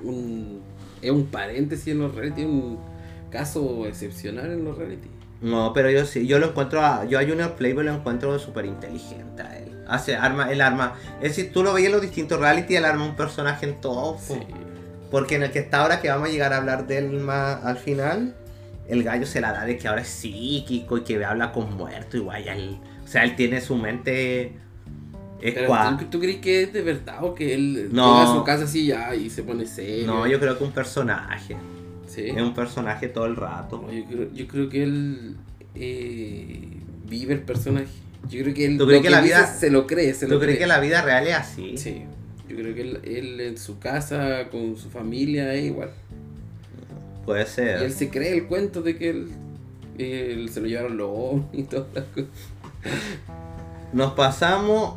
un, 0.01 0.61
es 1.01 1.11
un 1.11 1.25
paréntesis 1.25 1.87
en 1.89 1.99
los 1.99 2.15
reality, 2.15 2.45
un 2.45 2.79
caso 3.29 3.85
excepcional 3.85 4.49
en 4.49 4.63
los 4.63 4.77
reality. 4.77 5.09
No, 5.41 5.71
pero 5.73 5.89
yo 5.91 6.05
sí, 6.05 6.25
yo 6.25 6.39
lo 6.39 6.47
encuentro 6.47 6.81
a, 6.81 7.05
yo 7.05 7.19
a 7.19 7.21
Junior 7.21 7.53
Playboy 7.55 7.85
lo 7.85 7.93
encuentro 7.93 8.37
súper 8.39 8.65
inteligente 8.65 9.41
a 9.43 9.57
él. 9.59 9.83
Hace 9.87 10.15
arma, 10.15 10.51
el 10.51 10.61
arma, 10.61 10.95
es 11.21 11.35
decir, 11.35 11.53
tú 11.53 11.63
lo 11.63 11.73
veías 11.73 11.87
en 11.87 11.93
los 11.93 12.01
distintos 12.01 12.39
reality, 12.39 12.75
él 12.75 12.85
arma 12.85 13.05
un 13.05 13.15
personaje 13.15 13.65
en 13.67 13.79
todo. 13.79 14.17
Sí. 14.19 14.33
Porque 15.11 15.35
en 15.35 15.43
el 15.43 15.51
que 15.51 15.59
está 15.59 15.81
ahora, 15.81 16.01
que 16.01 16.09
vamos 16.09 16.27
a 16.27 16.31
llegar 16.31 16.51
a 16.53 16.57
hablar 16.57 16.87
de 16.87 16.97
él 16.97 17.11
más 17.19 17.63
al 17.63 17.77
final, 17.77 18.35
el 18.89 19.03
gallo 19.03 19.25
se 19.25 19.39
la 19.39 19.53
da 19.53 19.63
de 19.65 19.77
que 19.77 19.87
ahora 19.87 20.01
es 20.01 20.07
psíquico 20.09 20.97
y 20.97 21.01
que 21.03 21.23
habla 21.23 21.51
con 21.51 21.75
muertos, 21.77 22.15
igual 22.15 22.43
ya 22.43 22.53
él, 22.55 22.77
o 23.03 23.07
sea, 23.07 23.23
él 23.23 23.35
tiene 23.35 23.61
su 23.61 23.75
mente 23.75 24.53
Pero 25.41 25.97
¿tú, 25.99 26.05
tú 26.05 26.19
crees 26.19 26.37
que 26.37 26.63
es 26.63 26.73
de 26.73 26.81
verdad 26.81 27.23
o 27.23 27.35
que 27.35 27.53
él 27.53 27.89
No. 27.91 28.17
llega 28.19 28.31
a 28.31 28.35
su 28.35 28.43
casa 28.43 28.63
así 28.63 28.87
ya 28.87 29.13
y 29.15 29.29
se 29.29 29.43
pone 29.43 29.65
serio? 29.65 30.07
No, 30.07 30.25
yo 30.27 30.39
creo 30.39 30.57
que 30.57 30.63
un 30.63 30.71
personaje, 30.71 31.55
Sí. 32.23 32.29
es 32.29 32.41
un 32.41 32.53
personaje 32.53 33.07
todo 33.07 33.25
el 33.25 33.35
rato. 33.35 33.81
No, 33.85 33.93
yo, 33.93 34.03
creo, 34.05 34.33
yo 34.33 34.47
creo 34.47 34.69
que 34.69 34.83
él 34.83 35.35
eh, 35.75 36.67
vive 37.07 37.33
el 37.35 37.41
personaje. 37.41 37.87
Yo 38.29 38.41
creo 38.43 38.53
que 38.53 38.65
él 38.65 38.77
¿Tú 38.77 38.87
crees 38.87 39.01
que 39.03 39.09
la 39.09 39.21
vida- 39.21 39.45
se 39.45 39.69
lo 39.69 39.87
cree, 39.87 40.13
se 40.13 40.25
¿Tú 40.25 40.33
lo 40.33 40.39
crees 40.39 40.57
cree. 40.57 40.65
que 40.65 40.67
la 40.67 40.79
vida 40.79 41.01
real 41.01 41.27
es 41.27 41.35
así? 41.35 41.77
Sí. 41.77 42.01
Yo 42.49 42.55
creo 42.55 42.73
que 42.75 42.81
él, 42.81 42.99
él 43.03 43.39
en 43.41 43.57
su 43.57 43.77
casa, 43.79 44.47
con 44.49 44.75
su 44.77 44.89
familia, 44.89 45.53
es 45.53 45.65
igual. 45.65 45.91
Puede 47.25 47.43
Y 47.43 47.47
ser. 47.47 47.83
él 47.83 47.91
se 47.93 48.09
cree 48.09 48.33
el 48.33 48.47
cuento 48.47 48.81
de 48.81 48.97
que 48.97 49.09
él, 49.11 49.27
él 49.97 50.49
se 50.49 50.61
lo 50.61 50.67
llevaron 50.67 50.97
los 50.97 51.09
ovnis 51.11 51.45
y 51.53 51.63
todas 51.63 51.87
las 51.93 52.05
cosas. 52.05 52.29
Nos 53.93 54.13
pasamos 54.13 54.95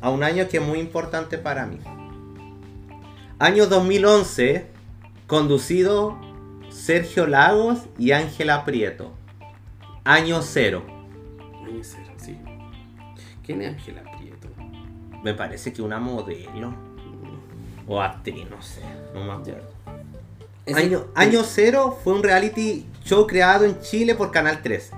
a 0.00 0.10
un 0.10 0.22
año 0.22 0.46
que 0.48 0.58
es 0.58 0.62
muy 0.62 0.78
importante 0.78 1.38
para 1.38 1.66
mí. 1.66 1.78
Año 3.38 3.66
2011, 3.66 4.66
conducido 5.32 6.18
Sergio 6.68 7.26
Lagos 7.26 7.78
y 7.96 8.12
Ángela 8.12 8.66
Prieto. 8.66 9.12
Año 10.04 10.42
cero. 10.42 10.84
Año 11.64 11.80
cero, 11.80 12.12
sí. 12.18 12.36
¿Quién 13.42 13.62
es 13.62 13.72
Ángela 13.72 14.02
Prieto? 14.18 14.48
Me 15.24 15.32
parece 15.32 15.72
que 15.72 15.80
una 15.80 15.98
modelo. 15.98 16.74
O 17.88 18.02
actriz, 18.02 18.44
no 18.50 18.60
sé. 18.60 18.82
No 19.14 19.24
me 19.24 19.32
acuerdo. 19.32 19.72
Año, 20.74 21.06
año 21.14 21.44
cero 21.44 21.98
fue 22.04 22.12
un 22.12 22.22
reality 22.22 22.84
show 23.02 23.26
creado 23.26 23.64
en 23.64 23.80
Chile 23.80 24.14
por 24.14 24.32
Canal 24.32 24.60
13. 24.60 24.94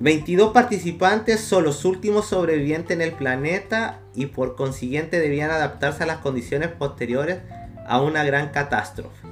22 0.00 0.54
participantes 0.54 1.40
son 1.40 1.64
los 1.64 1.84
últimos 1.84 2.28
sobrevivientes 2.28 2.92
en 2.92 3.02
el 3.02 3.12
planeta 3.12 4.00
y 4.14 4.24
por 4.24 4.56
consiguiente 4.56 5.20
debían 5.20 5.50
adaptarse 5.50 6.04
a 6.04 6.06
las 6.06 6.18
condiciones 6.18 6.70
posteriores 6.70 7.40
a 7.88 8.00
una 8.00 8.24
gran 8.24 8.48
catástrofe. 8.50 9.26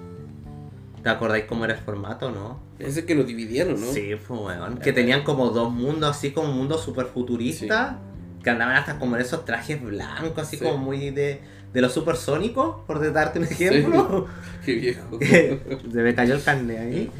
¿Te 1.02 1.10
acordáis 1.10 1.44
cómo 1.44 1.64
era 1.64 1.74
el 1.74 1.80
formato, 1.80 2.30
no? 2.30 2.60
Ese 2.78 3.04
que 3.04 3.14
lo 3.14 3.22
dividieron, 3.24 3.80
¿no? 3.80 3.92
Sí, 3.92 4.14
pues 4.26 4.40
weón. 4.40 4.78
Que 4.78 4.92
tenían 4.92 5.22
como 5.22 5.50
dos 5.50 5.72
mundos, 5.72 6.10
así 6.16 6.32
como 6.32 6.50
un 6.50 6.56
mundo 6.56 6.78
super 6.78 7.06
futurista. 7.06 7.98
Que 8.42 8.50
andaban 8.50 8.76
hasta 8.76 8.98
como 8.98 9.16
en 9.16 9.22
esos 9.22 9.44
trajes 9.44 9.80
blancos, 9.82 10.38
así 10.38 10.56
Sí. 10.56 10.64
como 10.64 10.78
muy 10.78 11.10
de, 11.10 11.40
de 11.72 11.80
los 11.80 11.92
supersónicos, 11.92 12.76
por 12.86 13.12
darte 13.12 13.38
un 13.38 13.44
ejemplo. 13.44 14.26
Qué 14.64 14.74
viejo. 14.74 15.18
Se 15.20 16.02
me 16.02 16.14
cayó 16.14 16.34
el 16.34 16.42
carnet 16.42 16.78
ahí. 16.78 17.10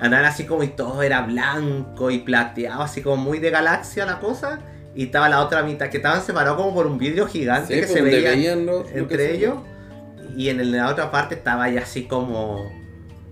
Andaban 0.00 0.26
así 0.26 0.44
como 0.44 0.62
y 0.64 0.68
todo 0.68 1.02
era 1.02 1.22
blanco 1.22 2.10
y 2.10 2.18
plateado, 2.18 2.82
así 2.82 3.00
como 3.02 3.16
muy 3.16 3.38
de 3.38 3.50
galaxia 3.50 4.06
la 4.06 4.18
cosa. 4.20 4.60
Y 4.94 5.04
estaba 5.04 5.28
la 5.28 5.40
otra 5.44 5.62
mitad, 5.62 5.88
que 5.88 5.98
estaban 5.98 6.22
separados 6.22 6.56
como 6.60 6.74
por 6.74 6.86
un 6.86 6.98
vidrio 6.98 7.26
gigante 7.26 7.80
que 7.80 7.86
se 7.86 8.00
veía 8.00 8.30
veían 8.30 8.66
entre 8.94 9.34
ellos. 9.34 9.56
Y 10.36 10.48
en 10.50 10.70
la 10.72 10.90
otra 10.90 11.10
parte 11.10 11.34
estaba 11.34 11.68
ya 11.70 11.82
así 11.82 12.04
como. 12.04 12.70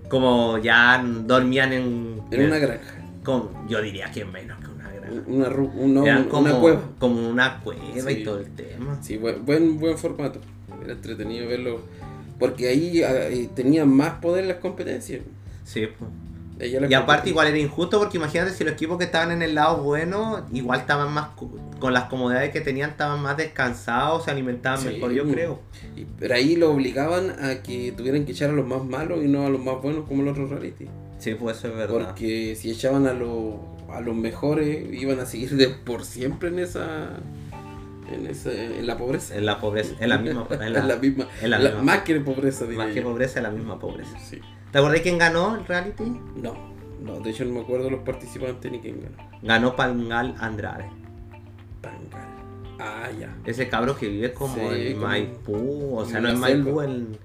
Como 0.09 0.57
ya 0.59 1.03
dormían 1.03 1.73
en. 1.73 2.21
En 2.31 2.45
una 2.45 2.57
granja. 2.59 2.95
como- 3.23 3.65
yo 3.67 3.81
diría 3.81 4.11
que 4.11 4.23
menos 4.25 4.59
que 4.59 4.67
una 4.67 4.89
granja. 4.91 5.21
Una, 5.27 5.47
un- 5.49 6.05
Eran 6.05 6.21
una 6.21 6.29
como, 6.29 6.61
cueva. 6.61 6.81
como 6.99 7.27
una 7.29 7.59
cueva 7.61 8.11
y 8.11 8.23
todo 8.23 8.39
el 8.39 8.51
tema. 8.53 8.99
Sí, 9.01 9.17
buen, 9.17 9.43
buen, 9.45 9.79
buen 9.79 9.97
formato. 9.97 10.39
Era 10.83 10.93
entretenido 10.93 11.47
verlo. 11.47 11.79
Porque 12.39 12.67
ahí 12.67 13.01
ah, 13.01 13.29
eh, 13.29 13.49
tenían 13.55 13.89
más 13.89 14.15
poder 14.19 14.45
las 14.45 14.57
competencias. 14.57 15.21
Sí, 15.63 15.87
pues. 15.97 16.09
La 16.57 16.87
Y 16.87 16.93
aparte 16.93 17.29
igual 17.29 17.47
era 17.47 17.57
injusto 17.57 17.99
porque 17.99 18.15
imagínate 18.17 18.51
si 18.51 18.63
los 18.63 18.73
equipos 18.73 18.97
que 18.97 19.03
estaban 19.03 19.31
en 19.31 19.41
el 19.41 19.55
lado 19.55 19.83
bueno, 19.83 20.45
igual 20.53 20.79
estaban 20.79 21.13
más 21.13 21.29
con 21.79 21.93
las 21.93 22.05
comodidades 22.05 22.51
que 22.51 22.61
tenían, 22.61 22.91
estaban 22.91 23.21
más 23.21 23.35
descansados, 23.35 24.23
se 24.23 24.31
alimentaban 24.31 24.79
Sí. 24.79 24.87
mejor, 24.87 25.11
yo 25.11 25.25
creo. 25.29 25.59
Y- 25.97 26.05
Pero 26.17 26.33
ahí 26.35 26.55
lo 26.55 26.71
obligaban 26.71 27.31
a 27.43 27.61
que 27.61 27.91
tuvieran 27.91 28.23
que 28.25 28.31
echar 28.31 28.51
a 28.51 28.53
los 28.53 28.65
más 28.65 28.85
malos 28.85 29.19
y 29.23 29.27
no 29.27 29.45
a 29.45 29.49
los 29.49 29.61
más 29.61 29.81
buenos 29.81 30.07
como 30.07 30.23
los 30.23 30.31
otros 30.31 30.49
reality. 30.49 30.87
Sí, 31.19 31.33
pues 31.35 31.57
eso 31.57 31.67
es 31.67 31.75
verdad. 31.75 31.93
Porque 32.07 32.55
si 32.55 32.71
echaban 32.71 33.05
a, 33.07 33.13
los 33.13 33.55
a 33.91 33.99
los 33.99 34.15
mejores, 34.15 34.93
iban 34.93 35.19
a 35.19 35.25
seguir 35.25 35.55
de 35.57 35.67
por 35.67 36.05
siempre 36.05 36.49
en 36.49 36.59
esa 36.59 37.09
en, 38.13 38.27
ese, 38.27 38.77
en 38.79 38.85
la 38.87 38.97
pobreza. 38.97 39.35
En 39.35 39.45
la 39.45 39.59
pobreza, 39.59 39.95
en 39.99 40.09
la 40.09 40.17
misma. 40.19 40.47
En 40.51 40.61
En 40.75 40.87
la 40.87 40.95
misma. 40.95 41.27
en 41.41 41.49
la 41.49 41.57
la- 41.59 41.69
misma. 41.71 41.83
más 41.83 41.99
que 42.03 42.19
pobreza, 42.21 42.65
diría 42.65 42.85
Más 42.85 42.93
que 42.93 43.01
pobreza, 43.01 43.39
en 43.39 43.43
la 43.43 43.49
misma 43.49 43.79
pobreza. 43.79 44.17
Sí. 44.19 44.39
¿Te 44.75 44.79
acordás 44.79 44.99
quién 44.99 45.17
ganó 45.17 45.55
el 45.55 45.65
reality? 45.65 46.03
No, 46.35 46.53
no, 47.01 47.21
de 47.21 47.29
hecho 47.29 47.45
no 47.45 47.53
me 47.53 47.61
acuerdo 47.61 47.89
los 47.89 48.01
participantes 48.01 48.69
ni 48.69 48.81
quién 48.81 48.99
ganó. 48.99 49.15
Ganó 49.41 49.73
Pangal 49.73 50.35
Andrade. 50.37 50.89
Pangal. 51.79 52.27
Ah, 52.77 53.09
ya. 53.17 53.33
Ese 53.45 53.69
cabro 53.69 53.95
que 53.95 54.09
vive 54.09 54.33
como 54.33 54.53
Sí, 54.53 54.87
en 54.87 54.93
como 54.95 55.07
Maipú, 55.07 55.97
o 55.97 56.05
sea, 56.05 56.19
no 56.19 56.27
en 56.27 56.39
Maipú, 56.41 56.81
en... 56.81 57.17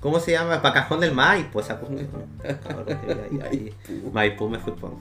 ¿Cómo 0.00 0.20
se 0.20 0.30
llama? 0.30 0.62
Pacajón 0.62 1.00
del 1.00 1.12
Maipo, 1.12 1.60
esa 1.60 1.74
vive 1.74 2.06
ahí. 3.42 3.74
Maipú 4.12 4.48
me 4.48 4.58
fui 4.60 4.72
por 4.74 4.92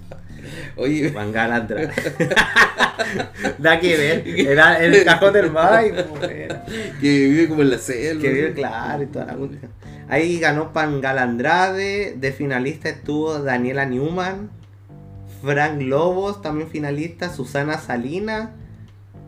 Oye, 0.76 1.10
Pangal 1.10 1.54
Andrade. 1.54 1.91
da 3.60 3.80
que 3.80 3.95
ver, 3.95 4.28
era 4.28 4.84
el 4.84 5.04
cajón 5.06 5.34
del 5.34 5.52
Maipo. 5.52 6.20
era. 6.24 6.66
que 7.00 7.28
vive 7.28 7.48
como 7.48 7.62
en 7.62 7.70
la 7.70 7.78
selva. 7.78 8.22
Que 8.22 8.30
vive 8.30 8.54
claro 8.54 9.04
y 9.04 9.06
toda 9.08 9.26
la. 9.26 9.36
Ahí 10.10 10.39
ganó 10.39 10.74
Pangal 10.74 11.20
Andrade, 11.20 12.16
de 12.18 12.32
finalista 12.32 12.89
estuvo 12.89 13.39
Daniela 13.39 13.86
Newman, 13.86 14.50
Frank 15.43 15.82
Lobos, 15.82 16.41
también 16.41 16.70
finalista, 16.70 17.32
Susana 17.32 17.78
Salina, 17.78 18.56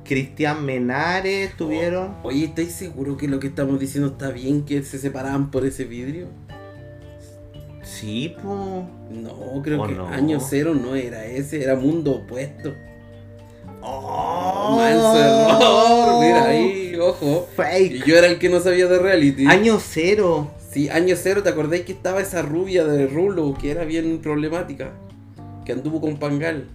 Cristian 0.09 0.65
Menares 0.65 1.51
estuvieron. 1.51 2.15
Oye, 2.23 2.45
¿estáis 2.45 2.71
seguro 2.71 3.15
que 3.15 3.27
lo 3.27 3.39
que 3.39 3.45
estamos 3.45 3.79
diciendo 3.79 4.09
está 4.09 4.31
bien 4.31 4.65
que 4.65 4.81
se 4.81 4.97
separaban 4.97 5.51
por 5.51 5.67
ese 5.67 5.83
vidrio? 5.83 6.29
Sí, 7.83 8.35
po. 8.41 8.87
No, 9.11 9.61
creo 9.61 9.83
¿O 9.83 9.85
que 9.87 9.93
no? 9.93 10.07
año 10.07 10.39
cero 10.39 10.73
no 10.73 10.95
era 10.95 11.27
ese, 11.27 11.61
era 11.61 11.75
mundo 11.75 12.11
opuesto. 12.11 12.73
¡Oh! 13.83 14.81
Error, 14.81 16.19
mira 16.21 16.45
ahí, 16.45 16.95
ojo. 16.99 17.47
Y 17.51 17.55
Fake. 17.55 18.05
yo 18.07 18.17
era 18.17 18.25
el 18.25 18.39
que 18.39 18.49
no 18.49 18.59
sabía 18.61 18.87
de 18.87 18.97
reality. 18.97 19.45
Año 19.45 19.77
cero. 19.79 20.49
Sí, 20.71 20.89
año 20.89 21.15
cero, 21.15 21.43
¿te 21.43 21.49
acordáis 21.49 21.83
que 21.83 21.91
estaba 21.91 22.19
esa 22.19 22.41
rubia 22.41 22.83
de 22.83 23.05
Rulo 23.05 23.53
que 23.53 23.69
era 23.69 23.85
bien 23.85 24.17
problemática? 24.23 24.89
Que 25.65 25.73
anduvo 25.73 26.01
con 26.01 26.17
Pangal. 26.17 26.67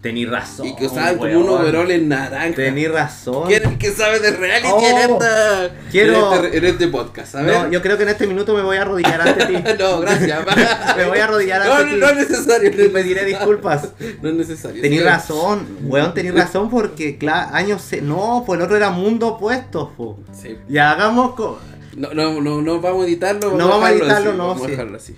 Tení 0.00 0.26
razón. 0.26 0.66
y 0.66 0.74
que 0.74 0.86
usaban 0.86 1.16
como 1.16 1.38
un 1.38 1.48
overol 1.48 1.90
en 1.92 2.08
naranja. 2.08 2.56
Tení 2.56 2.88
razón. 2.88 3.46
¿Quién 3.46 3.62
es 3.62 3.68
el 3.68 3.78
que 3.78 3.90
sabe 3.92 4.18
de 4.18 4.32
reality 4.32 4.68
Oh, 4.72 4.80
en, 4.84 4.96
esta, 5.12 5.70
quiero- 5.92 6.34
en, 6.36 6.44
este, 6.44 6.58
en 6.58 6.64
este 6.64 6.88
podcast? 6.88 7.34
A 7.36 7.42
ver. 7.42 7.54
No, 7.56 7.70
yo 7.70 7.80
creo 7.82 7.96
que 7.96 8.02
en 8.02 8.08
este 8.08 8.26
minuto 8.26 8.52
me 8.54 8.62
voy 8.62 8.76
a 8.78 8.82
arrodillar 8.82 9.20
ante 9.20 9.46
ti. 9.46 9.52
no, 9.78 10.00
gracias. 10.00 10.40
Me 10.96 11.04
voy 11.06 11.18
a 11.18 11.24
arrodillar 11.24 11.64
no, 11.64 11.72
ante 11.74 11.84
no, 11.84 11.94
ti. 11.94 12.00
no 12.00 12.08
es 12.20 12.28
necesario. 12.30 12.70
no 12.76 12.82
Y 12.84 12.88
pediré 12.88 13.24
disculpas. 13.24 13.88
No 14.22 14.28
es 14.28 14.34
necesario. 14.34 14.82
Tení 14.82 14.98
razón, 15.00 15.66
weón, 15.84 16.12
tení 16.14 16.30
razón 16.32 16.68
porque, 16.68 17.16
claro, 17.18 17.54
años... 17.54 17.80
ce- 17.82 18.02
No, 18.02 18.42
pues 18.46 18.58
el 18.58 18.64
otro 18.64 18.76
era 18.76 18.90
mundo 18.90 19.28
opuesto, 19.28 19.92
po. 19.96 20.18
Sí. 20.32 20.58
Ya 20.68 20.90
hagamos... 20.90 21.34
co- 21.34 21.58
No, 21.96 22.12
no, 22.12 22.40
no, 22.40 22.60
no 22.60 22.80
vamos 22.80 23.04
a 23.04 23.06
editarlo. 23.06 23.56
No 23.56 23.68
vamos 23.68 23.86
a 23.88 23.92
editarlo, 23.92 24.30
así, 24.30 24.38
no, 24.38 24.46
Vamos 24.48 24.62
a 24.62 24.64
sí. 24.64 24.70
dejarlo 24.72 24.96
así. 24.96 25.16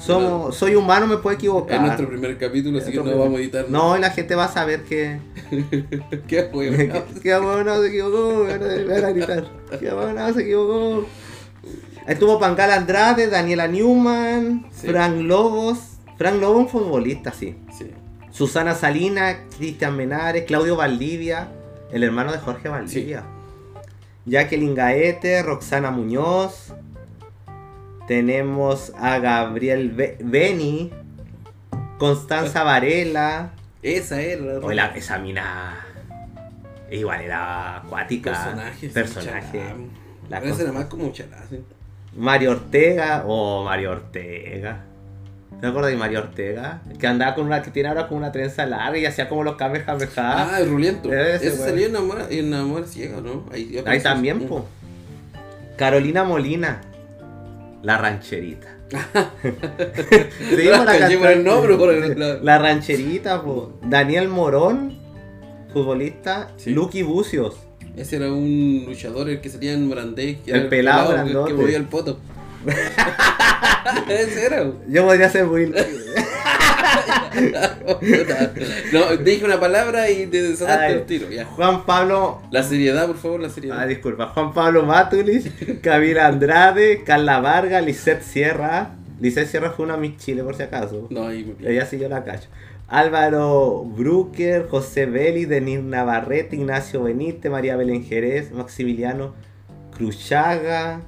Somos, 0.00 0.56
soy 0.56 0.74
humano, 0.74 1.06
me 1.06 1.18
puedo 1.18 1.36
equivocar. 1.36 1.76
Es 1.76 1.82
nuestro 1.82 2.08
primer 2.08 2.38
capítulo, 2.38 2.78
así 2.78 2.90
que 2.90 2.96
no 2.96 3.02
primer- 3.04 3.18
vamos 3.20 3.36
a 3.38 3.40
editarlo. 3.42 3.68
No, 3.70 3.96
y 3.96 4.00
la 4.00 4.10
gente 4.10 4.34
va 4.34 4.44
a 4.44 4.52
saber 4.52 4.82
que... 4.84 5.18
Qué 6.26 6.48
huevo. 6.52 7.04
que 7.22 7.36
bueno, 7.38 7.80
se 7.82 7.88
equivocó, 7.88 8.44
van 8.44 9.04
a- 9.04 9.10
gritar. 9.10 9.44
Que 9.78 9.90
bueno, 9.92 10.32
se 10.32 10.40
equivocó. 10.42 11.04
Estuvo 12.06 12.38
Pangal 12.40 12.70
Andrade, 12.72 13.28
Daniela 13.28 13.68
Newman, 13.68 14.66
Sí. 14.72 14.88
Frank 14.88 15.16
Lobos. 15.20 15.78
Frank 16.16 16.40
Lobos, 16.40 16.56
un 16.62 16.68
futbolista, 16.68 17.32
sí. 17.32 17.56
Sí. 17.76 17.90
Susana 18.30 18.74
Salina, 18.74 19.40
Cristian 19.56 19.96
Menares, 19.96 20.44
Claudio 20.44 20.76
Valdivia, 20.76 21.48
el 21.92 22.02
hermano 22.04 22.32
de 22.32 22.38
Jorge 22.38 22.68
Valdivia. 22.68 23.24
Jacqueline 24.24 24.74
Gaete, 24.74 25.42
Roxana 25.42 25.90
Muñoz. 25.90 26.72
Tenemos 28.14 28.92
a 28.98 29.20
Gabriel 29.20 29.90
Be- 29.90 30.16
Beni, 30.18 30.90
Constanza 31.96 32.64
Varela. 32.64 33.52
Esa 33.84 34.20
era. 34.20 34.58
Oye, 34.58 34.74
la- 34.74 34.86
esa 34.96 35.16
mina. 35.18 35.76
Igual 36.90 37.20
era 37.20 37.76
acuática. 37.76 38.32
Personaje. 38.32 38.80
sí, 38.80 38.88
Personaje. 38.88 39.62
La 40.28 40.38
ese 40.38 40.46
era 40.48 40.56
cosa- 40.56 40.72
más 40.72 40.84
como 40.86 41.12
chalá, 41.12 41.36
sí. 41.48 41.60
Mario 42.16 42.50
Ortega. 42.50 43.22
Oh, 43.28 43.62
Mario 43.62 43.92
Ortega. 43.92 44.80
¿Te 45.60 45.68
acuerdas 45.68 45.92
de 45.92 45.96
Mario 45.96 46.18
Ortega? 46.18 46.82
Que 46.98 47.06
andaba 47.06 47.36
con 47.36 47.46
una. 47.46 47.62
que 47.62 47.70
tiene 47.70 47.90
ahora 47.90 48.08
con 48.08 48.18
una 48.18 48.32
trenza 48.32 48.66
larga 48.66 48.98
y 48.98 49.06
hacía 49.06 49.28
como 49.28 49.44
los 49.44 49.54
kamehameha. 49.54 50.08
Ah, 50.16 50.58
el 50.58 50.68
Ruliento. 50.68 51.12
Ese, 51.12 51.56
salió 51.56 51.86
en 51.86 51.94
Amor, 51.94 52.26
en 52.28 52.52
Amor 52.54 52.88
Ciega, 52.88 53.20
¿no? 53.20 53.44
Ahí, 53.52 53.80
Ahí 53.86 54.02
también, 54.02 54.38
Mm. 54.38 54.48
po. 54.48 54.66
Carolina 55.76 56.24
Molina. 56.24 56.80
La 57.82 57.96
rancherita. 57.98 58.76
La 58.90 60.84
la 60.84 61.32
el 61.32 61.44
nombre, 61.44 61.76
por 61.76 61.90
el- 61.94 62.18
la- 62.18 62.34
La 62.42 62.58
rancherita, 62.58 63.42
po. 63.42 63.78
Daniel 63.82 64.28
Morón, 64.28 64.98
futbolista. 65.72 66.50
Sí. 66.56 66.70
Lucky 66.70 67.02
Bucios. 67.02 67.56
Ese 67.96 68.16
era 68.16 68.32
un 68.32 68.84
luchador 68.86 69.28
el 69.30 69.40
que 69.40 69.48
salía 69.48 69.72
en 69.72 69.86
Morandé. 69.88 70.38
que 70.44 70.50
El 70.52 70.60
era 70.60 70.68
pelado 70.70 71.08
que- 71.08 71.14
grandote. 71.14 71.52
Que 71.52 71.56
movía 71.56 71.76
el 71.76 71.84
poto. 71.86 72.18
Ese 74.08 74.46
era. 74.46 74.70
Yo 74.88 75.04
podría 75.06 75.30
ser 75.30 75.46
Will. 75.46 75.74
no, 78.92 79.16
dije 79.16 79.44
una 79.44 79.60
palabra 79.60 80.10
y 80.10 80.26
te 80.26 80.42
desataste 80.42 80.92
el 80.92 81.06
tiro. 81.06 81.30
Ya. 81.30 81.44
Juan 81.44 81.84
Pablo. 81.84 82.42
La 82.50 82.62
seriedad, 82.62 83.06
por 83.06 83.16
favor, 83.16 83.40
la 83.40 83.50
seriedad. 83.50 83.78
Ah, 83.80 83.86
disculpa. 83.86 84.28
Juan 84.28 84.52
Pablo 84.52 84.84
Matulis, 84.84 85.50
Camila 85.82 86.26
Andrade, 86.26 87.02
Carla 87.04 87.40
Vargas, 87.40 87.84
Lisette 87.84 88.22
Sierra. 88.22 88.90
Lisette 89.20 89.48
Sierra 89.48 89.70
fue 89.70 89.84
una 89.84 89.96
Miss 89.96 90.16
Chile, 90.18 90.42
por 90.42 90.54
si 90.54 90.62
acaso. 90.62 91.06
No, 91.10 91.28
ahí. 91.28 91.54
Ella 91.62 91.86
sí 91.86 91.98
yo 91.98 92.08
la 92.08 92.24
cacho. 92.24 92.48
Álvaro 92.88 93.84
Brucker, 93.84 94.66
José 94.68 95.06
Vélez, 95.06 95.48
Denis 95.48 95.80
Navarrete, 95.80 96.56
Ignacio 96.56 97.04
Benítez, 97.04 97.50
María 97.50 97.76
Belén 97.76 98.04
Jerez, 98.04 98.50
Maximiliano 98.50 99.32
Cruchaga, 99.96 101.02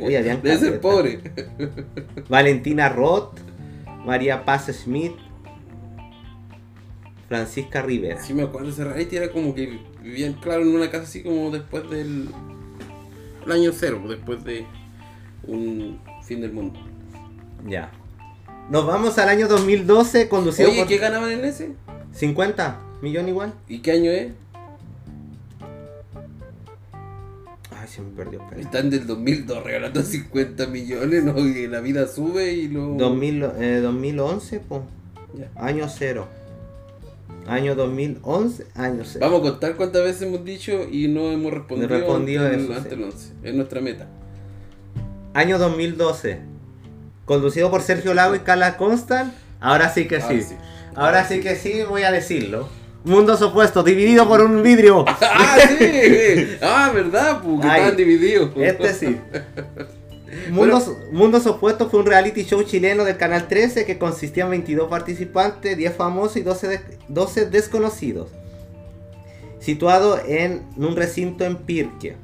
Uy, 0.00 0.16
habían 0.16 0.42
Debe 0.42 0.58
ser 0.58 0.80
pobre. 0.80 1.20
Valentina 2.28 2.88
Roth, 2.88 3.38
María 4.04 4.44
Paz 4.44 4.66
Schmidt, 4.72 5.14
Francisca 7.28 7.82
Rivera. 7.82 8.20
Sí, 8.20 8.34
me 8.34 8.42
acuerdo. 8.42 8.68
Ese 8.68 8.84
reality 8.84 9.16
era 9.16 9.30
como 9.30 9.54
que 9.54 9.78
vivían, 10.02 10.34
claro, 10.34 10.62
en 10.62 10.74
una 10.74 10.90
casa 10.90 11.04
así 11.04 11.22
como 11.22 11.50
después 11.50 11.88
del. 11.88 12.28
El 13.44 13.52
año 13.52 13.72
cero, 13.74 14.00
después 14.08 14.44
de 14.44 14.66
un 15.44 16.00
fin 16.22 16.40
del 16.40 16.52
mundo. 16.52 16.78
Ya. 17.66 17.90
Nos 18.70 18.86
vamos 18.86 19.18
al 19.18 19.28
año 19.28 19.48
2012, 19.48 20.28
conducido 20.28 20.68
Oye, 20.68 20.78
por 20.78 20.88
¿qué 20.88 20.98
ganaban 20.98 21.30
en 21.30 21.44
ese? 21.44 21.72
50 22.12 22.80
millón 23.02 23.28
igual. 23.28 23.54
¿Y 23.68 23.80
qué 23.80 23.92
año 23.92 24.10
es? 24.10 24.32
Se 27.92 28.02
me 28.02 28.10
perdió. 28.10 28.40
espera. 28.42 28.60
Están 28.60 28.90
del 28.90 29.06
2002 29.06 29.62
regalando 29.62 30.02
50 30.02 30.66
millones, 30.66 31.24
¿no? 31.24 31.38
Y 31.38 31.66
la 31.66 31.80
vida 31.80 32.06
sube 32.06 32.52
y 32.52 32.68
lo. 32.68 32.94
2000, 32.94 33.44
eh, 33.58 33.80
2011, 33.82 34.60
po. 34.60 34.84
Ya. 35.34 35.50
Año 35.56 35.88
cero. 35.88 36.28
Año 37.46 37.74
2011, 37.74 38.66
año 38.74 39.02
cero. 39.04 39.26
Vamos 39.26 39.40
a 39.40 39.50
contar 39.50 39.76
cuántas 39.76 40.02
veces 40.04 40.22
hemos 40.22 40.44
dicho 40.44 40.86
y 40.90 41.08
no 41.08 41.32
hemos 41.32 41.52
respondido, 41.52 41.88
respondido 41.88 42.46
el, 42.46 42.60
eso, 42.60 42.74
ante 42.74 42.90
sí. 42.90 42.94
el 42.94 43.02
11. 43.04 43.32
Es 43.42 43.54
nuestra 43.54 43.80
meta. 43.80 44.06
Año 45.34 45.58
2012. 45.58 46.40
Conducido 47.24 47.70
por 47.70 47.82
Sergio 47.82 48.14
Lago 48.14 48.34
y 48.34 48.40
Carla 48.40 48.76
Constant. 48.76 49.32
Ahora 49.60 49.88
sí 49.88 50.06
que 50.06 50.20
sí. 50.20 50.24
Ahora 50.26 50.42
sí. 50.42 50.54
Ahora 50.94 51.24
sí 51.24 51.40
que 51.40 51.56
sí, 51.56 51.82
voy 51.88 52.02
a 52.02 52.12
decirlo. 52.12 52.68
Mundos 53.04 53.42
opuestos, 53.42 53.84
dividido 53.84 54.28
por 54.28 54.40
un 54.40 54.62
vidrio. 54.62 55.04
¡Ah, 55.20 55.56
sí! 55.78 56.56
¡Ah, 56.62 56.90
verdad! 56.94 57.40
Porque 57.42 57.66
Ay, 57.66 57.80
estaban 57.80 57.96
divididos. 57.96 58.50
Este 58.56 58.94
sí. 58.94 59.20
Mundos, 60.50 60.90
Mundos 61.12 61.46
Opuestos 61.46 61.90
fue 61.90 62.00
un 62.00 62.06
reality 62.06 62.44
show 62.44 62.62
chileno 62.62 63.04
del 63.04 63.18
Canal 63.18 63.48
13 63.48 63.84
que 63.84 63.98
consistía 63.98 64.44
en 64.44 64.50
22 64.50 64.88
participantes, 64.88 65.76
10 65.76 65.94
famosos 65.94 66.36
y 66.38 66.42
12, 66.42 66.68
de- 66.68 66.80
12 67.08 67.46
desconocidos. 67.50 68.30
Situado 69.60 70.18
en 70.26 70.62
un 70.76 70.96
recinto 70.96 71.44
en 71.44 71.56
Pirque. 71.56 72.16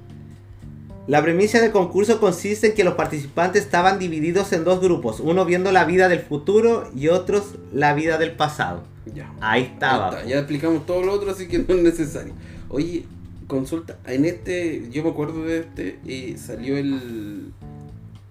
La 1.06 1.22
premisa 1.22 1.60
del 1.60 1.70
concurso 1.70 2.18
consiste 2.18 2.68
en 2.68 2.74
que 2.74 2.84
los 2.84 2.94
participantes 2.94 3.62
estaban 3.64 3.98
divididos 3.98 4.52
en 4.52 4.64
dos 4.64 4.80
grupos, 4.80 5.20
uno 5.20 5.44
viendo 5.44 5.70
la 5.72 5.84
vida 5.84 6.08
del 6.08 6.20
futuro 6.20 6.90
y 6.96 7.08
otros 7.08 7.54
la 7.72 7.94
vida 7.94 8.16
del 8.18 8.32
pasado. 8.32 8.84
Ya. 9.14 9.32
Ahí 9.40 9.64
estaba. 9.64 10.10
Ahí 10.10 10.16
está, 10.16 10.28
Ya 10.28 10.38
explicamos 10.38 10.86
todo 10.86 11.02
lo 11.02 11.12
otro, 11.12 11.30
así 11.30 11.48
que 11.48 11.58
no 11.58 11.74
es 11.74 11.82
necesario. 11.82 12.32
Oye, 12.68 13.04
consulta. 13.46 13.98
En 14.06 14.24
este, 14.24 14.88
yo 14.90 15.02
me 15.02 15.10
acuerdo 15.10 15.44
de 15.44 15.60
este, 15.60 15.98
y 16.04 16.36
salió 16.36 16.76
el. 16.76 17.52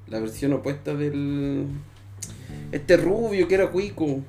La 0.07 0.19
versión 0.19 0.53
opuesta 0.53 0.93
del. 0.93 1.67
Este 2.71 2.97
rubio 2.97 3.47
que 3.47 3.55
era 3.55 3.69
cuico. 3.69 4.21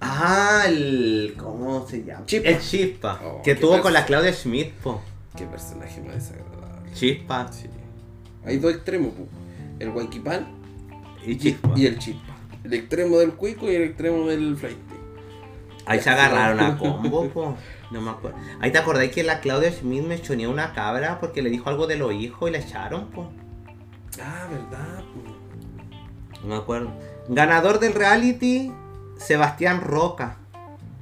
Ah, 0.00 0.64
el. 0.66 1.34
¿Cómo 1.38 1.86
se 1.88 2.04
llama? 2.04 2.26
Chispa. 2.26 2.48
El 2.48 2.58
Chispa. 2.60 3.20
Oh, 3.24 3.42
que 3.42 3.54
tuvo 3.54 3.80
con 3.80 3.92
la 3.92 4.04
Claudia 4.04 4.32
Schmidt, 4.32 4.72
po. 4.82 5.00
Qué 5.36 5.46
personaje 5.46 6.00
más 6.02 6.14
desagradable. 6.16 6.92
Chispa 6.94 7.50
Sí. 7.52 7.66
Hay 8.44 8.58
dos 8.58 8.72
extremos, 8.72 9.12
pu. 9.12 9.26
el 9.78 9.90
Guayquipán 9.90 10.46
y 11.26 11.32
y, 11.32 11.58
y 11.76 11.86
el 11.86 11.98
Chispa. 11.98 12.36
El 12.64 12.74
extremo 12.74 13.18
del 13.18 13.32
cuico 13.32 13.70
y 13.70 13.74
el 13.74 13.82
extremo 13.82 14.26
del 14.26 14.56
flight. 14.56 14.78
Ahí 15.88 16.00
se 16.00 16.10
agarraron 16.10 16.60
a 16.60 16.76
combo, 16.76 17.28
po. 17.30 17.56
No 17.90 18.00
me 18.02 18.10
acuerdo. 18.10 18.36
Ahí 18.60 18.70
te 18.70 18.78
acordáis 18.78 19.10
que 19.10 19.22
la 19.22 19.40
Claudia 19.40 19.72
Schmidt 19.72 20.04
me 20.04 20.20
choneó 20.20 20.50
una 20.50 20.74
cabra 20.74 21.18
porque 21.20 21.40
le 21.42 21.48
dijo 21.50 21.70
algo 21.70 21.86
de 21.86 21.96
los 21.96 22.12
hijos 22.12 22.50
y 22.50 22.52
la 22.52 22.58
echaron, 22.58 23.06
po. 23.06 23.32
Ah, 24.22 24.46
verdad, 24.50 25.02
pu. 25.14 25.22
No 26.42 26.48
me 26.48 26.56
acuerdo. 26.56 26.92
Ganador 27.28 27.80
del 27.80 27.94
reality, 27.94 28.70
Sebastián 29.16 29.80
Roca. 29.80 30.36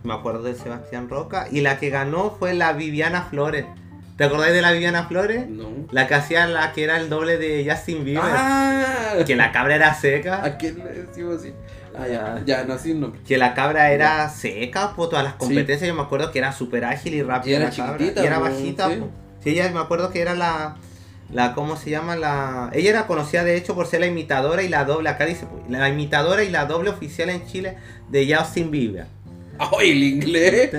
Me 0.05 0.15
acuerdo 0.15 0.43
de 0.45 0.55
Sebastián 0.55 1.09
Roca. 1.09 1.49
Y 1.51 1.61
la 1.63 1.79
que 1.79 1.91
ganó 1.91 2.31
fue 2.39 2.55
la 2.55 2.73
Viviana 2.73 3.23
Flores. 3.23 3.67
¿Te 4.17 4.25
acordáis 4.25 4.55
de 4.55 4.63
la 4.63 4.73
Viviana 4.73 5.07
Flores? 5.09 5.49
No. 5.49 5.69
La 5.91 6.07
que 6.07 6.15
hacía 6.15 6.47
la 6.47 6.73
que 6.73 6.85
era 6.85 6.99
el 6.99 7.11
doble 7.11 7.37
de 7.39 7.69
Justin 7.69 8.05
Bieber. 8.05 8.23
Ah, 8.25 9.15
Que 9.27 9.37
la 9.37 9.53
cabra 9.53 9.75
era 9.75 9.93
seca. 9.95 10.43
¿A 10.45 10.57
quién 10.57 10.79
le 10.79 11.03
decimos 11.03 11.41
así? 11.41 11.53
Ah, 11.99 12.07
ya, 12.07 12.43
ya, 12.45 12.65
no, 12.65 12.79
sin 12.79 13.01
nombre. 13.01 13.21
Que 13.27 13.39
la 13.39 13.55
cabra 13.55 13.91
era 13.91 14.29
seca, 14.29 14.95
por 14.95 15.09
todas 15.09 15.25
las 15.25 15.35
competencias. 15.35 15.89
Yo 15.89 15.95
me 15.95 16.03
acuerdo 16.03 16.31
que 16.31 16.39
era 16.39 16.53
súper 16.53 16.85
ágil 16.85 17.15
y 17.15 17.23
rápida. 17.23 17.53
Y 17.53 17.55
era 17.55 17.71
la 17.71 17.75
cabra. 17.75 18.05
Y 18.05 18.27
era 18.27 18.39
bajita. 18.39 18.91
sí. 18.91 18.97
po. 18.97 19.11
Sí, 19.43 19.51
ella 19.51 19.71
me 19.71 19.81
acuerdo 19.81 20.11
que 20.11 20.21
era 20.21 20.35
la. 20.35 20.77
La, 21.33 21.55
¿cómo 21.55 21.77
se 21.77 21.91
llama? 21.91 22.17
La. 22.17 22.71
Ella 22.73 22.91
era 22.91 23.07
conocida 23.07 23.45
de 23.45 23.57
hecho 23.57 23.75
por 23.75 23.87
ser 23.87 24.01
la 24.01 24.07
imitadora 24.07 24.63
y 24.63 24.69
la 24.69 24.85
doble. 24.85 25.09
Acá 25.09 25.25
dice, 25.27 25.47
la 25.69 25.89
imitadora 25.89 26.45
y 26.45 26.51
la 26.51 26.67
doble 26.67 26.91
oficial 26.91 27.31
en 27.31 27.47
Chile 27.47 27.77
de 28.11 28.35
Justin 28.35 28.71
Bieber. 28.71 29.07
¡Ay, 29.59 29.91
el 29.91 30.03
inglés! 30.03 30.71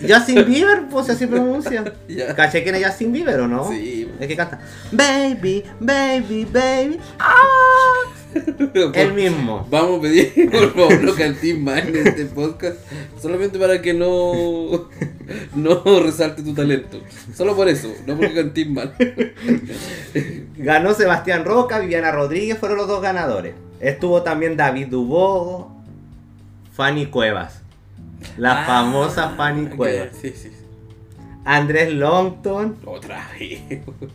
Justin 0.08 0.44
Bieber, 0.46 0.86
pues 0.90 1.08
así 1.10 1.26
pronuncia. 1.26 1.92
Ya. 2.08 2.34
¿Caché 2.34 2.62
quién 2.62 2.74
es 2.74 2.86
Justin 2.86 3.12
Bieber 3.12 3.40
o 3.40 3.48
no? 3.48 3.68
Sí. 3.70 4.10
Es 4.18 4.26
que 4.26 4.36
canta. 4.36 4.60
Baby, 4.92 5.64
baby, 5.80 6.44
baby. 6.44 6.98
Ah. 7.18 7.67
El 8.94 9.12
mismo. 9.14 9.66
Vamos 9.70 9.98
a 9.98 10.02
pedir, 10.02 10.50
por 10.50 10.72
favor, 10.74 11.02
no 11.02 11.14
cantes 11.14 11.58
más 11.58 11.86
en 11.86 11.96
este 12.06 12.24
podcast. 12.26 12.76
Solamente 13.20 13.58
para 13.58 13.80
que 13.82 13.94
no, 13.94 14.88
no 15.54 15.82
resalte 16.00 16.42
tu 16.42 16.54
talento. 16.54 17.00
Solo 17.34 17.54
por 17.56 17.68
eso, 17.68 17.92
no 18.06 18.16
porque 18.16 18.34
cantes 18.34 18.68
mal. 18.70 18.94
Ganó 20.56 20.94
Sebastián 20.94 21.44
Roca, 21.44 21.78
Viviana 21.78 22.10
Rodríguez, 22.12 22.58
fueron 22.58 22.78
los 22.78 22.88
dos 22.88 23.02
ganadores. 23.02 23.54
Estuvo 23.80 24.22
también 24.22 24.56
David 24.56 24.88
Dubó, 24.88 25.76
Fanny 26.72 27.06
Cuevas. 27.06 27.60
La 28.36 28.62
Ah, 28.62 28.66
famosa 28.66 29.30
Fanny 29.36 29.66
Cuevas. 29.68 30.08
Sí, 30.20 30.30
sí. 30.30 30.50
sí. 30.50 30.57
Andrés 31.50 31.92
Longton. 31.94 32.76
Otra 32.84 33.26
vez. 33.38 33.60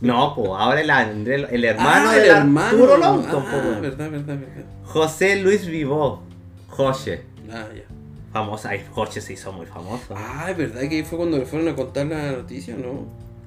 No, 0.01 0.35
pues 0.35 0.49
ahora 0.49 0.81
el, 0.81 0.89
Andrés- 0.89 1.47
el 1.51 1.65
hermano 1.65 2.09
Ah, 2.09 2.13
del 2.13 2.23
el 2.25 2.29
hermano. 2.29 2.67
Arturo 2.67 2.97
Longton. 2.97 3.43
Ah, 3.47 3.51
po, 3.75 3.81
verdad, 3.81 4.11
verdad, 4.11 4.37
verdad. 4.37 4.63
José 4.85 5.37
Luis 5.41 5.65
Vivó. 5.65 6.21
José. 6.67 7.23
Ah, 7.51 7.65
ya. 7.75 7.83
Famosa. 8.31 8.71
José 8.91 9.19
se 9.21 9.33
hizo 9.33 9.51
muy 9.51 9.65
famoso. 9.65 10.13
Ah, 10.15 10.47
es 10.51 10.57
verdad 10.57 10.81
que 10.81 10.97
ahí 10.97 11.03
fue 11.03 11.17
cuando 11.17 11.37
le 11.37 11.45
fueron 11.45 11.67
a 11.69 11.75
contar 11.75 12.05
la 12.05 12.31
noticia, 12.33 12.75
¿no? 12.75 13.05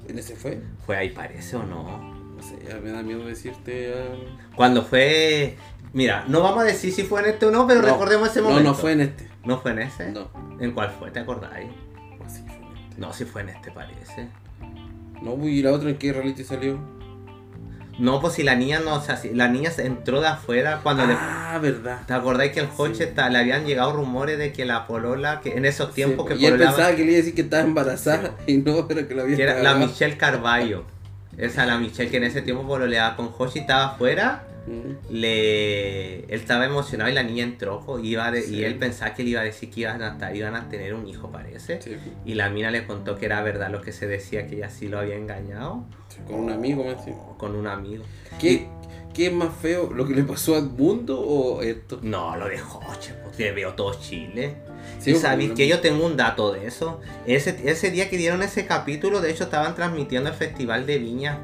¿En 0.09 0.19
ese 0.19 0.35
fue? 0.37 0.61
¿Fue 0.85 0.97
ahí 0.97 1.11
parece 1.11 1.57
o 1.57 1.63
no? 1.63 1.83
No 2.37 2.43
sé, 2.43 2.57
ya 2.69 2.77
me 2.81 2.91
da 2.91 3.03
miedo 3.03 3.25
decirte. 3.25 3.93
ah, 3.97 4.15
Cuando 4.57 4.83
fue... 4.83 5.57
Mira, 5.93 6.25
no 6.29 6.43
vamos 6.43 6.63
a 6.63 6.65
decir 6.65 6.93
si 6.93 7.05
fue 7.05 7.21
en 7.21 7.27
este 7.31 7.47
o 7.47 7.51
no, 7.51 7.67
pero 7.67 7.81
No. 7.83 7.89
recordemos 7.89 8.29
ese 8.31 8.41
No, 8.43 8.49
momento. 8.51 8.71
no 8.71 8.75
fue 8.75 8.93
en 8.93 9.01
este. 9.03 9.29
¿No 9.45 9.61
fue 9.61 9.71
en 9.71 9.79
ese? 9.79 10.11
No. 10.11 10.29
¿En 10.61 10.73
cuál 10.73 10.91
fue? 10.91 11.11
¿Te 11.11 11.21
acordáis? 11.21 11.69
No, 12.97 13.13
si 13.13 13.25
fue 13.25 13.43
en 13.43 13.51
este 13.51 13.71
parece. 13.71 14.29
No, 15.23 15.35
pues, 15.35 15.49
¿y 15.53 15.63
la 15.63 15.73
otra 15.73 15.91
en 15.91 15.97
qué 15.99 16.13
reality 16.13 16.45
salió? 16.45 16.79
No, 17.99 18.21
pues 18.21 18.35
si 18.35 18.43
la 18.43 18.55
niña 18.55 18.81
no, 18.81 18.95
o 18.97 19.01
sea, 19.01 19.17
si 19.17 19.31
la 19.33 19.49
niña 19.49 19.71
se 19.71 19.87
entró 19.87 20.21
de 20.21 20.27
afuera 20.29 20.81
cuando 20.83 21.07
le... 21.07 21.15
Ah, 21.19 21.59
verdad. 21.63 22.03
¿Te 22.07 22.13
acordáis 22.13 22.53
que 22.53 22.61
el 22.61 22.69
coche 22.69 23.07
Sí. 23.07 23.31
le 23.31 23.39
habían 23.39 23.65
llegado 23.65 23.95
rumores 23.95 24.37
de 24.39 24.53
que 24.53 24.67
la 24.67 24.87
polola, 24.87 25.41
que 25.41 25.57
en 25.57 25.65
esos 25.65 25.95
tiempos 25.95 26.27
Sí, 26.29 26.35
que 26.35 26.43
y 26.43 26.47
él 26.47 26.59
pensaba 26.59 26.91
que 26.91 26.99
le 26.99 27.13
iba 27.13 27.15
a 27.15 27.17
decir 27.17 27.35
que 27.35 27.41
estaba 27.41 27.63
embarazada 27.63 28.35
y 28.47 28.59
no, 28.59 28.87
pero 28.87 29.09
que 29.09 29.15
la 29.15 29.23
había 29.23 29.37
que 29.37 29.43
era 29.45 29.63
la. 29.63 29.75
Michelle 29.77 30.19
Carballo. 30.19 30.85
Esa 31.39 31.65
la 31.65 31.79
Michelle 31.79 32.11
que 32.11 32.19
en 32.19 32.25
ese 32.25 32.43
tiempo 32.43 32.67
pololeaba 32.67 33.17
con 33.17 33.31
Hoshi 33.37 33.61
estaba 33.61 33.87
afuera. 33.95 34.45
Mm. 34.67 35.15
Le... 35.15 36.19
Él 36.25 36.41
estaba 36.41 36.65
emocionado 36.65 37.11
y 37.11 37.15
la 37.15 37.23
niña 37.23 37.45
entró 37.45 37.85
iba 38.03 38.31
de- 38.31 38.43
Sí. 38.43 38.57
y 38.57 38.65
él 38.65 38.77
pensaba 38.77 39.15
que 39.15 39.23
le 39.23 39.31
iba 39.31 39.41
a 39.41 39.45
decir 39.45 39.71
que 39.71 39.83
iban 39.83 40.03
a, 40.03 40.35
iban 40.35 40.57
a 40.57 40.69
tener 40.69 40.95
un 40.95 41.07
hijo, 41.07 41.31
parece. 41.31 41.81
Sí, 41.81 41.97
Y 42.25 42.35
la 42.35 42.51
mina 42.51 42.71
le 42.71 42.87
contó 42.87 43.17
que 43.17 43.27
era 43.27 43.43
verdad 43.43 43.71
lo 43.71 43.81
que 43.81 43.93
se 43.93 44.07
decía, 44.07 44.47
que 44.47 44.57
ella 44.57 44.71
sí 44.71 44.89
lo 44.89 44.99
había 44.99 45.17
engañado 45.17 45.85
sí, 46.09 46.19
con 46.27 46.37
un 46.41 46.51
amigo 46.51 46.85
más. 46.85 46.97
con 47.39 47.55
un 47.55 47.67
amigo. 47.67 48.05
¿Qué, 48.41 48.67
¿Qué 49.15 49.29
es 49.29 49.33
más 49.33 49.55
feo? 49.57 49.91
¿Lo 49.93 50.07
que 50.07 50.15
le 50.15 50.23
pasó 50.25 50.57
a 50.57 50.61
Mundo 50.61 51.19
o 51.21 51.63
esto? 51.63 52.01
No, 52.03 52.37
lo 52.37 52.49
de 52.49 52.61
Hoche, 52.61 53.15
porque 53.25 53.53
veo 53.53 53.75
todo 53.75 53.95
Chile. 54.01 54.57
Sí, 55.01 55.13
y 55.13 55.15
sabéis 55.15 55.53
que 55.53 55.67
yo 55.67 55.81
tengo 55.81 56.05
un 56.07 56.17
dato 56.17 56.53
de 56.53 56.67
eso. 56.67 57.01
Ese, 57.27 57.57
ese 57.69 57.91
día 57.91 58.09
que 58.11 58.17
dieron 58.17 58.43
ese 58.43 58.67
capítulo, 58.67 59.21
de 59.21 59.31
hecho 59.31 59.45
estaban 59.45 59.75
transmitiendo 59.75 60.29
el 60.31 60.35
Festival 60.37 60.87
de 60.87 60.99
Viña. 60.99 61.39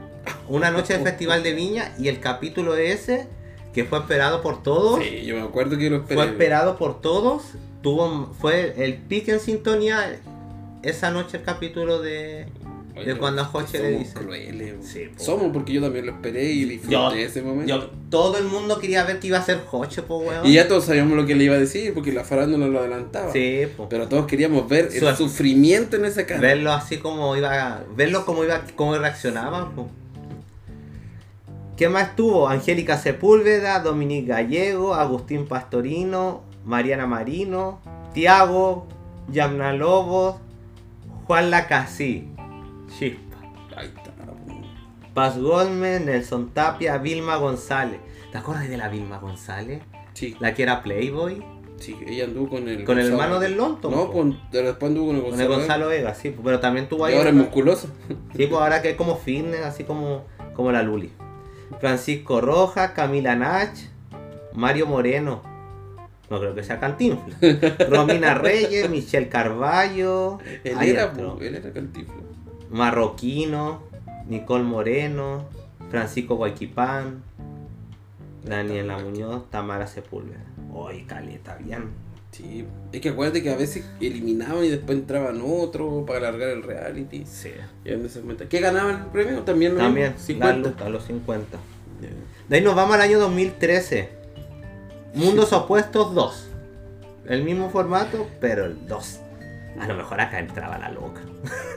Una 0.49 0.71
noche 0.71 0.95
del 0.95 1.03
Festival 1.03 1.43
de 1.43 1.53
Viña 1.55 1.93
y 1.99 2.09
el 2.09 2.21
capítulo 2.21 2.77
ese, 2.77 3.27
que 3.73 3.85
fue 3.85 3.99
esperado 3.99 4.43
por 4.43 4.63
todos, 4.63 5.03
Sí, 5.03 5.25
yo 5.25 5.35
me 5.37 5.43
acuerdo 5.43 5.79
que 5.79 5.89
lo 5.91 5.97
esperé. 5.97 6.15
fue 6.21 6.27
esperado 6.31 6.77
por 6.77 7.01
todos, 7.01 7.43
tuvo 7.83 8.33
fue 8.41 8.75
el 8.85 8.95
pique 8.97 9.33
en 9.33 9.41
sintonía 9.41 10.21
esa 10.83 11.11
noche 11.11 11.39
el 11.39 11.43
capítulo 11.45 12.01
de... 12.01 12.47
Oye, 12.95 13.07
de 13.15 13.17
cuando 13.17 13.41
a 13.41 13.47
Joche 13.47 13.79
le 13.79 13.99
dice. 14.01 14.13
crueles. 14.19 14.75
Sí, 14.87 15.05
po. 15.17 15.25
Somos 15.25 15.51
porque 15.51 15.73
yo 15.73 15.81
también 15.81 16.05
lo 16.05 16.13
esperé 16.13 16.45
y 16.53 16.67
disfruté 16.67 16.93
Yo- 16.93 17.11
ese 17.15 17.41
momento. 17.41 17.67
Yo, 17.75 17.91
todo 18.11 18.37
el 18.37 18.45
mundo 18.45 18.79
quería 18.79 19.03
ver 19.05 19.19
que 19.19 19.29
iba 19.29 19.39
a 19.39 19.43
ser 19.43 19.63
Joche, 19.65 20.03
po, 20.03 20.19
weón. 20.19 20.45
Y 20.45 20.53
ya 20.53 20.69
todos 20.69 20.85
sabíamos 20.85 21.17
lo 21.17 21.25
que 21.25 21.35
le 21.35 21.45
iba 21.45 21.55
a 21.55 21.59
decir 21.59 21.95
porque 21.95 22.13
la 22.13 22.23
farándula 22.23 22.67
lo 22.67 22.79
adelantaba. 22.81 23.33
Sí, 23.33 23.63
po. 23.79 23.89
Pero 23.89 24.09
todos 24.09 24.27
queríamos 24.27 24.69
ver 24.69 24.91
el 24.93 25.01
Su- 25.01 25.17
sufrimiento 25.17 25.97
en 25.97 26.05
esa 26.05 26.27
cara. 26.27 26.39
verlo 26.43 26.71
así 26.71 26.99
como 26.99 27.35
iba 27.35 27.83
verlo 27.97 28.27
como 28.27 28.45
iba 28.45 28.61
cómo 28.77 28.95
reaccionaba 28.99 29.71
po. 29.71 29.89
¿Qué 31.77 31.89
más 31.89 32.17
tuvo? 32.17 32.49
Angélica 32.49 32.99
Sepúlveda 32.99 33.81
Dominique 33.81 34.29
Gallego 34.29 34.95
Agustín 34.95 35.47
Pastorino 35.47 36.43
Mariana 36.65 37.07
Marino 37.07 37.81
Tiago 38.15 38.87
Yamna 39.31 39.73
Lobos 39.73 40.37
Juan 41.27 41.51
Lacasí 41.51 42.29
Chispa. 42.99 43.37
Paz 45.15 45.39
Gómez 45.39 46.01
Nelson 46.05 46.51
Tapia 46.51 46.99
Vilma 46.99 47.37
González 47.37 48.01
¿te 48.31 48.39
acuerdas 48.39 48.69
de 48.69 48.77
la 48.77 48.89
Vilma 48.89 49.19
González? 49.19 49.83
Sí, 50.15 50.37
la 50.41 50.55
que 50.55 50.63
era 50.63 50.83
Playboy 50.83 51.43
sí, 51.79 51.97
ella 52.07 52.25
anduvo 52.25 52.49
con 52.51 52.69
el. 52.69 52.85
con 52.85 52.99
el 52.99 53.09
hermano 53.09 53.41
del 53.41 53.57
Lonto 53.57 53.91
No, 53.91 54.11
con, 54.13 54.39
de- 54.51 54.63
después 54.63 54.91
anduvo 54.91 55.07
con 55.09 55.17
el 55.17 55.23
con 55.23 55.31
Gonzalo. 55.33 55.53
el 55.53 55.59
Gonzalo 55.59 55.89
Vega 55.89 56.15
sí 56.15 56.35
pero 56.45 56.61
también 56.61 56.89
tuvo 56.89 57.09
Y 57.09 57.13
ahí 57.13 57.19
ahora 57.19 57.31
es 57.31 57.35
musculosa. 57.37 57.89
Sí, 58.37 58.47
pues 58.47 58.53
ahora 58.53 58.81
que 58.83 58.91
es 58.91 58.97
como 58.97 59.17
fitness, 59.17 59.63
así 59.63 59.85
como, 59.85 60.25
como 60.55 60.71
la 60.73 60.83
Luli. 60.83 61.11
Francisco 61.81 62.41
Rojas, 62.41 62.93
Camila 62.93 63.35
Nach, 63.35 63.73
Mario 64.55 64.87
Moreno. 64.87 65.43
No 66.31 66.41
creo 66.41 66.55
que 66.55 66.63
sea 66.63 66.81
Cantinflas. 66.81 67.39
Romina 67.91 68.35
Reyes, 68.35 68.89
Michelle 68.89 69.29
Carballo. 69.29 70.39
Él 70.65 70.83
era, 70.83 71.13
él 71.41 71.55
era 71.55 71.73
cantiflo. 71.73 72.23
Marroquino, 72.71 73.83
Nicole 74.29 74.65
Moreno, 74.65 75.45
Francisco 75.91 76.37
Guayquipán, 76.37 77.23
Daniela 78.45 78.99
Muñoz, 78.99 79.51
Tamara 79.51 79.87
Sepúlveda. 79.87 80.41
Oye, 80.73 81.05
caleta, 81.07 81.57
bien. 81.57 81.91
Sí, 82.33 82.65
es 82.93 83.01
que 83.03 83.11
acuérdate 83.11 83.43
que 83.43 83.51
a 83.51 83.57
veces 83.57 83.85
eliminaban 84.01 84.65
y 84.65 84.69
después 84.71 84.99
entraban 84.99 85.43
otros 85.45 86.05
para 86.07 86.29
alargar 86.29 86.49
el 86.49 86.63
reality. 86.63 87.25
Sí. 87.27 87.51
Y. 87.85 88.49
¿Qué 88.49 88.59
ganaban 88.61 89.03
el 89.03 89.07
premio? 89.09 89.43
También 89.43 89.77
También, 89.77 90.15
mismo, 90.17 90.39
la 90.39 90.55
50. 90.55 90.69
Luca, 90.71 90.89
los 90.89 91.05
50. 91.05 91.59
Ya. 92.01 92.09
De 92.49 92.57
ahí 92.57 92.63
nos 92.63 92.75
vamos 92.75 92.95
al 92.95 93.03
año 93.03 93.19
2013. 93.19 94.09
Mundos 95.15 95.53
Opuestos 95.53 96.15
2. 96.15 96.49
El 97.27 97.45
mismo 97.45 97.69
formato, 97.69 98.27
pero 98.41 98.65
el 98.65 98.87
2. 98.87 99.21
A 99.81 99.87
lo 99.87 99.95
mejor 99.95 100.21
acá 100.21 100.39
entraba 100.39 100.79
la 100.79 100.91
loca. 100.91 101.23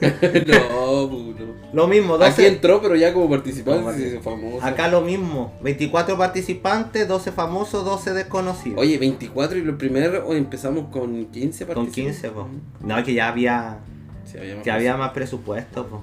no, 0.46 1.06
no. 1.08 1.36
Lo 1.72 1.88
mismo, 1.88 2.14
Aquí 2.14 2.24
12. 2.42 2.46
entró, 2.46 2.80
pero 2.80 2.94
ya 2.94 3.12
como 3.12 3.28
participante 3.28 4.20
famoso. 4.20 4.64
Acá 4.64 4.88
lo 4.88 5.00
mismo. 5.00 5.52
24 5.62 6.16
participantes, 6.16 7.08
12 7.08 7.32
famosos, 7.32 7.84
12 7.84 8.12
desconocidos. 8.14 8.78
Oye, 8.78 8.98
24 8.98 9.58
y 9.58 9.62
lo 9.62 9.76
primero 9.76 10.32
empezamos 10.34 10.88
con 10.90 11.26
15 11.26 11.66
Con 11.66 11.74
participantes. 11.86 12.20
15, 12.22 12.30
po. 12.30 12.48
No, 12.84 13.02
que 13.02 13.14
ya 13.14 13.28
había, 13.28 13.78
Sí, 14.24 14.38
había 14.38 14.54
más 14.56 14.64
que 14.64 14.70
había 14.70 14.96
más 14.96 15.10
presupuesto, 15.12 15.86
po. 15.88 16.02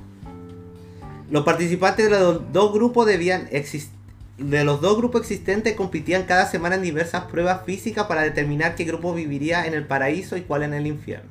Los 1.29 1.43
participantes 1.45 2.09
de 2.09 2.19
los 2.19 2.51
dos 2.51 2.73
grupos 2.73 3.05
debían 3.07 3.47
exis- 3.49 3.89
de 4.37 4.63
los 4.63 4.81
dos 4.81 4.97
grupos 4.97 5.21
existentes 5.21 5.73
competían 5.75 6.23
cada 6.23 6.45
semana 6.47 6.75
en 6.75 6.81
diversas 6.81 7.25
pruebas 7.25 7.61
físicas 7.65 8.07
para 8.07 8.23
determinar 8.23 8.75
qué 8.75 8.83
grupo 8.83 9.13
viviría 9.13 9.65
en 9.65 9.73
el 9.73 9.85
paraíso 9.85 10.35
y 10.37 10.41
cuál 10.41 10.63
en 10.63 10.73
el 10.73 10.87
infierno. 10.87 11.29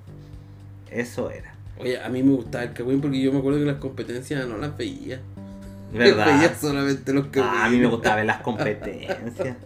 Eso 0.95 1.31
era. 1.31 1.55
Oye, 1.79 2.01
a 2.01 2.09
mí 2.09 2.23
me 2.23 2.33
gustaba 2.33 2.65
el 2.65 2.73
Cagüín 2.73 3.01
porque 3.01 3.21
yo 3.21 3.33
me 3.33 3.39
acuerdo 3.39 3.59
que 3.59 3.65
las 3.65 3.77
competencias 3.79 4.47
no 4.47 4.59
las 4.59 4.77
veía. 4.77 5.21
¿Verdad? 5.93 6.27
Veía 6.27 6.55
solamente 6.55 7.13
los 7.13 7.27
Cagüín. 7.29 7.51
Ah, 7.55 7.65
a 7.67 7.71
mí 7.71 7.79
me 7.79 7.87
gustaba 7.87 8.17
ver 8.17 8.27
las 8.27 8.41
competencias. 8.43 9.57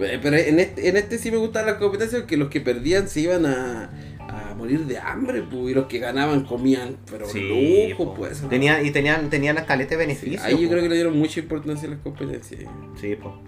Eh, 0.00 0.18
Pero 0.22 0.36
en 0.36 0.60
este, 0.60 0.88
en 0.88 0.96
este 0.96 1.18
sí 1.18 1.30
me 1.30 1.36
gustaban 1.36 1.68
las 1.68 1.76
competencias 1.78 2.22
porque 2.22 2.36
los 2.36 2.48
que 2.48 2.60
perdían 2.60 3.08
se 3.08 3.20
iban 3.20 3.44
a, 3.46 3.90
a 4.28 4.54
morir 4.54 4.86
de 4.86 4.98
hambre, 4.98 5.42
pues, 5.42 5.70
y 5.70 5.74
los 5.74 5.86
que 5.86 5.98
ganaban 5.98 6.44
comían, 6.44 6.96
pero 7.10 7.26
Sí, 7.28 7.88
lujo, 7.90 8.14
pues. 8.14 8.40
Tenía, 8.48 8.82
y 8.82 8.90
tenían, 8.92 9.28
tenían 9.30 9.58
escalete 9.58 9.96
de 9.96 10.02
Sí, 10.04 10.08
beneficios. 10.08 10.44
ahí 10.44 10.60
yo 10.62 10.68
creo 10.68 10.82
que 10.82 10.88
le 10.88 10.94
dieron 10.94 11.18
mucha 11.18 11.40
importancia 11.40 11.88
a 11.88 11.92
las 11.92 12.00
competencias. 12.00 12.62
Sí, 13.00 13.16
po. 13.16 13.40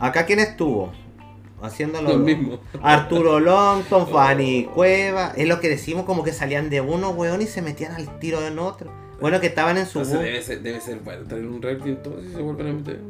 Acá 0.00 0.24
quién 0.26 0.40
estuvo 0.40 0.92
haciéndolo. 1.62 2.10
Lo 2.10 2.18
mismo. 2.18 2.58
Arturo 2.82 3.40
Longton, 3.40 4.08
Fanny 4.08 4.64
Cueva. 4.74 5.32
Es 5.36 5.46
lo 5.48 5.60
que 5.60 5.68
decimos 5.68 6.04
como 6.04 6.22
que 6.22 6.32
salían 6.32 6.70
de 6.70 6.80
uno, 6.80 7.10
weón, 7.10 7.42
y 7.42 7.46
se 7.46 7.62
metían 7.62 7.92
al 7.92 8.18
tiro 8.18 8.46
en 8.46 8.58
otro. 8.58 8.90
Bueno, 9.20 9.40
que 9.40 9.46
estaban 9.46 9.78
en 9.78 9.86
su 9.86 10.00
Entonces 10.00 10.22
debe 10.22 10.42
ser, 10.42 10.60
debe 10.60 10.80
ser 10.80 10.98
bueno 11.00 11.24
tener 11.24 11.46
un 11.46 11.62
reality 11.62 11.88
entonces 11.88 12.30
y 12.30 12.34
se 12.34 12.42
vuelven 12.42 12.68
a 12.68 12.72
meter. 12.74 13.00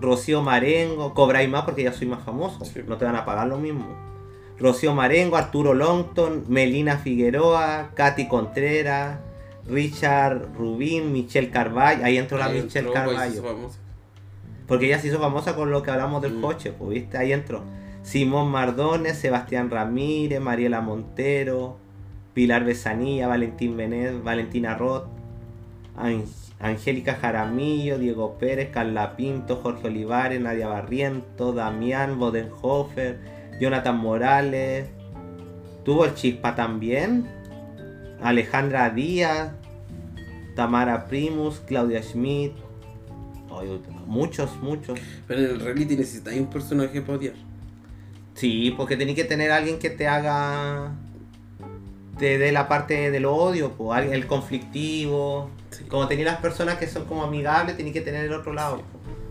Rocío 0.00 0.40
Marengo, 0.40 1.12
cobráis 1.12 1.50
más 1.50 1.64
porque 1.64 1.82
ya 1.82 1.92
soy 1.92 2.06
más 2.06 2.22
famoso. 2.24 2.64
Sí. 2.64 2.80
No 2.86 2.96
te 2.96 3.04
van 3.04 3.16
a 3.16 3.24
pagar 3.26 3.46
lo 3.46 3.58
mismo. 3.58 3.86
Rocío 4.58 4.94
Marengo, 4.94 5.36
Arturo 5.36 5.74
Longton, 5.74 6.44
Melina 6.48 6.96
Figueroa, 6.98 7.90
Katy 7.94 8.28
Contreras, 8.28 9.18
Richard 9.66 10.54
Rubín, 10.56 11.12
Michelle 11.12 11.50
Carvalho. 11.50 12.04
Ahí 12.04 12.16
entró 12.18 12.38
la 12.38 12.46
Ahí 12.46 12.62
Michelle 12.62 12.88
entró, 12.88 13.04
pues, 13.04 13.40
famosa. 13.40 13.78
Porque 14.66 14.86
ella 14.86 14.98
se 14.98 15.08
hizo 15.08 15.18
famosa 15.18 15.54
con 15.56 15.70
lo 15.70 15.82
que 15.82 15.90
hablamos 15.90 16.22
del 16.22 16.34
Mm. 16.34 16.40
coche, 16.42 16.72
pues, 16.72 16.90
¿viste? 16.90 17.18
Ahí 17.18 17.32
entró. 17.32 17.62
Simón 18.02 18.50
Mardones, 18.50 19.18
Sebastián 19.18 19.70
Ramírez, 19.70 20.40
Mariela 20.40 20.80
Montero, 20.80 21.76
Pilar 22.34 22.64
Besanilla, 22.64 23.28
Valentín 23.28 23.76
Benet, 23.76 24.22
Valentina 24.22 24.74
Roth, 24.74 25.06
Ang- 25.96 26.24
Angélica 26.60 27.14
Jaramillo, 27.14 27.98
Diego 27.98 28.36
Pérez, 28.38 28.70
Carla 28.70 29.16
Pinto, 29.16 29.56
Jorge 29.56 29.88
Olivares, 29.88 30.40
Nadia 30.40 30.68
Barriento, 30.68 31.52
Damián 31.52 32.18
Bodenhofer, 32.18 33.18
Jonathan 33.60 33.96
Morales. 33.98 34.88
Tuvo 35.84 36.04
el 36.04 36.14
Chispa 36.14 36.54
también. 36.54 37.26
Alejandra 38.22 38.90
Díaz, 38.90 39.52
Tamara 40.54 41.06
Primus, 41.06 41.60
Claudia 41.66 42.02
Schmidt. 42.02 42.52
Muchos, 44.06 44.56
muchos. 44.62 44.98
Pero 45.26 45.40
en 45.40 45.50
el 45.50 45.60
reality 45.60 45.96
necesitáis 45.96 46.40
un 46.40 46.46
personaje 46.48 47.00
para 47.00 47.18
odiar. 47.18 47.34
Sí, 48.34 48.72
porque 48.76 48.96
tenés 48.96 49.14
que 49.16 49.24
tener 49.24 49.50
alguien 49.50 49.78
que 49.78 49.90
te 49.90 50.06
haga. 50.06 50.92
te 52.18 52.36
dé 52.36 52.52
la 52.52 52.68
parte 52.68 53.10
del 53.10 53.24
odio, 53.24 53.72
po, 53.72 53.96
el 53.96 54.26
conflictivo. 54.26 55.48
Sí. 55.70 55.84
Como 55.84 56.06
tenéis 56.06 56.26
las 56.26 56.36
personas 56.38 56.76
que 56.76 56.86
son 56.86 57.06
como 57.06 57.22
amigables, 57.22 57.76
tenés 57.78 57.94
que 57.94 58.02
tener 58.02 58.26
el 58.26 58.32
otro 58.34 58.52
lado, 58.52 58.76
Sí. 58.78 58.82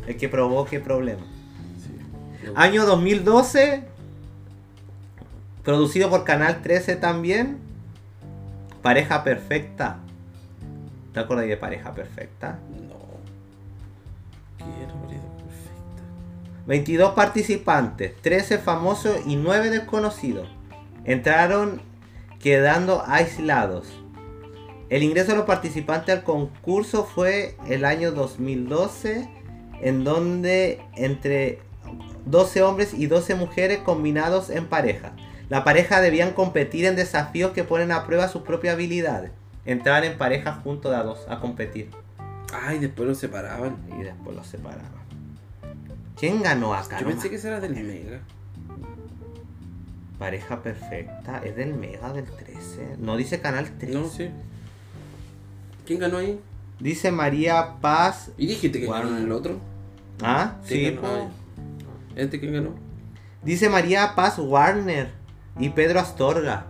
el 0.08 0.18
que 0.18 0.28
provoque 0.28 0.80
problemas. 0.80 1.26
Sí. 1.78 1.92
Año 2.56 2.86
2012, 2.88 3.84
producido 5.64 6.10
por 6.10 6.24
Canal 6.24 6.62
13 6.64 6.96
también. 6.96 7.60
Pareja 8.82 9.24
Perfecta. 9.24 10.00
¿Te 11.14 11.20
acuerdas 11.20 11.48
de 11.48 11.58
Pareja 11.58 11.94
Perfecta? 11.94 12.58
No. 12.88 12.99
22 16.70 17.14
participantes, 17.14 18.16
13 18.22 18.60
famosos 18.60 19.22
y 19.26 19.38
9 19.38 19.72
desconocidos. 19.72 20.48
Entraron 21.04 21.82
quedando 22.38 23.04
aislados. 23.08 23.88
El 24.92 25.02
ingreso 25.02 25.32
de 25.32 25.38
los 25.38 25.48
participantes 25.48 26.16
al 26.16 26.24
concurso 26.24 27.06
fue 27.06 27.58
el 27.68 27.86
año 27.86 28.12
2012, 28.12 29.28
en 29.82 30.04
donde 30.04 30.84
entre 30.96 31.58
12 32.28 32.62
hombres 32.62 32.94
y 32.94 33.08
12 33.08 33.34
mujeres 33.34 33.80
combinados 33.80 34.52
en 34.52 34.68
pareja. 34.68 35.14
La 35.50 35.64
pareja 35.64 36.02
debían 36.02 36.34
competir 36.34 36.86
en 36.86 36.96
desafíos 36.96 37.50
que 37.50 37.64
ponen 37.64 37.92
a 37.92 38.06
prueba 38.06 38.28
sus 38.28 38.44
propias 38.44 38.76
habilidades. 38.76 39.32
Entrar 39.66 40.06
en 40.06 40.20
pareja 40.20 40.62
junto 40.64 40.96
a 40.96 41.02
dos 41.02 41.26
a 41.30 41.40
competir. 41.40 41.90
Ay, 42.54 42.78
después 42.78 43.08
los 43.08 43.18
separaban. 43.18 43.78
Y 44.00 44.04
después 44.04 44.36
los 44.36 44.46
separaban. 44.46 44.99
¿Quién 46.20 46.42
ganó 46.42 46.74
acá? 46.74 46.98
Yo 47.00 47.06
No 47.06 47.12
pensé 47.12 47.30
que 47.30 47.38
ese 47.38 47.48
era 47.48 47.60
del 47.60 47.74
Mega. 47.74 48.20
Pareja 50.18 50.62
perfecta, 50.62 51.42
es 51.46 51.56
del 51.56 51.74
Mega 51.76 52.12
del 52.12 52.26
13. 52.26 52.98
No 53.00 53.16
dice 53.16 53.40
Canal 53.40 53.70
13. 53.78 53.98
No, 53.98 54.08
sí. 54.10 54.30
¿Quién 55.86 56.00
ganó 56.00 56.18
ahí? 56.18 56.40
Dice 56.80 57.12
María 57.12 57.76
Paz. 57.80 58.32
¿Y 58.38 58.48
dijiste 58.48 58.80
que 58.82 58.86
Guau. 58.86 59.04
ganó 59.04 59.18
en 59.18 59.24
el 59.24 59.32
otro? 59.32 59.60
Ah, 60.22 60.58
¿Quién 60.68 60.92
sí. 60.92 60.96
ganó? 60.96 61.08
Ah. 61.08 61.28
¿Este 62.16 62.40
quién 62.40 62.54
ganó? 62.54 62.72
Dice 63.44 63.70
María 63.70 64.14
Paz 64.16 64.38
Warner 64.40 65.12
y 65.58 65.70
Pedro 65.70 66.02
Astorga. 66.02 66.66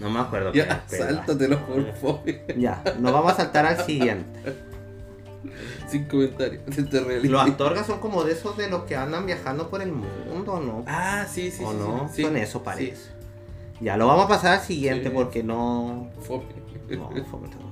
No 0.00 0.08
me 0.08 0.20
acuerdo. 0.20 0.52
Ya, 0.54 0.84
sáltatelo 0.86 1.66
por 1.66 1.92
favor. 1.94 2.20
Ya, 2.56 2.82
nos 2.98 3.12
vamos 3.12 3.32
a 3.32 3.36
saltar 3.36 3.66
al 3.66 3.84
siguiente. 3.84 4.67
Sin 5.88 6.04
comentarios. 6.06 6.62
Este. 6.66 7.28
Los 7.28 7.42
Astorga 7.42 7.84
son 7.84 8.00
como 8.00 8.24
de 8.24 8.32
esos 8.32 8.56
de 8.56 8.68
los 8.68 8.84
que 8.84 8.96
andan 8.96 9.26
viajando 9.26 9.70
por 9.70 9.82
el 9.82 9.92
mundo, 9.92 10.60
¿no? 10.60 10.84
Ah, 10.86 11.26
sí, 11.30 11.50
sí, 11.50 11.62
¿O 11.64 11.72
sí. 11.72 11.76
no? 11.78 12.10
sí. 12.12 12.22
Son 12.22 12.36
eso 12.36 12.58
Sí. 12.58 12.64
parece. 12.64 13.18
Ya, 13.80 13.96
lo 13.96 14.06
vamos 14.08 14.24
a 14.24 14.28
pasar 14.28 14.58
al 14.58 14.64
siguiente 14.66 15.10
porque 15.10 15.42
no... 15.42 16.08
Fome. 16.20 16.44
no 16.90 17.08
todo. 17.08 17.68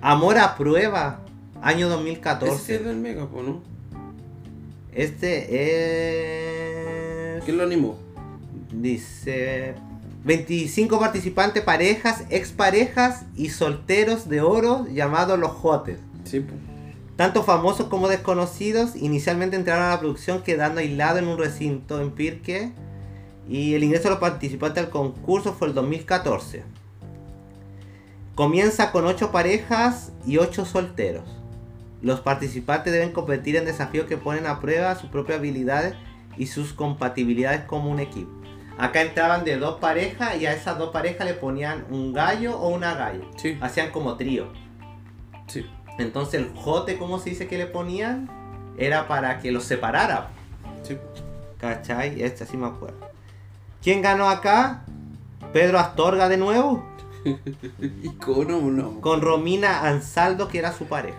Amor 0.00 0.38
a 0.38 0.56
prueba, 0.56 1.20
año 1.62 1.86
Ese 1.86 1.96
2014. 1.96 2.74
es 2.74 2.84
del 2.84 2.96
Mega, 2.96 3.26
po, 3.26 3.42
¿no? 3.42 3.60
Este 4.92 5.46
es. 7.36 7.44
¿Quién 7.44 7.58
lo 7.58 7.62
animó? 7.64 7.96
Dice. 8.72 9.74
25 10.24 10.98
participantes, 10.98 11.62
parejas, 11.62 12.24
exparejas 12.28 13.24
y 13.36 13.48
solteros 13.50 14.28
de 14.28 14.40
oro 14.42 14.86
llamados 14.92 15.38
los 15.38 15.52
Jotes. 15.52 15.98
Sí. 16.30 16.44
Tanto 17.16 17.42
famosos 17.42 17.88
como 17.88 18.08
desconocidos, 18.08 18.96
inicialmente 18.96 19.56
entraron 19.56 19.84
a 19.84 19.90
la 19.90 20.00
producción 20.00 20.42
quedando 20.42 20.80
aislados 20.80 21.18
en 21.20 21.28
un 21.28 21.38
recinto 21.38 22.00
en 22.00 22.12
Pirque. 22.12 22.72
Y 23.48 23.74
el 23.74 23.82
ingreso 23.82 24.04
de 24.04 24.10
los 24.10 24.20
participantes 24.20 24.84
al 24.84 24.90
concurso 24.90 25.52
fue 25.52 25.68
el 25.68 25.74
2014. 25.74 26.62
Comienza 28.34 28.90
con 28.92 29.06
8 29.06 29.32
parejas 29.32 30.12
y 30.24 30.38
8 30.38 30.64
solteros. 30.64 31.24
Los 32.00 32.20
participantes 32.20 32.92
deben 32.92 33.12
competir 33.12 33.56
en 33.56 33.66
desafíos 33.66 34.06
que 34.06 34.16
ponen 34.16 34.46
a 34.46 34.60
prueba 34.60 34.94
sus 34.94 35.10
propias 35.10 35.38
habilidades 35.38 35.94
y 36.38 36.46
sus 36.46 36.72
compatibilidades 36.72 37.62
como 37.62 37.90
un 37.90 38.00
equipo. 38.00 38.30
Acá 38.78 39.02
entraban 39.02 39.44
de 39.44 39.58
dos 39.58 39.78
parejas 39.78 40.40
y 40.40 40.46
a 40.46 40.54
esas 40.54 40.78
dos 40.78 40.90
parejas 40.90 41.26
le 41.26 41.34
ponían 41.34 41.84
un 41.90 42.14
gallo 42.14 42.56
o 42.58 42.68
una 42.70 42.94
galla. 42.94 43.24
Sí, 43.36 43.58
Hacían 43.60 43.90
como 43.90 44.16
trío. 44.16 44.46
sí. 45.46 45.66
Entonces 46.00 46.40
el 46.40 46.50
jote, 46.54 46.98
como 46.98 47.18
se 47.18 47.30
dice 47.30 47.46
que 47.46 47.58
le 47.58 47.66
ponían? 47.66 48.28
Era 48.76 49.08
para 49.08 49.40
que 49.40 49.52
los 49.52 49.64
separara. 49.64 50.28
sí. 50.82 50.96
¿Cachai? 51.58 52.22
Este 52.22 52.46
sí 52.46 52.56
me 52.56 52.66
acuerdo. 52.66 52.96
¿Quién 53.82 54.00
ganó 54.00 54.30
acá? 54.30 54.82
Pedro 55.52 55.78
Astorga 55.78 56.28
de 56.28 56.38
nuevo. 56.38 56.82
Icono, 58.02 58.60
no. 58.62 59.00
Con 59.00 59.20
Romina 59.20 59.86
Ansaldo, 59.86 60.48
que 60.48 60.58
era 60.58 60.72
su 60.72 60.86
pareja. 60.86 61.18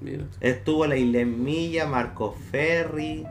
Mira. 0.00 0.24
Estuvo 0.40 0.86
la 0.86 0.96
Ilem 0.96 1.44
Milla, 1.44 1.86
Marco 1.86 2.36
Ferri, 2.50 3.24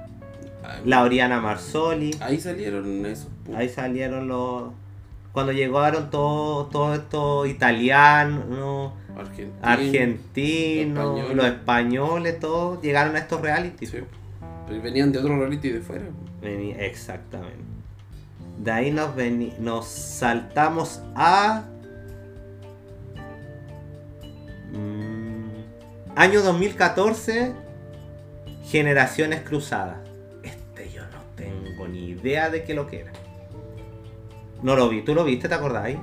Ay, 0.63 0.82
Lauriana 0.86 1.41
Marsoli. 1.41 2.15
Ahí 2.21 2.39
salieron 2.39 3.05
esos. 3.05 3.27
Ahí 3.53 3.67
salieron 3.67 4.29
los. 4.29 4.71
Cuando 5.34 5.51
llegaron 5.51 6.09
todos 6.09 6.69
todo 6.69 6.93
estos 6.93 7.47
italianos, 7.47 8.93
Argentina. 9.18 9.55
argentinos, 9.62 10.97
españoles. 11.20 11.36
los 11.36 11.45
españoles, 11.45 12.39
todos 12.39 12.82
llegaron 12.82 13.16
a 13.16 13.20
estos 13.20 13.41
realities. 13.41 13.89
Sí. 13.89 13.97
Pero 14.68 14.82
venían 14.82 15.12
de 15.12 15.20
otro 15.20 15.38
reality 15.38 15.70
de 15.70 15.82
fuera. 15.82 16.05
Exactamente. 16.41 17.57
De 18.57 18.72
ahí 18.72 18.91
nos, 18.91 19.16
veni- 19.16 19.53
nos 19.59 19.86
saltamos 19.88 21.01
a. 21.16 21.64
Mm, 24.74 25.49
año 26.16 26.41
2014. 26.41 27.53
Generaciones 28.66 29.41
Cruzadas. 29.41 29.97
Este 30.43 30.89
yo 30.91 31.01
no 31.03 31.18
tengo 31.36 31.88
ni 31.88 32.09
idea 32.09 32.49
de 32.49 32.64
qué 32.64 32.74
lo 32.74 32.88
que 32.88 33.01
era. 33.01 33.12
No 34.62 34.76
lo 34.76 34.88
vi. 34.89 35.01
¿Tú 35.01 35.14
lo 35.16 35.24
viste? 35.26 35.49
¿Te 35.49 35.55
acordáis? 35.55 35.97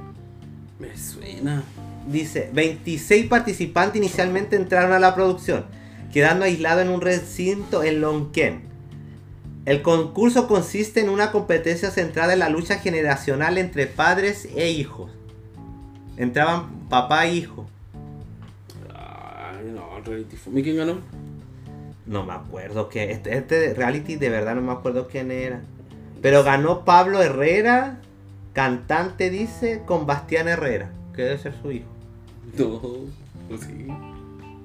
Me 0.79 0.97
suena. 0.97 1.63
Dice, 2.09 2.49
26 2.55 3.27
participantes 3.27 3.97
inicialmente 3.97 4.57
entraron 4.57 4.93
a 4.93 4.99
la 4.99 5.15
producción. 5.15 5.67
quedando 6.13 6.47
aislado 6.47 6.81
en 6.81 6.89
un 6.89 7.03
recinto 7.03 7.83
en 7.83 8.01
Lonquén. 8.01 8.63
El 9.67 9.83
concurso 9.83 10.49
consiste 10.49 11.01
en 11.01 11.11
una 11.11 11.31
competencia 11.31 11.91
centrada 11.91 12.33
en 12.33 12.39
la 12.39 12.49
lucha 12.49 12.79
generacional 12.79 13.59
entre 13.59 13.87
padres 13.87 14.49
e 14.57 14.71
hijos. 14.71 15.11
Entraban 16.17 16.89
papá 16.89 17.27
e 17.27 17.35
hijo. 17.35 17.67
Ay, 18.95 19.71
no, 19.71 20.01
reality 20.03 20.37
fome. 20.37 20.63
¿Quién 20.63 20.79
ganó? 20.79 20.99
No 22.07 22.25
me 22.25 22.33
acuerdo 22.33 22.89
que 22.89 23.13
este, 23.13 23.37
este 23.37 23.75
reality 23.75 24.17
de 24.17 24.31
verdad 24.31 24.55
no 24.55 24.63
me 24.63 24.73
acuerdo 24.73 25.09
quién 25.09 25.31
era. 25.31 25.61
Pero 26.23 26.43
ganó 26.43 26.87
Pablo 26.87 27.23
Herrera, 27.23 28.01
cantante 28.55 29.29
dice, 29.29 29.83
con 29.85 30.07
Bastián 30.07 30.49
Herrera, 30.49 30.91
que 31.15 31.23
debe 31.23 31.37
ser 31.37 31.53
su 31.61 31.71
hijo. 31.71 31.98
No, 32.59 32.81
no 33.51 33.59
sí. 33.59 33.87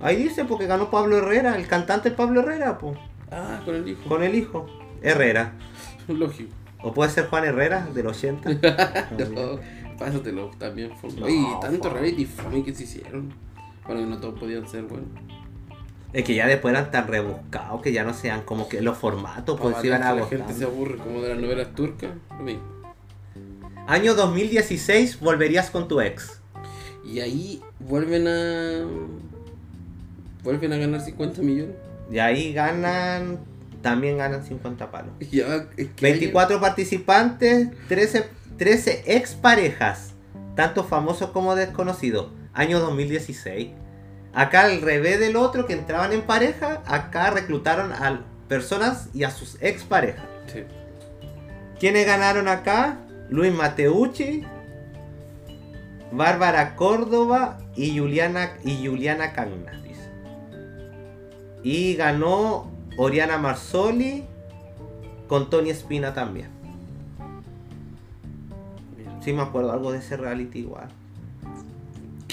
Ahí 0.02 0.18
dice 0.18 0.46
porque 0.46 0.68
ganó 0.68 0.90
Pablo 0.92 1.18
Herrera, 1.18 1.56
el 1.58 1.68
cantante 1.68 2.12
Pablo 2.12 2.42
Herrera, 2.42 2.78
pues, 2.78 2.98
Ah, 3.32 3.62
con 3.66 3.76
el 3.76 3.88
hijo. 3.88 4.02
con 4.10 4.22
el 4.24 4.36
hijo. 4.36 4.66
Herrera. 5.02 5.54
Lógico. 6.08 6.54
O 6.82 6.94
puede 6.94 7.10
ser 7.12 7.28
Juan 7.28 7.46
Herrera, 7.46 7.88
del 7.94 8.08
80. 8.08 8.50
No, 9.34 9.60
pásatelo 9.98 10.52
también. 10.58 10.92
No, 11.18 11.26
Oye, 11.26 11.46
tanto 11.62 11.90
reality 11.90 12.26
fome 12.26 12.64
que 12.64 12.74
se 12.76 12.84
hicieron. 12.84 13.34
Bueno, 13.86 14.02
que 14.02 14.08
no 14.08 14.18
todos 14.20 14.40
podían 14.40 14.68
ser 14.68 14.84
buenos. 14.84 15.08
Es 16.12 16.24
que 16.26 16.36
ya 16.36 16.46
después 16.46 16.74
eran 16.74 16.92
tan 16.92 17.08
rebuscados 17.08 17.82
que 17.82 17.92
ya 17.92 18.04
no 18.04 18.14
sean 18.14 18.42
como 18.42 18.68
que 18.70 18.82
los 18.82 18.98
formatos, 18.98 19.60
pues 19.60 19.78
se 19.78 19.88
iban 19.88 20.02
que 20.02 20.20
la 20.22 20.28
gente 20.28 20.54
se 20.54 20.66
aburre 20.66 20.98
como 20.98 21.22
de 21.22 21.30
las 21.30 21.40
novelas 21.40 21.74
turcas. 21.74 22.12
Lo 22.38 22.44
mismo. 22.44 22.62
Año 23.88 24.14
2016, 24.14 25.20
volverías 25.20 25.72
con 25.72 25.88
tu 25.88 26.02
ex. 26.02 26.42
Y 27.06 27.20
ahí 27.20 27.62
vuelven 27.80 28.28
a. 28.28 28.86
Vuelven 30.44 30.74
a 30.74 30.78
ganar 30.78 31.02
50 31.02 31.42
millones. 31.42 31.76
Y 32.12 32.20
ahí 32.20 32.54
ganan, 32.54 33.40
también 33.82 34.18
ganan 34.18 34.44
50 34.44 34.92
palos. 34.92 35.12
Y 35.20 35.26
Ya, 35.38 35.68
es 35.78 35.90
que 35.90 36.02
24 36.02 36.60
participantes, 36.60 37.70
13, 37.88 38.26
13 38.58 39.04
exparejas, 39.08 40.14
tanto 40.56 40.84
famosos 40.84 41.32
como 41.32 41.56
desconocidos. 41.56 42.32
Año 42.54 42.80
2016. 42.80 43.70
Acá 44.34 44.62
al 44.62 44.82
revés 44.82 45.20
del 45.20 45.36
otro 45.36 45.66
que 45.66 45.74
entraban 45.74 46.12
en 46.12 46.24
pareja, 46.24 46.82
acá 46.86 47.30
reclutaron 47.30 47.92
a 47.94 48.22
personas 48.48 49.10
y 49.14 49.24
a 49.24 49.32
sus 49.32 49.58
exparejas. 49.62 50.26
Sí. 50.52 50.64
¿Quiénes 51.80 52.06
ganaron 52.06 52.48
acá? 52.48 53.00
Luis 53.30 53.54
Mateucci, 53.54 54.44
Bárbara 56.16 56.76
Córdoba 56.76 57.58
y 57.76 57.98
Juliana, 57.98 58.54
y 58.64 58.86
Juliana 58.86 59.34
Cagna, 59.34 59.72
dice. 59.82 60.10
Y 61.64 61.96
ganó 61.96 62.70
Oriana 62.98 63.38
Marzoli 63.38 64.24
con 65.28 65.50
Tony 65.50 65.72
Espina 65.72 66.14
también. 66.14 66.50
Sí 69.22 69.34
me 69.34 69.42
acuerdo 69.42 69.72
algo 69.72 69.92
de 69.92 70.00
ese 70.00 70.18
reality 70.18 70.60
igual. 70.60 70.90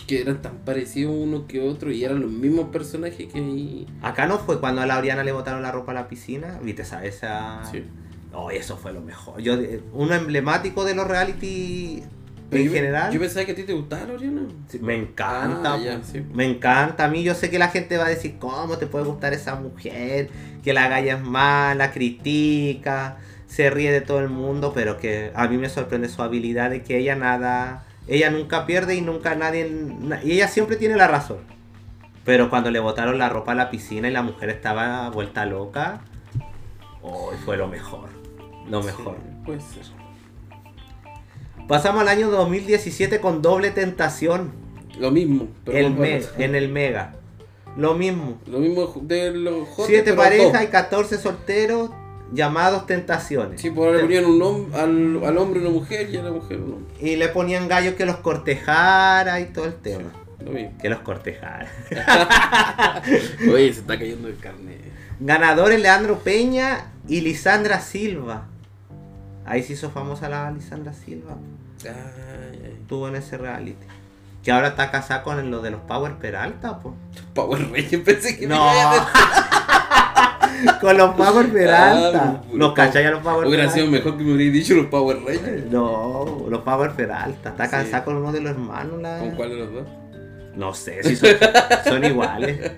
Que 0.06 0.22
eran 0.22 0.42
tan 0.42 0.56
parecidos 0.58 1.14
uno 1.16 1.46
que 1.46 1.60
otro 1.60 1.92
y 1.92 2.04
eran 2.04 2.20
los 2.20 2.30
mismos 2.30 2.70
personajes 2.70 3.32
que 3.32 3.38
ahí. 3.38 3.86
Acá 4.02 4.26
no 4.26 4.38
fue 4.38 4.60
cuando 4.60 4.82
a 4.82 4.86
la 4.86 4.98
Oriana 4.98 5.22
le 5.22 5.30
botaron 5.30 5.62
la 5.62 5.70
ropa 5.70 5.92
a 5.92 5.94
la 5.94 6.08
piscina. 6.08 6.58
¿Viste 6.62 6.82
esa? 6.82 7.04
esa... 7.04 7.64
Sí. 7.70 7.84
Oh, 8.32 8.50
eso 8.50 8.76
fue 8.76 8.92
lo 8.92 9.00
mejor. 9.00 9.40
Yo, 9.40 9.54
eh, 9.54 9.80
uno 9.92 10.14
emblemático 10.14 10.84
de 10.84 10.94
los 10.94 11.06
reality 11.06 12.02
Pero 12.50 12.62
en 12.62 12.68
yo, 12.68 12.74
general. 12.74 13.12
Yo 13.12 13.20
pensaba 13.20 13.46
que 13.46 13.52
a 13.52 13.54
ti 13.54 13.62
te 13.62 13.72
gustaba 13.72 14.04
la 14.06 14.14
Oriana. 14.14 14.42
Sí, 14.68 14.78
me 14.80 14.96
encanta. 14.96 15.74
Ah, 15.74 15.78
ya, 15.78 15.98
po. 15.98 16.04
sí. 16.04 16.22
Me 16.32 16.44
encanta. 16.44 17.04
A 17.04 17.08
mí 17.08 17.22
yo 17.22 17.34
sé 17.34 17.48
que 17.50 17.58
la 17.58 17.68
gente 17.68 17.96
va 17.96 18.06
a 18.06 18.08
decir, 18.08 18.36
¿cómo 18.38 18.76
te 18.76 18.86
puede 18.86 19.04
gustar 19.04 19.32
esa 19.32 19.54
mujer? 19.54 20.28
Que 20.64 20.72
la 20.72 20.88
galla 20.88 21.14
es 21.14 21.22
mala, 21.22 21.92
critica, 21.92 23.18
se 23.46 23.70
ríe 23.70 23.90
de 23.92 24.00
todo 24.00 24.18
el 24.20 24.28
mundo, 24.28 24.72
pero 24.74 24.98
que 24.98 25.32
a 25.34 25.46
mí 25.48 25.56
me 25.58 25.68
sorprende 25.68 26.08
su 26.08 26.22
habilidad 26.22 26.70
de 26.70 26.82
que 26.82 26.98
ella 26.98 27.16
nada, 27.16 27.84
ella 28.08 28.30
nunca 28.30 28.66
pierde 28.66 28.94
y 28.96 29.00
nunca 29.00 29.34
nadie, 29.36 29.70
na- 30.00 30.22
y 30.22 30.32
ella 30.32 30.48
siempre 30.48 30.76
tiene 30.76 30.96
la 30.96 31.06
razón. 31.08 31.38
Pero 32.24 32.50
cuando 32.50 32.70
le 32.70 32.80
botaron 32.80 33.18
la 33.18 33.28
ropa 33.28 33.52
a 33.52 33.54
la 33.54 33.70
piscina 33.70 34.08
y 34.08 34.12
la 34.12 34.22
mujer 34.22 34.50
estaba 34.50 35.08
vuelta 35.10 35.46
loca, 35.46 36.00
oh, 37.02 37.32
fue 37.44 37.56
lo 37.56 37.66
mejor. 37.68 38.08
Lo 38.68 38.82
mejor. 38.82 39.16
Sí, 39.16 39.42
puede 39.46 39.60
ser. 39.60 39.99
Pasamos 41.70 42.02
al 42.02 42.08
año 42.08 42.32
2017 42.32 43.20
con 43.20 43.42
doble 43.42 43.70
tentación. 43.70 44.50
Lo 44.98 45.12
mismo. 45.12 45.46
Pero 45.64 45.78
El 45.78 45.94
me- 45.94 46.20
en 46.38 46.56
el 46.56 46.68
Mega. 46.68 47.14
Lo 47.76 47.94
mismo. 47.94 48.40
Lo 48.48 48.58
mismo 48.58 48.92
de 49.02 49.30
los 49.30 49.68
jotes, 49.68 49.86
Siete 49.86 50.12
parejas 50.14 50.64
y 50.64 50.66
14 50.66 51.16
solteros 51.16 51.90
llamados 52.32 52.86
tentaciones. 52.86 53.60
Sí, 53.60 53.68
ahora 53.68 53.92
le 53.92 54.00
ponían 54.00 54.24
un 54.24 54.74
al, 54.74 55.24
al 55.24 55.38
hombre 55.38 55.60
una 55.60 55.70
mujer 55.70 56.10
y 56.10 56.16
a 56.16 56.24
la 56.24 56.32
mujer 56.32 56.56
un 56.56 56.72
hombre. 56.72 56.92
Y 57.08 57.14
le 57.14 57.28
ponían 57.28 57.68
gallos 57.68 57.94
que 57.94 58.04
los 58.04 58.16
cortejara 58.16 59.38
y 59.38 59.44
todo 59.52 59.66
el 59.66 59.74
tema. 59.74 60.10
Lo 60.44 60.50
mismo. 60.50 60.72
Que 60.82 60.88
los 60.88 60.98
cortejara. 61.02 61.70
Oye, 63.48 63.72
se 63.72 63.78
está 63.78 63.96
cayendo 63.96 64.26
el 64.26 64.38
carne. 64.38 64.76
Ganadores 65.20 65.80
Leandro 65.80 66.18
Peña 66.18 66.90
y 67.06 67.20
Lisandra 67.20 67.78
Silva. 67.78 68.48
Ahí 69.46 69.62
se 69.62 69.74
hizo 69.74 69.90
famosa 69.90 70.28
la 70.28 70.50
Lisandra 70.50 70.92
Silva. 70.92 71.36
Estuvo 71.84 73.08
en 73.08 73.16
ese 73.16 73.38
reality. 73.38 73.86
Que 74.42 74.52
ahora 74.52 74.68
está 74.68 74.90
casada 74.90 75.22
con 75.22 75.50
lo 75.50 75.60
de 75.60 75.70
los 75.70 75.80
Power 75.82 76.14
Peralta, 76.16 76.78
pues. 76.80 76.94
Power 77.34 77.60
Rangers 77.70 78.02
pensé 78.02 78.38
que 78.38 78.46
No. 78.46 78.70
con 80.80 80.96
los 80.96 81.14
Power 81.14 81.48
Peralta. 81.52 82.24
Ah, 82.24 82.42
los 82.52 82.72
cachai 82.72 83.04
a 83.06 83.10
los 83.12 83.22
Power 83.22 83.46
Hubiera 83.46 83.64
Peralta. 83.64 83.74
sido 83.74 83.86
mejor 83.90 84.16
que 84.16 84.24
me 84.24 84.32
hubierais 84.34 84.52
dicho 84.52 84.74
los 84.74 84.86
Power 84.86 85.18
Rangers. 85.24 85.66
No, 85.70 86.46
los 86.48 86.60
Power 86.62 86.92
Peralta. 86.92 87.50
Está 87.50 87.64
Sí. 87.66 87.70
casada 87.70 88.04
con 88.04 88.16
uno 88.16 88.32
de 88.32 88.40
los 88.40 88.52
hermanos. 88.52 89.00
La... 89.02 89.18
¿Con 89.20 89.30
cuál 89.32 89.50
de 89.50 89.56
los 89.56 89.72
dos? 89.72 89.86
No 90.56 90.74
sé 90.74 91.02
si 91.04 91.16
son, 91.16 91.30
son 91.84 92.04
iguales. 92.04 92.72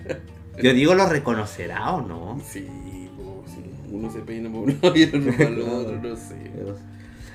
Yo 0.61 0.73
digo, 0.73 0.93
¿los 0.93 1.09
reconocerá 1.09 1.91
o 1.93 2.01
no? 2.01 2.39
Sí. 2.45 2.67
Uno 3.89 4.11
se 4.11 4.19
peina 4.19 4.49
por 4.49 4.61
uno 4.61 4.73
y 4.95 5.03
el 5.03 5.15
otro 5.15 5.31
para 5.37 5.49
el 5.49 5.61
otro, 5.61 5.99
no 6.01 6.15
sé. 6.15 6.51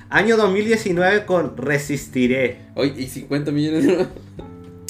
Año 0.09 0.37
2019 0.37 1.25
con 1.25 1.55
Resistiré. 1.57 2.57
Oye, 2.75 2.93
y 2.97 3.07
50 3.07 3.51
millones 3.51 3.85
no 3.85 4.07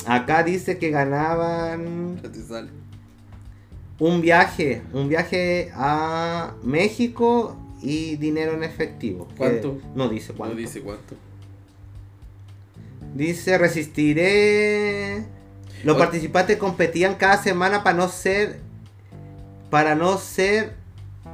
Acá 0.06 0.44
dice 0.44 0.78
que 0.78 0.90
ganaban 0.92 2.16
No 2.24 2.30
te 2.32 2.42
sale. 2.42 2.70
un 4.00 4.22
viaje, 4.22 4.82
un 4.94 5.10
viaje 5.10 5.72
a 5.76 6.54
México 6.64 7.58
y 7.82 8.16
dinero 8.16 8.54
en 8.54 8.64
efectivo. 8.64 9.28
¿Cuánto? 9.38 9.78
No 9.96 10.08
dice 10.10 10.34
cuánto. 10.34 10.56
No 10.56 10.62
dice 10.62 10.82
cuánto. 10.82 11.16
Dice 13.14 13.58
resistiré. 13.58 15.26
Los 15.84 15.96
Oye. 15.96 16.04
participantes 16.06 16.58
competían 16.58 17.16
cada 17.16 17.42
semana 17.42 17.84
para 17.84 17.98
no 17.98 18.08
ser 18.10 18.60
para 19.70 19.96
no 19.96 20.18
ser 20.18 20.74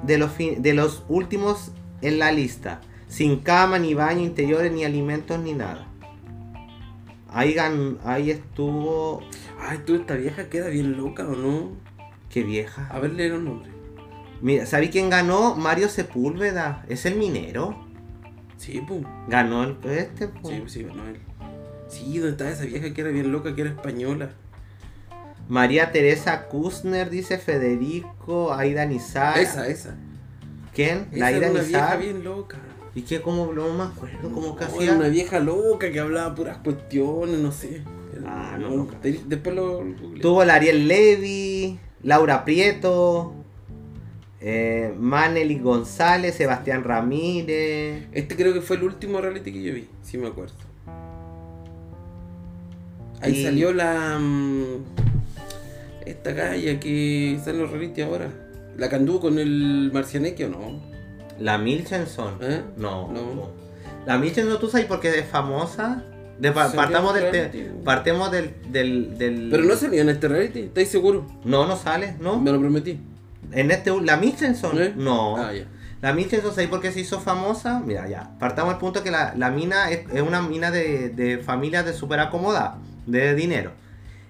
de 0.03 0.17
los 0.17 0.31
fin- 0.31 0.61
de 0.61 0.73
los 0.73 1.03
últimos 1.07 1.71
en 2.01 2.19
la 2.19 2.31
lista, 2.33 2.81
sin 3.15 3.39
cama 3.39 3.79
ni 3.79 3.93
baño 3.93 4.19
interiores 4.21 4.71
ni 4.73 4.83
alimentos 4.83 5.39
ni 5.39 5.53
nada. 5.53 5.87
Ahí 7.29 7.53
gan- 7.53 7.97
ahí 8.03 8.29
estuvo 8.31 9.21
Ay, 9.59 9.79
tú, 9.85 9.95
esta 9.95 10.15
vieja 10.15 10.49
queda 10.49 10.67
bien 10.67 10.97
loca 10.97 11.23
o 11.25 11.33
no. 11.35 11.71
qué 12.29 12.43
vieja. 12.43 12.87
A 12.91 12.99
ver, 12.99 13.13
leer 13.13 13.33
un 13.33 13.45
nombre. 13.45 13.69
Mira, 14.41 14.65
¿sabes 14.65 14.89
quién 14.89 15.09
ganó? 15.09 15.55
Mario 15.55 15.87
Sepúlveda, 15.87 16.83
es 16.89 17.05
el 17.05 17.15
minero. 17.15 17.85
Sí, 18.57 18.81
pum. 18.85 19.03
Ganó 19.29 19.63
el 19.63 19.77
este. 19.89 20.27
po. 20.27 20.49
Sí, 20.49 20.63
sí, 20.67 20.83
ganó 20.83 21.07
él. 21.07 21.19
Sí, 21.87 22.17
¿dónde 22.17 22.31
está 22.31 22.49
esa 22.49 22.65
vieja 22.65 22.93
que 22.93 22.99
era 23.01 23.11
bien 23.11 23.31
loca, 23.31 23.55
que 23.55 23.61
era 23.61 23.69
española? 23.69 24.31
María 25.47 25.91
Teresa 25.93 26.47
Kuzner 26.47 27.09
dice 27.09 27.37
Federico, 27.37 28.53
Aida 28.53 28.85
Nizar. 28.85 29.37
Esa, 29.39 29.67
esa. 29.67 29.95
¿Quién? 30.73 31.07
Esa 31.11 31.17
La 31.19 31.25
Aida 31.27 31.37
era 31.37 31.51
una 31.51 31.61
vieja 31.61 31.81
Nizar. 31.85 31.99
bien 31.99 32.23
loca. 32.23 32.57
¿Y 32.95 33.01
qué? 33.01 33.21
¿Cómo? 33.21 33.51
No 33.53 33.73
me 33.73 33.83
acuerdo. 33.83 34.31
¿Cómo 34.31 34.55
que 34.55 34.63
No, 34.65 34.71
hacía? 34.71 34.83
era 34.83 34.95
una 34.95 35.09
vieja 35.09 35.39
loca 35.39 35.91
que 35.91 35.99
hablaba 35.99 36.33
puras 36.33 36.57
cuestiones, 36.59 37.37
no 37.39 37.51
sé. 37.51 37.81
Ah, 38.25 38.57
no, 38.59 38.69
No, 38.69 38.75
no. 38.77 38.85
te- 39.01 39.19
Después 39.27 39.53
lo. 39.55 39.83
Tuvo 40.21 40.45
la 40.45 40.55
Ariel 40.55 40.87
Levy, 40.87 41.77
Laura 42.03 42.45
Prieto, 42.45 43.33
eh, 44.39 44.93
Maneli 44.97 45.59
González, 45.59 46.35
Sebastián 46.35 46.83
Ramírez. 46.85 48.05
Este 48.13 48.35
creo 48.37 48.53
que 48.53 48.61
fue 48.61 48.77
el 48.77 48.83
último 48.83 49.19
reality 49.19 49.51
que 49.51 49.61
yo 49.61 49.73
vi, 49.73 49.87
sí 50.01 50.17
me 50.17 50.27
acuerdo. 50.27 50.53
Ahí 53.21 53.33
Y- 53.39 53.43
salió 53.43 53.73
la. 53.73 54.17
mm, 54.19 54.63
esta 56.05 56.31
galla 56.31 56.79
que 56.79 57.37
sale 57.43 57.57
en 57.57 57.63
los 57.63 57.71
reality 57.71 58.01
ahora. 58.01 58.29
La 58.77 58.89
que 58.89 58.95
anduvo 58.95 59.19
con 59.21 59.39
el 59.39 59.89
Marcianeque 59.93 60.45
o 60.45 60.49
no. 60.49 60.94
La 61.39 61.57
Milchenson. 61.57 62.35
¿Eh? 62.41 62.61
No, 62.77 63.07
No. 63.11 63.21
no. 63.33 63.49
La 64.05 64.17
Milchenson, 64.17 64.59
¿tú 64.59 64.69
sabes 64.69 64.85
por 64.85 64.99
qué 64.99 65.17
es 65.19 65.25
famosa? 65.25 66.03
De 66.39 66.51
pa- 66.51 66.65
Salió 66.65 66.77
partamos 66.81 67.13
del, 67.15 67.31
reality. 67.31 67.65
partemos 67.83 68.31
del, 68.31 68.53
del, 68.69 69.17
del- 69.17 69.47
Pero 69.49 69.63
no 69.63 69.75
salía 69.75 70.01
en 70.01 70.09
este 70.09 70.27
reality, 70.27 70.59
¿estáis 70.63 70.89
seguros? 70.89 71.23
No, 71.45 71.65
no 71.65 71.75
sale, 71.77 72.15
¿no? 72.19 72.39
Me 72.39 72.51
lo 72.51 72.59
prometí. 72.59 72.99
En 73.51 73.71
este, 73.71 73.91
la 74.01 74.17
Michelson, 74.17 74.81
¿Eh? 74.81 74.93
no. 74.97 75.37
Ah. 75.37 75.51
La 76.01 76.13
Michelson, 76.13 76.51
¿sabes 76.53 76.67
por 76.69 76.81
qué 76.81 76.91
se 76.91 76.99
hizo 76.99 77.19
famosa? 77.21 77.79
Mira, 77.79 78.07
ya. 78.09 78.37
Partamos 78.37 78.73
del 78.73 78.79
punto 78.79 79.01
que 79.01 79.11
la, 79.11 79.33
la 79.37 79.49
mina 79.49 79.89
es, 79.91 80.01
es 80.13 80.21
una 80.21 80.41
mina 80.41 80.71
de, 80.71 81.09
de 81.09 81.37
familia 81.39 81.83
de 81.83 81.93
súper 81.93 82.19
acomodada, 82.19 82.77
de 83.07 83.33
dinero. 83.33 83.71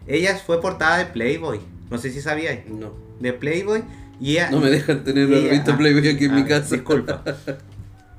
Ella 0.07 0.35
fue 0.37 0.61
portada 0.61 0.97
de 0.99 1.05
Playboy. 1.07 1.59
No 1.89 1.97
sé 1.97 2.11
si 2.11 2.21
sabíais. 2.21 2.67
No. 2.69 2.93
De 3.19 3.33
Playboy. 3.33 3.83
Y 4.19 4.33
ella, 4.33 4.49
No 4.49 4.59
me 4.59 4.69
dejan 4.69 5.03
tener 5.03 5.29
la 5.29 5.39
revista 5.39 5.73
ah, 5.73 5.77
Playboy 5.77 6.07
aquí 6.07 6.25
en 6.25 6.35
mi 6.35 6.45
casa. 6.45 6.75
Disculpa. 6.75 7.23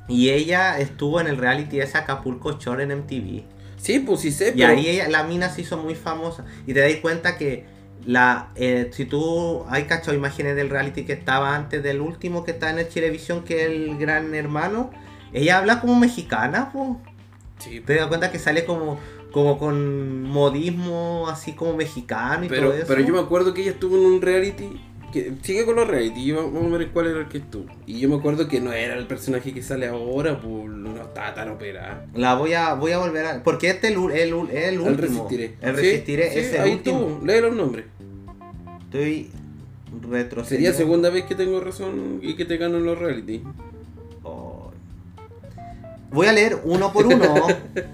Y 0.08 0.30
ella 0.30 0.78
estuvo 0.78 1.20
en 1.20 1.26
el 1.26 1.36
reality 1.36 1.80
ese 1.80 1.98
Acapulco 1.98 2.58
Shore 2.58 2.84
en 2.84 2.96
MTV. 2.96 3.42
Sí, 3.76 3.98
pues 3.98 4.20
sí 4.20 4.30
sé, 4.30 4.50
Y 4.54 4.60
pero... 4.60 4.68
ahí 4.68 4.88
ella, 4.88 5.08
la 5.08 5.24
mina 5.24 5.50
se 5.50 5.62
hizo 5.62 5.76
muy 5.76 5.94
famosa. 5.94 6.44
Y 6.66 6.74
te 6.74 6.80
das 6.80 6.94
cuenta 7.02 7.36
que 7.36 7.64
la 8.04 8.50
eh, 8.54 8.90
si 8.92 9.04
tú 9.04 9.64
hay 9.68 9.84
cachado 9.84 10.16
imágenes 10.16 10.54
del 10.54 10.70
reality 10.70 11.04
que 11.04 11.12
estaba 11.12 11.56
antes 11.56 11.82
del 11.82 12.00
último 12.00 12.44
que 12.44 12.52
está 12.52 12.70
en 12.70 12.78
el 12.78 12.88
Chilevisión, 12.88 13.42
que 13.42 13.64
es 13.64 13.70
el 13.70 13.98
gran 13.98 14.32
hermano, 14.34 14.90
ella 15.32 15.58
habla 15.58 15.80
como 15.80 15.98
mexicana, 15.98 16.72
po. 16.72 17.00
Sí, 17.58 17.80
Te 17.80 17.96
das 17.96 18.06
cuenta 18.06 18.30
que 18.30 18.38
sale 18.38 18.64
como, 18.64 19.00
como 19.32 19.58
con 19.58 20.22
modismo 20.22 21.26
así 21.28 21.52
como 21.54 21.74
mexicano 21.74 22.44
y 22.44 22.48
pero, 22.48 22.68
todo 22.68 22.78
eso. 22.78 22.86
pero 22.86 23.00
yo 23.00 23.12
me 23.14 23.20
acuerdo 23.20 23.54
que 23.54 23.62
ella 23.62 23.72
estuvo 23.72 23.96
en 23.96 24.04
un 24.04 24.22
reality... 24.22 24.80
Que, 25.16 25.32
sigue 25.42 25.64
con 25.64 25.76
los 25.76 25.88
reality, 25.88 26.20
y 26.20 26.32
vamos 26.32 26.72
a 26.72 26.76
ver 26.76 26.88
cuál 26.90 27.06
era 27.06 27.20
el 27.20 27.28
que 27.28 27.38
estuvo. 27.38 27.64
Y 27.86 27.98
yo 28.00 28.08
me 28.10 28.16
acuerdo 28.16 28.48
que 28.48 28.60
no 28.60 28.72
era 28.72 28.94
el 28.96 29.06
personaje 29.06 29.54
que 29.54 29.62
sale 29.62 29.86
ahora, 29.86 30.38
pues 30.40 30.66
no 30.68 30.94
estaba 31.00 31.32
tan 31.32 31.48
operada. 31.48 32.04
La 32.14 32.34
voy 32.34 32.52
a, 32.52 32.74
voy 32.74 32.92
a 32.92 32.98
volver 32.98 33.24
a. 33.24 33.42
Porque 33.42 33.70
este 33.70 33.88
es 33.88 33.94
el, 33.94 34.10
el, 34.10 34.32
el, 34.50 34.56
el 34.56 34.80
último. 34.80 34.88
El 34.90 34.98
resistiré. 34.98 35.44
El 35.62 35.76
Sí, 35.76 35.82
resistiré 35.82 36.30
sí, 36.32 36.38
es 36.40 36.52
el 36.52 36.60
ahí 36.60 36.72
último. 36.72 37.00
estuvo. 37.08 37.26
Lee 37.26 37.40
los 37.40 37.56
nombres. 37.56 37.86
Estoy 38.84 39.30
retrocediendo. 40.02 40.44
Sería 40.44 40.72
segunda 40.72 41.08
vez 41.10 41.24
que 41.24 41.34
tengo 41.34 41.58
razón 41.60 42.20
y 42.22 42.34
que 42.36 42.44
te 42.44 42.58
gano 42.58 42.76
en 42.76 42.84
los 42.84 42.98
reality. 42.98 43.42
Oh. 44.22 44.70
Voy 46.10 46.26
a 46.26 46.32
leer 46.32 46.58
uno 46.64 46.92
por 46.92 47.06
uno. 47.06 47.46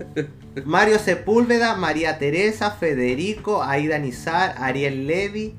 Mario 0.65 0.99
Sepúlveda, 0.99 1.77
María 1.77 2.19
Teresa, 2.19 2.73
Federico, 2.73 3.63
Aida 3.63 3.99
Nizar, 3.99 4.55
Ariel 4.59 5.07
Levy, 5.07 5.55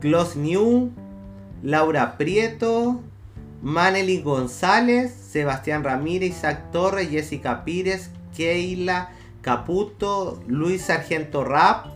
Klaus 0.00 0.36
New, 0.36 0.90
Laura 1.64 2.18
Prieto, 2.18 3.00
Manely 3.62 4.20
González, 4.20 5.10
Sebastián 5.14 5.82
Ramírez, 5.82 6.36
Isaac 6.36 6.70
Torres, 6.70 7.08
Jessica 7.10 7.64
Pires, 7.64 8.10
Keila 8.36 9.08
Caputo, 9.40 10.42
Luis 10.46 10.82
Sargento 10.82 11.42
Rap, 11.42 11.86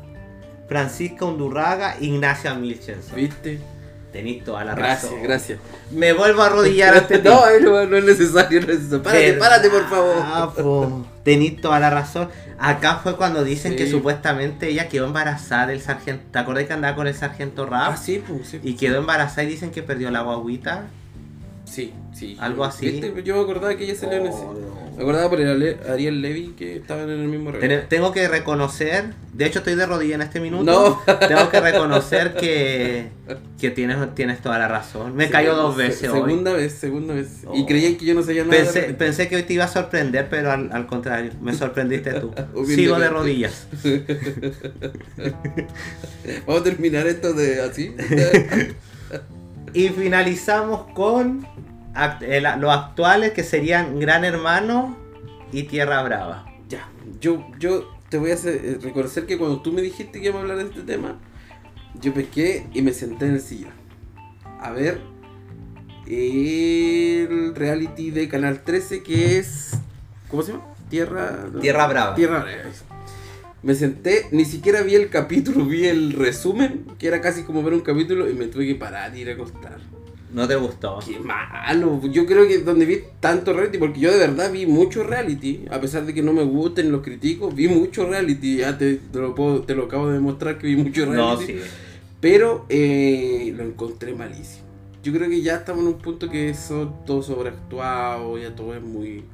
Francisca 0.69 1.27
Undurraga, 1.27 1.97
Ignacia 2.01 2.55
Milchenson. 2.55 3.15
¿Viste? 3.17 3.61
Tenéis 4.13 4.43
toda 4.43 4.65
la 4.65 4.75
Gracias, 4.75 5.11
razón. 5.11 5.23
gracias. 5.23 5.59
Me 5.91 6.13
vuelvo 6.15 6.43
a 6.43 6.47
arrodillar 6.47 6.95
ante 6.99 7.19
ti. 7.19 7.29
No, 7.29 7.43
no, 7.61 7.87
no 7.87 7.97
es 7.99 8.05
necesario, 8.05 8.61
no 8.63 8.73
es 8.73 8.79
necesario. 8.81 9.03
Párate, 9.03 9.33
¿Verdad, 9.33 9.39
párate, 9.49 9.71
por 9.71 9.89
favor. 9.91 10.55
po? 10.55 11.07
Tenís 11.25 11.61
toda 11.61 11.79
la 11.79 11.91
razón. 11.91 12.31
Acá 12.59 13.01
fue 13.03 13.17
cuando 13.17 13.45
dicen 13.45 13.77
que 13.77 13.89
supuestamente 13.89 14.69
ella 14.69 14.89
quedó 14.89 15.07
embarazada 15.07 15.67
del 15.69 15.81
sargento. 15.81 16.25
¿Te 16.33 16.39
acordás 16.39 16.65
que 16.65 16.73
andaba 16.73 16.97
con 16.97 17.07
el 17.07 17.15
sargento 17.15 17.67
Rap? 17.67 17.93
Ah, 17.93 17.97
sí, 17.97 18.23
pues, 18.27 18.49
sí. 18.49 18.61
Y 18.63 18.75
quedó 18.77 18.99
embarazada 18.99 19.45
y 19.45 19.47
dicen 19.47 19.71
que 19.71 19.83
perdió 19.83 20.11
la 20.11 20.23
guaguita. 20.23 20.87
Sí, 21.69 21.93
sí. 22.15 22.37
Algo 22.41 22.65
así. 22.65 22.89
¿Viste? 22.91 23.23
Yo 23.23 23.37
me 23.37 23.43
acordaba 23.43 23.75
que 23.77 23.85
ella 23.85 23.95
salió 23.95 24.19
en 24.19 24.27
ese. 24.27 24.39
Oh, 24.39 24.55
Me 24.97 25.03
acordaba 25.03 25.29
por 25.31 25.41
el 25.41 25.79
Ariel 25.89 26.23
Levy 26.23 26.55
que 26.57 26.77
estaban 26.77 27.05
en 27.11 27.21
el 27.21 27.29
mismo 27.29 27.53
Ten-. 27.53 27.85
Tengo 27.89 28.11
que 28.13 28.27
reconocer, 28.27 29.13
de 29.35 29.47
hecho 29.47 29.59
estoy 29.61 29.75
de 29.77 29.87
rodilla 29.87 30.15
en 30.17 30.23
este 30.23 30.41
minuto. 30.41 30.65
No. 30.65 31.01
Tengo 31.29 31.51
que 31.51 31.61
reconocer 31.61 32.35
que, 32.35 33.09
que 33.61 33.71
tienes, 33.71 34.15
tienes 34.15 34.41
toda 34.41 34.59
la 34.59 34.67
razón. 34.67 35.15
Me 35.15 35.29
cayó 35.31 35.55
dos 35.55 35.77
Se- 35.77 35.83
veces 35.83 36.09
hoy. 36.11 36.21
Segunda 36.21 36.53
vez, 36.55 36.73
segunda 36.73 37.15
vez. 37.15 37.43
Y 37.55 37.63
Oh. 37.63 37.67
creían 37.67 37.97
que 37.97 38.07
yo 38.07 38.15
no 38.15 38.23
sabía 38.23 38.45
nada. 38.45 38.65
Pensé, 38.99 39.29
que 39.29 39.37
hoy 39.37 39.43
te 39.45 39.53
iba 39.53 39.65
a 39.65 39.69
sorprender, 39.69 40.27
pero 40.31 40.51
al, 40.51 40.71
al 40.73 40.87
contrario, 40.87 41.33
me 41.41 41.53
sorprendiste 41.55 42.15
tú. 42.15 42.33
Sigo 42.67 42.99
de 42.99 43.09
rodillas. 43.11 43.69
Vamos 46.47 46.61
a 46.61 46.65
terminar 46.65 47.07
esto 47.07 47.33
de 47.35 47.61
así. 47.61 47.95
Y 49.75 49.91
finalizamos 49.91 50.87
con 50.95 51.47
act- 51.99 52.23
el- 52.23 52.61
los 52.61 52.73
actuales 52.75 53.33
que 53.33 53.43
serían 53.45 53.99
Gran 54.01 54.25
Hermano 54.25 54.97
y 55.53 55.65
Tierra 55.65 56.03
Brava. 56.03 56.47
ya. 56.69 56.89
Yo, 57.21 57.47
yo 57.59 57.89
te 58.11 58.19
voy 58.19 58.31
a 58.31 58.35
hacer, 58.35 58.61
eh, 58.65 58.79
reconocer 58.83 59.27
que 59.27 59.39
cuando 59.39 59.61
tú 59.63 59.73
me 59.73 59.81
dijiste 59.83 60.21
que 60.21 60.27
íbamos 60.27 60.41
a 60.41 60.43
hablar 60.43 60.59
de 60.59 60.65
este 60.71 60.83
tema, 60.83 61.17
yo 62.01 62.13
pesqué 62.15 62.67
y 62.75 62.83
me 62.83 62.93
senté 62.93 63.27
en 63.27 63.33
el 63.35 63.41
sillón. 63.41 63.73
A 64.61 64.71
ver 64.73 65.01
el 66.07 67.55
reality 67.55 68.11
de 68.11 68.29
Canal 68.29 68.63
13 68.65 69.03
que 69.03 69.39
es. 69.39 69.73
¿Cómo 70.29 70.43
se 70.43 70.53
llama? 70.53 70.65
Tierra. 70.89 71.47
Tierra 71.61 71.87
Brava. 71.87 72.15
Tierra 72.15 72.41
Brava. 72.41 72.63
Me 73.63 73.75
senté, 73.75 74.27
ni 74.31 74.45
siquiera 74.45 74.83
vi 74.83 74.95
el 74.95 75.11
capítulo, 75.11 75.65
vi 75.65 75.87
el 75.87 76.13
resumen, 76.13 76.85
que 76.99 77.09
era 77.09 77.21
casi 77.21 77.43
como 77.43 77.63
ver 77.63 77.75
un 77.75 77.81
capítulo, 77.81 78.31
y 78.31 78.35
me 78.35 78.47
tuve 78.47 78.67
que 78.67 78.75
parar 78.77 79.17
y 79.17 79.21
ir 79.23 79.31
a 79.31 79.33
acostar. 79.35 79.79
¿No 80.33 80.47
te 80.47 80.57
gustó? 80.57 80.99
Qué 81.07 81.19
malo. 81.19 82.01
Yo 82.11 82.27
creo 82.27 82.47
que 82.47 82.59
donde 82.59 82.85
vi 82.85 82.99
tanto 83.21 83.53
reality, 83.55 83.79
porque 83.79 84.01
yo 84.01 84.11
de 84.13 84.19
verdad 84.19 84.53
vi 84.53 84.67
mucho 84.67 85.03
reality, 85.03 85.65
a 85.71 85.81
pesar 85.81 86.05
de 86.05 86.13
que 86.13 86.23
no 86.23 86.33
me 86.35 86.43
gusten 86.45 86.93
los 86.93 87.03
críticos, 87.03 87.55
vi 87.55 87.67
mucho 87.69 88.07
reality. 88.07 88.59
Ya 88.59 88.77
te, 88.77 88.97
te 88.97 89.19
lo, 89.19 89.35
puedo- 89.35 89.63
te 89.63 89.75
lo 89.75 89.85
acabo 89.85 90.09
de 90.09 90.15
demostrar 90.15 90.59
que 90.59 90.67
vi 90.67 90.77
mucho 90.77 91.07
reality. 91.07 91.53
No, 91.55 91.61
sí. 91.61 91.67
Pero 92.21 92.67
eh, 92.69 93.55
lo 93.57 93.63
encontré 93.65 94.15
malísimo. 94.15 94.65
Yo 95.03 95.13
creo 95.13 95.31
que 95.31 95.41
ya 95.41 95.57
estamos 95.57 95.83
en 95.83 95.89
un 95.89 95.99
punto 95.99 96.29
que 96.29 96.51
eso 96.51 96.93
todo 97.07 97.23
sobreactuado, 97.23 98.37
ya 98.39 98.55
todo 98.55 98.75
es 98.75 98.83
muy... 98.83 99.25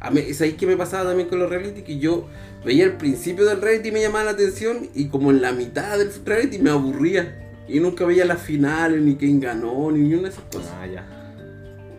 A 0.00 0.10
mí, 0.10 0.20
¿Sabéis 0.34 0.56
qué 0.56 0.66
me 0.66 0.76
pasaba 0.76 1.08
también 1.08 1.28
con 1.30 1.38
los 1.38 1.48
reality? 1.48 1.82
Que 1.82 1.98
yo 1.98 2.26
veía 2.64 2.84
el 2.84 2.92
principio 2.92 3.46
del 3.46 3.60
reality 3.62 3.88
y 3.88 3.92
me 3.92 4.02
llamaba 4.02 4.24
la 4.26 4.30
atención 4.32 4.88
y 4.94 5.06
como 5.08 5.30
en 5.30 5.40
la 5.40 5.52
mitad 5.52 5.96
del 5.98 6.10
reality 6.24 6.58
me 6.58 6.70
aburría. 6.70 7.43
Y 7.68 7.80
nunca 7.80 8.04
veía 8.04 8.24
las 8.24 8.40
finales, 8.40 9.00
ni 9.00 9.16
quién 9.16 9.40
ganó, 9.40 9.90
ni 9.90 10.12
una 10.12 10.24
de 10.24 10.28
esas 10.28 10.44
cosas. 10.44 10.72
Ah, 10.80 10.86
ya. 10.86 11.06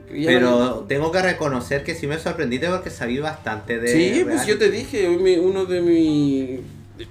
Pero 0.10 0.86
tengo 0.88 1.12
que 1.12 1.22
reconocer 1.22 1.84
que 1.84 1.96
sí 1.96 2.08
me 2.08 2.18
sorprendiste 2.18 2.68
porque 2.70 2.90
sabí 2.90 3.18
bastante 3.20 3.80
de. 3.80 3.88
Sí, 3.88 4.24
pues 4.24 4.46
yo 4.46 4.58
te 4.58 4.70
dije, 4.70 5.10
uno 5.40 5.66
de 5.66 5.82
mi... 5.82 6.62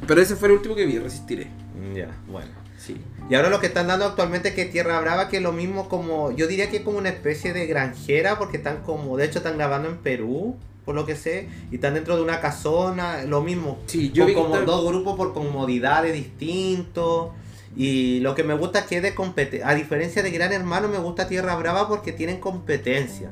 Pero 0.07 0.23
ese 0.23 0.37
fue 0.37 0.49
el 0.49 0.55
último 0.55 0.75
que 0.75 0.87
vi, 0.87 0.99
Resistiré. 0.99 1.47
Mm, 1.47 1.97
Ya, 1.97 2.09
bueno. 2.27 2.49
Sí. 2.79 2.97
Y 3.29 3.35
ahora 3.35 3.49
lo 3.49 3.61
que 3.61 3.67
están 3.67 3.87
dando 3.87 4.05
actualmente 4.05 4.55
que 4.55 4.63
es 4.63 4.71
Tierra 4.71 5.01
Brava, 5.01 5.29
que 5.29 5.39
es 5.39 5.43
lo 5.43 5.53
mismo 5.53 5.89
como. 5.89 6.31
Yo 6.33 6.47
diría 6.47 6.69
que 6.71 6.79
es 6.79 6.83
como 6.83 6.99
una 6.99 7.09
especie 7.09 7.53
de 7.55 7.67
granjera, 7.67 8.39
porque 8.39 8.59
están 8.59 8.83
como. 8.83 9.17
De 9.17 9.25
hecho, 9.25 9.39
están 9.39 9.57
grabando 9.57 9.89
en 9.89 9.97
Perú, 9.99 10.57
por 10.85 10.95
lo 10.95 11.07
que 11.07 11.17
sé. 11.17 11.49
Y 11.71 11.77
están 11.77 11.95
dentro 11.95 12.17
de 12.17 12.23
una 12.23 12.41
casona, 12.41 13.25
lo 13.25 13.41
mismo. 13.41 13.79
Sí, 13.87 14.11
yo 14.13 14.25
Con 14.25 14.29
vi 14.29 14.35
que 14.35 14.41
como 14.43 14.61
dos 14.61 14.87
grupos 14.87 15.17
por 15.17 15.33
comodidades 15.33 16.13
distintos. 16.13 17.31
Y 17.77 18.21
lo 18.21 18.35
que 18.35 18.45
me 18.45 18.55
gusta 18.55 18.81
es 18.81 18.85
que 18.87 19.01
de 19.01 19.15
competencia. 19.15 19.69
A 19.69 19.75
diferencia 19.75 20.23
de 20.23 20.31
Gran 20.31 20.53
Hermano, 20.53 20.89
me 20.89 20.99
gusta 20.99 21.27
Tierra 21.27 21.57
Brava 21.57 21.89
porque 21.89 22.13
tienen 22.13 22.39
competencia. 22.39 23.31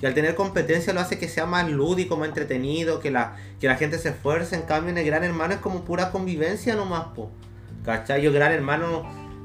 Y 0.00 0.06
al 0.06 0.14
tener 0.14 0.34
competencia 0.34 0.92
lo 0.92 1.00
hace 1.00 1.18
que 1.18 1.28
sea 1.28 1.46
más 1.46 1.70
lúdico, 1.70 2.16
más 2.16 2.28
entretenido, 2.28 3.00
que 3.00 3.10
la, 3.10 3.36
que 3.60 3.66
la 3.66 3.76
gente 3.76 3.98
se 3.98 4.10
esfuerce. 4.10 4.56
En 4.56 4.62
cambio, 4.62 4.90
en 4.90 4.98
el 4.98 5.06
Gran 5.06 5.24
Hermano 5.24 5.54
es 5.54 5.60
como 5.60 5.84
pura 5.84 6.10
convivencia 6.10 6.74
nomás, 6.74 7.06
po. 7.14 7.30
¿Cachai? 7.84 8.22
Yo 8.22 8.32
Gran 8.32 8.52
Hermano, 8.52 9.04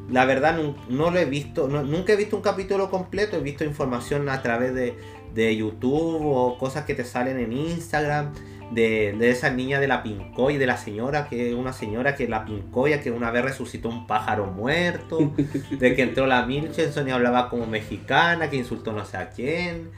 la 0.09 0.25
verdad, 0.25 0.57
no, 0.57 0.75
no 0.89 1.11
lo 1.11 1.19
he 1.19 1.25
visto. 1.25 1.67
nunca 1.67 2.13
he 2.13 2.15
visto 2.15 2.35
un 2.35 2.41
capítulo 2.41 2.89
completo. 2.89 3.37
He 3.37 3.41
visto 3.41 3.63
información 3.63 4.29
a 4.29 4.41
través 4.41 4.73
de, 4.73 4.97
de 5.33 5.55
YouTube 5.55 6.25
o 6.25 6.57
cosas 6.57 6.85
que 6.85 6.95
te 6.95 7.03
salen 7.03 7.39
en 7.39 7.53
Instagram. 7.53 8.33
De, 8.71 9.15
de 9.17 9.31
esa 9.31 9.49
niña 9.49 9.79
de 9.79 9.87
la 9.87 10.03
pincoya, 10.03 10.59
de 10.59 10.67
la 10.67 10.77
señora, 10.77 11.27
que 11.27 11.49
es 11.49 11.55
una 11.55 11.73
señora 11.73 12.13
que 12.15 12.27
la 12.27 12.45
pincoya, 12.45 13.01
que 13.01 13.09
una 13.09 13.31
vez 13.31 13.43
resucitó 13.43 13.89
un 13.89 14.05
pájaro 14.05 14.45
muerto, 14.45 15.33
de 15.71 15.95
que 15.95 16.01
entró 16.03 16.27
la 16.27 16.45
Milchenson 16.45 17.07
y 17.07 17.11
hablaba 17.11 17.49
como 17.49 17.65
mexicana, 17.65 18.49
que 18.51 18.57
insultó 18.57 18.91
no 18.93 19.05
sé 19.05 19.17
a 19.17 19.29
quién, 19.31 19.89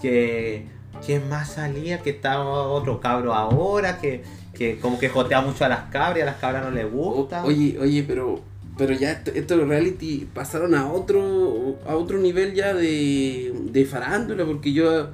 que 0.00 0.66
quién 1.04 1.28
más 1.28 1.52
salía, 1.54 1.98
que 2.02 2.10
estaba 2.10 2.44
otro 2.44 3.00
cabro 3.00 3.34
ahora, 3.34 3.98
que, 3.98 4.22
que 4.54 4.78
como 4.78 4.98
que 4.98 5.08
jotea 5.08 5.40
mucho 5.40 5.64
a 5.64 5.68
las 5.68 5.90
cabras 5.90 6.18
y 6.18 6.20
a 6.22 6.26
las 6.26 6.36
cabras 6.36 6.64
no 6.64 6.70
les 6.70 6.90
gusta. 6.90 7.44
Oye, 7.44 7.78
oye, 7.80 8.04
pero 8.06 8.40
pero 8.78 8.94
ya 8.94 9.10
esto- 9.12 9.32
estos 9.34 9.66
reality 9.68 10.26
pasaron 10.32 10.74
a 10.74 10.90
otro 10.90 11.76
a 11.86 11.96
otro 11.96 12.16
nivel 12.18 12.54
ya 12.54 12.72
de, 12.72 13.52
de 13.72 13.84
farándula 13.84 14.44
porque 14.46 14.72
yo 14.72 15.08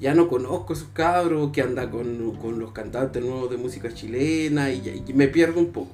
ya 0.00 0.14
no 0.14 0.28
conozco 0.28 0.72
esos 0.72 0.88
cabros 0.92 1.52
que 1.52 1.62
anda 1.62 1.90
con, 1.90 2.32
con 2.40 2.58
los 2.58 2.72
cantantes 2.72 3.22
nuevos 3.22 3.50
de 3.50 3.56
música 3.56 3.92
chilena 3.92 4.70
y, 4.70 5.04
y 5.06 5.12
me 5.12 5.28
pierdo 5.28 5.60
un 5.60 5.72
poco. 5.72 5.90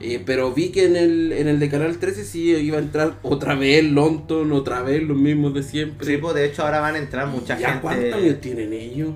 Eh, 0.00 0.22
pero 0.24 0.52
vi 0.52 0.68
que 0.68 0.84
en 0.84 0.96
el, 0.96 1.32
en 1.32 1.48
el 1.48 1.58
de 1.58 1.70
Canal 1.70 1.96
13 1.96 2.24
sí 2.24 2.50
iba 2.50 2.76
a 2.76 2.80
entrar 2.80 3.14
otra 3.22 3.54
vez 3.54 3.82
Lonton, 3.82 4.52
otra 4.52 4.82
vez 4.82 5.02
los 5.02 5.16
mismos 5.16 5.54
de 5.54 5.62
siempre. 5.62 6.06
Sí, 6.06 6.18
pues 6.18 6.34
de 6.34 6.44
hecho 6.44 6.64
ahora 6.64 6.80
van 6.80 6.96
a 6.96 6.98
entrar 6.98 7.28
mucha 7.28 7.58
¿Ya 7.58 7.80
cuántos 7.80 8.04
gente. 8.04 8.18
años 8.18 8.40
tienen 8.40 8.72
ellos? 8.74 9.14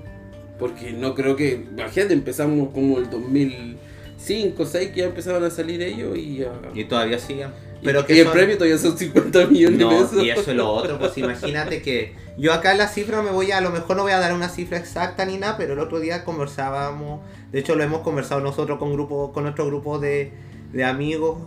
Porque 0.57 0.91
no 0.91 1.13
creo 1.13 1.35
que. 1.35 1.65
Imagínate, 1.71 2.13
empezamos 2.13 2.69
como 2.73 2.97
el 2.97 3.09
2005, 3.09 4.55
2006 4.57 4.89
que 4.89 4.99
ya 5.01 5.05
empezaban 5.05 5.43
a 5.43 5.51
salir 5.51 5.81
ellos 5.81 6.17
y 6.17 6.37
ya. 6.37 6.51
Y 6.73 6.85
todavía 6.85 7.19
siguen. 7.19 7.49
Pero 7.83 7.99
Pero 7.99 8.05
que 8.05 8.13
que 8.13 8.19
el 8.21 8.25
son- 8.27 8.33
premio 8.33 8.57
todavía 8.57 8.77
son 8.77 8.97
50 8.97 9.45
millones 9.47 9.77
de 9.79 9.83
No, 9.85 9.89
pesos. 9.89 10.23
y 10.23 10.29
eso 10.29 10.51
es 10.51 10.55
lo 10.57 10.69
otro, 10.69 10.99
pues 10.99 11.17
imagínate 11.17 11.81
que 11.81 12.15
yo 12.37 12.53
acá 12.53 12.71
en 12.73 12.77
la 12.77 12.87
cifra 12.87 13.21
me 13.21 13.31
voy 13.31 13.51
a, 13.51 13.57
a 13.57 13.61
lo 13.61 13.71
mejor 13.71 13.97
no 13.97 14.03
voy 14.03 14.11
a 14.11 14.19
dar 14.19 14.33
una 14.33 14.49
cifra 14.49 14.77
exacta 14.77 15.25
ni 15.25 15.37
nada, 15.37 15.57
pero 15.57 15.73
el 15.73 15.79
otro 15.79 15.99
día 15.99 16.23
conversábamos, 16.23 17.21
de 17.51 17.59
hecho 17.59 17.75
lo 17.75 17.83
hemos 17.83 18.01
conversado 18.01 18.39
nosotros 18.41 18.77
con 18.77 18.93
grupo, 18.93 19.31
con 19.33 19.43
nuestro 19.43 19.65
grupo 19.65 19.97
de, 19.99 20.31
de 20.73 20.83
amigos 20.83 21.39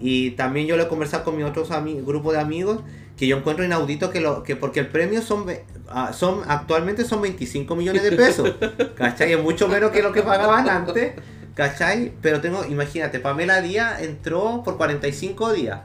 y 0.00 0.32
también 0.32 0.66
yo 0.66 0.76
lo 0.76 0.84
he 0.84 0.88
conversado 0.88 1.24
con 1.24 1.36
mi 1.36 1.42
otro 1.42 1.64
grupo 2.04 2.32
de 2.32 2.38
amigos 2.40 2.78
que 3.16 3.26
yo 3.26 3.36
encuentro 3.36 3.64
inaudito 3.64 4.10
que 4.10 4.20
lo 4.20 4.42
que 4.42 4.56
porque 4.56 4.80
el 4.80 4.86
premio 4.88 5.20
son 5.22 5.46
ah, 5.88 6.12
son 6.12 6.42
actualmente 6.48 7.04
son 7.04 7.22
25 7.22 7.76
millones 7.76 8.02
de 8.02 8.12
pesos, 8.12 8.54
¿cachai? 8.96 9.32
Es 9.32 9.42
mucho 9.42 9.68
menos 9.68 9.90
que 9.90 10.02
lo 10.02 10.12
que 10.12 10.22
pagaban 10.22 10.68
antes. 10.68 11.12
¿Cachai? 11.54 12.12
Pero 12.22 12.40
tengo, 12.40 12.64
imagínate, 12.64 13.20
Pamela 13.20 13.60
Díaz 13.60 14.02
entró 14.02 14.62
por 14.64 14.76
45 14.76 15.52
días. 15.52 15.80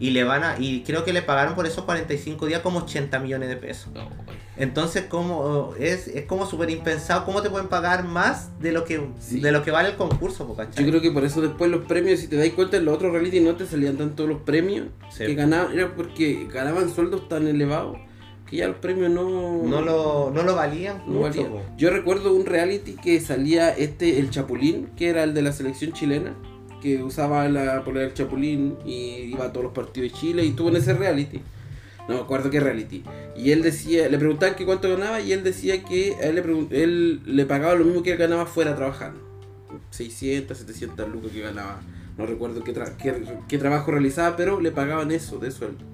Y 0.00 0.10
le 0.10 0.22
van 0.22 0.44
a. 0.44 0.56
Y 0.60 0.82
creo 0.84 1.04
que 1.04 1.12
le 1.12 1.22
pagaron 1.22 1.54
por 1.56 1.66
esos 1.66 1.84
45 1.84 2.46
días 2.46 2.60
como 2.60 2.80
80 2.80 3.18
millones 3.18 3.48
de 3.48 3.56
pesos. 3.56 3.88
Entonces, 4.56 5.04
como 5.08 5.72
es, 5.78 6.06
es 6.08 6.24
como 6.26 6.46
súper 6.46 6.70
impensado, 6.70 7.24
¿cómo 7.24 7.42
te 7.42 7.50
pueden 7.50 7.68
pagar 7.68 8.04
más 8.04 8.50
de 8.60 8.72
lo 8.72 8.84
que 8.84 9.00
Sí. 9.20 9.40
de 9.40 9.50
lo 9.52 9.62
que 9.64 9.70
vale 9.70 9.90
el 9.90 9.96
concurso, 9.96 10.54
¿cachai? 10.56 10.84
Yo 10.84 10.90
creo 10.90 11.00
que 11.02 11.10
por 11.10 11.24
eso 11.24 11.40
después 11.40 11.70
los 11.70 11.84
premios, 11.86 12.20
si 12.20 12.28
te 12.28 12.36
das 12.36 12.48
cuenta, 12.50 12.76
en 12.76 12.84
los 12.84 12.94
otros 12.94 13.12
reality 13.12 13.40
no 13.40 13.54
te 13.56 13.66
salían 13.66 13.96
tanto 13.96 14.26
los 14.26 14.40
premios 14.42 14.86
Sí. 15.10 15.26
que 15.26 15.34
ganaban, 15.34 15.72
era 15.72 15.94
porque 15.94 16.48
ganaban 16.52 16.92
sueldos 16.92 17.28
tan 17.28 17.46
elevados 17.48 17.98
que 18.48 18.56
ya 18.56 18.68
los 18.68 18.76
premios 18.78 19.10
no, 19.10 19.62
no 19.62 19.80
lo, 19.82 20.30
no 20.34 20.42
lo 20.42 20.54
valían 20.54 20.98
no 21.06 21.20
mucho, 21.20 21.42
valían. 21.44 21.76
Yo 21.76 21.90
recuerdo 21.90 22.32
un 22.34 22.46
reality 22.46 22.92
que 22.94 23.20
salía 23.20 23.70
este, 23.70 24.18
el 24.18 24.30
Chapulín, 24.30 24.88
que 24.96 25.08
era 25.08 25.22
el 25.24 25.34
de 25.34 25.42
la 25.42 25.52
selección 25.52 25.92
chilena, 25.92 26.34
que 26.80 27.02
usaba 27.02 27.48
la 27.48 27.82
polera 27.84 28.06
del 28.06 28.14
Chapulín 28.14 28.76
y 28.86 29.30
iba 29.32 29.46
a 29.46 29.52
todos 29.52 29.64
los 29.64 29.72
partidos 29.72 30.12
de 30.12 30.18
Chile 30.18 30.44
y 30.44 30.50
estuvo 30.50 30.68
en 30.70 30.76
ese 30.76 30.94
reality. 30.94 31.40
No 32.08 32.14
me 32.14 32.20
acuerdo 32.20 32.48
qué 32.48 32.58
reality. 32.60 33.02
Y 33.36 33.50
él 33.50 33.60
decía, 33.62 34.08
le 34.08 34.16
preguntaban 34.16 34.56
que 34.56 34.64
cuánto 34.64 34.88
ganaba 34.88 35.20
y 35.20 35.32
él 35.32 35.42
decía 35.44 35.84
que 35.84 36.14
a 36.22 36.26
él 36.28 36.36
le, 36.36 36.82
él 36.82 37.20
le 37.26 37.44
pagaba 37.44 37.74
lo 37.74 37.84
mismo 37.84 38.02
que 38.02 38.12
él 38.12 38.16
ganaba 38.18 38.46
fuera 38.46 38.74
trabajando. 38.74 39.20
600, 39.90 40.56
700 40.56 41.08
lucas 41.10 41.32
que 41.32 41.40
ganaba. 41.40 41.80
No 42.16 42.26
recuerdo 42.26 42.64
qué, 42.64 42.74
tra- 42.74 42.96
qué, 42.96 43.14
qué 43.46 43.58
trabajo 43.58 43.90
realizaba, 43.90 44.36
pero 44.36 44.60
le 44.60 44.70
pagaban 44.70 45.10
eso 45.12 45.38
de 45.38 45.50
sueldo. 45.50 45.84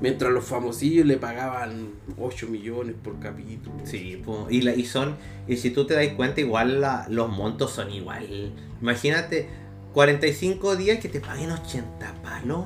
Mientras 0.00 0.32
los 0.32 0.44
famosillos 0.44 1.04
le 1.06 1.18
pagaban 1.18 1.90
8 2.18 2.46
millones 2.48 2.94
por 3.02 3.18
capítulo. 3.20 3.76
Sí, 3.84 4.20
po. 4.24 4.46
Y, 4.48 4.62
la- 4.62 4.74
y 4.74 4.84
son. 4.86 5.16
Y 5.46 5.56
si 5.58 5.70
tú 5.70 5.86
te 5.86 5.94
das 5.94 6.08
cuenta, 6.16 6.40
igual 6.40 6.80
la- 6.80 7.06
los 7.10 7.28
montos 7.28 7.72
son 7.72 7.90
igual. 7.90 8.52
Imagínate, 8.80 9.48
45 9.92 10.76
días 10.76 10.98
que 11.00 11.08
te 11.08 11.20
paguen 11.20 11.50
80 11.50 12.14
palos. 12.22 12.64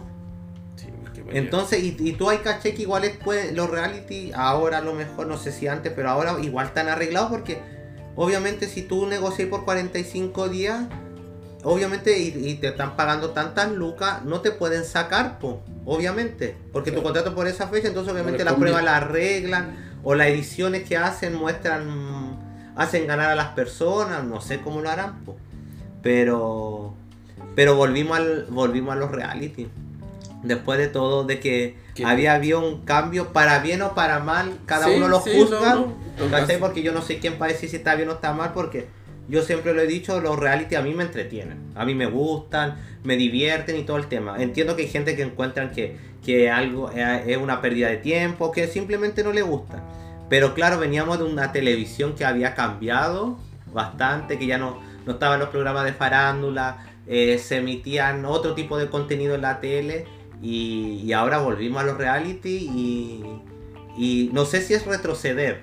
Sí. 0.76 0.86
Entonces, 1.32 1.82
y, 1.82 1.96
y 1.98 2.12
tú 2.12 2.30
hay 2.30 2.38
caché 2.38 2.74
que 2.74 2.82
igual 2.82 3.04
es, 3.04 3.16
pues, 3.24 3.52
los 3.52 3.68
reality, 3.70 4.30
ahora 4.34 4.78
a 4.78 4.80
lo 4.82 4.94
mejor, 4.94 5.26
no 5.26 5.36
sé 5.36 5.50
si 5.52 5.66
antes, 5.66 5.92
pero 5.96 6.10
ahora 6.10 6.38
igual 6.40 6.66
están 6.66 6.88
arreglados 6.88 7.30
porque 7.30 7.58
obviamente 8.14 8.68
si 8.68 8.82
tú 8.82 9.06
negocias 9.06 9.48
por 9.48 9.64
45 9.64 10.48
días, 10.48 10.86
obviamente 11.64 12.18
y, 12.18 12.28
y 12.48 12.54
te 12.54 12.68
están 12.68 12.94
pagando 12.96 13.30
tantas 13.30 13.72
lucas, 13.72 14.22
no 14.24 14.40
te 14.40 14.52
pueden 14.52 14.84
sacar, 14.84 15.38
po, 15.40 15.62
obviamente, 15.84 16.56
porque 16.72 16.92
tu 16.92 17.02
contrato 17.02 17.34
por 17.34 17.46
esa 17.48 17.66
fecha, 17.68 17.88
entonces 17.88 18.12
obviamente 18.12 18.44
las 18.44 18.54
pruebas 18.54 18.84
las 18.84 19.02
arreglan 19.02 19.98
o 20.04 20.14
las 20.14 20.28
ediciones 20.28 20.84
que 20.88 20.96
hacen 20.96 21.34
muestran, 21.34 22.38
hacen 22.76 23.06
ganar 23.06 23.30
a 23.30 23.34
las 23.34 23.48
personas, 23.48 24.22
no 24.24 24.40
sé 24.40 24.60
cómo 24.60 24.80
lo 24.80 24.90
harán, 24.90 25.24
po. 25.24 25.36
pero... 26.02 26.94
Pero 27.54 27.76
volvimos 27.76 28.16
al 28.16 28.46
volvimos 28.50 28.94
a 28.94 28.96
los 28.96 29.12
reality. 29.12 29.68
Después 30.42 30.76
de 30.76 30.88
todo, 30.88 31.22
de 31.24 31.38
que 31.38 31.78
¿Qué? 31.94 32.04
había 32.04 32.34
habido 32.34 32.58
un 32.60 32.84
cambio 32.84 33.32
para 33.32 33.60
bien 33.60 33.80
o 33.82 33.94
para 33.94 34.18
mal, 34.18 34.58
cada 34.66 34.86
Sí, 34.86 34.94
uno 34.96 35.06
lo 35.06 35.20
sí, 35.20 35.30
juzga. 35.36 35.74
no, 35.76 35.94
Porque 36.58 36.82
yo 36.82 36.92
no 36.92 37.00
sé 37.00 37.20
quién 37.20 37.38
para 37.38 37.52
decir 37.52 37.70
si 37.70 37.76
está 37.76 37.94
bien 37.94 38.08
o 38.08 38.12
está 38.14 38.32
mal, 38.32 38.52
porque 38.52 38.88
yo 39.28 39.42
siempre 39.42 39.72
lo 39.74 39.80
he 39.80 39.86
dicho, 39.86 40.20
los 40.20 40.38
reality 40.38 40.74
a 40.74 40.82
mí 40.82 40.94
me 40.94 41.04
entretienen, 41.04 41.58
a 41.74 41.84
mí 41.84 41.94
me 41.94 42.06
gustan, 42.06 42.76
me 43.02 43.16
divierten 43.16 43.76
y 43.76 43.84
todo 43.84 43.96
el 43.96 44.06
tema. 44.06 44.42
Entiendo 44.42 44.76
que 44.76 44.82
hay 44.82 44.88
gente 44.88 45.16
que 45.16 45.22
encuentran 45.22 45.70
que, 45.72 45.96
que 46.24 46.50
algo 46.50 46.90
es 46.90 47.26
es 47.26 47.36
una 47.36 47.60
pérdida 47.60 47.88
de 47.88 47.96
tiempo, 47.96 48.52
que 48.52 48.66
simplemente 48.66 49.24
no 49.24 49.32
le 49.32 49.42
gusta. 49.42 49.82
Pero 50.28 50.54
claro, 50.54 50.78
veníamos 50.78 51.18
de 51.18 51.24
una 51.24 51.52
televisión 51.52 52.14
que 52.14 52.24
había 52.24 52.54
cambiado 52.54 53.38
bastante, 53.72 54.38
que 54.38 54.46
ya 54.46 54.58
no, 54.58 54.80
no 55.06 55.12
estaban 55.12 55.40
los 55.40 55.48
programas 55.48 55.84
de 55.84 55.92
farándula, 55.92 56.86
eh, 57.06 57.38
se 57.38 57.58
emitían 57.58 58.24
otro 58.24 58.54
tipo 58.54 58.78
de 58.78 58.88
contenido 58.88 59.34
en 59.34 59.42
la 59.42 59.60
tele 59.60 60.06
y, 60.40 61.02
y 61.04 61.12
ahora 61.12 61.38
volvimos 61.38 61.82
a 61.82 61.86
los 61.86 61.98
reality 61.98 62.68
y, 62.72 63.24
y 63.96 64.30
no 64.32 64.44
sé 64.46 64.62
si 64.62 64.74
es 64.74 64.86
retroceder, 64.86 65.62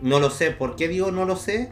no 0.00 0.18
lo 0.18 0.30
sé, 0.30 0.50
¿por 0.50 0.74
qué 0.76 0.88
digo 0.88 1.10
no 1.10 1.24
lo 1.24 1.36
sé? 1.36 1.70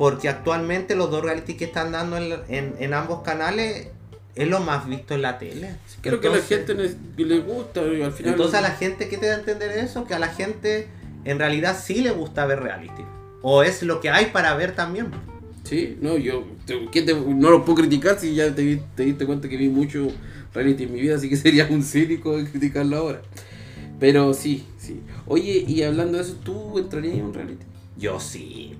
Porque 0.00 0.30
actualmente 0.30 0.96
los 0.96 1.10
dos 1.10 1.22
reality 1.22 1.54
que 1.58 1.66
están 1.66 1.92
dando 1.92 2.16
en, 2.16 2.32
en- 2.48 2.74
en 2.78 2.94
ambos 2.94 3.20
canales 3.22 3.88
es 4.34 4.48
lo 4.48 4.60
más 4.60 4.88
visto 4.88 5.14
en 5.14 5.20
la 5.20 5.38
tele. 5.38 5.76
Creo 6.00 6.20
que 6.22 6.28
a 6.28 6.30
la 6.30 6.40
gente 6.40 6.72
le, 6.74 6.94
le 7.22 7.38
gusta 7.40 7.80
al 7.82 8.10
final. 8.12 8.32
entonces 8.32 8.54
a 8.58 8.62
la 8.62 8.70
gente, 8.70 9.10
¿qué 9.10 9.18
te 9.18 9.26
da 9.26 9.34
a 9.34 9.38
entender 9.40 9.70
eso? 9.72 10.06
Que 10.06 10.14
a 10.14 10.18
la 10.18 10.28
gente 10.28 10.88
en 11.26 11.38
realidad 11.38 11.78
sí 11.78 12.00
le 12.00 12.12
gusta 12.12 12.46
ver 12.46 12.60
reality. 12.62 13.02
O 13.42 13.62
es 13.62 13.82
lo 13.82 14.00
que 14.00 14.08
hay 14.08 14.26
para 14.32 14.54
ver 14.54 14.74
también. 14.74 15.08
Sí, 15.64 15.98
no, 16.00 16.16
yo 16.16 16.46
te- 16.64 16.88
¿qué 16.90 17.02
te- 17.02 17.12
no 17.14 17.50
lo 17.50 17.66
puedo 17.66 17.76
criticar 17.82 18.18
si 18.18 18.34
ya 18.34 18.54
te, 18.54 18.80
te 18.96 19.02
diste 19.04 19.26
cuenta 19.26 19.50
que 19.50 19.58
vi 19.58 19.68
mucho 19.68 20.08
reality 20.54 20.84
en 20.84 20.94
mi 20.94 21.00
vida, 21.02 21.16
así 21.16 21.28
que 21.28 21.36
sería 21.44 21.66
un 21.70 21.82
cínico 21.82 22.38
de 22.38 22.50
criticarlo 22.50 22.96
ahora. 22.96 23.20
Pero 23.98 24.32
sí, 24.32 24.64
sí. 24.78 25.02
Oye, 25.26 25.62
y 25.68 25.82
hablando 25.82 26.16
de 26.16 26.24
eso, 26.24 26.36
¿tú 26.42 26.78
entrarías 26.78 27.16
en 27.16 27.24
un 27.26 27.34
reality? 27.34 27.66
Yo 27.98 28.18
sí. 28.18 28.76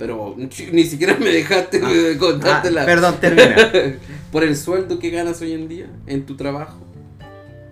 Pero 0.00 0.34
ni 0.36 0.82
siquiera 0.84 1.14
me 1.20 1.26
dejaste 1.30 1.78
de 1.78 2.14
Ah, 2.14 2.18
contártela. 2.18 2.84
perdón, 2.86 3.14
termina. 3.20 3.70
Por 4.32 4.42
el 4.42 4.56
sueldo 4.56 4.98
que 4.98 5.10
ganas 5.10 5.40
hoy 5.42 5.52
en 5.52 5.68
día 5.68 5.86
en 6.08 6.24
tu 6.26 6.36
trabajo. 6.36 6.78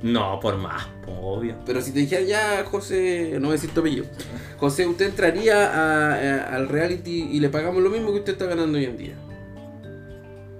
no, 0.02 0.38
por 0.38 0.56
más, 0.58 0.86
obvio. 1.06 1.54
Pero 1.66 1.80
si 1.82 1.90
te 1.90 1.98
dijera 2.00 2.22
ya, 2.22 2.64
José, 2.64 3.30
no 3.40 3.46
voy 3.46 3.50
a 3.50 3.52
decir 3.52 3.70
tu 3.70 3.80
apellido. 3.80 4.04
José, 4.58 4.86
¿usted 4.86 5.06
entraría 5.06 5.56
a- 5.68 6.14
a- 6.14 6.54
al 6.56 6.68
reality 6.68 7.28
y 7.32 7.40
le 7.40 7.48
pagamos 7.48 7.82
lo 7.82 7.90
mismo 7.90 8.12
que 8.12 8.18
usted 8.18 8.32
está 8.34 8.44
ganando 8.46 8.76
hoy 8.78 8.84
en 8.84 8.96
día? 8.98 9.14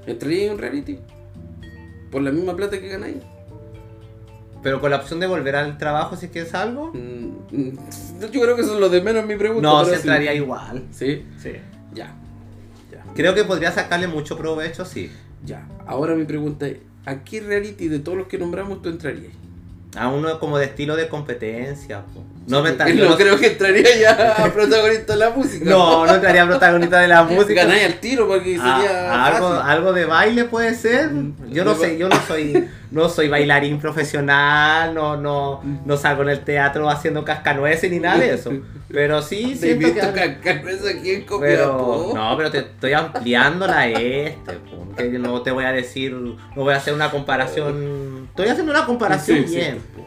¿Entraría 0.06 0.46
en 0.46 0.52
un 0.52 0.58
reality? 0.58 0.98
¿Por 2.10 2.22
la 2.22 2.30
misma 2.32 2.56
plata 2.56 2.80
que 2.80 2.88
ganáis? 2.88 3.16
Pero 4.62 4.80
con 4.80 4.90
la 4.90 4.96
opción 4.96 5.20
de 5.20 5.26
volver 5.26 5.54
al 5.56 5.78
trabajo 5.78 6.16
si 6.16 6.26
es 6.26 6.32
que 6.32 6.40
es 6.40 6.54
algo. 6.54 6.92
Mm, 6.92 7.56
mm, 7.56 7.78
Yo 8.32 8.40
creo 8.40 8.56
que 8.56 8.62
eso 8.62 8.74
es 8.74 8.80
lo 8.80 8.88
de 8.88 9.00
menos 9.00 9.24
mi 9.26 9.36
pregunta. 9.36 9.68
No, 9.68 9.84
se 9.84 9.92
sí. 9.92 9.96
entraría 10.00 10.34
igual. 10.34 10.84
¿Sí? 10.90 11.24
Sí. 11.40 11.52
Ya. 11.94 12.14
Ya. 12.92 13.04
Creo 13.14 13.34
que 13.34 13.44
podría 13.44 13.70
sacarle 13.72 14.08
mucho 14.08 14.36
provecho, 14.36 14.84
sí. 14.84 15.10
Ya. 15.44 15.66
Ahora 15.86 16.14
mi 16.14 16.24
pregunta 16.24 16.66
es, 16.66 16.78
¿a 17.06 17.22
qué 17.22 17.40
reality 17.40 17.88
de 17.88 18.00
todos 18.00 18.18
los 18.18 18.26
que 18.26 18.38
nombramos 18.38 18.82
tú 18.82 18.88
entrarías? 18.88 19.32
A 19.96 20.08
uno 20.08 20.38
como 20.38 20.58
de 20.58 20.66
estilo 20.66 20.96
de 20.96 21.08
competencia. 21.08 22.02
po. 22.14 22.22
No 22.46 22.62
me 22.62 22.70
está- 22.70 22.86
no 22.88 23.10
no- 23.10 23.16
creo 23.16 23.38
que 23.38 23.48
entraría 23.48 23.96
ya 23.98 24.34
a 24.44 24.52
protagonista 24.52 25.12
de 25.14 25.18
la 25.18 25.30
música. 25.30 25.64
No, 25.68 26.06
no 26.06 26.14
estaría 26.14 26.46
protagonista 26.46 27.00
de 27.00 27.08
la 27.08 27.22
música. 27.24 27.62
Ganáis 27.64 27.84
al 27.84 27.94
tiro 28.00 28.26
porque 28.28 28.58
Ah, 28.60 28.80
sería 28.82 29.26
algo, 29.26 29.48
fácil. 29.50 29.70
algo 29.70 29.92
de 29.92 30.04
baile 30.04 30.44
puede 30.44 30.74
ser. 30.74 31.10
Yo 31.50 31.64
no 31.64 31.74
sé, 31.74 31.98
yo 31.98 32.08
no 32.08 32.16
soy, 32.26 32.68
no 32.90 33.08
soy 33.08 33.28
bailarín 33.28 33.78
profesional, 33.78 34.94
no, 34.94 35.16
no, 35.16 35.62
no 35.84 35.96
salgo 35.96 36.22
en 36.22 36.30
el 36.30 36.40
teatro 36.40 36.88
haciendo 36.88 37.24
cascanueces 37.24 37.90
ni 37.90 37.98
nada 38.00 38.18
de 38.18 38.34
eso. 38.34 38.52
Pero 38.90 39.20
sí 39.22 39.54
siento 39.60 39.86
visto 39.88 40.12
que. 40.14 40.20
cascanueces 40.38 40.96
aquí 40.96 41.10
en 41.12 41.26
Pero, 41.40 41.76
Copiapó. 41.76 42.12
no, 42.14 42.36
pero 42.36 42.50
te 42.50 42.58
estoy 42.58 42.92
ampliando 42.94 43.66
la 43.66 43.88
este, 43.88 44.52
po, 44.54 44.94
que 44.96 45.04
no 45.10 45.42
te 45.42 45.50
voy 45.50 45.64
a 45.64 45.72
decir, 45.72 46.12
no 46.12 46.36
voy 46.56 46.72
a 46.72 46.76
hacer 46.78 46.94
una 46.94 47.10
comparación, 47.10 48.07
estoy 48.42 48.48
haciendo 48.48 48.72
una 48.72 48.86
comparación 48.86 49.38
Sí, 49.42 49.48
sí. 49.48 49.54
bien, 49.56 49.78
po. 49.94 50.06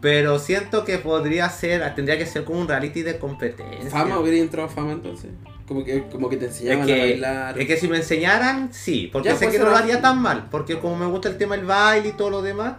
pero 0.00 0.38
siento 0.38 0.84
que 0.84 0.98
podría 0.98 1.48
ser, 1.48 1.94
tendría 1.94 2.16
que 2.18 2.26
ser 2.26 2.44
como 2.44 2.60
un 2.60 2.68
reality 2.68 3.02
de 3.02 3.18
competencia. 3.18 3.90
¿Fama 3.90 4.18
hubiera 4.18 4.38
entrado 4.38 4.68
a 4.68 4.70
fama 4.70 4.92
entonces? 4.92 5.30
Como 5.66 5.84
que, 5.84 6.04
como 6.08 6.28
que 6.30 6.36
te 6.36 6.46
Es 6.46 6.52
enseñaban 6.52 6.82
a 6.84 6.86
que, 6.86 6.98
bailar. 6.98 7.58
es 7.60 7.66
que 7.66 7.76
si 7.76 7.88
me 7.88 7.96
enseñaran, 7.98 8.72
sí, 8.72 9.10
porque 9.12 9.28
Ya, 9.28 9.34
sé 9.36 9.46
pues, 9.46 9.56
que 9.58 9.62
no 9.62 9.70
lo 9.70 9.76
haría 9.76 10.00
tan 10.00 10.20
mal, 10.22 10.46
porque 10.50 10.78
como 10.78 10.96
me 10.96 11.06
gusta 11.06 11.28
el 11.28 11.36
tema 11.36 11.56
del 11.56 11.66
baile 11.66 12.08
y 12.08 12.12
todo 12.12 12.30
lo 12.30 12.42
demás, 12.42 12.74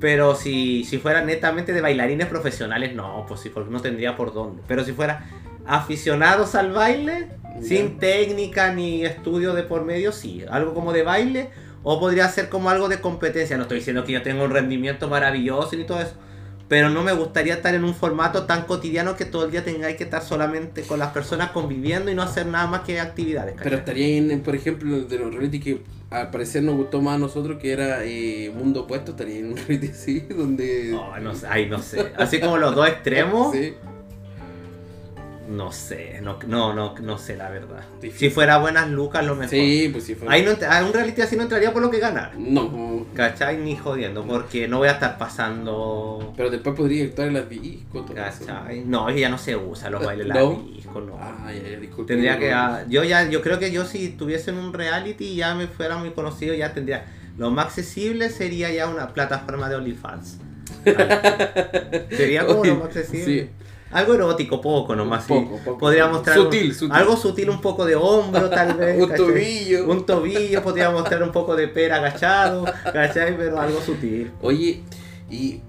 pero 0.00 0.34
si, 0.34 0.84
si 0.84 0.98
fuera 0.98 1.22
netamente 1.24 1.72
de 1.72 1.80
bailarines 1.80 2.26
profesionales, 2.26 2.94
no, 2.94 3.24
pues 3.28 3.40
sí, 3.40 3.50
porque 3.50 3.70
no 3.70 3.80
tendría 3.80 4.16
por 4.16 4.32
dónde. 4.34 4.62
Pero 4.66 4.84
si 4.84 4.92
fuera 4.92 5.26
aficionados 5.66 6.54
al 6.54 6.72
baile, 6.72 7.28
sin 7.62 7.98
técnica 7.98 8.72
ni 8.74 9.04
estudio 9.04 9.54
de 9.54 9.62
por 9.62 9.84
medio, 9.84 10.12
sí, 10.12 10.44
algo 10.50 10.74
como 10.74 10.92
de 10.92 11.02
baile, 11.02 11.50
o 11.84 12.00
podría 12.00 12.28
ser 12.28 12.48
como 12.48 12.70
algo 12.70 12.88
de 12.88 13.00
competencia. 13.00 13.56
No 13.56 13.62
estoy 13.62 13.78
diciendo 13.78 14.04
que 14.04 14.12
yo 14.12 14.22
tenga 14.22 14.42
un 14.42 14.50
rendimiento 14.50 15.08
maravilloso 15.08 15.76
ni 15.76 15.84
todo 15.84 16.00
eso, 16.00 16.14
pero 16.66 16.88
no 16.88 17.02
me 17.02 17.12
gustaría 17.12 17.54
estar 17.54 17.74
en 17.74 17.84
un 17.84 17.94
formato 17.94 18.44
tan 18.44 18.62
cotidiano 18.62 19.16
que 19.16 19.26
todo 19.26 19.44
el 19.44 19.50
día 19.50 19.62
tengáis 19.62 19.96
que 19.96 20.04
estar 20.04 20.22
solamente 20.22 20.82
con 20.82 20.98
las 20.98 21.12
personas 21.12 21.50
conviviendo 21.50 22.10
y 22.10 22.14
no 22.14 22.22
hacer 22.22 22.46
nada 22.46 22.66
más 22.66 22.80
que 22.80 22.98
actividades. 22.98 23.54
Pero 23.62 23.76
estaría 23.76 24.16
en, 24.16 24.40
por 24.40 24.56
ejemplo, 24.56 25.02
de 25.02 25.18
los 25.18 25.32
reality 25.32 25.60
que 25.60 25.82
al 26.10 26.30
parecer 26.30 26.62
nos 26.62 26.76
gustó 26.76 27.02
más 27.02 27.16
a 27.16 27.18
nosotros, 27.18 27.58
que 27.60 27.72
era 27.72 28.04
eh, 28.04 28.50
Mundo 28.56 28.84
Opuesto, 28.84 29.10
estaría 29.10 29.38
en 29.38 29.52
un 29.52 29.56
reality 29.56 29.88
así, 29.88 30.20
donde... 30.30 30.94
Oh, 30.94 31.18
no 31.20 31.32
ay, 31.48 31.68
no 31.68 31.80
sé. 31.80 32.12
Así 32.16 32.40
como 32.40 32.56
los 32.56 32.74
dos 32.74 32.88
extremos. 32.88 33.52
sí. 33.54 33.74
No 35.48 35.72
sé, 35.72 36.20
no, 36.22 36.38
no, 36.46 36.72
no, 36.72 36.94
no 37.00 37.18
sé 37.18 37.36
la 37.36 37.50
verdad. 37.50 37.84
Si 38.16 38.30
fuera 38.30 38.58
buenas 38.58 38.88
lucas, 38.88 39.24
lo 39.24 39.34
mejor. 39.34 39.50
Sí, 39.50 39.90
pues 39.92 40.04
si 40.04 40.14
fuera. 40.14 40.32
Ahí 40.32 40.42
no, 40.42 40.52
a 40.66 40.84
un 40.84 40.92
reality 40.92 41.20
así 41.20 41.36
no 41.36 41.42
entraría 41.42 41.72
por 41.72 41.82
lo 41.82 41.90
que 41.90 41.98
ganar. 41.98 42.32
No. 42.38 43.04
¿Cachai? 43.14 43.58
Ni 43.58 43.76
jodiendo, 43.76 44.24
porque 44.24 44.66
no 44.68 44.78
voy 44.78 44.88
a 44.88 44.92
estar 44.92 45.18
pasando. 45.18 46.32
Pero 46.36 46.50
después 46.50 46.74
podría 46.74 47.04
actuar 47.04 47.28
en 47.28 47.34
las 47.34 47.48
discos. 47.48 48.10
¿Cachai? 48.10 48.84
No, 48.84 49.10
ya 49.10 49.28
no 49.28 49.36
se 49.36 49.54
usa 49.54 49.90
los 49.90 50.04
bailes 50.04 50.26
en 50.26 50.34
las 50.34 50.66
discos, 50.74 51.04
no. 51.04 51.18
Ah, 51.20 51.52
ya, 51.52 51.70
ya, 51.70 51.78
disculpe. 51.78 52.12
Tendría 52.12 52.38
que. 52.38 52.52
Ah, 52.52 52.84
yo 52.88 53.04
ya, 53.04 53.28
yo 53.28 53.42
creo 53.42 53.58
que 53.58 53.70
yo 53.70 53.84
si 53.84 54.06
estuviese 54.06 54.50
en 54.50 54.58
un 54.58 54.72
reality 54.72 55.26
y 55.26 55.36
ya 55.36 55.54
me 55.54 55.66
fuera 55.66 55.98
muy 55.98 56.10
conocido, 56.10 56.54
ya 56.54 56.72
tendría. 56.72 57.04
Lo 57.36 57.50
más 57.50 57.66
accesible 57.66 58.30
sería 58.30 58.70
ya 58.70 58.88
una 58.88 59.12
plataforma 59.12 59.68
de 59.68 59.76
OnlyFans. 59.76 60.38
sería 62.10 62.46
como 62.46 62.64
lo 62.64 62.76
más 62.76 62.86
accesible. 62.86 63.24
Sí. 63.24 63.63
Algo 63.94 64.14
erótico, 64.14 64.60
poco 64.60 64.96
nomás. 64.96 65.24
Poco, 65.24 65.58
poco. 65.64 65.78
Podría 65.78 66.08
mostrar. 66.08 66.36
Sutil, 66.36 66.74
sutil. 66.74 66.92
Algo 66.96 67.16
sutil, 67.16 67.48
un 67.48 67.60
poco 67.60 67.86
de 67.86 67.94
hombro, 67.94 68.50
tal 68.50 68.74
vez. 68.78 69.00
un 69.00 69.14
tobillo. 69.14 69.88
Un 69.88 70.04
tobillo, 70.04 70.62
podría 70.62 70.90
mostrar 70.90 71.22
un 71.22 71.30
poco 71.30 71.54
de 71.54 71.68
pera 71.68 71.96
agachado, 71.96 72.64
¿cachai? 72.92 73.36
Pero 73.36 73.60
algo 73.60 73.80
sutil. 73.80 74.32
Oye, 74.42 74.82
y 75.30 75.60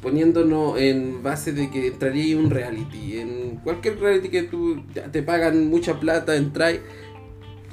poniéndonos 0.00 0.78
en 0.78 1.22
base 1.22 1.52
de 1.52 1.70
que 1.70 1.88
entraría 1.88 2.36
un 2.36 2.50
reality, 2.50 3.18
en 3.20 3.60
cualquier 3.62 3.98
reality 4.00 4.28
que 4.28 4.42
tú 4.44 4.82
te 5.12 5.22
pagan 5.22 5.68
mucha 5.68 6.00
plata, 6.00 6.36
entráis 6.36 6.80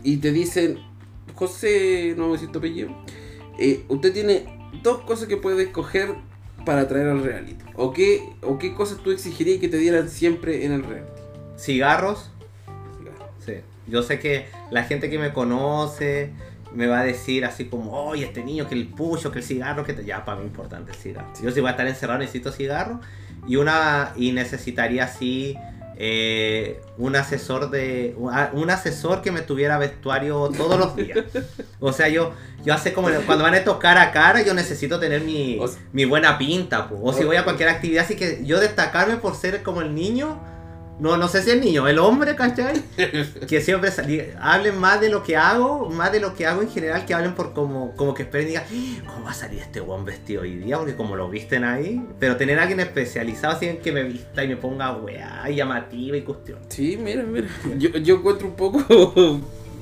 y 0.04 0.18
te 0.18 0.32
dicen, 0.32 0.78
José, 1.36 2.16
no 2.18 2.30
me 2.30 2.38
siento 2.38 2.60
apellido, 2.60 2.90
eh, 3.60 3.84
usted 3.90 4.14
tiene 4.14 4.46
dos 4.82 5.00
cosas 5.02 5.28
que 5.28 5.38
puede 5.38 5.64
escoger 5.64 6.16
para 6.66 6.88
traer 6.88 7.08
al 7.08 7.24
reality? 7.24 7.64
¿O 7.76 7.94
qué, 7.94 8.24
¿O 8.42 8.58
qué 8.58 8.74
cosas 8.74 9.00
tú 9.00 9.12
exigirías 9.12 9.60
que 9.60 9.68
te 9.68 9.78
dieran 9.78 10.10
siempre 10.10 10.66
en 10.66 10.72
el 10.72 10.84
reality? 10.84 11.22
¿Cigarros? 11.58 12.32
Sí. 13.46 13.56
Yo 13.88 14.04
sé 14.04 14.20
que 14.20 14.48
la 14.70 14.84
gente 14.84 15.10
que 15.10 15.20
me 15.20 15.34
conoce 15.34 16.32
me 16.74 16.88
va 16.88 17.02
a 17.02 17.04
decir 17.04 17.44
así 17.46 17.66
como, 17.66 17.92
oye, 17.92 18.26
este 18.26 18.44
niño, 18.44 18.68
que 18.68 18.76
el 18.76 18.88
pucho, 18.88 19.32
que 19.32 19.40
el 19.40 19.46
cigarro, 19.46 19.84
que 19.84 19.94
te... 19.94 20.06
ya 20.06 20.24
para 20.24 20.38
mí 20.38 20.46
es 20.46 20.52
importante 20.52 20.92
el 20.92 20.98
cigarro. 20.98 21.28
Yo 21.42 21.52
si 21.52 21.60
voy 21.60 21.68
a 21.68 21.72
estar 21.72 21.88
encerrado 21.88 22.20
necesito 22.20 22.52
cigarro 22.52 23.02
y 23.48 23.56
una 23.58 24.14
y 24.16 24.32
necesitaría 24.32 25.06
así 25.06 25.58
eh, 26.04 26.82
un 26.98 27.16
asesor 27.16 27.70
de 27.70 28.16
un 28.18 28.70
asesor 28.72 29.22
que 29.22 29.32
me 29.32 29.42
tuviera 29.42 29.78
vestuario 29.78 30.50
todos 30.58 30.80
los 30.80 30.96
días. 30.96 31.20
O 31.80 31.94
sea, 31.94 32.10
yo 32.10 32.34
yo 32.66 32.74
hace 32.74 32.92
como 32.92 33.10
cuando 33.28 33.44
van 33.44 33.54
a 33.54 33.64
tocar 33.64 34.00
a 34.00 34.12
cara, 34.12 34.42
yo 34.42 34.56
necesito 34.56 35.00
tener 35.00 35.22
mi, 35.22 35.60
mi 35.94 36.06
buena 36.06 36.40
pinta, 36.40 36.90
o 36.92 37.14
si 37.14 37.24
voy 37.24 37.36
a 37.36 37.44
cualquier 37.44 37.70
actividad, 37.70 38.06
así 38.06 38.16
que 38.16 38.42
yo 38.44 38.60
destacarme 38.60 39.18
por 39.18 39.36
ser 39.36 39.62
como 39.62 39.82
el 39.82 39.94
niño 39.94 40.40
no, 41.00 41.18
no 41.18 41.28
sé 41.28 41.42
si 41.42 41.50
el 41.52 41.62
niño, 41.62 41.88
el 41.88 42.00
hombre, 42.00 42.36
¿cachai? 42.36 42.82
Que 43.48 43.62
siempre 43.62 43.92
hablen 44.40 44.78
más 44.78 45.02
de 45.02 45.10
lo 45.10 45.24
que 45.24 45.36
hago, 45.36 45.90
más 45.90 46.12
de 46.12 46.20
lo 46.20 46.36
que 46.36 46.46
hago 46.46 46.62
en 46.62 46.70
general, 46.70 47.06
que 47.06 47.14
hablen 47.14 47.34
por 47.34 47.54
como, 47.54 47.96
como 47.96 48.14
que 48.14 48.24
esperen 48.24 48.48
y 48.48 48.50
digan, 48.52 48.66
¡Ah! 48.70 49.04
¿cómo 49.08 49.26
va 49.26 49.32
a 49.32 49.34
salir 49.34 49.60
este 49.60 49.80
buen 49.80 50.06
vestido 50.06 50.44
hoy 50.44 50.58
día? 50.58 50.78
Porque 50.78 50.96
como 50.96 51.16
lo 51.16 51.30
visten 51.30 51.64
ahí, 51.64 52.06
pero 52.20 52.38
tener 52.38 52.60
a 52.60 52.64
alguien 52.64 52.80
especializado 52.80 53.56
así 53.56 53.68
en 53.68 53.78
que 53.78 53.92
me 53.92 54.04
vista 54.04 54.44
y 54.44 54.48
me 54.48 54.58
ponga 54.58 54.96
weá, 54.96 55.50
y 55.50 55.56
llamativa 55.56 56.18
y 56.18 56.22
cuestión. 56.22 56.60
Sí, 56.70 56.98
mira, 56.98 57.24
mira, 57.24 57.48
yo, 57.78 57.90
yo 57.90 58.16
encuentro 58.18 58.48
un 58.48 58.56
poco 58.56 59.42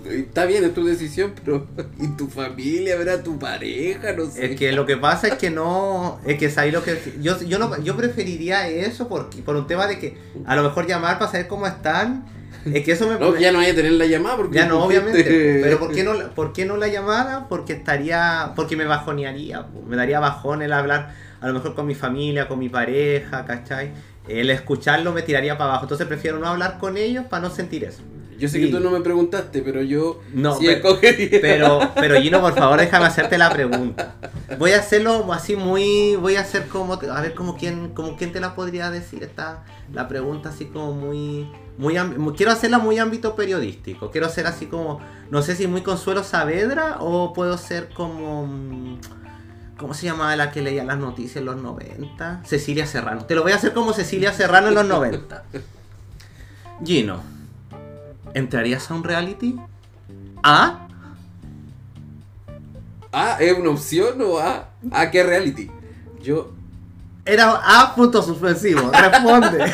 Está 0.10 0.46
bien, 0.46 0.64
es 0.64 0.74
tu 0.74 0.86
decisión, 0.86 1.34
pero 1.44 1.68
¿y 2.00 2.08
tu 2.10 2.28
familia, 2.28 2.96
verá 2.96 3.22
tu 3.24 3.38
pareja? 3.38 4.14
No 4.14 4.26
sé. 4.26 4.54
Es 4.54 4.60
que 4.60 4.72
lo 4.72 4.86
que 4.86 4.98
pasa 4.98 5.28
es 5.28 5.34
que 5.36 5.50
no. 5.50 6.20
Es 6.26 6.38
que 6.38 6.52
ahí 6.60 6.72
lo 6.72 6.84
que. 6.84 6.98
Yo, 7.22 7.40
yo, 7.42 7.60
no, 7.60 7.82
yo 7.82 7.96
preferiría 7.96 8.68
eso 8.68 9.08
porque, 9.08 9.42
por 9.42 9.56
un 9.56 9.68
tema 9.68 9.88
de 9.88 10.00
que 10.00 10.18
a 10.46 10.56
lo 10.56 10.64
mejor 10.64 10.88
llamar 10.88 11.20
para 11.20 11.32
saber 11.32 11.48
cómo 11.48 11.68
están. 11.68 12.26
Es 12.66 12.84
que 12.84 12.92
eso 12.92 13.08
me. 13.08 13.16
No, 13.20 13.38
ya 13.38 13.52
no 13.52 13.60
hay 13.60 13.72
a 13.72 13.76
tener 13.76 13.94
la 13.94 14.06
llamada 14.06 14.38
porque. 14.38 14.58
Ya 14.58 14.66
no, 14.66 14.84
obviamente. 14.84 15.24
Pero 15.64 15.80
¿por 15.80 15.94
qué, 15.94 16.04
no, 16.04 16.14
¿por 16.36 16.54
qué 16.54 16.66
no 16.66 16.78
la 16.78 16.88
llamara? 16.88 17.48
Porque 17.48 17.74
estaría. 17.74 18.54
Porque 18.56 18.76
me 18.76 18.86
bajonearía. 18.86 19.66
Me 19.88 19.96
daría 19.96 20.20
bajón 20.20 20.62
el 20.62 20.74
hablar 20.74 21.14
a 21.42 21.48
lo 21.48 21.54
mejor 21.54 21.74
con 21.74 21.86
mi 21.86 21.96
familia, 21.96 22.48
con 22.48 22.60
mi 22.60 22.70
pareja, 22.70 23.46
¿cachai? 23.46 23.92
El 24.28 24.50
escucharlo 24.50 25.14
me 25.14 25.22
tiraría 25.22 25.58
para 25.58 25.72
abajo. 25.72 25.86
Entonces 25.86 26.08
prefiero 26.08 26.38
no 26.40 26.48
hablar 26.48 26.78
con 26.80 26.98
ellos 26.98 27.26
para 27.26 27.44
no 27.44 27.50
sentir 27.50 27.84
eso. 27.84 28.04
Yo 28.40 28.48
sé 28.48 28.60
que 28.60 28.68
tú 28.68 28.80
no 28.80 28.90
me 28.90 29.02
preguntaste, 29.02 29.62
pero 29.62 29.82
yo 29.82 30.22
no, 30.34 30.58
pero, 30.60 30.98
pero, 31.42 31.92
pero 31.94 32.22
Gino, 32.22 32.40
por 32.40 32.56
favor, 32.56 32.80
déjame 32.80 33.06
hacerte 33.06 33.38
la 33.38 33.50
pregunta. 33.50 34.16
Voy 34.58 34.72
a 34.72 34.80
hacerlo 34.80 35.32
así 35.34 35.56
muy, 35.56 36.16
voy 36.16 36.38
a 36.38 36.42
hacer 36.42 36.68
como, 36.68 36.94
a 36.94 37.22
ver 37.22 37.34
como 37.34 37.58
quién, 37.58 37.90
como 37.90 38.16
quién 38.16 38.32
te 38.32 38.40
la 38.40 38.56
podría 38.56 38.90
decir 38.90 39.24
esta, 39.24 39.66
la 39.94 40.08
pregunta 40.08 40.50
así 40.50 40.66
como 40.66 40.94
muy, 40.94 41.50
muy, 41.78 41.96
quiero 42.36 42.52
hacerla 42.52 42.80
muy 42.80 42.98
ámbito 42.98 43.36
periodístico. 43.36 44.10
Quiero 44.10 44.28
hacer 44.28 44.48
así 44.48 44.68
como, 44.68 45.00
no 45.30 45.42
sé 45.42 45.56
si 45.56 45.68
muy 45.68 45.82
Consuelo 45.82 46.24
Saavedra 46.24 46.98
o 47.00 47.34
puedo 47.34 47.58
ser 47.58 47.90
como, 47.90 48.48
mm, 48.48 49.00
¿cómo 49.78 49.94
se 49.94 50.06
llamaba 50.06 50.36
la 50.36 50.52
que 50.52 50.62
leía 50.62 50.84
las 50.84 50.98
noticias 50.98 51.38
en 51.38 51.46
los 51.46 51.58
90? 51.62 52.44
Cecilia 52.46 52.86
Serrano. 52.86 53.26
Te 53.26 53.36
lo 53.36 53.44
voy 53.44 53.52
a 53.52 53.56
hacer 53.56 53.74
como 53.74 53.94
Cecilia 53.94 54.32
Serrano 54.34 54.70
en 54.70 54.76
los 54.76 54.86
90. 54.86 55.44
Gino. 56.86 57.39
¿Entrarías 58.34 58.90
a 58.90 58.94
un 58.96 59.04
reality? 59.04 59.56
¿A? 60.44 60.88
¿A 63.12 63.38
es 63.40 63.58
una 63.58 63.72
opción 63.72 64.22
o 64.22 64.40
A? 64.40 64.70
¿A 64.92 65.12
qué 65.12 65.24
reality? 65.24 65.70
Yo. 66.22 66.54
Era 67.26 67.60
A 67.64 67.96
punto 67.96 68.22
suspensivo, 68.22 68.92
responde. 68.92 69.66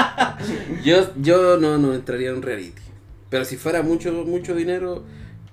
yo 0.84 1.08
yo 1.16 1.56
no, 1.56 1.78
no 1.78 1.94
entraría 1.94 2.30
a 2.30 2.34
un 2.34 2.42
reality. 2.42 2.82
Pero 3.28 3.44
si 3.44 3.56
fuera 3.56 3.82
mucho, 3.82 4.12
mucho 4.12 4.54
dinero, 4.54 5.04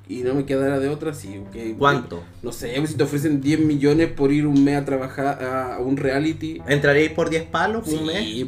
y 0.10 0.24
no 0.24 0.34
me 0.34 0.46
quedara 0.46 0.80
de 0.80 0.90
otra, 0.90 1.14
sí. 1.14 1.42
Que, 1.52 1.76
¿Cuánto? 1.78 2.24
No 2.42 2.52
sé, 2.52 2.86
si 2.88 2.96
te 2.96 3.04
ofrecen 3.04 3.42
10 3.42 3.60
millones 3.60 4.12
por 4.12 4.32
ir 4.32 4.48
un 4.48 4.64
mes 4.64 4.78
a 4.78 4.86
trabajar 4.86 5.44
a 5.44 5.80
un 5.80 5.98
reality. 5.98 6.62
¿Entraríais 6.68 7.12
por 7.12 7.30
10 7.30 7.44
palos 7.44 7.88
un 7.88 8.06
mes? 8.06 8.24
Sí, 8.24 8.46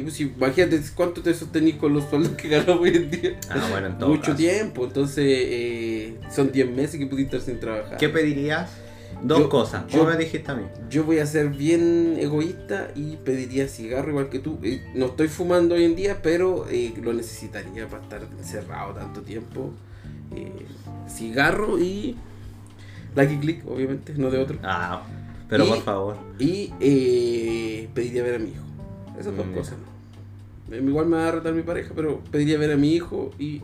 pues, 0.00 0.14
sí, 0.14 0.32
imagínate 0.36 0.80
cuánto 0.94 1.22
te 1.22 1.34
sostenís 1.34 1.76
con 1.76 1.92
los 1.92 2.04
sueldos 2.04 2.32
que 2.32 2.48
ganas 2.48 2.68
hoy 2.68 2.90
en 2.90 3.10
día. 3.10 3.40
Ah, 3.50 3.66
bueno, 3.70 3.88
entonces. 3.88 4.18
Mucho 4.18 4.34
tiempo, 4.36 4.84
entonces 4.84 5.24
eh, 5.26 6.16
son 6.34 6.50
10 6.50 6.70
meses 6.70 6.98
que 6.98 7.06
pudiste 7.06 7.36
estar 7.36 7.52
sin 7.52 7.60
trabajar. 7.60 7.98
¿Qué 7.98 8.08
pedirías? 8.08 8.70
Dos 9.22 9.48
cosas, 9.48 9.84
¿cómo 9.90 10.04
me 10.04 10.16
dijiste 10.16 10.50
a 10.50 10.54
mí? 10.54 10.64
Yo 10.90 11.04
voy 11.04 11.18
a 11.20 11.26
ser 11.26 11.48
bien 11.48 12.16
egoísta 12.18 12.90
y 12.94 13.16
pediría 13.16 13.66
cigarro 13.66 14.10
igual 14.10 14.28
que 14.28 14.38
tú. 14.38 14.58
Eh, 14.62 14.82
no 14.94 15.06
estoy 15.06 15.28
fumando 15.28 15.74
hoy 15.74 15.84
en 15.84 15.96
día, 15.96 16.20
pero 16.22 16.66
eh, 16.68 16.92
lo 17.02 17.12
necesitaría 17.12 17.88
para 17.88 18.02
estar 18.02 18.22
encerrado 18.38 18.94
tanto 18.94 19.22
tiempo. 19.22 19.72
Eh, 20.34 20.66
cigarro 21.08 21.78
y 21.78 22.16
Lucky 23.14 23.36
Click, 23.38 23.66
obviamente, 23.66 24.14
no 24.16 24.30
de 24.30 24.38
otro. 24.38 24.58
Ah, 24.62 25.02
pero 25.48 25.66
por 25.66 25.82
favor. 25.82 26.16
Y 26.38 26.72
eh, 26.80 27.88
pediría 27.94 28.22
ver 28.22 28.36
a 28.36 28.38
mi 28.38 28.50
hijo. 28.50 28.64
Esas 29.18 29.36
dos 29.36 29.46
mm, 29.46 29.54
cosas. 29.54 29.76
Eh, 30.70 30.82
igual 30.84 31.06
me 31.06 31.16
va 31.16 31.28
a 31.28 31.32
retar 31.32 31.52
mi 31.52 31.62
pareja, 31.62 31.92
pero 31.94 32.20
pediría 32.30 32.58
ver 32.58 32.72
a 32.72 32.76
mi 32.76 32.92
hijo 32.92 33.30
y. 33.38 33.62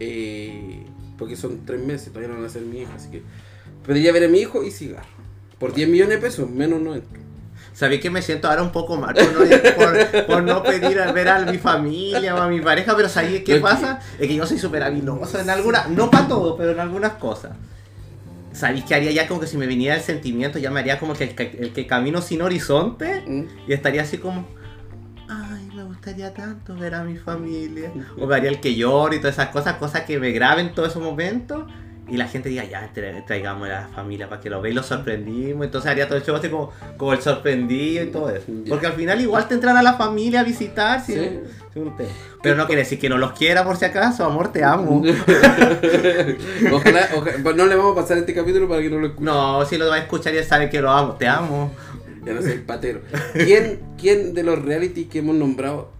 Eh, 0.00 0.82
porque 1.16 1.36
son 1.36 1.64
tres 1.66 1.84
meses, 1.84 2.08
todavía 2.08 2.28
no 2.28 2.36
van 2.36 2.44
a 2.44 2.48
ser 2.48 2.62
mi 2.62 2.80
hijo, 2.80 2.92
así 2.94 3.10
que. 3.10 3.22
Pediría 3.86 4.12
ver 4.12 4.24
a 4.24 4.28
mi 4.28 4.38
hijo 4.38 4.64
y 4.64 4.70
cigarro. 4.70 5.18
Por 5.58 5.74
10 5.74 5.88
millones 5.88 6.16
de 6.16 6.22
pesos, 6.22 6.48
menos 6.48 6.80
no 6.80 6.94
entro. 6.94 7.20
Sabí 7.78 8.00
que 8.00 8.10
me 8.10 8.22
siento 8.22 8.48
ahora 8.48 8.64
un 8.64 8.72
poco 8.72 8.96
mal 8.96 9.14
por 10.26 10.42
no, 10.42 10.64
pedir 10.64 10.98
a 10.98 11.12
ver 11.12 11.28
a 11.28 11.38
mi 11.44 11.58
familia 11.58 12.34
o 12.34 12.38
a 12.38 12.48
mi 12.48 12.60
pareja, 12.60 12.96
pero 12.96 13.08
¿sabéis 13.08 13.44
qué 13.44 13.60
pasa? 13.60 14.00
Es 14.18 14.26
que 14.26 14.34
yo 14.34 14.44
soy 14.48 14.58
súper 14.58 14.82
habiloso 14.82 15.38
en 15.38 15.48
algunas, 15.48 15.88
no 15.88 16.10
para 16.10 16.26
todo, 16.26 16.56
pero 16.56 16.72
en 16.72 16.80
algunas 16.80 17.12
cosas. 17.12 17.52
¿Sabéis 18.50 18.82
que 18.82 18.96
haría 18.96 19.12
ya 19.12 19.28
como 19.28 19.38
que 19.38 19.46
si 19.46 19.56
me 19.56 19.68
viniera 19.68 19.94
el 19.94 20.00
sentimiento, 20.00 20.58
ya 20.58 20.72
me 20.72 20.80
haría 20.80 20.98
como 20.98 21.14
que 21.14 21.22
el, 21.22 21.72
que, 21.72 21.86
camino 21.86 22.20
sin 22.20 22.42
horizonte 22.42 23.22
mm. 23.24 23.68
y 23.68 23.72
estaría 23.72 24.02
así 24.02 24.18
como, 24.18 24.48
ay, 25.28 25.70
me 25.72 25.84
gustaría 25.84 26.34
tanto 26.34 26.74
ver 26.74 26.96
a 26.96 27.04
mi 27.04 27.16
familia. 27.16 27.92
O 28.20 28.26
me 28.26 28.34
haría 28.34 28.50
el 28.50 28.58
que 28.58 28.74
llore 28.74 29.18
y 29.18 29.18
todas 29.20 29.36
esas 29.36 29.50
cosas, 29.50 29.76
cosas 29.76 30.00
que 30.00 30.18
me 30.18 30.32
graben 30.32 30.74
todos 30.74 30.88
esos 30.88 31.02
momentos 31.04 31.70
y 32.10 32.16
la 32.16 32.26
gente 32.28 32.48
diga, 32.48 32.64
ya, 32.64 32.90
traigamos 33.26 33.66
a 33.68 33.70
la 33.70 33.88
familia 33.88 34.28
para 34.28 34.40
que 34.40 34.48
lo 34.50 34.60
vea 34.62 34.72
y 34.72 34.74
lo 34.74 34.82
sorprendimos. 34.82 35.64
Entonces 35.66 35.90
haría 35.90 36.06
todo 36.08 36.16
el 36.18 36.24
show 36.24 36.36
así 36.36 36.48
como, 36.48 36.70
como 36.96 37.12
el 37.12 37.20
sorprendido 37.20 38.04
y 38.04 38.06
todo 38.08 38.30
eso. 38.30 38.46
Porque 38.68 38.86
al 38.86 38.94
final 38.94 39.20
igual 39.20 39.46
te 39.46 39.54
entran 39.54 39.76
a 39.76 39.82
la 39.82 39.94
familia 39.94 40.40
a 40.40 40.44
visitar. 40.44 41.04
¿sí? 41.04 41.40
Pero 42.42 42.56
no 42.56 42.66
quiere 42.66 42.82
decir 42.82 42.98
que 42.98 43.08
no 43.08 43.18
los 43.18 43.32
quiera 43.32 43.62
por 43.64 43.76
si 43.76 43.84
acaso, 43.84 44.24
amor, 44.24 44.50
te 44.52 44.64
amo. 44.64 45.02
ojalá, 46.72 47.08
pues 47.42 47.56
no 47.56 47.66
le 47.66 47.74
vamos 47.76 47.92
a 47.92 48.00
pasar 48.02 48.18
este 48.18 48.34
capítulo 48.34 48.68
para 48.68 48.82
que 48.82 48.90
no 48.90 48.98
lo 48.98 49.06
escuche. 49.08 49.24
No, 49.24 49.64
si 49.64 49.76
lo 49.78 49.88
va 49.88 49.96
a 49.96 49.98
escuchar 49.98 50.32
ya 50.34 50.42
sabe 50.44 50.68
que 50.70 50.80
lo 50.80 50.90
amo, 50.90 51.14
te 51.14 51.26
amo. 51.26 51.72
Ya 52.24 52.32
no 52.34 52.42
soy 52.42 52.58
patero. 52.58 53.00
¿Quién, 53.32 53.80
quién 53.98 54.34
de 54.34 54.42
los 54.42 54.62
reality 54.62 55.04
que 55.04 55.20
hemos 55.20 55.36
nombrado, 55.36 55.90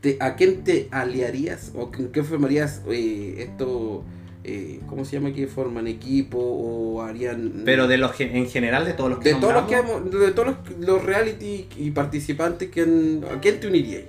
te- 0.00 0.16
a 0.20 0.34
quién 0.36 0.62
te 0.64 0.88
aliarías 0.90 1.72
o 1.74 1.90
con 1.90 2.08
qué 2.08 2.22
formarías 2.22 2.82
eh, 2.88 3.34
esto? 3.48 4.04
Eh, 4.44 4.80
¿Cómo 4.86 5.04
se 5.04 5.16
llama 5.16 5.32
que 5.32 5.46
forman 5.46 5.86
equipo 5.86 6.38
o 6.38 7.02
harían... 7.02 7.62
Pero 7.64 7.88
de 7.88 7.96
los 7.96 8.20
en 8.20 8.46
general 8.48 8.84
de 8.84 8.92
todos 8.92 9.10
los 9.10 9.18
que 9.18 9.30
de 9.34 9.40
todos 9.40 9.54
los 9.54 9.64
que 9.64 9.76
de 10.18 10.32
todos 10.32 10.48
los, 10.48 10.78
los 10.86 11.02
reality 11.02 11.66
y 11.78 11.90
participantes 11.92 12.70
que 12.70 12.82
han- 12.82 13.24
¿a 13.34 13.40
quién 13.40 13.58
te 13.60 13.66
unirías? 13.68 14.02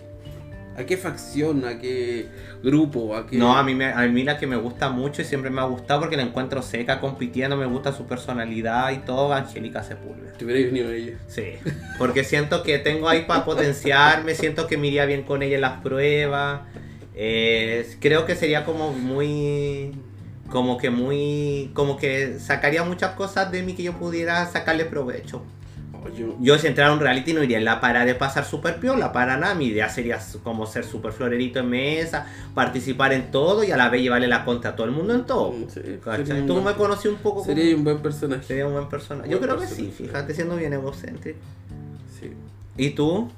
¿A 0.77 0.85
qué 0.85 0.97
facción? 0.97 1.63
¿A 1.63 1.79
qué 1.79 2.25
grupo? 2.61 3.15
¿A 3.15 3.25
qué... 3.25 3.37
No, 3.37 3.55
a 3.55 3.63
mí, 3.63 3.73
me, 3.73 3.85
a 3.85 4.05
mí 4.07 4.23
la 4.25 4.37
que 4.37 4.45
me 4.45 4.57
gusta 4.57 4.89
mucho 4.89 5.21
y 5.21 5.25
siempre 5.25 5.49
me 5.49 5.61
ha 5.61 5.63
gustado 5.63 6.01
porque 6.01 6.17
la 6.17 6.23
encuentro 6.23 6.61
seca 6.61 6.99
compitiendo, 6.99 7.55
me 7.55 7.65
gusta 7.65 7.93
su 7.93 8.05
personalidad 8.05 8.91
y 8.91 8.97
todo, 8.97 9.31
Angélica 9.31 9.83
Sepúlveda. 9.83 10.33
Te 10.33 10.43
hubierais 10.43 10.69
unido 10.69 10.89
a 10.89 10.93
ella. 10.93 11.13
Sí, 11.29 11.43
porque 11.97 12.25
siento 12.25 12.61
que 12.61 12.77
tengo 12.79 13.07
ahí 13.07 13.23
para 13.25 13.45
potenciarme, 13.45 14.35
siento 14.35 14.67
que 14.67 14.75
me 14.75 14.87
iría 14.87 15.05
bien 15.05 15.23
con 15.23 15.43
ella 15.43 15.55
en 15.55 15.61
las 15.61 15.79
pruebas. 15.81 16.63
eh, 17.15 17.87
creo 18.01 18.25
que 18.25 18.35
sería 18.35 18.65
como 18.65 18.91
muy, 18.91 19.93
como 20.49 20.77
que 20.77 20.89
muy, 20.89 21.71
como 21.73 21.97
que 21.97 22.39
sacaría 22.39 22.83
muchas 22.83 23.11
cosas 23.15 23.51
de 23.51 23.63
mí 23.63 23.73
que 23.73 23.83
yo 23.83 23.93
pudiera 23.93 24.45
sacarle 24.47 24.85
provecho. 24.85 25.41
Oh, 25.93 26.07
yo- 26.09 26.35
Yo 26.39 26.57
si 26.59 26.67
entrara 26.67 26.91
a 26.91 26.93
un 26.93 26.99
reality 26.99 27.33
no 27.33 27.41
iría 27.41 27.57
en 27.57 27.65
la 27.65 27.81
para 27.81 28.05
de 28.05 28.13
pasar 28.13 28.45
super 28.45 28.79
piola, 28.79 29.11
para 29.11 29.37
nada. 29.37 29.55
Mi 29.55 29.65
idea 29.65 29.89
sería 29.89 30.19
como 30.43 30.67
ser 30.67 30.83
super 30.85 31.11
florerito 31.13 31.59
en 31.59 31.69
mesa, 31.69 32.27
participar 32.53 33.11
en 33.13 33.31
todo 33.31 33.63
y 33.63 33.71
a 33.71 33.77
la 33.77 33.89
vez 33.89 34.03
llevarle 34.03 34.27
la 34.27 34.45
contra 34.45 34.71
a 34.71 34.75
todo 34.75 34.85
el 34.85 34.93
mundo 34.93 35.15
en 35.15 35.25
todo. 35.25 35.51
Sí, 35.67 35.81
sería 35.83 36.35
un 36.35 36.45
Tú 36.47 36.53
buen- 36.53 36.65
me 36.65 36.73
conocí 36.75 37.07
un 37.07 37.15
poco 37.15 37.41
como... 37.41 37.45
Sería 37.45 37.75
un 37.75 37.83
buen 37.83 37.99
personaje. 37.99 38.43
Sería 38.43 38.67
un 38.67 38.73
buen 38.73 38.87
personaje. 38.87 39.27
Buen 39.27 39.41
Yo 39.41 39.45
creo 39.47 39.59
que 39.59 39.65
sí, 39.67 39.91
fíjate, 39.97 40.33
siendo 40.35 40.55
bien 40.57 40.73
egocéntrico. 40.73 41.39
Sí. 42.19 42.31
¿Y 42.77 42.91
tú? 42.91 43.29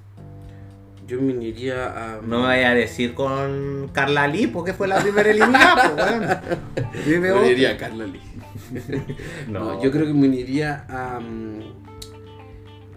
Yo 1.07 1.21
me 1.21 1.33
uniría 1.33 2.17
a... 2.17 2.21
No 2.21 2.41
me 2.41 2.47
vayas 2.47 2.71
a 2.71 2.75
decir 2.75 3.13
con 3.13 3.89
Carla 3.93 4.27
Lee, 4.27 4.47
porque 4.47 4.73
fue 4.73 4.89
la 4.89 5.01
primera 5.01 5.29
eliminada, 5.31 6.41
pues, 6.75 7.19
Me 7.19 7.31
uniría 7.33 7.71
a 7.71 7.77
Carla 7.77 8.05
Lee. 8.05 8.21
No, 9.47 9.59
No, 9.75 9.83
yo 9.83 9.89
creo 9.89 10.05
que 10.05 10.13
me 10.13 10.27
uniría 10.27 10.85
a... 10.89 11.19
mm, 11.21 11.61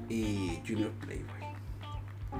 y 0.08 0.58
Junior 0.66 0.90
Playboy. 1.00 1.24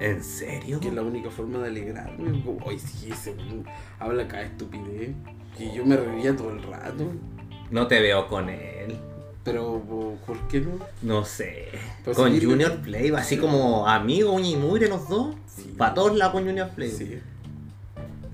¿En 0.00 0.24
serio? 0.24 0.80
Que 0.80 0.88
es 0.88 0.94
la 0.94 1.02
única 1.02 1.30
forma 1.30 1.58
de 1.58 1.68
alegrarme. 1.68 2.42
Como, 2.42 2.58
Ay, 2.68 2.78
sí, 2.78 3.10
ese 3.12 3.30
weón 3.32 3.64
habla 4.00 4.26
cada 4.26 4.42
estupidez. 4.42 5.10
Que 5.56 5.72
yo 5.72 5.84
me 5.84 5.96
reiría 5.96 6.34
todo 6.34 6.50
el 6.50 6.62
rato. 6.62 7.12
No 7.70 7.86
te 7.86 8.00
veo 8.00 8.26
con 8.26 8.48
él. 8.48 8.98
Pero, 9.44 9.82
¿por 10.26 10.48
qué 10.48 10.60
no? 10.60 10.78
No 11.02 11.24
sé. 11.24 11.68
Pues 12.04 12.16
con. 12.16 12.38
Junior 12.38 12.76
Play, 12.82 13.10
así 13.16 13.38
como 13.38 13.86
amigo, 13.88 14.32
uña 14.32 14.48
y 14.50 14.56
mugre 14.56 14.88
los 14.88 15.08
dos. 15.08 15.34
Sí. 15.46 15.74
Para 15.76 15.94
todos 15.94 16.16
lados 16.16 16.34
con 16.34 16.44
Junior 16.46 16.68
Play. 16.70 16.90
Sí. 16.90 17.18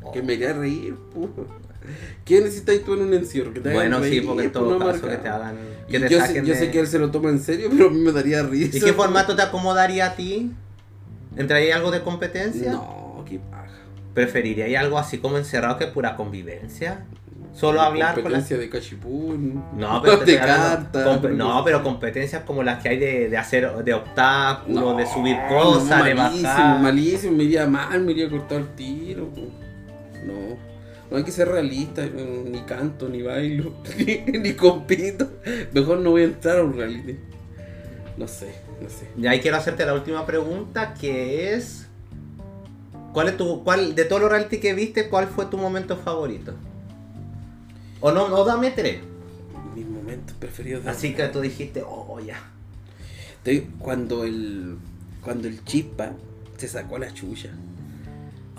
Oh. 0.02 0.12
Que 0.12 0.22
me 0.22 0.34
iría 0.34 0.50
a 0.50 0.54
reír, 0.54 0.94
pu. 1.12 1.28
¿Qué 2.24 2.40
necesitas 2.40 2.80
tú 2.84 2.94
en 2.94 3.02
un 3.02 3.14
encierro? 3.14 3.52
Que 3.54 3.60
te 3.60 3.68
hagan 3.68 3.90
Bueno, 3.90 4.02
sí, 4.04 4.20
porque 4.20 4.44
en 4.44 4.52
todo 4.52 4.78
caso 4.78 5.08
que 5.08 5.16
te 5.16 5.28
hagan. 5.28 5.56
Y 5.88 5.92
Que 5.92 6.00
te 6.00 6.08
yo, 6.08 6.20
sé, 6.20 6.26
saquen 6.26 6.44
yo 6.44 6.54
de- 6.54 6.58
sé 6.58 6.70
que 6.72 6.80
él 6.80 6.86
se 6.88 6.98
lo 6.98 7.10
toma 7.12 7.30
en 7.30 7.40
serio, 7.40 7.68
pero 7.76 7.86
a 7.86 7.90
mí 7.90 8.00
me 8.00 8.10
daría 8.10 8.42
risa. 8.42 8.76
¿Y 8.76 8.80
qué 8.80 8.92
formato 8.92 9.36
te 9.36 9.42
acomodaría 9.42 10.06
a 10.06 10.16
ti? 10.16 10.50
¿Entraría 11.36 11.76
algo 11.76 11.92
de 11.92 12.02
competencia? 12.02 12.72
No, 12.72 13.24
qué 13.28 13.38
paja. 13.38 13.68
¿Preferiría 14.14 14.80
algo 14.80 14.98
así 14.98 15.18
como 15.18 15.38
encerrado 15.38 15.78
que 15.78 15.86
pura 15.86 16.16
convivencia? 16.16 17.04
Solo 17.56 17.80
hablar 17.80 18.20
con 18.20 18.30
la 18.30 18.40
de 18.40 18.68
cachipún. 18.68 19.64
No, 19.74 20.02
pero 20.04 20.18
de 20.18 20.38
cartas. 20.38 21.22
no, 21.30 21.64
pero 21.64 21.82
competencias 21.82 22.42
como 22.42 22.62
las 22.62 22.82
que 22.82 22.90
hay 22.90 22.98
de, 22.98 23.30
de 23.30 23.36
hacer 23.38 23.72
de 23.82 23.94
obstáculos, 23.94 24.82
No, 24.82 24.94
de 24.94 25.06
subir 25.06 25.36
no, 25.36 25.48
cosas, 25.48 26.04
de 26.04 26.14
malísimo, 26.14 26.48
bajar. 26.48 26.80
Malísimo, 26.80 27.36
me 27.36 27.44
iría 27.44 27.66
mal, 27.66 28.00
me 28.02 28.12
iría 28.12 28.26
a 28.26 28.30
cortar 28.30 28.58
el 28.58 28.68
tiro. 28.74 29.30
No, 30.26 30.58
no 31.10 31.16
hay 31.16 31.24
que 31.24 31.30
ser 31.30 31.48
realista, 31.48 32.02
mm, 32.02 32.50
ni 32.50 32.60
canto, 32.62 33.08
ni 33.08 33.22
bailo, 33.22 33.72
ni, 33.98 34.38
ni 34.38 34.52
compito. 34.52 35.28
Mejor 35.72 36.00
no 36.00 36.10
voy 36.10 36.22
a 36.22 36.24
entrar 36.26 36.58
a 36.58 36.62
un 36.62 36.74
reality. 36.74 37.16
No 38.18 38.28
sé, 38.28 38.54
no 38.82 38.90
sé. 38.90 39.08
Y 39.16 39.26
ahí 39.26 39.40
quiero 39.40 39.56
hacerte 39.56 39.86
la 39.86 39.94
última 39.94 40.26
pregunta 40.26 40.92
que 40.92 41.54
es 41.54 41.86
¿Cuál 43.16 43.28
es 43.28 43.38
tu 43.38 43.64
cuál 43.64 43.94
de 43.94 44.04
todos 44.04 44.20
los 44.20 44.30
reality 44.30 44.58
que 44.58 44.74
viste, 44.74 45.08
cuál 45.08 45.26
fue 45.26 45.46
tu 45.46 45.56
momento 45.56 45.96
favorito? 45.96 46.52
O 48.00 48.12
no, 48.12 48.28
no 48.28 48.44
dame 48.44 48.70
tres. 48.70 48.98
Mis 49.74 49.86
momentos 49.86 50.36
preferidos 50.38 50.84
de 50.84 50.90
Así 50.90 51.14
que 51.14 51.24
tú 51.28 51.40
dijiste, 51.40 51.82
"Oh, 51.86 52.18
ya." 52.20 52.38
Estoy- 53.38 53.66
cuando 53.78 54.24
el 54.24 54.76
cuando 55.22 55.48
el 55.48 55.64
chispa 55.64 56.12
se 56.56 56.68
sacó 56.68 56.98
la 56.98 57.12
chucha. 57.12 57.50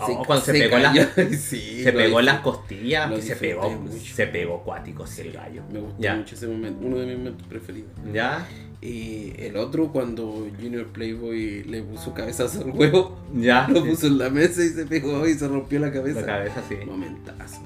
Oh, 0.00 0.22
cuando 0.24 0.44
se 0.44 0.52
pegó 0.52 0.78
la- 0.78 0.92
cayó. 0.92 1.06
sí, 1.38 1.82
se 1.82 1.90
lo 1.92 1.98
pegó 1.98 2.20
en 2.20 2.26
las 2.26 2.40
costillas, 2.40 3.10
lo 3.10 3.16
que 3.16 3.22
se 3.22 3.28
disfruté 3.30 3.54
pegó, 3.54 3.70
mucho. 3.70 4.14
se 4.14 4.26
pegó 4.28 4.62
cuático, 4.62 5.06
sí, 5.06 5.22
el 5.22 5.32
gallo. 5.32 5.62
Me 5.72 5.80
gustó 5.80 5.96
Ya. 6.00 6.14
mucho 6.14 6.34
ese 6.36 6.46
momento, 6.46 6.86
uno 6.86 6.98
de 6.98 7.06
mis 7.06 7.16
momentos 7.18 7.46
preferidos. 7.48 7.90
¿Ya? 8.12 8.46
Y 8.80 9.32
el 9.38 9.56
otro 9.56 9.90
cuando 9.90 10.46
Junior 10.60 10.86
Playboy 10.86 11.64
le 11.64 11.82
puso 11.82 12.14
cabezazo 12.14 12.60
al 12.62 12.70
huevo, 12.70 13.18
¿Ya? 13.34 13.66
lo 13.68 13.84
puso 13.84 14.06
en 14.06 14.18
la 14.18 14.30
mesa 14.30 14.62
y 14.64 14.68
se 14.68 14.86
pegó 14.86 15.26
y 15.26 15.34
se 15.34 15.48
rompió 15.48 15.80
la 15.80 15.90
cabeza. 15.92 16.20
La 16.20 16.26
cabeza, 16.26 16.62
sí. 16.68 16.76
Momentazo. 16.86 17.60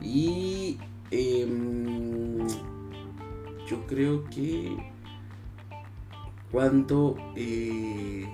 Y 0.00 0.78
em, 1.10 2.46
yo 3.68 3.86
creo 3.86 4.24
que 4.24 4.76
cuando 6.52 7.16
eh, 7.34 8.24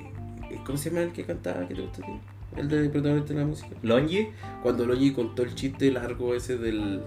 ¿cómo 0.64 0.76
se 0.78 0.90
llama 0.90 1.02
el 1.02 1.12
que 1.12 1.24
cantaba 1.24 1.66
que 1.66 1.74
te 1.74 1.82
gusta 1.82 2.02
a 2.02 2.06
ti? 2.06 2.12
El 2.56 2.68
de 2.68 2.88
protagonista 2.90 3.32
de 3.32 3.40
la 3.40 3.46
música. 3.46 3.70
Longi, 3.82 4.28
Cuando 4.62 4.84
Logi 4.84 5.12
contó 5.12 5.42
el 5.42 5.54
chiste 5.54 5.90
largo 5.90 6.34
ese 6.34 6.58
del 6.58 7.00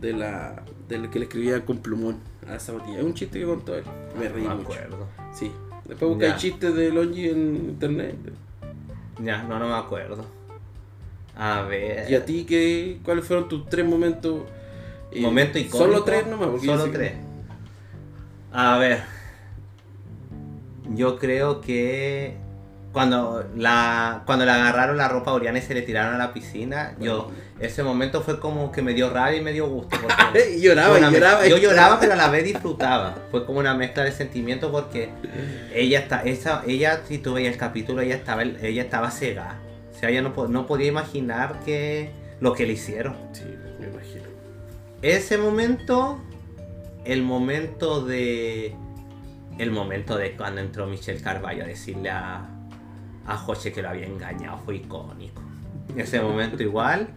de 0.00 0.12
la 0.12 0.64
del 0.88 1.08
que 1.10 1.20
le 1.20 1.26
escribía 1.26 1.64
con 1.64 1.78
plumón 1.78 2.18
a 2.48 2.56
esa 2.56 2.72
botella. 2.72 2.98
Es 2.98 3.04
un 3.04 3.14
chiste 3.14 3.38
que 3.38 3.44
contó 3.46 3.76
él. 3.76 3.84
Me 4.18 4.28
reí 4.28 4.42
no 4.42 4.56
me 4.56 4.62
acuerdo. 4.62 5.06
Sí. 5.32 5.52
Después 5.86 6.08
busqué 6.10 6.26
Ya. 6.26 6.36
chistes 6.36 6.74
de 6.74 6.90
Longi 6.90 7.28
en 7.28 7.56
internet. 7.56 8.16
Ya, 9.22 9.44
no, 9.44 9.58
no 9.60 9.68
me 9.68 9.74
acuerdo. 9.74 10.24
A 11.36 11.62
ver. 11.62 12.10
¿Y 12.10 12.14
a 12.16 12.24
ti 12.24 12.44
qué, 12.44 12.98
cuáles 13.04 13.24
fueron 13.24 13.48
tus 13.48 13.68
tres 13.68 13.86
momentos? 13.86 14.42
Momento 15.20 15.58
icónico. 15.58 15.78
Solo 15.78 16.04
tres 16.04 16.26
nomás, 16.26 16.48
porque 16.48 16.66
Solo 16.66 16.90
tres. 16.90 17.12
A 18.52 18.78
ver. 18.78 19.02
Yo 20.94 21.18
creo 21.18 21.60
que 21.60 22.36
cuando 22.92 23.44
la 23.56 24.22
cuando 24.26 24.44
le 24.44 24.50
agarraron 24.50 24.96
la 24.98 25.08
ropa 25.08 25.30
a 25.30 25.34
Oriana 25.34 25.58
y 25.58 25.62
se 25.62 25.72
le 25.74 25.80
tiraron 25.82 26.14
a 26.14 26.18
la 26.18 26.34
piscina, 26.34 26.94
yo 27.00 27.30
ese 27.58 27.82
momento 27.82 28.20
fue 28.22 28.38
como 28.40 28.70
que 28.72 28.82
me 28.82 28.92
dio 28.92 29.08
rabia 29.08 29.38
y 29.38 29.42
me 29.42 29.52
dio 29.52 29.66
gusto. 29.68 29.96
porque 30.02 30.54
Y 30.56 30.60
lloraba, 30.60 30.98
y 31.46 31.50
Yo 31.50 31.56
lloraba, 31.56 32.00
pero 32.00 32.12
a 32.12 32.16
la 32.16 32.28
vez 32.28 32.44
disfrutaba. 32.44 33.14
Fue 33.30 33.46
como 33.46 33.60
una 33.60 33.74
mezcla 33.74 34.02
de 34.04 34.12
sentimientos 34.12 34.70
porque 34.70 35.10
ella 35.72 36.00
está, 36.00 36.22
esa, 36.24 36.62
ella 36.66 37.00
si 37.08 37.18
tú 37.18 37.34
veías 37.34 37.52
el 37.54 37.58
capítulo, 37.58 38.02
ella 38.02 38.16
estaba, 38.16 38.42
ella 38.42 38.82
estaba 38.82 39.10
cegada. 39.10 39.58
O 39.94 39.98
sea, 39.98 40.10
ella 40.10 40.20
no, 40.22 40.32
po- 40.34 40.48
no 40.48 40.66
podía 40.66 40.88
imaginar 40.88 41.60
que 41.64 42.10
lo 42.40 42.52
que 42.54 42.66
le 42.66 42.72
hicieron. 42.74 43.16
Sí, 43.32 43.44
me 43.78 43.86
imagino. 43.86 44.24
Ese 45.02 45.36
momento, 45.38 46.18
el 47.04 47.22
momento 47.22 48.04
de. 48.04 48.74
El 49.58 49.70
momento 49.70 50.16
de 50.16 50.34
cuando 50.36 50.60
entró 50.60 50.86
Michelle 50.86 51.20
Carvalho 51.20 51.64
a 51.64 51.66
decirle 51.66 52.08
a, 52.10 52.46
a 53.26 53.36
José 53.36 53.72
que 53.72 53.82
lo 53.82 53.90
había 53.90 54.06
engañado 54.06 54.58
fue 54.64 54.76
icónico. 54.76 55.42
Ese 55.96 56.20
momento 56.20 56.62
igual. 56.62 57.08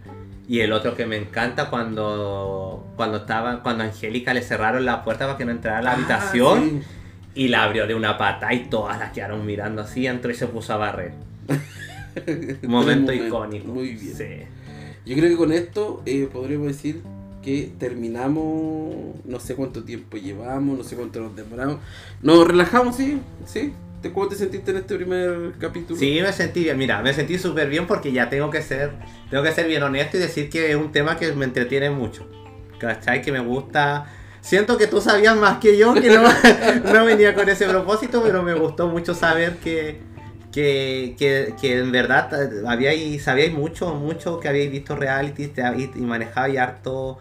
Y 0.48 0.60
el 0.60 0.72
otro 0.72 0.94
que 0.94 1.06
me 1.06 1.16
encanta 1.16 1.70
cuando 1.70 2.86
cuando 2.96 3.18
estaba 3.18 3.62
cuando 3.62 3.82
a 3.84 3.86
Angélica 3.88 4.32
le 4.34 4.42
cerraron 4.42 4.84
la 4.84 5.02
puerta 5.02 5.26
para 5.26 5.36
que 5.38 5.44
no 5.44 5.50
entrara 5.50 5.78
a 5.78 5.82
la 5.82 5.90
Ah, 5.90 5.94
habitación 5.94 6.82
sí. 6.84 6.88
y 7.34 7.48
la 7.48 7.64
abrió 7.64 7.86
de 7.88 7.94
una 7.96 8.16
pata 8.16 8.52
y 8.54 8.66
todas 8.66 8.96
las 8.98 9.10
quedaron 9.12 9.44
mirando 9.44 9.82
así, 9.82 10.06
entró 10.06 10.30
y 10.30 10.34
se 10.34 10.46
puso 10.46 10.72
a 10.74 10.76
barrer. 10.76 11.14
Momento 12.62 13.12
icónico. 13.12 13.72
Muy 13.72 13.94
bien. 13.94 14.14
Sí. 14.16 14.24
Yo 15.04 15.16
creo 15.16 15.30
que 15.30 15.36
con 15.36 15.52
esto 15.52 16.02
eh, 16.06 16.28
podríamos 16.32 16.68
decir 16.68 17.02
que 17.46 17.70
terminamos, 17.78 19.14
no 19.24 19.38
sé 19.38 19.54
cuánto 19.54 19.84
tiempo 19.84 20.16
llevamos, 20.16 20.76
no 20.78 20.82
sé 20.82 20.96
cuánto 20.96 21.20
nos 21.20 21.36
demoramos. 21.36 21.78
Nos 22.20 22.44
relajamos, 22.46 22.96
sí, 22.96 23.20
sí. 23.44 23.72
¿Te- 24.02 24.12
¿Cómo 24.12 24.26
te 24.26 24.34
sentiste 24.34 24.72
en 24.72 24.78
este 24.78 24.96
primer 24.96 25.52
capítulo? 25.60 25.96
Sí, 25.98 26.18
me 26.20 26.32
sentí 26.32 26.64
bien, 26.64 26.76
mira, 26.76 27.00
me 27.02 27.14
sentí 27.14 27.38
súper 27.38 27.68
bien 27.68 27.86
porque 27.86 28.10
ya 28.10 28.28
tengo 28.28 28.50
que 28.50 28.62
ser, 28.62 28.90
tengo 29.30 29.44
que 29.44 29.52
ser 29.52 29.68
bien 29.68 29.82
honesto 29.84 30.16
y 30.16 30.20
decir 30.20 30.50
que 30.50 30.70
es 30.70 30.76
un 30.76 30.90
tema 30.90 31.16
que 31.16 31.32
me 31.34 31.44
entretiene 31.44 31.88
mucho. 31.90 32.28
¿Cachai? 32.80 33.22
Que 33.22 33.30
me 33.30 33.40
gusta. 33.40 34.06
Siento 34.40 34.76
que 34.76 34.88
tú 34.88 35.00
sabías 35.00 35.36
más 35.36 35.58
que 35.58 35.78
yo, 35.78 35.94
que 35.94 36.10
no, 36.10 36.22
no 36.92 37.04
venía 37.04 37.32
con 37.34 37.48
ese 37.48 37.66
propósito, 37.68 38.22
pero 38.24 38.42
me 38.42 38.54
gustó 38.54 38.88
mucho 38.88 39.14
saber 39.14 39.56
que, 39.58 40.00
que, 40.52 41.14
que, 41.18 41.54
que 41.60 41.78
en 41.78 41.92
verdad 41.92 42.28
habíais, 42.66 43.22
sabíais 43.22 43.52
mucho, 43.52 43.94
mucho 43.94 44.38
que 44.40 44.48
habíais 44.48 44.70
visto 44.70 44.94
reality 44.96 45.52
y 45.96 46.00
manejabais 46.00 46.58
harto, 46.58 47.18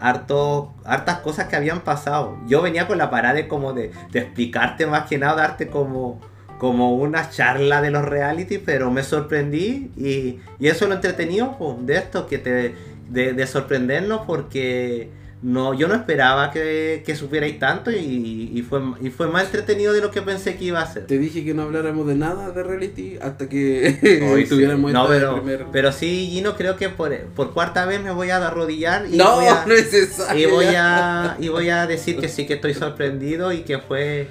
harto, 0.00 0.72
hartas 0.84 1.18
cosas 1.18 1.48
que 1.48 1.56
habían 1.56 1.80
pasado. 1.80 2.36
Yo 2.46 2.62
venía 2.62 2.86
con 2.86 2.98
la 2.98 3.10
parada 3.10 3.34
de 3.34 3.48
como 3.48 3.72
de, 3.72 3.92
de 4.10 4.20
explicarte 4.20 4.86
más 4.86 5.06
que 5.08 5.18
nada, 5.18 5.36
darte 5.36 5.68
como, 5.68 6.20
como 6.58 6.94
una 6.94 7.30
charla 7.30 7.80
de 7.80 7.90
los 7.90 8.04
reality, 8.04 8.58
pero 8.58 8.90
me 8.90 9.02
sorprendí 9.02 9.90
y, 9.96 10.40
y 10.58 10.68
eso 10.68 10.84
es 10.84 10.88
lo 10.88 10.94
entretenido 10.94 11.56
de 11.80 11.96
esto, 11.96 12.26
que 12.26 12.38
te, 12.38 12.74
de, 13.08 13.32
de 13.32 13.46
sorprendernos 13.46 14.22
porque 14.26 15.10
no, 15.44 15.74
yo 15.74 15.88
no 15.88 15.94
esperaba 15.94 16.50
que, 16.50 17.02
que 17.04 17.14
supierais 17.14 17.58
tanto 17.58 17.90
y, 17.90 18.50
y 18.54 18.62
fue, 18.62 18.80
y 19.02 19.10
fue 19.10 19.28
más 19.28 19.44
entretenido 19.44 19.92
de 19.92 20.00
lo 20.00 20.10
que 20.10 20.22
pensé 20.22 20.56
que 20.56 20.64
iba 20.64 20.80
a 20.80 20.86
ser. 20.90 21.06
Te 21.06 21.18
dije 21.18 21.44
que 21.44 21.52
no 21.52 21.64
habláramos 21.64 22.06
de 22.06 22.14
nada 22.14 22.50
de 22.50 22.62
reality 22.62 23.18
hasta 23.20 23.46
que 23.46 24.22
Hoy 24.32 24.44
sí. 24.44 24.48
tuviéramos 24.48 24.90
No, 24.90 25.02
esta 25.02 25.14
pero, 25.14 25.34
primer- 25.42 25.66
pero 25.70 25.92
sí, 25.92 26.30
Gino, 26.32 26.56
creo 26.56 26.76
que 26.76 26.88
por, 26.88 27.14
por 27.36 27.52
cuarta 27.52 27.84
vez 27.84 28.00
me 28.02 28.10
voy 28.10 28.30
a 28.30 28.38
arrodillar 28.38 29.06
y 29.06 29.16
No, 29.18 29.36
voy 29.36 29.44
a, 29.46 29.64
no 29.66 29.74
es 29.74 29.92
y 30.34 30.46
voy 30.46 30.66
a 30.76 31.36
y 31.38 31.48
voy 31.48 31.68
a 31.68 31.86
decir 31.86 32.16
que 32.18 32.28
sí 32.30 32.46
que 32.46 32.54
estoy 32.54 32.72
sorprendido 32.72 33.52
y 33.52 33.60
que 33.64 33.78
fue 33.80 34.28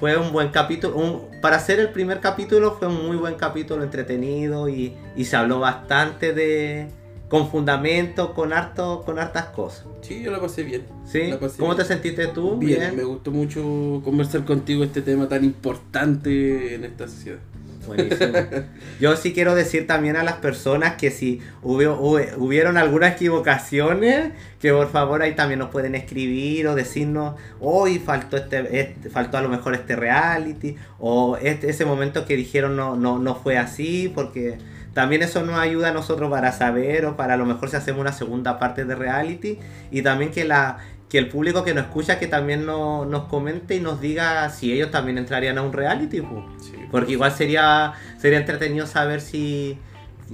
fue 0.00 0.16
un 0.16 0.32
buen 0.32 0.48
capítulo 0.48 0.96
un- 0.96 1.40
para 1.42 1.58
ser 1.60 1.80
el 1.80 1.90
primer 1.90 2.20
capítulo 2.20 2.76
fue 2.78 2.88
un 2.88 3.06
muy 3.06 3.16
buen 3.18 3.34
capítulo 3.34 3.82
entretenido 3.84 4.68
y, 4.70 4.96
y 5.16 5.24
se 5.26 5.36
habló 5.36 5.60
bastante 5.60 6.32
de 6.32 6.88
con 7.28 7.50
fundamento 7.50 8.34
con 8.34 8.52
harto 8.52 9.02
con 9.04 9.18
hartas 9.18 9.46
cosas 9.46 9.86
Sí, 10.02 10.22
yo 10.22 10.30
la 10.30 10.40
pasé 10.40 10.62
bien. 10.62 10.82
¿sí? 11.04 11.34
Pasé 11.40 11.58
¿cómo 11.58 11.72
bien. 11.74 11.82
te 11.82 11.84
sentiste 11.92 12.28
tú? 12.28 12.56
Bien, 12.58 12.94
me 12.96 13.02
gustó 13.02 13.32
mucho 13.32 14.00
conversar 14.04 14.44
contigo 14.44 14.84
este 14.84 15.02
tema 15.02 15.28
tan 15.28 15.42
importante 15.44 16.74
en 16.76 16.84
esta 16.84 17.08
sociedad. 17.08 17.38
Buenísimo. 17.86 18.32
Yo 19.00 19.16
sí 19.16 19.32
quiero 19.32 19.54
decir 19.54 19.86
también 19.86 20.16
a 20.16 20.24
las 20.24 20.34
personas 20.34 20.94
que 20.96 21.10
si 21.12 21.40
hubo, 21.62 22.18
hubieron 22.36 22.76
algunas 22.76 23.12
equivocaciones, 23.14 24.32
que 24.60 24.72
por 24.72 24.90
favor 24.90 25.22
ahí 25.22 25.34
también 25.34 25.60
nos 25.60 25.70
pueden 25.70 25.94
escribir 25.94 26.66
o 26.68 26.74
decirnos, 26.74 27.36
hoy 27.60 27.98
faltó 27.98 28.36
este, 28.36 28.80
este- 28.80 29.10
faltó 29.10 29.38
a 29.38 29.42
lo 29.42 29.48
mejor 29.48 29.74
este 29.74 29.94
reality, 29.96 30.76
o 30.98 31.36
este, 31.36 31.70
ese 31.70 31.84
momento 31.84 32.26
que 32.26 32.36
dijeron 32.36 32.76
no, 32.76 32.96
no, 32.96 33.18
no 33.18 33.34
fue 33.36 33.56
así, 33.56 34.10
porque 34.14 34.58
también 34.96 35.22
eso 35.22 35.42
nos 35.42 35.58
ayuda 35.58 35.90
a 35.90 35.92
nosotros 35.92 36.30
para 36.30 36.52
saber 36.52 37.04
o 37.04 37.16
para 37.18 37.34
a 37.34 37.36
lo 37.36 37.44
mejor 37.44 37.68
si 37.68 37.76
hacemos 37.76 38.00
una 38.00 38.12
segunda 38.12 38.58
parte 38.58 38.86
de 38.86 38.94
reality, 38.94 39.58
y 39.90 40.00
también 40.00 40.30
que 40.32 40.44
la 40.46 40.78
que 41.10 41.18
el 41.18 41.28
público 41.28 41.62
que 41.62 41.72
nos 41.74 41.84
escucha 41.84 42.18
que 42.18 42.26
también 42.26 42.64
no- 42.66 43.04
nos 43.04 43.24
comente 43.28 43.76
y 43.76 43.80
nos 43.80 44.00
diga 44.00 44.48
si 44.50 44.72
ellos 44.72 44.90
también 44.90 45.18
entrarían 45.18 45.56
a 45.58 45.62
un 45.62 45.72
reality. 45.72 46.20
pues. 46.22 46.44
Sí. 46.64 46.72
Porque 46.90 47.12
igual 47.12 47.30
sería, 47.30 47.92
sería 48.18 48.38
entretenido 48.38 48.86
saber 48.86 49.20
si, 49.20 49.78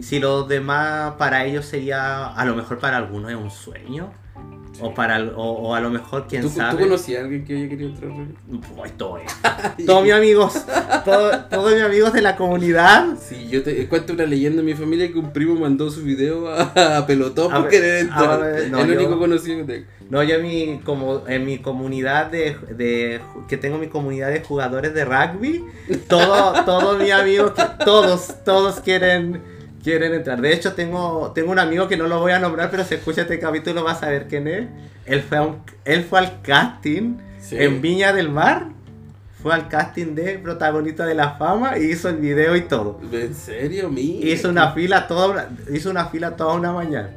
si 0.01 0.19
los 0.21 0.47
demás 0.49 1.15
para 1.19 1.45
ellos 1.45 1.67
sería, 1.67 2.27
a 2.29 2.45
lo 2.45 2.55
mejor 2.55 2.79
para 2.79 2.97
algunos 2.99 3.31
es 3.33 3.37
un 3.37 3.51
sueño. 3.51 4.13
O, 4.83 4.93
para, 4.95 5.23
o, 5.37 5.43
o 5.69 5.75
a 5.75 5.81
lo 5.81 5.91
mejor, 5.91 6.27
quién 6.29 6.43
¿Tú, 6.43 6.49
¿Tú 6.49 6.57
sabe. 6.57 6.83
conocías 6.83 7.21
a 7.21 7.25
alguien 7.25 7.45
que 7.45 7.57
haya 7.57 7.69
querido 7.69 7.91
entrar? 7.91 8.11
Pues, 8.77 8.93
todo. 8.97 9.19
Todos 9.87 10.03
mis 10.03 10.13
amigos, 10.13 10.65
todo- 11.05 11.45
todos 11.51 11.73
mis 11.73 11.83
amigos 11.83 12.13
de 12.13 12.21
la 12.23 12.35
comunidad. 12.37 13.17
Sí, 13.21 13.49
yo 13.49 13.63
te 13.63 13.87
cuento 13.89 14.13
una 14.13 14.25
leyenda 14.27 14.61
en 14.61 14.67
mi 14.67 14.75
familia 14.75 15.11
que 15.13 15.19
un 15.19 15.33
primo 15.33 15.55
mandó 15.55 15.89
su 15.91 16.03
video 16.03 16.49
a, 16.49 16.99
a 16.99 17.07
pelotón 17.07 17.51
por 17.53 17.69
querer 17.69 18.01
entrar. 18.01 18.41
ver, 18.41 18.71
no, 18.71 18.81
el 18.81 18.89
yo- 18.89 18.97
único 18.99 19.19
conocido 19.19 19.59
que 19.59 19.73
tengo. 19.73 19.87
No, 20.11 20.23
yo 20.23 20.35
en 20.35 20.43
mi, 20.43 20.81
como, 20.85 21.27
en 21.27 21.47
mi 21.47 21.59
comunidad 21.59 22.27
de, 22.27 22.57
de- 22.77 23.21
que 23.49 23.57
tengo 23.57 23.79
mi 23.79 23.87
comunidad 23.87 24.31
de 24.31 24.43
jugadores 24.43 24.93
de 24.93 25.05
rugby, 25.07 25.65
todo, 26.09 26.65
todos 26.65 26.99
mis 26.99 27.13
amigos, 27.13 27.53
todos, 27.85 28.35
todos 28.45 28.81
quieren, 28.81 29.41
quieren 29.83 30.15
entrar. 30.15 30.41
De 30.41 30.53
hecho, 30.53 30.73
tengo, 30.75 31.33
tengo 31.35 31.51
un 31.53 31.59
amigo 31.59 31.89
que 31.89 31.97
no 31.97 32.07
lo 32.07 32.21
voy 32.21 32.33
a 32.33 32.39
nombrar, 32.39 32.71
pero 32.71 32.85
si 32.85 32.95
escucha 32.95 33.23
este 33.23 33.39
capítulo 33.39 33.85
va 33.85 33.93
a 33.93 33.95
saber 33.97 34.27
quién 34.29 34.47
es. 34.49 34.67
Él 35.07 35.23
fue, 35.23 35.39
a 35.39 35.43
un- 35.43 35.63
él 35.85 36.05
fue 36.09 36.19
al 36.21 36.41
casting 36.43 37.17
Sí. 37.41 37.57
en 37.59 37.81
Viña 37.83 38.13
del 38.13 38.29
Mar. 38.29 38.67
Fue 39.43 39.53
al 39.53 39.67
casting 39.67 40.15
de 40.15 40.39
protagonista 40.39 41.05
de 41.05 41.17
la 41.17 41.31
fama 41.33 41.77
y 41.77 41.91
hizo 41.91 42.09
el 42.09 42.17
video 42.19 42.55
y 42.55 42.61
todo. 42.61 43.01
¿En 43.13 43.35
serio? 43.35 43.89
Mira. 43.89 44.29
Hizo 44.29 44.49
una 44.49 44.71
fila 44.71 45.09
toda 45.09 45.27
una, 45.29 45.49
hizo 45.75 45.91
una 45.91 46.07
fila 46.07 46.37
toda 46.37 46.55
una 46.55 46.73
mañana. 46.73 47.11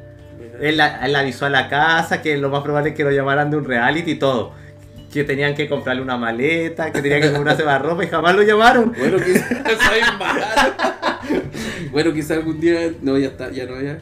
Él, 0.60 0.80
él 0.80 1.14
avisó 1.16 1.46
a 1.46 1.50
la 1.50 1.68
casa 1.68 2.22
que 2.22 2.36
lo 2.36 2.48
más 2.50 2.62
probable 2.64 2.90
es 2.90 2.96
que 2.96 3.04
lo 3.04 3.12
llamaran 3.12 3.48
de 3.52 3.58
un 3.58 3.64
reality 3.64 4.12
y 4.12 4.14
todo. 4.18 4.52
Que 5.12 5.22
tenían 5.22 5.54
que 5.54 5.68
comprarle 5.68 6.02
una 6.02 6.16
maleta, 6.16 6.90
que 6.90 7.00
tenían 7.00 7.20
que 7.22 7.30
comprarse 7.32 7.62
más 7.62 7.80
ropa 7.82 8.02
y 8.02 8.08
jamás 8.08 8.34
lo 8.34 8.42
llamaron. 8.42 8.92
Bueno, 8.98 9.18
quizás 9.18 9.48
soy 9.64 10.00
malo. 10.18 10.42
Bueno, 11.96 12.12
quizás 12.12 12.32
algún 12.32 12.60
día. 12.60 12.92
No, 13.00 13.16
ya 13.16 13.28
está, 13.28 13.50
ya 13.50 13.64
no, 13.64 13.80
ya. 13.80 13.98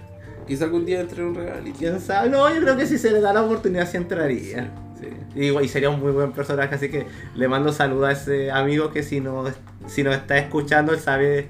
Quizás 0.48 0.62
algún 0.62 0.84
día 0.84 1.00
entre 1.00 1.22
en 1.22 1.28
un 1.28 1.34
reality. 1.36 1.70
¿Quién 1.78 2.00
sabe? 2.00 2.28
No, 2.28 2.52
yo 2.52 2.60
creo 2.60 2.76
que 2.76 2.86
si 2.86 2.98
se 2.98 3.12
le 3.12 3.20
da 3.20 3.32
la 3.32 3.42
oportunidad 3.44 3.88
sí 3.88 3.96
entraría. 3.96 4.72
Sí. 4.98 5.06
Y, 5.40 5.56
y 5.56 5.68
sería 5.68 5.90
un 5.90 6.00
muy 6.00 6.10
buen 6.10 6.32
personaje, 6.32 6.74
así 6.74 6.88
que 6.88 7.06
le 7.36 7.46
mando 7.46 7.72
saludos 7.72 8.08
a 8.08 8.12
ese 8.12 8.50
amigo 8.50 8.90
que 8.90 9.04
si 9.04 9.20
no 9.20 9.44
si 9.86 10.02
nos 10.02 10.16
está 10.16 10.36
escuchando, 10.38 10.92
él 10.92 10.98
sabe 10.98 11.46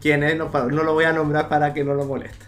quién 0.00 0.22
es, 0.22 0.34
no, 0.38 0.48
no 0.50 0.82
lo 0.82 0.94
voy 0.94 1.04
a 1.04 1.12
nombrar 1.12 1.50
para 1.50 1.74
que 1.74 1.84
no 1.84 1.92
lo 1.92 2.06
moleste. 2.06 2.46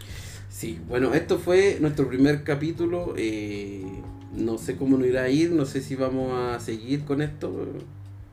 Sí, 0.48 0.80
bueno, 0.88 1.12
esto 1.12 1.38
fue 1.38 1.76
nuestro 1.82 2.08
primer 2.08 2.44
capítulo. 2.44 3.12
eh, 3.18 3.84
no 4.34 4.56
sé 4.56 4.76
cómo 4.76 4.96
nos 4.96 5.06
irá 5.06 5.24
a 5.24 5.28
ir, 5.28 5.50
no 5.52 5.66
sé 5.66 5.82
si 5.82 5.96
vamos 5.96 6.32
a 6.32 6.58
seguir 6.60 7.04
con 7.04 7.20
esto. 7.20 7.66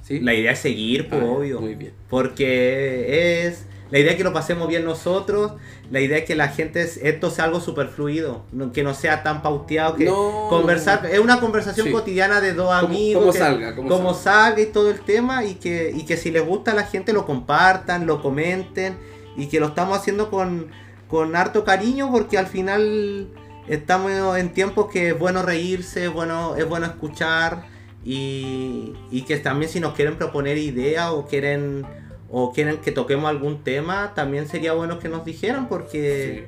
¿Sí? 0.04 0.20
La 0.22 0.34
idea 0.34 0.54
es 0.54 0.60
seguir, 0.60 1.10
pues 1.10 1.22
Ah, 1.22 1.26
obvio. 1.26 1.60
Muy 1.60 1.76
bien. 1.76 1.92
Porque 2.10 3.46
es. 3.46 3.66
La 3.92 4.00
idea 4.00 4.12
es 4.12 4.18
que 4.18 4.24
lo 4.24 4.34
pasemos 4.34 4.68
bien 4.68 4.86
nosotros. 4.86 5.52
La 5.92 6.00
idea 6.00 6.18
es 6.20 6.26
que 6.26 6.36
la 6.36 6.48
gente. 6.48 6.82
Esto 6.82 7.30
sea 7.30 7.44
algo 7.46 7.60
super 7.60 7.88
fluido. 7.90 8.44
no- 8.52 8.72
que 8.72 8.84
no 8.84 8.94
sea 8.94 9.22
tan 9.22 9.42
pauteado. 9.44 9.96
Que 9.96 10.06
No. 10.06 10.48
conversar. 10.50 11.06
Es 11.06 11.20
una 11.20 11.40
conversación 11.40 11.88
Sí. 11.88 11.92
cotidiana 11.94 12.42
de 12.42 12.54
dos 12.54 12.68
Como- 12.68 12.88
amigos. 12.88 13.22
como 13.22 13.34
que- 13.34 13.40
salga, 13.40 13.76
como 13.76 13.90
como 13.90 14.14
salga. 14.14 14.46
salga 14.48 14.62
y 14.62 14.66
todo 14.68 14.90
el 14.90 15.02
tema. 15.02 15.44
Y 15.46 15.56
que, 15.56 15.92
y 15.94 16.06
que 16.06 16.18
si 16.18 16.32
les 16.32 16.46
gusta 16.46 16.72
a 16.72 16.76
la 16.76 16.84
gente 16.86 17.14
lo 17.14 17.26
compartan, 17.26 18.08
lo 18.08 18.22
comenten. 18.22 18.98
Y 19.38 19.48
que 19.48 19.60
lo 19.60 19.68
estamos 19.68 19.98
haciendo 19.98 20.30
con, 20.32 20.68
con 21.08 21.36
harto 21.36 21.64
cariño. 21.64 22.10
Porque 22.12 22.38
al 22.38 22.48
final. 22.48 23.28
Estamos 23.68 24.38
en 24.38 24.50
tiempos 24.54 24.88
que 24.92 25.10
es 25.10 25.20
bueno 25.20 25.44
reírse, 25.44 26.06
es 26.06 26.12
bueno, 26.12 26.56
es 26.58 26.68
bueno 26.68 26.88
escuchar 26.88 27.68
y, 28.04 28.94
y 29.12 29.22
que 29.22 29.38
también 29.38 29.72
si 29.72 29.80
nos 29.80 29.94
quieren 29.94 30.18
proponer 30.18 30.58
ideas 30.58 31.12
o 31.12 31.26
quieren 31.28 31.86
o 32.32 32.54
quieren 32.54 32.78
que 32.78 32.92
toquemos 32.92 33.30
algún 33.30 33.64
tema, 33.64 34.14
también 34.16 34.48
sería 34.48 34.74
bueno 34.74 35.00
que 35.00 35.10
nos 35.10 35.26
dijeran 35.26 35.68
porque 35.68 36.46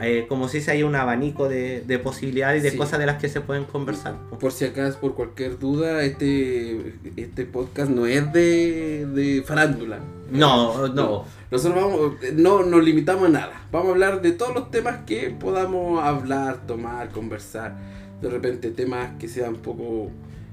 eh, 0.00 0.26
como 0.28 0.48
si 0.48 0.60
se 0.60 0.72
hay 0.72 0.82
un 0.82 0.94
abanico 0.94 1.48
de, 1.48 1.80
de 1.86 1.98
posibilidades 1.98 2.60
y 2.60 2.64
de 2.64 2.70
Sí. 2.72 2.76
cosas 2.76 2.98
de 2.98 3.06
las 3.06 3.16
que 3.20 3.28
se 3.28 3.40
pueden 3.40 3.64
conversar. 3.64 4.16
po. 4.28 4.38
Por 4.38 4.52
si 4.52 4.64
acaso, 4.66 4.98
por 5.00 5.14
cualquier 5.14 5.58
duda, 5.58 6.02
este, 6.02 6.94
este 7.16 7.46
podcast 7.46 7.90
no 7.90 8.04
es 8.06 8.30
de, 8.32 9.06
de 9.06 9.42
farándula. 9.42 10.00
No, 10.30 10.88
no. 10.88 11.24
Nosotros 11.50 11.82
vamos, 11.82 12.12
no 12.34 12.64
nos 12.64 12.82
limitamos 12.84 13.28
a 13.28 13.30
nada. 13.30 13.66
Vamos 13.70 13.88
a 13.88 13.92
hablar 13.92 14.20
de 14.22 14.32
todos 14.32 14.54
los 14.54 14.70
temas 14.72 15.04
que 15.06 15.30
podamos 15.30 16.02
hablar, 16.02 16.66
tomar, 16.66 17.08
conversar. 17.10 17.76
De 18.20 18.28
repente 18.28 18.70
temas 18.72 19.10
que 19.20 19.28
sean 19.28 19.50
un 19.54 19.60
poco 19.60 20.10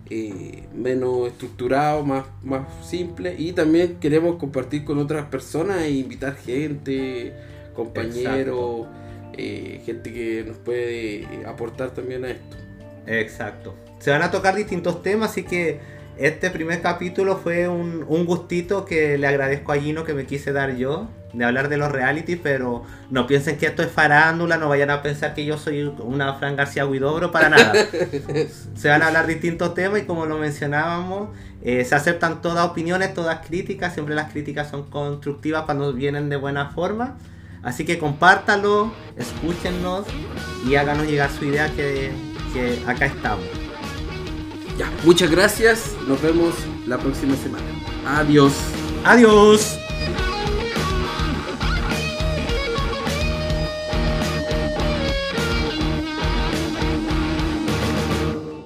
eh, 0.10 0.64
menos 0.76 1.28
estructurados, 1.28 2.06
más, 2.06 2.26
más 2.44 2.68
simples. 2.86 3.40
Y 3.40 3.54
también 3.54 3.98
queremos 4.00 4.36
compartir 4.36 4.84
con 4.84 4.98
otras 4.98 5.26
personas 5.26 5.82
e 5.82 5.92
invitar 5.92 6.36
gente, 6.36 7.34
compañeros, 7.76 8.88
eh, 9.38 9.82
gente 9.86 10.14
que 10.14 10.44
nos 10.46 10.58
puede 10.58 11.28
aportar 11.46 11.92
también 11.92 12.26
a 12.26 12.32
esto. 12.32 12.58
Exacto. 13.08 13.76
Se 14.00 14.12
van 14.12 14.22
a 14.22 14.32
tocar 14.32 14.56
distintos 14.56 15.02
temas, 15.02 15.32
así 15.32 15.44
que 15.44 15.80
este 16.18 16.50
primer 16.50 16.82
capítulo 16.82 17.38
fue 17.38 17.68
un, 17.68 18.06
un 18.08 18.26
gustito 18.26 18.86
que 18.86 19.18
le 19.18 19.28
agradezco 19.28 19.72
a 19.72 19.78
Gino 19.78 20.04
que 20.04 20.14
me 20.14 20.26
quise 20.26 20.52
dar 20.52 20.76
yo, 20.76 21.08
de 21.34 21.44
hablar 21.44 21.68
de 21.68 21.78
los 21.78 21.92
reality, 21.92 22.36
pero 22.36 22.84
no 23.10 23.28
piensen 23.28 23.58
que 23.58 23.66
esto 23.66 23.82
es 23.84 23.92
farándula, 23.92 24.58
no 24.58 24.70
vayan 24.70 24.92
a 24.92 25.02
pensar 25.02 25.34
que 25.34 25.46
yo 25.46 25.58
soy 25.58 25.84
una 25.84 26.36
Fran 26.36 26.56
García 26.56 26.86
Huidobro, 26.86 27.32
para 27.32 27.50
nada. 27.50 27.74
se 28.76 28.90
van 28.90 29.02
a 29.02 29.08
hablar 29.08 29.28
distintos 29.28 29.74
temas 29.74 30.02
y 30.02 30.06
como 30.06 30.26
lo 30.26 30.38
mencionábamos, 30.38 31.30
eh, 31.64 31.84
se 31.86 31.96
aceptan 31.96 32.42
todas 32.42 32.66
opiniones, 32.66 33.14
todas 33.14 33.46
críticas, 33.46 33.94
siempre 33.94 34.16
las 34.16 34.32
críticas 34.32 34.70
son 34.70 34.90
constructivas 34.90 35.64
cuando 35.64 35.92
vienen 35.94 36.30
de 36.30 36.36
buena 36.36 36.70
forma. 36.70 37.18
Así 37.64 37.86
que 37.86 37.98
compártanlo, 37.98 38.94
escúchenos 39.16 40.06
y 40.68 40.76
háganos 40.76 41.08
llegar 41.08 41.32
su 41.32 41.46
idea 41.46 41.70
que, 41.70 42.12
que 42.54 42.80
acá 42.86 43.06
estamos. 43.06 43.46
Ya, 44.78 44.92
muchas 45.04 45.32
gracias. 45.32 45.96
Nos 46.08 46.22
vemos 46.22 46.56
la 46.88 46.98
próxima 46.98 47.36
semana. 47.36 47.66
Adiós. 48.06 48.54
Adiós. 49.06 49.80